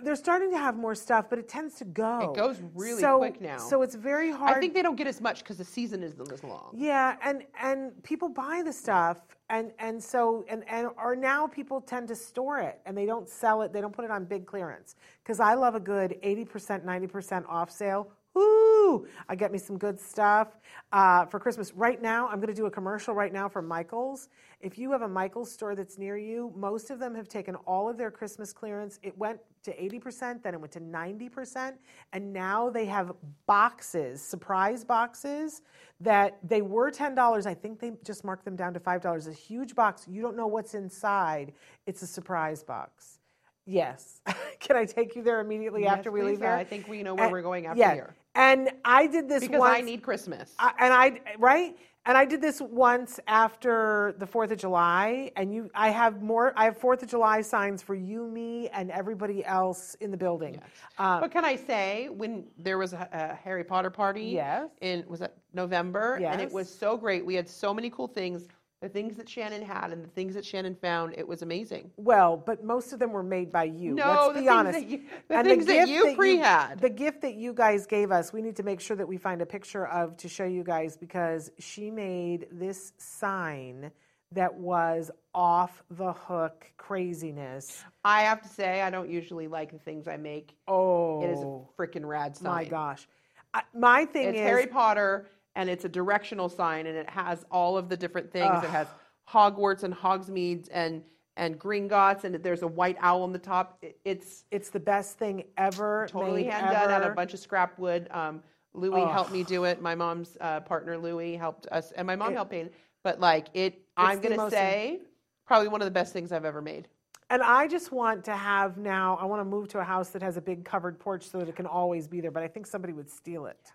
they're 0.03 0.17
starting 0.17 0.51
to 0.53 0.59
have 0.59 0.77
more 0.77 0.95
stuff, 0.95 1.27
but 1.29 1.39
it 1.39 1.49
tends 1.49 1.75
to 1.77 1.85
go. 1.85 2.31
It 2.33 2.37
goes 2.37 2.61
really 2.75 3.01
So- 3.01 3.19
quick 3.19 3.41
now. 3.41 3.59
So 3.59 3.83
it's 3.83 3.95
very 3.95 4.31
hard. 4.31 4.57
I 4.57 4.61
think 4.61 4.73
they 4.75 4.83
don't 4.83 4.97
get 4.97 5.07
as 5.07 5.21
much 5.21 5.41
because 5.41 5.59
the 5.59 5.65
season 5.65 6.03
isn't 6.03 6.31
as 6.33 6.45
long. 6.45 6.71
yeah, 6.75 7.17
and 7.23 7.45
and 7.61 8.01
people 8.03 8.29
buy 8.29 8.63
the 8.65 8.73
stuff, 8.73 9.19
and 9.49 9.73
and 9.79 10.03
so 10.03 10.45
and 10.49 10.63
and 10.69 10.89
or 10.97 11.17
now 11.17 11.47
people 11.47 11.81
tend 11.81 12.09
to 12.09 12.15
store 12.15 12.59
it, 12.59 12.81
and 12.87 12.97
they 12.97 13.05
don't 13.07 13.29
sell 13.29 13.63
it. 13.63 13.73
They 13.73 13.81
don't 13.81 13.93
put 13.95 14.05
it 14.05 14.11
on 14.11 14.25
big 14.25 14.47
clearance 14.47 14.95
because 15.23 15.41
I 15.41 15.55
love 15.55 15.75
a 15.75 15.81
good 15.81 16.19
eighty 16.23 16.45
percent, 16.45 16.85
ninety 16.85 17.07
percent 17.09 17.45
off 17.49 17.71
sale. 17.71 18.13
Woo! 18.35 19.07
I 19.29 19.35
get 19.37 19.53
me 19.53 19.59
some 19.59 19.77
good 19.79 19.99
stuff 20.01 20.49
uh, 20.93 21.27
for 21.27 21.39
Christmas. 21.41 21.73
Right 21.75 22.01
now, 22.01 22.29
I'm 22.29 22.37
going 22.37 22.49
to 22.49 22.55
do 22.55 22.67
a 22.67 22.71
commercial 22.71 23.15
right 23.15 23.33
now 23.33 23.49
for 23.49 23.61
Michaels. 23.63 24.29
If 24.61 24.79
you 24.79 24.93
have 24.93 25.03
a 25.03 25.09
Michaels 25.09 25.51
store 25.51 25.75
that's 25.75 25.99
near 25.99 26.17
you, 26.17 26.53
most 26.57 26.91
of 26.91 26.99
them 26.99 27.15
have 27.15 27.29
taken 27.29 27.55
all 27.67 27.89
of 27.89 27.97
their 27.97 28.11
Christmas 28.11 28.53
clearance. 28.53 28.99
It 29.03 29.17
went 29.19 29.41
to 29.65 29.77
80%, 29.77 30.43
then 30.43 30.55
it 30.55 30.61
went 30.61 30.73
to 30.73 30.81
90%, 30.81 31.75
and 32.13 32.33
now 32.33 32.71
they 32.71 32.85
have 32.87 33.13
boxes, 33.47 34.23
surprise 34.23 34.85
boxes 34.85 35.63
that 36.01 36.39
they 36.43 36.63
were 36.63 36.91
$10. 36.91 37.47
I 37.47 37.55
think 37.55 37.79
they 37.81 37.93
just 38.05 38.25
marked 38.25 38.45
them 38.45 38.57
down 38.57 38.73
to 38.75 38.81
$5. 38.81 39.29
A 39.29 39.33
huge 39.33 39.75
box. 39.75 40.07
You 40.09 40.23
don't 40.23 40.37
know 40.37 40.47
what's 40.47 40.75
inside. 40.75 41.53
It's 41.87 42.03
a 42.03 42.07
surprise 42.07 42.63
box. 42.63 43.19
Yes. 43.67 44.21
Can 44.61 44.77
I 44.77 44.85
take 44.85 45.15
you 45.15 45.23
there 45.23 45.41
immediately 45.41 45.83
Yes, 45.83 45.99
after 45.99 46.11
we 46.11 46.21
please. 46.21 46.27
leave 46.31 46.39
here? 46.41 46.51
I 46.53 46.65
think 46.65 46.89
we 46.89 47.03
know 47.03 47.15
where 47.15 47.25
And- 47.25 47.33
we're 47.33 47.43
going 47.43 47.67
after 47.67 47.79
yeah. 47.79 47.95
here. 47.95 48.15
And 48.35 48.71
I 48.85 49.07
did 49.07 49.29
this 49.29 49.41
Because 49.41 49.59
once. 49.59 49.79
I 49.79 49.81
need 49.81 50.03
Christmas. 50.03 50.55
I, 50.59 50.73
and 50.79 50.93
I 50.93 51.21
right, 51.39 51.77
and 52.07 52.17
I 52.17 52.25
did 52.25 52.41
this 52.41 52.61
once 52.61 53.19
after 53.27 54.15
the 54.19 54.27
Fourth 54.27 54.53
of 54.53 54.59
July, 54.59 55.33
and 55.37 55.53
you, 55.53 55.69
I 55.75 55.91
have 55.91 56.23
more. 56.23 56.53
I 56.57 56.65
have 56.65 56.79
Fourth 56.79 57.03
of 57.03 57.09
July 57.09 57.41
signs 57.41 57.83
for 57.83 57.95
you, 57.95 58.27
me, 58.27 58.69
and 58.69 58.91
everybody 58.91 59.45
else 59.45 59.97
in 60.01 60.11
the 60.11 60.17
building. 60.17 60.61
Uh, 60.97 61.21
but 61.21 61.31
can 61.33 61.45
I 61.45 61.57
say, 61.57 62.09
when 62.09 62.45
there 62.57 62.79
was 62.79 62.93
a, 62.93 63.09
a 63.13 63.35
Harry 63.35 63.65
Potter 63.65 63.91
party 63.91 64.25
Yes. 64.25 64.71
in, 64.81 65.05
was 65.09 65.21
that 65.21 65.35
November? 65.53 66.19
Yes. 66.21 66.33
And 66.33 66.41
it 66.41 66.53
was 66.53 66.73
so 66.73 66.97
great. 66.97 67.27
We 67.27 67.35
had 67.35 67.49
so 67.49 67.75
many 67.75 67.91
cool 67.91 68.09
things. 68.09 68.47
The 68.81 68.89
things 68.89 69.17
that 69.19 69.29
Shannon 69.29 69.61
had 69.61 69.93
and 69.93 70.03
the 70.03 70.09
things 70.09 70.33
that 70.35 70.45
Shannon 70.45 70.75
found, 70.75 71.15
it 71.19 71.29
was 71.29 71.43
amazing. 71.43 71.91
well, 71.99 72.39
but 72.39 72.65
most 72.65 72.95
of 72.95 72.99
them 72.99 73.13
were 73.13 73.23
made 73.23 73.53
by 73.53 73.65
you. 73.65 73.93
No, 73.95 74.07
let's 74.29 74.35
the 74.37 74.41
be 74.41 74.49
honest. 74.49 74.79
that 74.79 74.87
you- 74.89 75.03
the 75.29 75.35
And 75.37 75.47
things 75.47 75.67
that 75.67 75.87
you 75.87 76.15
pre-had. 76.15 76.81
The 76.81 76.89
gift 76.89 77.21
that 77.21 77.35
you 77.35 77.53
guys 77.53 77.85
gave 77.87 78.11
us, 78.11 78.33
we 78.33 78.41
need 78.41 78.57
to 78.57 78.63
make 78.63 78.81
sure 78.81 78.97
that 78.97 79.07
we 79.07 79.19
find 79.19 79.43
a 79.43 79.47
picture 79.47 79.87
of 79.87 80.17
to 80.17 80.29
show 80.31 80.45
you 80.45 80.65
guys 80.65 80.97
because 80.97 81.51
she 81.59 81.91
made 81.91 82.47
this 82.51 82.95
sign 82.97 83.91
that 84.33 84.55
was 84.55 85.11
off 85.35 85.83
the 85.91 86.13
hook 86.15 86.73
craziness. 86.79 87.85
I 88.03 88.23
have 88.23 88.41
to 88.43 88.49
say, 88.49 88.81
I 88.81 88.89
don't 88.89 89.11
usually 89.11 89.47
like 89.49 89.73
the 89.73 89.79
things 89.79 90.09
I 90.09 90.17
make. 90.17 90.55
Oh, 90.67 91.23
It 91.23 91.31
is 91.33 91.41
a 91.43 91.45
oh. 91.47 91.69
freaking 91.79 92.07
rad 92.07 92.35
sign. 92.37 92.51
my 92.55 92.65
gosh. 92.65 93.07
I, 93.53 93.63
my 93.75 94.05
thing 94.07 94.29
It's 94.29 94.37
is 94.39 94.43
Harry 94.43 94.67
Potter, 94.69 95.27
and 95.61 95.69
it's 95.69 95.85
a 95.85 95.89
directional 95.91 96.49
sign, 96.49 96.87
and 96.87 96.97
it 96.97 97.09
has 97.11 97.45
all 97.51 97.77
of 97.77 97.91
the 97.91 97.97
different 97.97 98.33
things. 98.33 98.65
It 98.65 98.71
has 98.71 98.87
Hogwarts 99.29 99.83
and 99.83 99.95
Hogsmeades 99.95 100.69
and 100.73 101.03
and 101.37 101.59
Gringotts, 101.61 102.25
and 102.25 102.35
there's 102.37 102.63
a 102.63 102.67
white 102.67 102.97
owl 103.01 103.23
on 103.23 103.33
the 103.33 103.39
top. 103.39 103.79
It- 103.83 103.99
It's 104.05 104.45
It's 104.51 104.71
the 104.71 104.81
best 104.81 105.19
thing 105.19 105.45
ever. 105.59 106.07
totally 106.11 106.45
hand 106.45 106.67
done 106.73 106.91
out 106.91 107.03
of 107.03 107.13
a 107.13 107.15
bunch 107.15 107.35
of 107.35 107.41
scrap 107.41 107.79
wood. 107.79 108.09
Um, 108.11 108.43
Louis 108.73 109.05
helped 109.05 109.33
me 109.33 109.43
do 109.45 109.65
it. 109.65 109.81
My 109.83 109.95
mom's 109.95 110.37
uh, 110.41 110.61
partner 110.61 110.97
Louis 110.97 111.37
helped 111.37 111.67
us, 111.69 111.93
and 111.93 112.07
my 112.07 112.17
mom 112.17 112.33
It- 112.33 112.37
helped 112.37 112.51
paint. 112.53 112.73
But 113.05 113.21
like 113.21 113.49
it, 113.55 113.83
I'm 113.99 114.21
gonna 114.21 114.51
say 114.51 115.01
probably 115.47 115.69
one 115.69 115.83
of 115.83 115.87
the 115.87 115.91
best 115.91 116.13
things 116.15 116.33
I've 116.33 116.45
ever 116.47 116.63
made. 116.63 116.89
And 117.29 117.43
I 117.43 117.69
just 117.69 117.93
want 117.93 118.25
to 118.25 118.35
have 118.35 118.77
now. 118.79 119.17
I 119.21 119.25
want 119.27 119.41
to 119.41 119.45
move 119.45 119.69
to 119.69 119.79
a 119.79 119.85
house 119.85 120.11
that 120.11 120.23
has 120.23 120.37
a 120.37 120.41
big 120.41 120.65
covered 120.65 120.99
porch 120.99 121.29
so 121.29 121.39
that 121.39 121.49
it 121.49 121.55
can 121.55 121.67
always 121.67 122.09
be 122.09 122.21
there. 122.21 122.31
But 122.33 122.43
I 122.43 122.49
think 122.49 122.67
somebody 122.67 122.93
would 122.93 123.11
steal 123.11 123.47
it. 123.47 123.71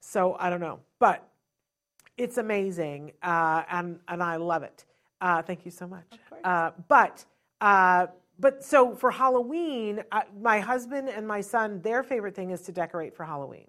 So 0.00 0.36
I 0.38 0.50
don't 0.50 0.60
know. 0.60 0.80
But 0.98 1.26
it's 2.16 2.38
amazing, 2.38 3.12
uh, 3.22 3.62
and 3.70 3.98
and 4.08 4.22
I 4.22 4.36
love 4.36 4.62
it. 4.62 4.84
Uh, 5.20 5.42
thank 5.42 5.64
you 5.64 5.70
so 5.70 5.86
much. 5.86 6.06
Uh, 6.44 6.70
but. 6.88 7.24
Uh, 7.60 8.06
but 8.38 8.64
so 8.64 8.94
for 8.94 9.10
Halloween, 9.10 10.02
uh, 10.12 10.22
my 10.40 10.60
husband 10.60 11.10
and 11.10 11.28
my 11.28 11.42
son, 11.42 11.82
their 11.82 12.02
favorite 12.02 12.34
thing 12.34 12.50
is 12.50 12.62
to 12.62 12.72
decorate 12.72 13.14
for 13.14 13.24
Halloween. 13.24 13.66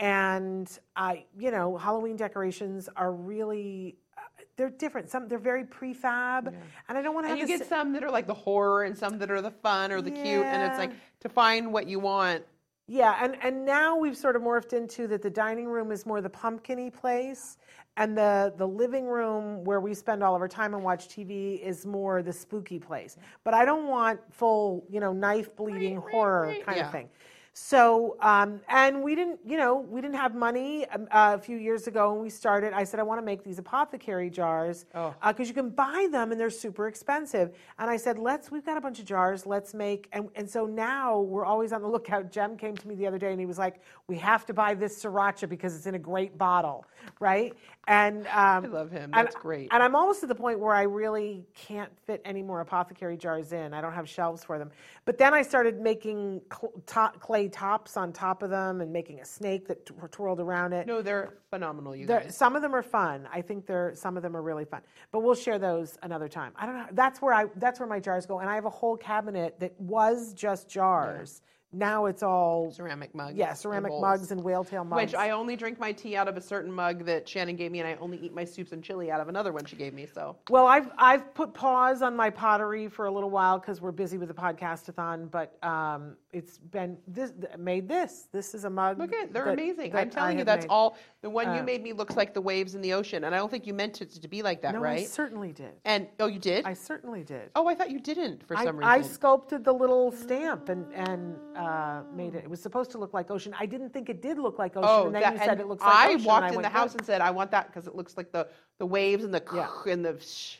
And 0.00 0.68
I, 0.96 1.26
you 1.38 1.52
know, 1.52 1.76
Halloween 1.76 2.16
decorations 2.16 2.88
are 2.96 3.12
really, 3.12 3.98
uh, 4.18 4.22
they're 4.56 4.70
different. 4.70 5.10
Some 5.10 5.28
they're 5.28 5.38
very 5.38 5.62
prefab, 5.64 6.48
and 6.88 6.98
I 6.98 7.02
don't 7.02 7.14
want 7.14 7.26
to 7.26 7.30
And 7.30 7.38
have 7.38 7.48
you 7.48 7.58
get 7.58 7.68
some 7.68 7.92
that 7.92 8.02
are 8.02 8.10
like 8.10 8.26
the 8.26 8.34
horror, 8.34 8.82
and 8.82 8.98
some 8.98 9.18
that 9.18 9.30
are 9.30 9.40
the 9.40 9.50
fun 9.50 9.92
or 9.92 10.02
the 10.02 10.10
cute, 10.10 10.44
and 10.44 10.62
it's 10.62 10.78
like 10.78 10.90
to 11.20 11.28
find 11.28 11.72
what 11.72 11.86
you 11.86 12.00
want. 12.00 12.44
Yeah, 12.92 13.16
and 13.22 13.36
and 13.40 13.64
now 13.64 13.96
we've 13.96 14.16
sort 14.16 14.34
of 14.34 14.42
morphed 14.42 14.72
into 14.72 15.06
that 15.06 15.22
the 15.22 15.30
dining 15.30 15.66
room 15.66 15.92
is 15.92 16.04
more 16.04 16.20
the 16.20 16.28
pumpkiny 16.28 16.90
place, 16.90 17.56
and 17.96 18.18
the 18.18 18.52
the 18.56 18.66
living 18.66 19.06
room 19.06 19.62
where 19.62 19.80
we 19.80 19.94
spend 19.94 20.24
all 20.24 20.34
of 20.34 20.42
our 20.42 20.48
time 20.48 20.74
and 20.74 20.82
watch 20.82 21.06
TV 21.06 21.60
is 21.60 21.86
more 21.86 22.20
the 22.20 22.32
spooky 22.32 22.80
place. 22.80 23.16
But 23.44 23.54
I 23.54 23.64
don't 23.64 23.86
want 23.86 24.18
full, 24.34 24.84
you 24.90 24.98
know, 24.98 25.12
knife 25.12 25.54
bleeding 25.54 25.98
Right, 25.98 26.04
right, 26.04 26.10
horror 26.10 26.56
kind 26.66 26.78
Yeah. 26.78 26.86
of 26.86 26.90
thing. 26.90 27.08
So, 27.52 28.16
um, 28.20 28.60
and 28.68 29.02
we 29.02 29.16
didn't, 29.16 29.40
you 29.44 29.58
know, 29.58 29.74
we 29.80 30.00
didn't 30.00 30.14
have 30.16 30.36
money 30.36 30.86
um, 30.90 31.08
uh, 31.10 31.36
a 31.36 31.42
few 31.42 31.56
years 31.56 31.88
ago 31.88 32.12
when 32.12 32.22
we 32.22 32.30
started. 32.30 32.72
I 32.72 32.84
said, 32.84 33.00
I 33.00 33.02
want 33.02 33.20
to 33.20 33.24
make 33.26 33.42
these 33.42 33.58
apothecary 33.58 34.30
jars 34.30 34.86
Oh. 34.94 35.12
because 35.26 35.48
you 35.48 35.54
can 35.54 35.68
buy 35.70 36.08
them 36.12 36.30
and 36.30 36.40
they're 36.40 36.48
super 36.48 36.86
expensive. 36.86 37.52
And 37.80 37.90
I 37.90 37.96
said, 37.96 38.18
let's, 38.20 38.52
we've 38.52 38.64
got 38.64 38.76
a 38.76 38.80
bunch 38.80 39.00
of 39.00 39.04
jars, 39.04 39.46
let's 39.46 39.74
make, 39.74 40.08
and, 40.12 40.28
and 40.36 40.48
so 40.48 40.64
now 40.64 41.20
we're 41.20 41.44
always 41.44 41.72
on 41.72 41.82
the 41.82 41.88
lookout. 41.88 42.30
Jem 42.30 42.56
came 42.56 42.76
to 42.76 42.86
me 42.88 42.94
the 42.94 43.06
other 43.06 43.18
day 43.18 43.32
and 43.32 43.40
he 43.40 43.46
was 43.46 43.58
like, 43.58 43.80
we 44.06 44.16
have 44.18 44.46
to 44.46 44.54
buy 44.54 44.72
this 44.74 45.02
sriracha 45.02 45.48
because 45.48 45.74
it's 45.74 45.86
in 45.86 45.96
a 45.96 45.98
great 45.98 46.38
bottle, 46.38 46.84
right? 47.18 47.52
And 47.88 48.26
um, 48.28 48.64
I 48.64 48.68
love 48.68 48.90
him. 48.92 49.04
and- 49.04 49.14
That's 49.14 49.34
great. 49.34 49.68
And 49.72 49.82
I'm 49.82 49.96
almost 49.96 50.20
to 50.20 50.26
the 50.28 50.34
point 50.36 50.60
where 50.60 50.74
I 50.74 50.82
really 50.82 51.44
can't 51.54 51.90
fit 52.06 52.22
any 52.24 52.42
more 52.42 52.60
apothecary 52.60 53.16
jars 53.16 53.52
in. 53.52 53.74
I 53.74 53.80
don't 53.80 53.92
have 53.94 54.08
shelves 54.08 54.44
for 54.44 54.56
them. 54.58 54.70
But 55.04 55.18
then 55.18 55.34
I 55.34 55.42
started 55.42 55.80
making 55.80 56.42
cl- 56.52 56.72
to- 56.86 57.18
clay 57.18 57.39
tops 57.48 57.96
on 57.96 58.12
top 58.12 58.42
of 58.42 58.50
them 58.50 58.80
and 58.80 58.92
making 58.92 59.20
a 59.20 59.24
snake 59.24 59.66
that 59.68 59.86
twirled 60.12 60.40
around 60.40 60.72
it. 60.72 60.86
No, 60.86 61.02
they're 61.02 61.34
phenomenal, 61.50 61.94
you 61.96 62.06
They're- 62.06 62.20
guys. 62.20 62.36
some 62.36 62.56
of 62.56 62.62
them 62.62 62.74
are 62.74 62.82
fun. 62.82 63.28
I 63.32 63.40
think 63.42 63.66
they're 63.66 63.92
some 63.94 64.16
of 64.16 64.22
them 64.22 64.36
are 64.36 64.42
really 64.42 64.64
fun. 64.64 64.82
But 65.12 65.20
we'll 65.20 65.34
share 65.34 65.58
those 65.58 65.98
another 66.02 66.28
time. 66.28 66.52
I 66.56 66.66
don't 66.66 66.76
know. 66.76 66.86
That's 66.92 67.20
where 67.22 67.34
I 67.34 67.46
that's 67.56 67.80
where 67.80 67.88
my 67.88 68.00
jars 68.00 68.26
go. 68.26 68.40
And 68.40 68.48
I 68.50 68.54
have 68.54 68.64
a 68.66 68.70
whole 68.70 68.96
cabinet 68.96 69.58
that 69.60 69.78
was 69.80 70.32
just 70.34 70.68
jars. 70.68 71.42
Now 71.72 72.06
it's 72.06 72.24
all 72.24 72.72
Ceramic 72.72 73.14
mugs. 73.14 73.36
yeah, 73.36 73.50
and 73.50 73.56
ceramic 73.56 73.90
bowls. 73.90 74.02
mugs 74.02 74.32
and 74.32 74.42
whale 74.42 74.64
tail 74.64 74.82
mugs. 74.82 75.00
Which 75.02 75.14
I 75.14 75.30
only 75.30 75.54
drink 75.54 75.78
my 75.78 75.92
tea 75.92 76.16
out 76.16 76.26
of 76.26 76.36
a 76.36 76.40
certain 76.40 76.72
mug 76.72 77.04
that 77.04 77.28
Shannon 77.28 77.54
gave 77.54 77.70
me, 77.70 77.78
and 77.78 77.86
I 77.86 77.94
only 78.00 78.18
eat 78.18 78.34
my 78.34 78.44
soups 78.44 78.72
and 78.72 78.82
chili 78.82 79.08
out 79.08 79.20
of 79.20 79.28
another 79.28 79.52
one 79.52 79.64
she 79.66 79.76
gave 79.76 79.94
me. 79.94 80.06
So 80.12 80.34
Well, 80.48 80.66
I've 80.66 80.90
I've 80.98 81.32
put 81.32 81.54
pause 81.54 82.02
on 82.02 82.16
my 82.16 82.28
pottery 82.28 82.88
for 82.88 83.06
a 83.06 83.10
little 83.12 83.30
while 83.30 83.60
because 83.60 83.80
we're 83.80 83.92
busy 83.92 84.18
with 84.18 84.26
the 84.26 84.34
podcastathon. 84.34 85.30
But 85.30 85.56
um, 85.64 86.16
it's 86.32 86.58
been 86.58 86.96
this 87.08 87.32
made 87.58 87.88
this. 87.88 88.28
This 88.32 88.54
is 88.54 88.64
a 88.64 88.70
mug. 88.70 88.98
look 88.98 89.12
at 89.12 89.32
they're 89.32 89.44
that- 89.46 89.54
amazing. 89.54 89.90
that 89.92 89.98
I'm 90.00 90.10
telling 90.10 90.38
you, 90.38 90.44
that's 90.44 90.64
made. 90.64 90.70
all. 90.70 90.96
The 91.22 91.30
one 91.30 91.52
you 91.54 91.60
Uh, 91.60 91.64
made 91.64 91.82
me 91.82 91.92
looks 91.92 92.16
like 92.16 92.34
the 92.34 92.40
waves 92.40 92.74
in 92.76 92.80
the 92.80 92.92
ocean, 92.92 93.24
and 93.24 93.34
I 93.34 93.38
don't 93.38 93.50
think 93.50 93.66
you 93.66 93.74
meant 93.74 94.00
it 94.00 94.10
to 94.10 94.28
be 94.28 94.42
like 94.42 94.62
that, 94.62 94.74
right? 94.80 94.98
No, 94.98 95.02
I 95.02 95.04
certainly 95.06 95.52
did. 95.52 95.72
and 95.84 96.06
oh, 96.20 96.26
you 96.28 96.38
did. 96.38 96.64
I 96.66 96.74
certainly 96.74 97.24
did. 97.24 97.50
oh, 97.56 97.66
I 97.66 97.74
thought 97.74 97.90
you 97.90 97.98
didn't 98.00 98.46
for 98.46 98.56
I, 98.56 98.64
some 98.64 98.76
reason. 98.76 98.90
I 98.90 99.02
sculpted 99.02 99.64
the 99.64 99.72
little 99.74 100.12
stamp 100.12 100.68
and 100.68 100.86
and 100.94 101.36
uh, 101.56 102.02
made 102.14 102.34
it. 102.36 102.44
It 102.44 102.50
was 102.50 102.62
supposed 102.62 102.90
to 102.92 102.98
look 102.98 103.12
like 103.12 103.30
ocean. 103.30 103.54
I 103.58 103.66
didn't 103.66 103.90
think 103.92 104.08
it 104.08 104.22
did 104.22 104.38
look 104.38 104.58
like 104.58 104.76
ocean, 104.76 104.88
Oh, 104.88 105.06
and 105.06 105.14
then 105.14 105.22
that, 105.22 105.32
you 105.34 105.38
said 105.40 105.60
it 105.60 105.66
looks 105.66 105.82
like 105.82 105.94
I 105.94 106.14
ocean. 106.14 106.24
walked 106.24 106.44
I 106.44 106.48
in 106.50 106.54
went, 106.54 106.62
the 106.64 106.68
house 106.78 106.94
and 106.94 107.04
said, 107.04 107.20
"I 107.20 107.30
want 107.32 107.50
that 107.50 107.66
because 107.66 107.86
it 107.88 107.94
looks 107.96 108.16
like 108.16 108.30
the 108.32 108.46
the 108.78 108.86
waves 108.86 109.24
and 109.24 109.34
the 109.34 109.42
Yeah. 109.52 109.68
and 109.92 110.04
the." 110.04 110.18
Shh. 110.20 110.58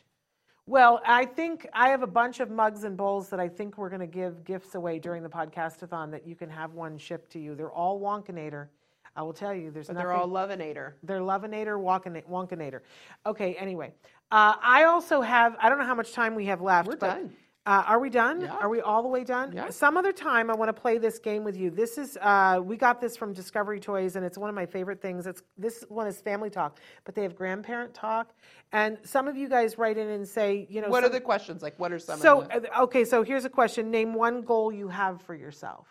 Well, 0.71 1.01
I 1.05 1.25
think 1.25 1.67
I 1.73 1.89
have 1.89 2.01
a 2.01 2.07
bunch 2.07 2.39
of 2.39 2.49
mugs 2.49 2.85
and 2.85 2.95
bowls 2.95 3.27
that 3.27 3.41
I 3.41 3.49
think 3.49 3.77
we're 3.77 3.89
going 3.89 3.99
to 3.99 4.07
give 4.07 4.45
gifts 4.45 4.73
away 4.75 4.99
during 4.99 5.21
the 5.21 5.27
podcastathon 5.27 6.09
that 6.11 6.25
you 6.25 6.33
can 6.33 6.49
have 6.49 6.75
one 6.75 6.97
shipped 6.97 7.29
to 7.33 7.39
you. 7.39 7.55
They're 7.55 7.73
all 7.73 7.99
Wonkinator. 7.99 8.67
I 9.13 9.21
will 9.21 9.33
tell 9.33 9.53
you, 9.53 9.69
there's 9.69 9.87
But 9.87 9.95
nothing. 9.95 10.07
they're 10.07 10.15
all 10.15 10.29
Lovinator. 10.29 10.93
They're 11.03 11.19
Lovinator, 11.19 11.75
Wonkina- 11.77 12.23
Wonkinator. 12.23 12.79
Okay, 13.25 13.55
anyway. 13.55 13.91
Uh, 14.31 14.55
I 14.63 14.85
also 14.85 15.19
have, 15.19 15.57
I 15.59 15.67
don't 15.67 15.77
know 15.77 15.83
how 15.83 15.93
much 15.93 16.13
time 16.13 16.35
we 16.35 16.45
have 16.45 16.61
left. 16.61 16.87
We're 16.87 16.95
but, 16.95 17.15
done. 17.15 17.33
Uh, 17.63 17.83
are 17.85 17.99
we 17.99 18.09
done? 18.09 18.41
Yeah. 18.41 18.55
Are 18.55 18.69
we 18.69 18.81
all 18.81 19.03
the 19.03 19.07
way 19.07 19.23
done? 19.23 19.51
Yeah. 19.53 19.69
Some 19.69 19.95
other 19.95 20.11
time, 20.11 20.49
I 20.49 20.55
want 20.55 20.69
to 20.75 20.81
play 20.81 20.97
this 20.97 21.19
game 21.19 21.43
with 21.43 21.55
you. 21.55 21.69
This 21.69 21.99
is, 21.99 22.17
uh, 22.19 22.59
we 22.63 22.75
got 22.75 22.99
this 22.99 23.15
from 23.15 23.33
Discovery 23.33 23.79
Toys, 23.79 24.15
and 24.15 24.25
it's 24.25 24.35
one 24.35 24.49
of 24.49 24.55
my 24.55 24.65
favorite 24.65 24.99
things. 24.99 25.27
It's 25.27 25.43
This 25.59 25.85
one 25.87 26.07
is 26.07 26.19
family 26.19 26.49
talk, 26.49 26.79
but 27.05 27.13
they 27.13 27.21
have 27.21 27.35
grandparent 27.35 27.93
talk. 27.93 28.33
And 28.71 28.97
some 29.03 29.27
of 29.27 29.37
you 29.37 29.47
guys 29.47 29.77
write 29.77 29.99
in 29.99 30.09
and 30.09 30.27
say, 30.27 30.65
you 30.71 30.81
know, 30.81 30.89
What 30.89 31.03
are 31.03 31.09
the 31.09 31.21
questions? 31.21 31.61
Like, 31.61 31.77
what 31.79 31.91
are 31.91 31.99
some? 31.99 32.19
so, 32.19 32.41
of 32.41 32.63
the, 32.63 32.75
uh, 32.75 32.83
okay, 32.83 33.05
so 33.05 33.21
here's 33.21 33.45
a 33.45 33.49
question. 33.49 33.91
Name 33.91 34.15
one 34.15 34.41
goal 34.41 34.71
you 34.71 34.87
have 34.87 35.21
for 35.21 35.35
yourself. 35.35 35.87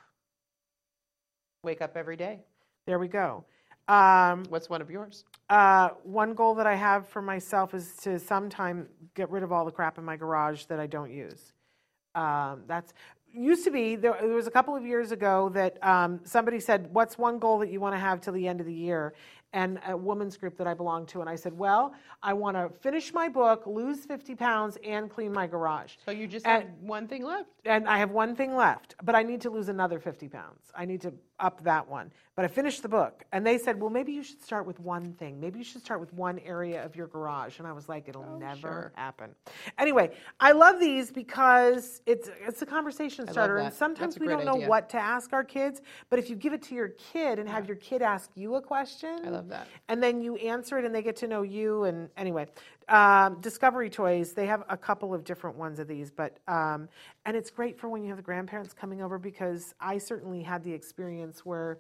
wake 1.63 1.81
up 1.83 1.97
every 1.97 2.17
day. 2.17 2.41
There 2.87 2.99
we 2.99 3.07
go. 3.07 3.45
Um, 3.87 4.45
What's 4.49 4.69
one 4.69 4.83
of 4.83 4.91
yours? 4.91 5.25
Uh, 5.49 5.91
one 6.03 6.35
goal 6.35 6.57
that 6.57 6.67
I 6.67 6.75
have 6.75 7.09
for 7.09 7.23
myself 7.23 7.75
is 7.75 7.95
to 8.03 8.19
sometime 8.19 8.89
get 9.15 9.31
rid 9.31 9.45
of 9.45 9.53
all 9.53 9.65
the 9.65 9.71
crap 9.71 9.99
in 9.99 10.05
my 10.05 10.17
garage 10.17 10.65
that 10.65 10.81
I 10.81 10.89
don't 10.89 11.13
use. 11.13 11.53
Um, 12.15 12.63
that's 12.67 12.93
used 13.33 13.65
to 13.65 13.71
be 13.71 13.95
there, 13.95 14.17
there 14.21 14.35
was 14.35 14.49
a 14.49 14.51
couple 14.51 14.75
of 14.75 14.85
years 14.85 15.13
ago 15.13 15.49
that 15.51 15.83
um, 15.87 16.21
somebody 16.25 16.59
said, 16.59 16.93
"What's 16.93 17.17
one 17.17 17.39
goal 17.39 17.59
that 17.61 17.71
you 17.71 17.81
want 17.81 17.95
to 17.95 17.99
have 18.01 18.21
till 18.21 18.33
the 18.33 18.47
end 18.49 18.61
of 18.61 18.67
the 18.67 18.75
year?" 18.75 19.15
And 19.53 19.81
a 19.89 19.97
women's 19.97 20.37
group 20.37 20.57
that 20.59 20.69
I 20.69 20.75
belong 20.75 21.07
to, 21.07 21.21
and 21.21 21.29
I 21.29 21.35
said, 21.37 21.57
"Well, 21.57 21.93
I 22.23 22.33
want 22.33 22.57
to 22.57 22.69
finish 22.81 23.13
my 23.13 23.29
book, 23.29 23.67
lose 23.67 24.05
50 24.05 24.35
pounds, 24.37 24.79
and 24.85 25.11
clean 25.11 25.33
my 25.33 25.47
garage." 25.47 25.95
So 26.05 26.11
you 26.13 26.27
just 26.27 26.47
And- 26.47 26.63
have 26.65 26.73
one 26.81 27.07
thing 27.09 27.25
left. 27.25 27.51
and 27.65 27.89
I 27.89 27.99
have 27.99 28.11
one 28.11 28.35
thing 28.35 28.55
left, 28.57 28.95
but 29.03 29.15
I 29.15 29.23
need 29.23 29.41
to 29.43 29.51
lose 29.51 29.69
another 29.69 29.99
50 30.01 30.29
pounds. 30.29 30.73
I 30.75 30.85
need 30.85 31.01
to 31.03 31.13
up 31.41 31.63
that 31.65 31.89
one. 31.89 32.13
But 32.37 32.45
I 32.45 32.49
finished 32.49 32.83
the 32.83 32.89
book, 32.89 33.25
and 33.33 33.47
they 33.47 33.59
said, 33.59 33.79
well, 33.79 33.91
maybe 33.91 34.13
you 34.13 34.23
should 34.23 34.43
start 34.43 34.65
with 34.65 34.81
one 34.81 35.13
thing. 35.15 35.39
Maybe 35.39 35.59
you 35.59 35.65
should 35.65 35.83
start 35.83 36.01
with 36.01 36.13
one 36.15 36.39
area 36.39 36.83
of 36.85 36.97
your 36.97 37.07
garage. 37.07 37.59
And 37.59 37.67
I 37.67 37.73
was 37.73 37.89
like, 37.89 38.09
it'll 38.09 38.25
oh, 38.27 38.39
never 38.39 38.57
Oh, 38.57 38.61
sure. 38.61 38.93
happen. 38.97 39.35
Anyway, 39.79 40.13
I 40.39 40.53
love 40.53 40.81
these 40.81 41.11
because 41.11 42.01
it's 42.07 42.31
it's 42.47 42.63
a 42.63 42.67
conversation 42.67 43.27
starter, 43.29 43.59
and 43.59 43.75
sometimes 43.75 44.19
we 44.19 44.27
don't 44.27 44.45
know 44.45 44.57
idea. 44.57 44.69
what 44.69 44.89
to 44.91 44.97
ask 44.97 45.33
our 45.33 45.45
kids. 45.45 45.83
But 46.09 46.19
if 46.19 46.31
you 46.31 46.37
give 46.37 46.53
it 46.53 46.63
to 46.65 46.75
your 46.75 46.89
kid 46.91 47.39
and 47.39 47.49
have 47.49 47.67
your 47.67 47.77
kid 47.77 48.01
ask 48.01 48.31
you 48.35 48.55
a 48.55 48.63
question, 48.63 49.21
I 49.27 49.31
love 49.31 49.49
that. 49.49 49.67
and 49.89 50.03
then 50.03 50.21
you 50.23 50.37
answer 50.37 50.79
it 50.79 50.85
and 50.85 50.95
they 50.95 51.03
get 51.03 51.17
to 51.17 51.27
know 51.27 51.43
you 51.43 51.85
and 51.85 52.09
anyway 52.17 52.47
um, 52.91 53.41
discovery 53.41 53.89
toys 53.89 54.33
they 54.33 54.47
have 54.47 54.65
a 54.69 54.77
couple 54.77 55.15
of 55.15 55.25
different 55.25 55.57
ones 55.57 55.79
of 55.79 55.89
these 55.89 56.11
but 56.11 56.39
um, 56.49 56.89
and 57.25 57.37
it's 57.37 57.51
great 57.51 57.79
for 57.79 57.89
when 57.89 58.03
you 58.03 58.09
have 58.09 58.17
the 58.17 58.23
grandparents 58.23 58.75
coming 58.75 59.03
over 59.03 59.19
because 59.19 59.75
i 59.81 59.97
certainly 59.97 60.43
had 60.43 60.63
the 60.65 60.73
experience 60.73 61.47
where 61.47 61.79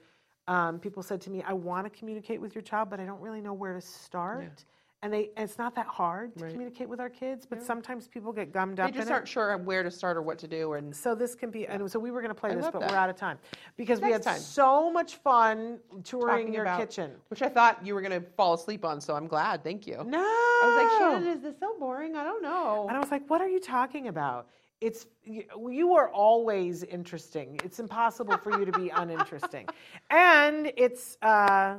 um, 0.48 0.78
people 0.78 1.02
said 1.02 1.20
to 1.20 1.30
me 1.30 1.42
i 1.46 1.52
want 1.52 1.84
to 1.84 1.90
communicate 1.90 2.40
with 2.40 2.54
your 2.54 2.62
child 2.62 2.88
but 2.88 3.00
i 3.00 3.04
don't 3.04 3.20
really 3.20 3.40
know 3.40 3.52
where 3.52 3.74
to 3.74 3.80
start 3.80 4.64
and 5.03 5.12
they 5.12 5.30
and 5.36 5.48
it's 5.48 5.57
not 5.59 5.74
that 5.74 5.86
hard 5.86 6.36
to 6.36 6.44
Right. 6.44 6.53
communicate 6.53 6.88
with 6.88 7.01
our 7.01 7.09
kids 7.09 7.46
but 7.46 7.62
sometimes 7.62 8.07
people 8.07 8.32
get 8.32 8.53
gummed 8.53 8.80
up. 8.80 8.92
they 8.92 8.98
just 8.98 9.11
aren't 9.11 9.24
it 9.24 9.28
sure 9.30 9.57
where 9.57 9.82
to 9.82 9.90
start 9.90 10.16
or 10.16 10.22
what 10.22 10.38
to 10.40 10.48
do. 10.48 10.74
And 10.74 10.94
so 10.94 11.14
this 11.14 11.34
can 11.34 11.51
be 11.51 11.66
and 11.66 11.90
so 11.90 11.98
we 11.98 12.11
were 12.11 12.20
going 12.20 12.34
to 12.34 12.40
play 12.40 12.51
I 12.51 12.55
this 12.55 12.66
but 12.70 12.80
that. 12.80 12.90
we're 12.90 12.96
out 12.96 13.09
of 13.11 13.16
time 13.16 13.38
because 13.76 14.01
we 14.01 14.11
had 14.12 14.22
time. 14.22 14.38
so 14.38 14.90
much 14.90 15.16
fun 15.16 15.78
touring 16.05 16.38
talking 16.46 16.55
your 16.55 16.62
about 16.64 16.78
kitchen 16.80 17.12
which 17.28 17.42
I 17.42 17.48
thought 17.48 17.84
you 17.84 17.94
were 17.94 18.03
going 18.03 18.20
to 18.20 18.26
fall 18.36 18.55
asleep 18.55 18.84
on. 18.84 19.01
So 19.01 19.14
I'm 19.14 19.26
glad. 19.26 19.64
Thank 19.64 19.86
you. 19.86 20.03
no 20.05 20.18
I 20.18 20.62
was 20.64 20.76
like, 20.76 20.98
Shannon, 21.22 21.36
is 21.36 21.42
this 21.42 21.59
so 21.59 21.76
boring? 21.78 22.14
I 22.16 22.22
don't 22.24 22.42
know. 22.42 22.86
And 22.88 22.96
I 22.96 23.01
was 23.01 23.11
like, 23.11 23.28
what 23.30 23.40
are 23.40 23.48
you 23.48 23.61
talking 23.61 24.09
about? 24.09 24.48
It's 24.82 25.07
you, 25.24 25.44
you 25.70 25.94
are 25.94 26.09
always 26.11 26.84
interesting. 26.84 27.59
It's 27.64 27.80
impossible 27.80 28.36
for 28.38 28.59
you 28.59 28.64
to 28.66 28.72
be 28.72 28.90
uninteresting. 28.90 29.66
And 30.11 30.72
it's 30.76 31.16
uh 31.22 31.76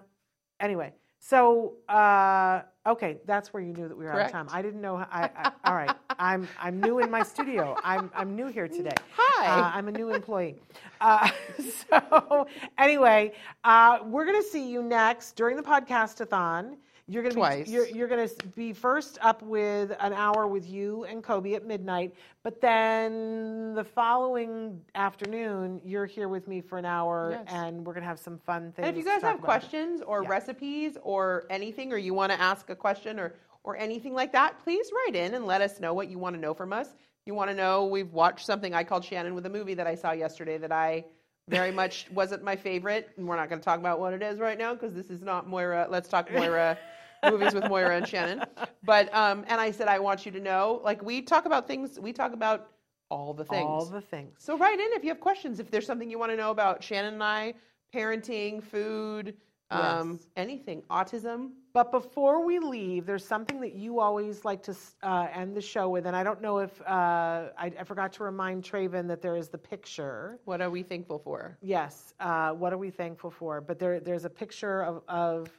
anyway. 0.60 0.94
So 1.20 1.76
uh 1.90 2.62
okay, 2.86 3.18
that's 3.26 3.54
where 3.54 3.62
you 3.62 3.74
knew 3.74 3.88
that 3.88 3.98
we 3.98 4.06
were 4.06 4.14
out 4.14 4.26
of 4.26 4.32
time. 4.32 4.48
I 4.52 4.62
didn't 4.62 4.82
know 4.82 4.96
I, 4.98 5.30
I 5.36 5.52
all 5.66 5.76
right. 5.76 5.96
I'm 6.20 6.48
I'm 6.60 6.80
new 6.80 7.00
in 7.00 7.10
my 7.10 7.24
studio. 7.24 7.76
I'm 7.84 8.12
I'm 8.16 8.36
new 8.36 8.48
here 8.48 8.68
today. 8.68 8.96
Hi. 9.16 9.48
Uh, 9.48 9.72
I'm 9.74 9.88
a 9.88 9.92
new 9.92 10.14
employee. 10.14 10.56
Uh, 11.00 11.30
so 11.90 12.48
anyway, 12.78 13.34
uh, 13.64 14.00
we're 14.06 14.26
going 14.26 14.42
to 14.42 14.48
see 14.48 14.70
you 14.70 14.84
next 14.84 15.36
during 15.36 15.58
the 15.58 15.64
podcast-a-thon. 15.64 16.78
You're 17.08 17.24
going 17.24 17.34
to 17.34 17.40
Twice. 17.40 17.66
be 17.68 17.72
you're, 17.74 17.88
you're 17.88 18.08
to 18.08 18.48
be 18.56 18.74
first 18.74 19.18
up 19.22 19.42
with 19.44 19.92
an 20.00 20.14
hour 20.14 20.48
with 20.48 20.70
you 20.70 21.04
and 21.06 21.24
Coby 21.24 21.56
at 21.56 21.66
midnight, 21.66 22.14
but 22.44 22.62
then 22.62 23.74
the 23.74 23.84
following 23.84 24.80
afternoon 24.96 25.82
you're 25.84 26.06
here 26.06 26.28
with 26.30 26.48
me 26.48 26.62
for 26.62 26.78
an 26.78 26.86
hour, 26.86 27.30
Yes. 27.46 27.48
and 27.54 27.86
we're 27.86 27.94
going 27.94 28.04
to 28.04 28.08
have 28.08 28.20
some 28.20 28.38
fun 28.40 28.72
things. 28.76 28.88
And 28.88 28.96
if 28.96 28.98
you 28.98 29.10
guys 29.10 29.22
have 29.22 29.42
questions 29.42 30.02
or 30.02 30.24
Yeah. 30.24 30.30
recipes 30.30 30.98
or 31.04 31.46
anything, 31.50 31.92
or 31.92 31.98
you 31.98 32.14
want 32.14 32.32
to 32.32 32.40
ask 32.40 32.70
a 32.70 32.76
question 32.76 33.20
or 33.20 33.34
or 33.64 33.78
anything 33.78 34.16
like 34.16 34.32
that, 34.32 34.58
please 34.64 34.92
write 34.92 35.16
in 35.16 35.36
and 35.36 35.46
let 35.46 35.62
us 35.62 35.80
know 35.80 35.94
what 35.94 36.10
you 36.10 36.18
want 36.18 36.36
to 36.36 36.42
know 36.42 36.52
from 36.52 36.74
us. 36.74 36.96
You 37.28 37.36
want 37.36 37.52
to 37.52 37.56
know 37.56 37.86
we've 37.86 38.12
watched 38.12 38.44
something 38.44 38.74
I 38.74 38.84
called 38.84 39.06
Shannon 39.06 39.36
with 39.36 39.46
a 39.46 39.50
movie 39.52 39.76
that 39.76 39.86
I 39.86 39.94
saw 39.94 40.14
yesterday 40.14 40.58
that 40.58 40.72
I 40.72 41.06
very 41.52 41.72
much 41.72 42.08
wasn't 42.12 42.44
my 42.44 42.56
favorite, 42.56 43.10
and 43.18 43.28
we're 43.28 43.36
not 43.36 43.50
going 43.50 43.60
to 43.60 43.66
talk 43.66 43.78
about 43.78 44.00
what 44.00 44.14
it 44.14 44.24
is 44.24 44.40
right 44.40 44.58
now 44.58 44.74
because 44.74 44.94
this 44.94 45.10
is 45.12 45.22
not 45.22 45.48
Moira. 45.48 45.86
Let's 45.90 46.10
talk 46.10 46.32
Moira. 46.32 46.78
movies 47.30 47.54
with 47.54 47.68
Moira 47.70 47.98
and 47.98 48.08
Shannon. 48.08 48.44
But 48.84 49.14
um, 49.14 49.46
and 49.48 49.62
I 49.62 49.70
said 49.70 49.88
I 49.88 50.00
want 50.00 50.26
you 50.26 50.32
to 50.32 50.40
know, 50.40 50.82
like 50.84 51.04
we 51.04 51.22
talk 51.22 51.46
about 51.46 51.68
things, 51.68 52.00
we 52.00 52.14
talk 52.14 52.34
about 52.34 52.72
all 53.10 53.34
the 53.34 53.46
things. 53.46 53.64
all 53.64 53.86
the 53.86 54.02
things. 54.02 54.34
So 54.40 54.58
write 54.58 54.80
in 54.80 54.88
if 54.94 55.04
you 55.04 55.10
have 55.10 55.20
questions. 55.20 55.60
If 55.60 55.70
there's 55.70 55.86
something 55.86 56.10
you 56.10 56.18
want 56.18 56.32
to 56.32 56.36
know 56.36 56.50
about 56.50 56.84
Shannon 56.84 57.14
and 57.14 57.24
I, 57.24 57.54
parenting, 57.94 58.64
food, 58.64 59.36
um, 59.72 60.12
Yes. 60.14 60.28
anything, 60.36 60.84
autism, 60.90 61.52
But 61.74 61.92
before 61.92 62.44
we 62.44 62.60
leave, 62.60 63.06
there's 63.06 63.26
something 63.26 63.62
that 63.62 63.74
you 63.76 64.00
always 64.02 64.44
like 64.44 64.62
to 64.64 64.76
uh, 65.04 65.28
end 65.34 65.56
the 65.56 65.62
show 65.62 65.88
with, 65.90 66.06
and 66.06 66.16
I 66.16 66.24
don't 66.24 66.42
know 66.42 66.60
if 66.60 66.82
uh, 66.82 67.50
I, 67.58 67.72
I, 67.80 67.84
forgot 67.86 68.12
to 68.14 68.24
remind 68.24 68.64
Traven 68.64 69.08
that 69.08 69.22
there 69.22 69.38
is 69.38 69.48
the 69.48 69.58
picture. 69.58 70.38
What 70.44 70.60
are 70.62 70.70
we 70.70 70.84
thankful 70.84 71.20
for? 71.20 71.58
Yes. 71.62 72.14
Uh, 72.20 72.52
what 72.52 72.74
are 72.74 72.78
we 72.78 72.90
thankful 72.90 73.32
for? 73.32 73.62
But 73.62 73.80
there, 73.80 74.02
there's 74.02 74.26
a 74.26 74.30
picture 74.30 74.84
of, 74.84 75.02
of 75.08 75.50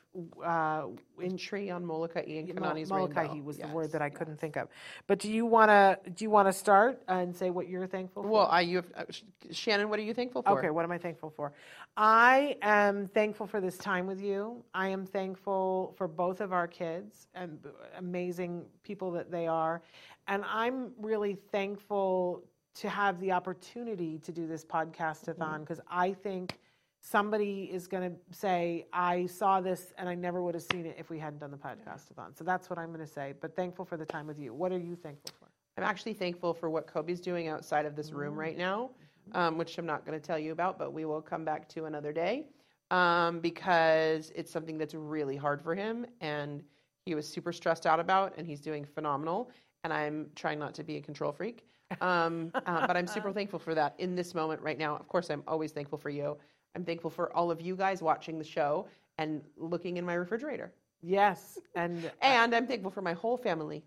uh, 0.45 0.87
in 1.21 1.37
tree 1.37 1.71
on 1.71 1.85
Molokai 1.85 2.21
and 2.21 2.49
Kanani's 2.49 2.91
Molokai 2.91 3.23
rainbow. 3.23 3.43
was 3.43 3.59
yes, 3.59 3.67
the 3.67 3.75
word 3.75 3.93
that 3.93 4.03
I 4.03 4.11
couldn't 4.11 4.35
yes. 4.35 4.41
think 4.41 4.57
of. 4.57 4.69
But 5.07 5.19
do 5.19 5.31
you 5.31 5.47
want 5.47 5.71
to 5.71 5.99
do 6.11 6.25
you 6.25 6.31
want 6.31 6.49
to 6.49 6.53
start 6.53 7.03
and 7.09 7.35
say 7.35 7.51
what 7.51 7.69
you're 7.69 7.87
thankful 7.87 8.23
for? 8.23 8.29
Well, 8.29 8.49
I 8.51 8.61
you 8.61 8.77
have, 8.77 8.87
uh, 8.95 9.05
Shannon, 9.51 9.89
what 9.89 9.99
are 9.99 10.03
you 10.03 10.15
thankful 10.15 10.43
for? 10.43 10.59
Okay, 10.59 10.71
what 10.71 10.85
am 10.85 10.93
I 10.93 10.99
thankful 10.99 11.31
for? 11.31 11.53
I 11.97 12.57
am 12.63 13.09
thankful 13.09 13.47
for 13.47 13.61
this 13.61 13.79
time 13.79 14.07
with 14.07 14.21
you. 14.21 14.63
I 14.75 14.89
am 14.89 15.07
thankful 15.07 15.95
for 15.97 16.09
both 16.09 16.41
of 16.41 16.53
our 16.53 16.67
kids 16.67 17.27
and 17.35 17.59
amazing 17.99 18.65
people 18.83 19.11
that 19.13 19.31
they 19.31 19.47
are, 19.47 19.83
and 20.29 20.45
I'm 20.47 20.93
really 20.99 21.37
thankful 21.51 22.43
to 22.75 22.89
have 22.89 23.21
the 23.21 23.33
opportunity 23.33 24.19
to 24.19 24.33
do 24.33 24.47
this 24.47 24.65
podcastathon 24.65 25.61
because 25.61 25.79
mm-hmm. 25.79 25.99
I 25.99 26.13
think 26.13 26.59
somebody 27.03 27.69
is 27.73 27.87
going 27.87 28.11
to 28.11 28.17
say, 28.35 28.87
I 28.93 29.27
saw 29.27 29.61
this 29.61 29.93
and 29.99 30.09
I 30.09 30.15
never 30.15 30.43
would 30.43 30.55
have 30.55 30.63
seen 30.63 30.87
it 30.87 30.97
if 30.99 31.11
we 31.11 31.19
hadn't 31.19 31.41
done 31.41 31.51
the 31.51 31.57
podcastathon. 31.57 32.37
So 32.37 32.45
that's 32.45 32.71
what 32.71 32.79
I'm 32.79 32.89
going 32.89 33.05
to 33.05 33.13
say. 33.13 33.35
But 33.41 33.55
thankful 33.55 33.85
for 33.85 33.97
the 33.97 34.07
time 34.07 34.27
with 34.27 34.39
you. 34.39 34.55
What 34.55 34.73
are 34.73 34.79
you 34.79 34.97
thankful 34.97 35.33
for? 35.39 35.49
I'm 35.77 35.85
actually 35.85 36.15
thankful 36.15 36.55
for 36.55 36.71
what 36.71 36.87
Coby's 36.87 37.21
doing 37.21 37.49
outside 37.49 37.87
of 37.87 37.97
this 37.97 38.13
room 38.13 38.35
right 38.35 38.57
now, 38.57 38.91
um, 39.33 39.59
which 39.59 39.77
I'm 39.79 39.87
not 39.87 40.07
going 40.07 40.19
to 40.19 40.25
tell 40.25 40.39
you 40.39 40.53
about, 40.53 40.79
but 40.79 40.93
we 40.93 41.05
will 41.05 41.23
come 41.23 41.45
back 41.45 41.69
to 41.71 41.87
another 41.87 42.13
day 42.13 42.47
um, 42.91 43.41
because 43.41 44.31
it's 44.35 44.53
something 44.53 44.79
that's 44.79 44.95
really 44.95 45.37
hard 45.37 45.63
for 45.63 45.75
him 45.75 46.07
and 46.21 46.63
he 47.05 47.15
was 47.15 47.29
super 47.29 47.53
stressed 47.53 47.87
out 47.87 48.01
about, 48.01 48.35
and 48.37 48.47
he's 48.47 48.61
doing 48.61 48.85
phenomenal. 48.85 49.51
And 49.85 49.93
I'm 49.93 50.29
trying 50.37 50.59
not 50.59 50.75
to 50.75 50.85
be 50.85 50.97
a 50.97 51.01
control 51.01 51.33
freak. 51.33 51.67
Um, 52.01 52.53
uh, 52.55 52.87
but 52.87 52.97
I'm 52.97 53.07
super 53.07 53.33
thankful 53.35 53.59
for 53.59 53.75
that 53.75 53.95
in 53.99 54.15
this 54.15 54.35
moment 54.35 54.63
right 54.63 54.79
now. 54.79 54.97
Of 54.97 55.09
course, 55.09 55.29
I'm 55.31 55.43
always 55.49 55.73
thankful 55.73 55.99
for 55.99 56.11
you. 56.11 56.37
I'm 56.75 56.85
thankful 56.85 57.11
for 57.11 57.35
all 57.37 57.51
of 57.51 57.61
you 57.61 57.77
guys 57.77 58.03
watching 58.03 58.39
the 58.39 58.45
show 58.45 58.87
and 59.19 59.43
looking 59.57 59.97
in 59.97 60.05
my 60.05 60.15
refrigerator. 60.15 60.73
Yes, 61.03 61.59
and 61.75 62.11
and 62.21 62.55
I'm 62.55 62.67
thankful 62.67 62.91
for 62.91 63.03
my 63.03 63.13
whole 63.13 63.37
family. 63.37 63.83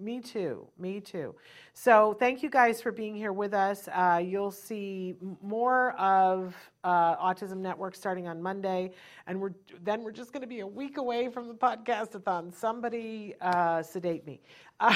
Me 0.00 0.18
too. 0.18 0.66
Me 0.78 0.98
too. 0.98 1.34
So 1.74 2.16
thank 2.18 2.42
you 2.42 2.48
guys 2.48 2.80
for 2.80 2.90
being 2.90 3.14
here 3.14 3.34
with 3.34 3.52
us. 3.52 3.86
Uh, 3.88 4.22
you'll 4.24 4.50
see 4.50 5.14
more 5.42 5.92
of 5.98 6.56
uh, 6.84 7.16
Autism 7.16 7.58
Network 7.58 7.94
starting 7.94 8.26
on 8.26 8.40
Monday, 8.40 8.92
and 9.26 9.38
we're 9.38 9.52
then 9.84 10.02
we're 10.02 10.10
just 10.10 10.32
going 10.32 10.40
to 10.40 10.46
be 10.46 10.60
a 10.60 10.66
week 10.66 10.96
away 10.96 11.28
from 11.28 11.48
the 11.48 11.54
podcastathon. 11.54 12.54
Somebody 12.54 13.34
uh, 13.42 13.82
sedate 13.82 14.24
me. 14.26 14.40
all 14.80 14.94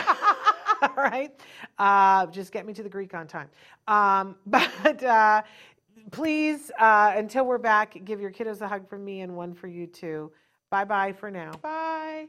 right, 0.96 1.38
uh, 1.78 2.24
just 2.26 2.50
get 2.50 2.64
me 2.64 2.72
to 2.72 2.82
the 2.82 2.88
Greek 2.88 3.12
on 3.12 3.26
time. 3.26 3.50
Um, 3.86 4.36
but 4.46 5.02
uh, 5.04 5.42
please, 6.10 6.70
uh, 6.78 7.12
until 7.16 7.46
we're 7.46 7.58
back, 7.58 7.96
give 8.04 8.20
your 8.20 8.30
kiddos 8.30 8.60
a 8.60 8.68
hug 8.68 8.88
from 8.88 9.04
me 9.04 9.20
and 9.20 9.34
one 9.34 9.54
for 9.54 9.66
you 9.68 9.86
too. 9.86 10.32
Bye 10.70 10.84
bye 10.84 11.12
for 11.12 11.30
now. 11.30 11.52
Bye. 11.62 12.28